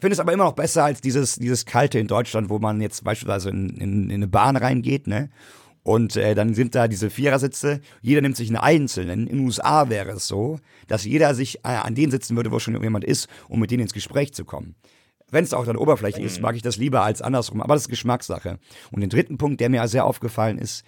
Ich 0.00 0.02
finde 0.02 0.14
es 0.14 0.20
aber 0.20 0.32
immer 0.32 0.44
noch 0.44 0.54
besser 0.54 0.84
als 0.84 1.00
dieses, 1.00 1.36
dieses 1.36 1.66
Kalte 1.66 1.98
in 1.98 2.06
Deutschland, 2.06 2.48
wo 2.48 2.58
man 2.58 2.80
jetzt 2.80 3.04
beispielsweise 3.04 3.50
in, 3.50 3.68
in, 3.76 4.04
in 4.04 4.14
eine 4.14 4.28
Bahn 4.28 4.56
reingeht, 4.56 5.06
ne? 5.06 5.28
Und 5.90 6.14
äh, 6.14 6.36
dann 6.36 6.54
sind 6.54 6.76
da 6.76 6.86
diese 6.86 7.10
Vierersitze, 7.10 7.80
jeder 8.00 8.20
nimmt 8.20 8.36
sich 8.36 8.48
einen 8.48 8.58
einzelnen. 8.58 9.26
In 9.26 9.38
den 9.38 9.44
USA 9.44 9.88
wäre 9.88 10.10
es 10.12 10.28
so, 10.28 10.60
dass 10.86 11.04
jeder 11.04 11.34
sich 11.34 11.64
äh, 11.64 11.70
an 11.70 11.96
den 11.96 12.12
sitzen 12.12 12.36
würde, 12.36 12.52
wo 12.52 12.60
schon 12.60 12.80
jemand 12.80 13.04
ist, 13.04 13.26
um 13.48 13.58
mit 13.58 13.72
denen 13.72 13.82
ins 13.82 13.92
Gespräch 13.92 14.32
zu 14.32 14.44
kommen. 14.44 14.76
Wenn 15.32 15.42
es 15.42 15.52
auch 15.52 15.66
dann 15.66 15.76
oberflächlich 15.76 16.24
ist, 16.24 16.40
mag 16.40 16.54
ich 16.54 16.62
das 16.62 16.76
lieber 16.76 17.02
als 17.02 17.22
andersrum, 17.22 17.60
aber 17.60 17.74
das 17.74 17.82
ist 17.82 17.88
Geschmackssache. 17.88 18.60
Und 18.92 19.00
den 19.00 19.10
dritten 19.10 19.36
Punkt, 19.36 19.60
der 19.60 19.68
mir 19.68 19.88
sehr 19.88 20.04
aufgefallen 20.04 20.58
ist, 20.58 20.84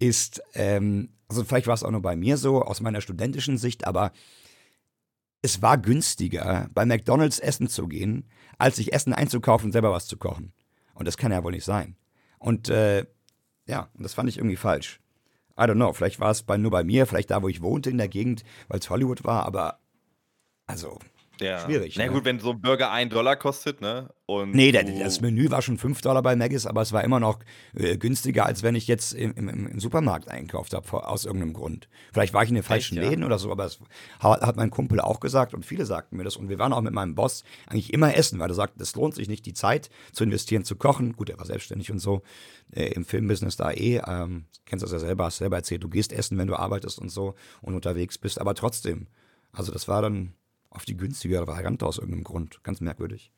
ist, 0.00 0.42
ähm, 0.54 1.10
also 1.28 1.44
vielleicht 1.44 1.68
war 1.68 1.74
es 1.74 1.84
auch 1.84 1.92
nur 1.92 2.02
bei 2.02 2.16
mir 2.16 2.36
so, 2.36 2.60
aus 2.60 2.80
meiner 2.80 3.02
studentischen 3.02 3.56
Sicht, 3.56 3.86
aber 3.86 4.10
es 5.42 5.62
war 5.62 5.78
günstiger, 5.78 6.68
bei 6.74 6.84
McDonalds 6.84 7.38
essen 7.38 7.68
zu 7.68 7.86
gehen, 7.86 8.28
als 8.58 8.74
sich 8.74 8.92
Essen 8.92 9.12
einzukaufen 9.12 9.66
und 9.66 9.72
selber 9.72 9.92
was 9.92 10.08
zu 10.08 10.16
kochen. 10.16 10.52
Und 10.94 11.06
das 11.06 11.16
kann 11.16 11.30
ja 11.30 11.44
wohl 11.44 11.52
nicht 11.52 11.64
sein. 11.64 11.94
Und 12.40 12.68
äh, 12.68 13.06
Ja, 13.70 13.88
und 13.96 14.02
das 14.02 14.14
fand 14.14 14.28
ich 14.28 14.36
irgendwie 14.36 14.56
falsch. 14.56 14.98
I 15.56 15.62
don't 15.62 15.74
know, 15.74 15.92
vielleicht 15.92 16.18
war 16.18 16.32
es 16.32 16.42
bei, 16.42 16.56
nur 16.56 16.72
bei 16.72 16.82
mir, 16.82 17.06
vielleicht 17.06 17.30
da, 17.30 17.40
wo 17.40 17.48
ich 17.48 17.62
wohnte 17.62 17.88
in 17.88 17.98
der 17.98 18.08
Gegend, 18.08 18.42
weil 18.66 18.80
es 18.80 18.90
Hollywood 18.90 19.22
war, 19.22 19.46
aber 19.46 19.78
also 20.66 20.98
Ja. 21.40 21.60
schwierig. 21.60 21.96
Na 21.96 22.06
ne? 22.06 22.12
gut, 22.12 22.24
wenn 22.24 22.38
so 22.38 22.50
ein 22.50 22.60
Burger 22.60 22.90
1 22.90 23.12
Dollar 23.12 23.36
kostet, 23.36 23.80
ne? 23.80 24.10
Und 24.26 24.54
Nee, 24.54 24.70
du, 24.70 24.98
das 24.98 25.20
Menü 25.20 25.50
war 25.50 25.60
schon 25.60 25.76
5 25.76 26.00
Dollar 26.02 26.22
bei 26.22 26.36
Maggis, 26.36 26.66
aber 26.66 26.82
es 26.82 26.92
war 26.92 27.02
immer 27.02 27.18
noch 27.18 27.40
äh, 27.74 27.96
günstiger, 27.96 28.46
als 28.46 28.62
wenn 28.62 28.74
ich 28.76 28.86
jetzt 28.86 29.12
im, 29.12 29.32
im, 29.34 29.66
im 29.66 29.80
Supermarkt 29.80 30.28
einkauft 30.28 30.72
habe, 30.72 31.08
aus 31.08 31.24
irgendeinem 31.24 31.52
Grund. 31.52 31.88
Vielleicht 32.12 32.32
war 32.32 32.42
ich 32.44 32.50
in 32.50 32.54
den 32.54 32.64
falschen 32.64 32.96
ja? 32.96 33.08
Läden 33.08 33.24
oder 33.24 33.38
so, 33.38 33.50
aber 33.50 33.64
das 33.64 33.80
hat, 34.20 34.42
hat 34.42 34.56
mein 34.56 34.70
Kumpel 34.70 35.00
auch 35.00 35.20
gesagt 35.20 35.52
und 35.54 35.66
viele 35.66 35.84
sagten 35.84 36.16
mir 36.16 36.24
das. 36.24 36.36
Und 36.36 36.48
wir 36.48 36.58
waren 36.58 36.72
auch 36.72 36.80
mit 36.80 36.92
meinem 36.92 37.14
Boss 37.14 37.42
eigentlich 37.66 37.92
immer 37.92 38.14
essen, 38.14 38.38
weil 38.38 38.50
er 38.50 38.54
sagt, 38.54 38.80
es 38.80 38.94
lohnt 38.94 39.14
sich 39.14 39.28
nicht, 39.28 39.46
die 39.46 39.54
Zeit 39.54 39.90
zu 40.12 40.24
investieren, 40.24 40.64
zu 40.64 40.76
kochen. 40.76 41.16
Gut, 41.16 41.30
er 41.30 41.38
war 41.38 41.46
selbstständig 41.46 41.90
und 41.90 41.98
so, 41.98 42.22
äh, 42.72 42.92
im 42.92 43.04
Filmbusiness 43.04 43.56
da 43.56 43.72
eh. 43.72 44.00
Ähm, 44.06 44.44
kennst 44.66 44.84
das 44.84 44.92
ja 44.92 44.98
selber, 44.98 45.24
hast 45.24 45.38
selber 45.38 45.56
erzählt, 45.56 45.82
du 45.82 45.88
gehst 45.88 46.12
essen, 46.12 46.38
wenn 46.38 46.46
du 46.46 46.56
arbeitest 46.56 46.98
und 46.98 47.08
so 47.08 47.34
und 47.62 47.74
unterwegs 47.74 48.18
bist, 48.18 48.40
aber 48.40 48.54
trotzdem. 48.54 49.08
Also 49.52 49.72
das 49.72 49.88
war 49.88 50.02
dann 50.02 50.34
auf 50.70 50.84
die 50.84 50.96
günstigere 50.96 51.46
Variante 51.46 51.86
aus 51.86 51.98
irgendeinem 51.98 52.24
Grund. 52.24 52.62
Ganz 52.64 52.80
merkwürdig. 52.80 53.32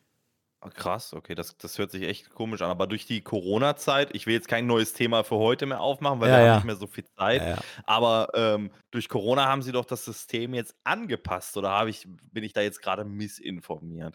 Ah, 0.65 0.71
krass, 0.71 1.13
okay, 1.13 1.35
das, 1.35 1.57
das 1.59 1.77
hört 1.79 1.91
sich 1.91 2.05
echt 2.05 2.31
komisch 2.31 2.63
an. 2.63 2.71
Aber 2.71 2.87
durch 2.87 3.05
die 3.05 3.21
Corona-Zeit, 3.21 4.15
ich 4.15 4.27
will 4.27 4.35
jetzt 4.35 4.47
kein 4.47 4.69
neues 4.69 4.93
Thema 4.93 5.25
für 5.25 5.35
heute 5.35 5.67
mehr 5.67 5.81
aufmachen, 5.81 6.21
weil 6.21 6.31
Ja, 6.31 6.37
wir 6.37 6.45
ja. 6.45 6.55
haben 6.55 6.55
nicht 6.55 6.65
mehr 6.65 6.77
so 6.77 6.87
viel 6.87 7.03
Zeit. 7.19 7.43
Ja. 7.43 7.59
Aber 7.85 8.29
ähm, 8.35 8.71
durch 8.93 9.09
Corona 9.09 9.47
haben 9.47 9.63
sie 9.63 9.73
doch 9.73 9.85
das 9.85 10.05
System 10.05 10.55
jetzt 10.55 10.77
angepasst 10.85 11.57
oder 11.57 11.71
habe 11.71 11.91
ich, 11.91 12.07
bin 12.31 12.45
ich 12.45 12.53
da 12.53 12.61
jetzt 12.61 12.81
gerade 12.81 13.05
missinformiert? 13.05 14.15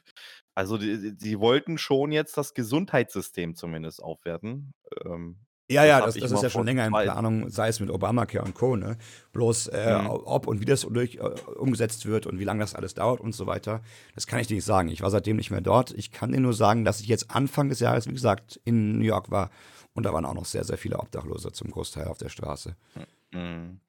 Also 0.55 0.77
die, 0.77 0.97
die- 0.97 1.15
sie 1.19 1.39
wollten 1.39 1.77
schon 1.77 2.13
jetzt 2.13 2.37
das 2.37 2.53
Gesundheitssystem 2.53 3.55
zumindest 3.55 4.01
aufwerten. 4.01 4.71
Ähm, 5.05 5.39
Ja, 5.69 5.81
Das 5.81 5.89
ja, 5.89 5.99
das, 6.05 6.15
das 6.15 6.31
mal 6.31 6.37
ist 6.37 6.43
ja 6.43 6.49
schon 6.49 6.65
länger 6.65 6.85
in 6.85 6.93
Planung, 6.93 7.49
sei 7.49 7.67
es 7.67 7.79
mit 7.81 7.89
Obamacare 7.89 8.43
und 8.45 8.53
Co. 8.53 8.75
Ne? 8.77 8.97
Bloß 9.33 9.67
äh, 9.67 9.97
Mhm. 10.01 10.07
ob 10.09 10.47
und 10.47 10.61
wie 10.61 10.65
das 10.65 10.81
durch, 10.81 11.15
äh, 11.15 11.19
umgesetzt 11.57 12.05
wird 12.05 12.25
und 12.25 12.39
wie 12.39 12.45
lange 12.45 12.61
das 12.61 12.73
alles 12.73 12.93
dauert 12.93 13.19
und 13.19 13.33
so 13.33 13.47
weiter, 13.47 13.81
das 14.15 14.27
kann 14.27 14.39
ich 14.39 14.47
dir 14.47 14.55
nicht 14.55 14.65
sagen. 14.65 14.87
Ich 14.89 15.01
war 15.01 15.09
seitdem 15.09 15.35
nicht 15.35 15.51
mehr 15.51 15.61
dort. 15.61 15.91
Ich 15.91 16.11
kann 16.11 16.31
dir 16.31 16.39
nur 16.39 16.53
sagen, 16.53 16.85
dass 16.85 17.01
ich 17.01 17.07
jetzt 17.07 17.31
Anfang 17.31 17.67
des 17.69 17.79
Jahres, 17.81 18.07
wie 18.07 18.13
gesagt, 18.13 18.59
in 18.63 18.97
New 18.97 19.05
York 19.05 19.29
war 19.29 19.49
und 19.93 20.03
da 20.05 20.13
waren 20.13 20.23
auch 20.25 20.33
noch 20.35 20.45
sehr, 20.45 20.63
sehr 20.63 20.77
viele 20.77 20.99
Obdachlose 20.99 21.51
zum 21.51 21.71
Großteil 21.71 22.07
auf 22.07 22.17
der 22.17 22.29
Straße. 22.29 22.75
Mhm. 23.31 23.79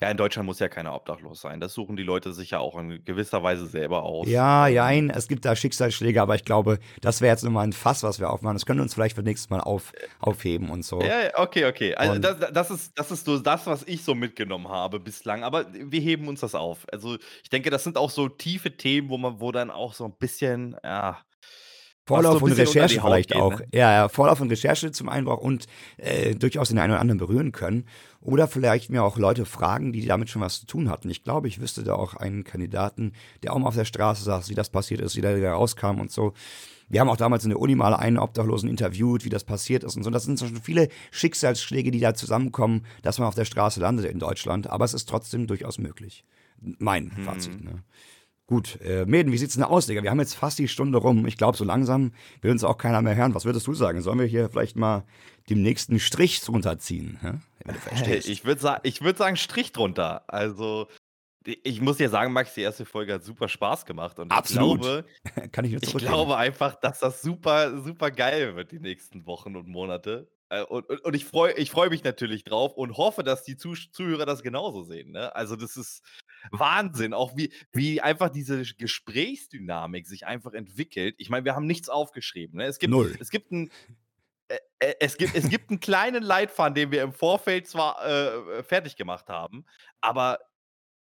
Ja, 0.00 0.10
in 0.10 0.16
Deutschland 0.16 0.46
muss 0.46 0.58
ja 0.58 0.68
keiner 0.68 0.94
obdachlos 0.94 1.40
sein. 1.42 1.60
Das 1.60 1.74
suchen 1.74 1.96
die 1.96 2.02
Leute 2.02 2.32
sich 2.32 2.50
ja 2.52 2.58
auch 2.58 2.78
in 2.78 3.04
gewisser 3.04 3.42
Weise 3.42 3.66
selber 3.66 4.02
aus. 4.02 4.26
Ja, 4.28 4.66
Ähm, 4.68 4.74
jein, 4.74 5.10
es 5.10 5.28
gibt 5.28 5.44
da 5.44 5.54
Schicksalsschläge, 5.54 6.22
aber 6.22 6.34
ich 6.34 6.44
glaube, 6.44 6.78
das 7.02 7.20
wäre 7.20 7.32
jetzt 7.32 7.42
nochmal 7.44 7.66
ein 7.66 7.72
Fass, 7.74 8.02
was 8.02 8.18
wir 8.18 8.30
aufmachen. 8.30 8.54
Das 8.56 8.64
können 8.64 8.78
wir 8.78 8.82
uns 8.84 8.94
vielleicht 8.94 9.16
für 9.16 9.22
nächstes 9.22 9.50
Mal 9.50 9.60
auf, 9.60 9.92
aufheben 10.18 10.70
und 10.70 10.84
so. 10.84 11.00
Ja, 11.02 11.22
ja, 11.24 11.30
okay, 11.36 11.66
okay. 11.66 11.94
Also 11.94 12.14
Und- 12.14 12.22
das, 12.22 12.38
das, 12.52 12.70
ist, 12.70 12.98
das 12.98 13.10
ist 13.10 13.26
so 13.26 13.38
das, 13.38 13.66
was 13.66 13.82
ich 13.86 14.02
so 14.04 14.14
mitgenommen 14.14 14.68
habe 14.68 15.00
bislang. 15.00 15.42
Aber 15.44 15.66
wir 15.72 16.00
heben 16.00 16.28
uns 16.28 16.40
das 16.40 16.54
auf. 16.54 16.86
Also 16.90 17.16
ich 17.42 17.50
denke, 17.50 17.68
das 17.70 17.84
sind 17.84 17.96
auch 17.98 18.10
so 18.10 18.28
tiefe 18.28 18.76
Themen, 18.76 19.10
wo 19.10 19.18
man, 19.18 19.40
wo 19.40 19.52
dann 19.52 19.70
auch 19.70 19.92
so 19.92 20.04
ein 20.06 20.12
bisschen, 20.18 20.76
ja. 20.82 21.18
Vorlauf 22.14 22.42
und 22.42 22.52
Recherche 22.52 23.00
vielleicht 23.00 23.30
geht, 23.30 23.40
auch. 23.40 23.58
ne? 23.58 23.66
Ja, 23.72 23.92
ja, 23.92 24.08
Vorlauf 24.08 24.40
und 24.40 24.50
Recherche 24.50 24.92
zum 24.92 25.08
einen 25.08 25.26
auch 25.28 25.38
und 25.38 25.66
äh, 25.96 26.34
durchaus 26.34 26.68
den 26.68 26.78
einen 26.78 26.92
oder 26.92 27.00
anderen 27.00 27.18
berühren 27.18 27.52
können. 27.52 27.84
Oder 28.20 28.48
vielleicht 28.48 28.90
mir 28.90 29.02
auch 29.02 29.16
Leute 29.16 29.46
fragen, 29.46 29.92
die 29.92 30.04
damit 30.04 30.28
schon 30.28 30.42
was 30.42 30.60
zu 30.60 30.66
tun 30.66 30.90
hatten. 30.90 31.08
Ich 31.08 31.24
glaube, 31.24 31.48
ich 31.48 31.60
wüsste 31.60 31.82
da 31.84 31.94
auch 31.94 32.14
einen 32.14 32.44
Kandidaten, 32.44 33.12
der 33.42 33.54
auch 33.54 33.58
mal 33.58 33.68
auf 33.68 33.74
der 33.76 33.86
Straße 33.86 34.22
saß, 34.24 34.50
wie 34.50 34.54
das 34.54 34.68
passiert 34.68 35.00
ist, 35.00 35.16
wie 35.16 35.22
der 35.22 35.36
wieder 35.36 35.52
rauskam 35.52 35.98
und 36.00 36.10
so. 36.12 36.34
Wir 36.90 37.00
haben 37.00 37.08
auch 37.08 37.16
damals 37.16 37.44
in 37.44 37.50
der 37.50 37.60
Uni 37.60 37.76
mal 37.76 37.94
einen 37.94 38.18
Obdachlosen 38.18 38.68
interviewt, 38.68 39.24
wie 39.24 39.28
das 39.30 39.44
passiert 39.44 39.84
ist 39.84 39.96
und 39.96 40.02
so. 40.02 40.10
Das 40.10 40.24
sind 40.24 40.38
schon 40.40 40.56
viele 40.60 40.88
Schicksalsschläge, 41.12 41.92
die 41.92 42.00
da 42.00 42.14
zusammenkommen, 42.14 42.84
dass 43.02 43.18
man 43.18 43.28
auf 43.28 43.36
der 43.36 43.44
Straße 43.44 43.80
landet 43.80 44.06
in 44.06 44.18
Deutschland. 44.18 44.68
Aber 44.68 44.84
es 44.84 44.92
ist 44.92 45.08
trotzdem 45.08 45.46
durchaus 45.46 45.78
möglich. 45.78 46.24
Mein 46.78 47.14
Hm. 47.16 47.24
Fazit. 47.24 47.64
Ne? 47.64 47.84
Gut, 48.50 48.80
äh, 48.80 49.04
Mäden, 49.06 49.30
wie 49.30 49.38
sieht's 49.38 49.54
denn 49.54 49.62
aus, 49.62 49.86
Digga? 49.86 50.02
Wir 50.02 50.10
haben 50.10 50.18
jetzt 50.18 50.34
fast 50.34 50.58
die 50.58 50.66
Stunde 50.66 50.98
rum. 50.98 51.24
Ich 51.24 51.36
glaube, 51.36 51.56
so 51.56 51.62
langsam 51.62 52.12
will 52.42 52.50
uns 52.50 52.64
auch 52.64 52.78
keiner 52.78 53.00
mehr 53.00 53.14
hören. 53.14 53.32
Was 53.32 53.44
würdest 53.44 53.64
du 53.68 53.74
sagen? 53.74 54.02
Sollen 54.02 54.18
wir 54.18 54.26
hier 54.26 54.50
vielleicht 54.50 54.74
mal 54.74 55.04
dem 55.48 55.62
nächsten 55.62 56.00
Strich 56.00 56.42
runterziehen? 56.48 57.16
Hey, 57.20 57.74
verstehst. 57.78 58.28
ich 58.28 58.44
würde 58.44 58.60
sa 58.60 58.80
ich 58.82 59.02
würd 59.02 59.18
sagen, 59.18 59.36
Strich 59.36 59.70
drunter. 59.70 60.24
Also, 60.26 60.88
ich 61.44 61.80
muss 61.80 61.98
dir 61.98 62.08
sagen, 62.08 62.32
Max, 62.32 62.52
die 62.54 62.62
erste 62.62 62.84
Folge 62.84 63.14
hat 63.14 63.22
super 63.22 63.48
Spaß 63.48 63.86
gemacht. 63.86 64.18
Und 64.18 64.32
Absolut. 64.32 64.80
ich 64.80 64.82
glaube, 64.82 65.48
Kann 65.52 65.64
ich 65.64 65.74
ich 65.74 65.96
glaube 65.98 66.36
einfach, 66.36 66.74
dass 66.74 66.98
das 66.98 67.22
super, 67.22 67.80
super 67.80 68.10
geil 68.10 68.56
wird, 68.56 68.72
die 68.72 68.80
nächsten 68.80 69.26
Wochen 69.26 69.54
und 69.54 69.68
Monate. 69.68 70.28
Äh, 70.48 70.64
Und, 70.64 70.90
und, 70.90 71.04
und 71.04 71.14
ich 71.14 71.24
freue 71.24 71.52
ich 71.52 71.70
freu 71.70 71.88
mich 71.88 72.02
natürlich 72.02 72.42
drauf 72.42 72.72
und 72.74 72.96
hoffe, 72.96 73.22
dass 73.22 73.44
die 73.44 73.56
Zuh 73.56 73.76
Zuhörer 73.92 74.26
das 74.26 74.42
genauso 74.42 74.82
sehen. 74.82 75.12
Ne? 75.12 75.32
Also, 75.36 75.54
das 75.54 75.76
ist 75.76 76.02
Wahnsinn, 76.50 77.14
auch 77.14 77.36
wie, 77.36 77.52
wie 77.72 78.00
einfach 78.00 78.30
diese 78.30 78.62
Gesprächsdynamik 78.76 80.06
sich 80.06 80.26
einfach 80.26 80.52
entwickelt. 80.52 81.14
Ich 81.18 81.30
meine, 81.30 81.44
wir 81.44 81.54
haben 81.54 81.66
nichts 81.66 81.88
aufgeschrieben. 81.88 82.58
Ne? 82.58 82.64
Es 82.64 82.78
gibt, 82.78 82.90
Null. 82.90 83.16
Es 83.20 83.30
gibt 83.30 83.52
ein. 83.52 83.70
äh, 84.48 84.58
äh, 84.80 84.94
Es 85.00 85.16
gibt, 85.16 85.34
es 85.34 85.48
gibt 85.48 85.70
einen 85.70 85.80
kleinen 85.80 86.22
Leitfaden, 86.22 86.74
den 86.74 86.90
wir 86.90 87.02
im 87.02 87.12
Vorfeld 87.12 87.68
zwar 87.68 88.04
äh, 88.04 88.62
fertig 88.62 88.96
gemacht 88.96 89.28
haben, 89.28 89.64
aber 90.00 90.38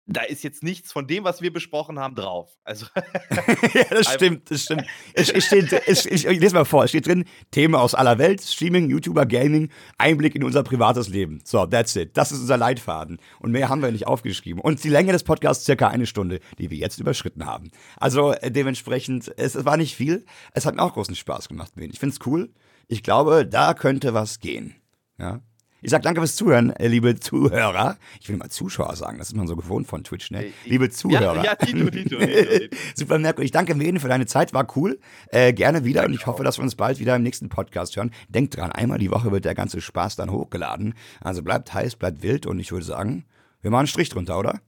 da 0.05 0.21
ist 0.21 0.43
jetzt 0.43 0.63
nichts 0.63 0.91
von 0.91 1.07
dem, 1.07 1.23
was 1.23 1.41
wir 1.41 1.53
besprochen 1.53 1.97
haben, 1.97 2.15
drauf. 2.15 2.57
Also, 2.63 2.87
ja, 3.73 3.83
das 3.89 4.13
stimmt, 4.13 4.51
das 4.51 4.63
stimmt. 4.63 4.85
Es, 5.13 5.29
es 5.29 5.45
steht, 5.45 5.71
es, 5.71 6.05
ich, 6.05 6.25
ich 6.25 6.39
lese 6.39 6.55
mal 6.55 6.65
vor, 6.65 6.83
es 6.83 6.91
steht 6.91 7.07
drin, 7.07 7.23
Themen 7.51 7.75
aus 7.75 7.95
aller 7.95 8.17
Welt, 8.17 8.41
Streaming, 8.41 8.89
YouTuber, 8.89 9.25
Gaming, 9.25 9.69
Einblick 9.97 10.35
in 10.35 10.43
unser 10.43 10.63
privates 10.63 11.07
Leben. 11.07 11.41
So, 11.45 11.65
that's 11.65 11.95
it. 11.95 12.17
Das 12.17 12.31
ist 12.31 12.41
unser 12.41 12.57
Leitfaden. 12.57 13.17
Und 13.39 13.51
mehr 13.51 13.69
haben 13.69 13.81
wir 13.81 13.91
nicht 13.91 14.07
aufgeschrieben. 14.07 14.61
Und 14.61 14.83
die 14.83 14.89
Länge 14.89 15.13
des 15.13 15.23
Podcasts 15.23 15.63
circa 15.63 15.87
eine 15.87 16.05
Stunde, 16.05 16.39
die 16.57 16.69
wir 16.69 16.77
jetzt 16.77 16.99
überschritten 16.99 17.45
haben. 17.45 17.71
Also 17.97 18.33
äh, 18.33 18.51
dementsprechend, 18.51 19.31
es, 19.37 19.55
es 19.55 19.65
war 19.65 19.77
nicht 19.77 19.95
viel. 19.95 20.25
Es 20.53 20.65
hat 20.65 20.75
mir 20.75 20.81
auch 20.81 20.93
großen 20.93 21.15
Spaß 21.15 21.47
gemacht. 21.47 21.71
Ich 21.77 21.99
finde 21.99 22.15
es 22.15 22.25
cool. 22.25 22.51
Ich 22.89 23.03
glaube, 23.03 23.47
da 23.47 23.73
könnte 23.73 24.13
was 24.13 24.39
gehen. 24.39 24.75
Ja. 25.17 25.41
Ich 25.83 25.89
sag 25.91 26.01
danke 26.01 26.21
fürs 26.21 26.37
Zuhören, 26.37 26.69
äh, 26.69 26.87
liebe 26.87 27.19
Zuhörer. 27.19 27.97
Ich 28.21 28.29
will 28.29 28.37
mal 28.37 28.49
Zuschauer 28.49 28.95
sagen, 28.95 29.17
das 29.17 29.27
ist 29.27 29.35
man 29.35 29.47
so 29.47 29.57
gewohnt 29.57 29.85
von 29.85 30.01
Twitch, 30.05 30.31
ne? 30.31 30.45
Äh, 30.45 30.51
Liebe 30.63 30.89
Zuhörer. 30.89 31.35
Ja, 31.35 31.43
ja 31.43 31.55
Tito, 31.55 31.89
Tito, 31.89 32.17
Tito. 32.19 32.75
Super 32.95 33.19
merkwürdig. 33.19 33.51
Danke, 33.51 33.75
Meden, 33.75 33.99
für 33.99 34.07
deine 34.07 34.25
Zeit. 34.25 34.53
War 34.53 34.65
cool. 34.77 34.97
Äh, 35.27 35.51
gerne 35.51 35.83
wieder 35.83 36.05
und 36.05 36.13
ich 36.13 36.25
hoffe, 36.25 36.45
dass 36.45 36.57
wir 36.57 36.63
uns 36.63 36.75
bald 36.75 36.99
wieder 36.99 37.17
im 37.17 37.23
nächsten 37.23 37.49
Podcast 37.49 37.97
hören. 37.97 38.11
Denkt 38.29 38.55
dran, 38.55 38.71
einmal 38.71 38.97
die 38.97 39.11
Woche 39.11 39.33
wird 39.33 39.43
der 39.43 39.55
ganze 39.55 39.81
Spaß 39.81 40.15
dann 40.15 40.31
hochgeladen. 40.31 40.93
Also 41.19 41.43
bleibt 41.43 41.73
heiß, 41.73 41.97
bleibt 41.97 42.23
wild 42.23 42.45
und 42.45 42.59
ich 42.59 42.71
würde 42.71 42.85
sagen, 42.85 43.25
wir 43.61 43.69
machen 43.69 43.79
einen 43.79 43.87
Strich 43.87 44.07
drunter, 44.07 44.39
oder? 44.39 44.61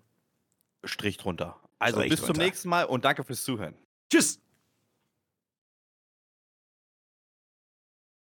Strich 0.84 1.16
drunter. 1.16 1.56
Also 1.80 2.00
Strich 2.00 2.10
bis 2.10 2.20
zum 2.20 2.28
drunter. 2.28 2.44
nächsten 2.44 2.68
Mal 2.68 2.84
und 2.84 3.06
danke 3.06 3.24
fürs 3.24 3.42
Zuhören. 3.42 3.76
Tschüss! 4.12 4.42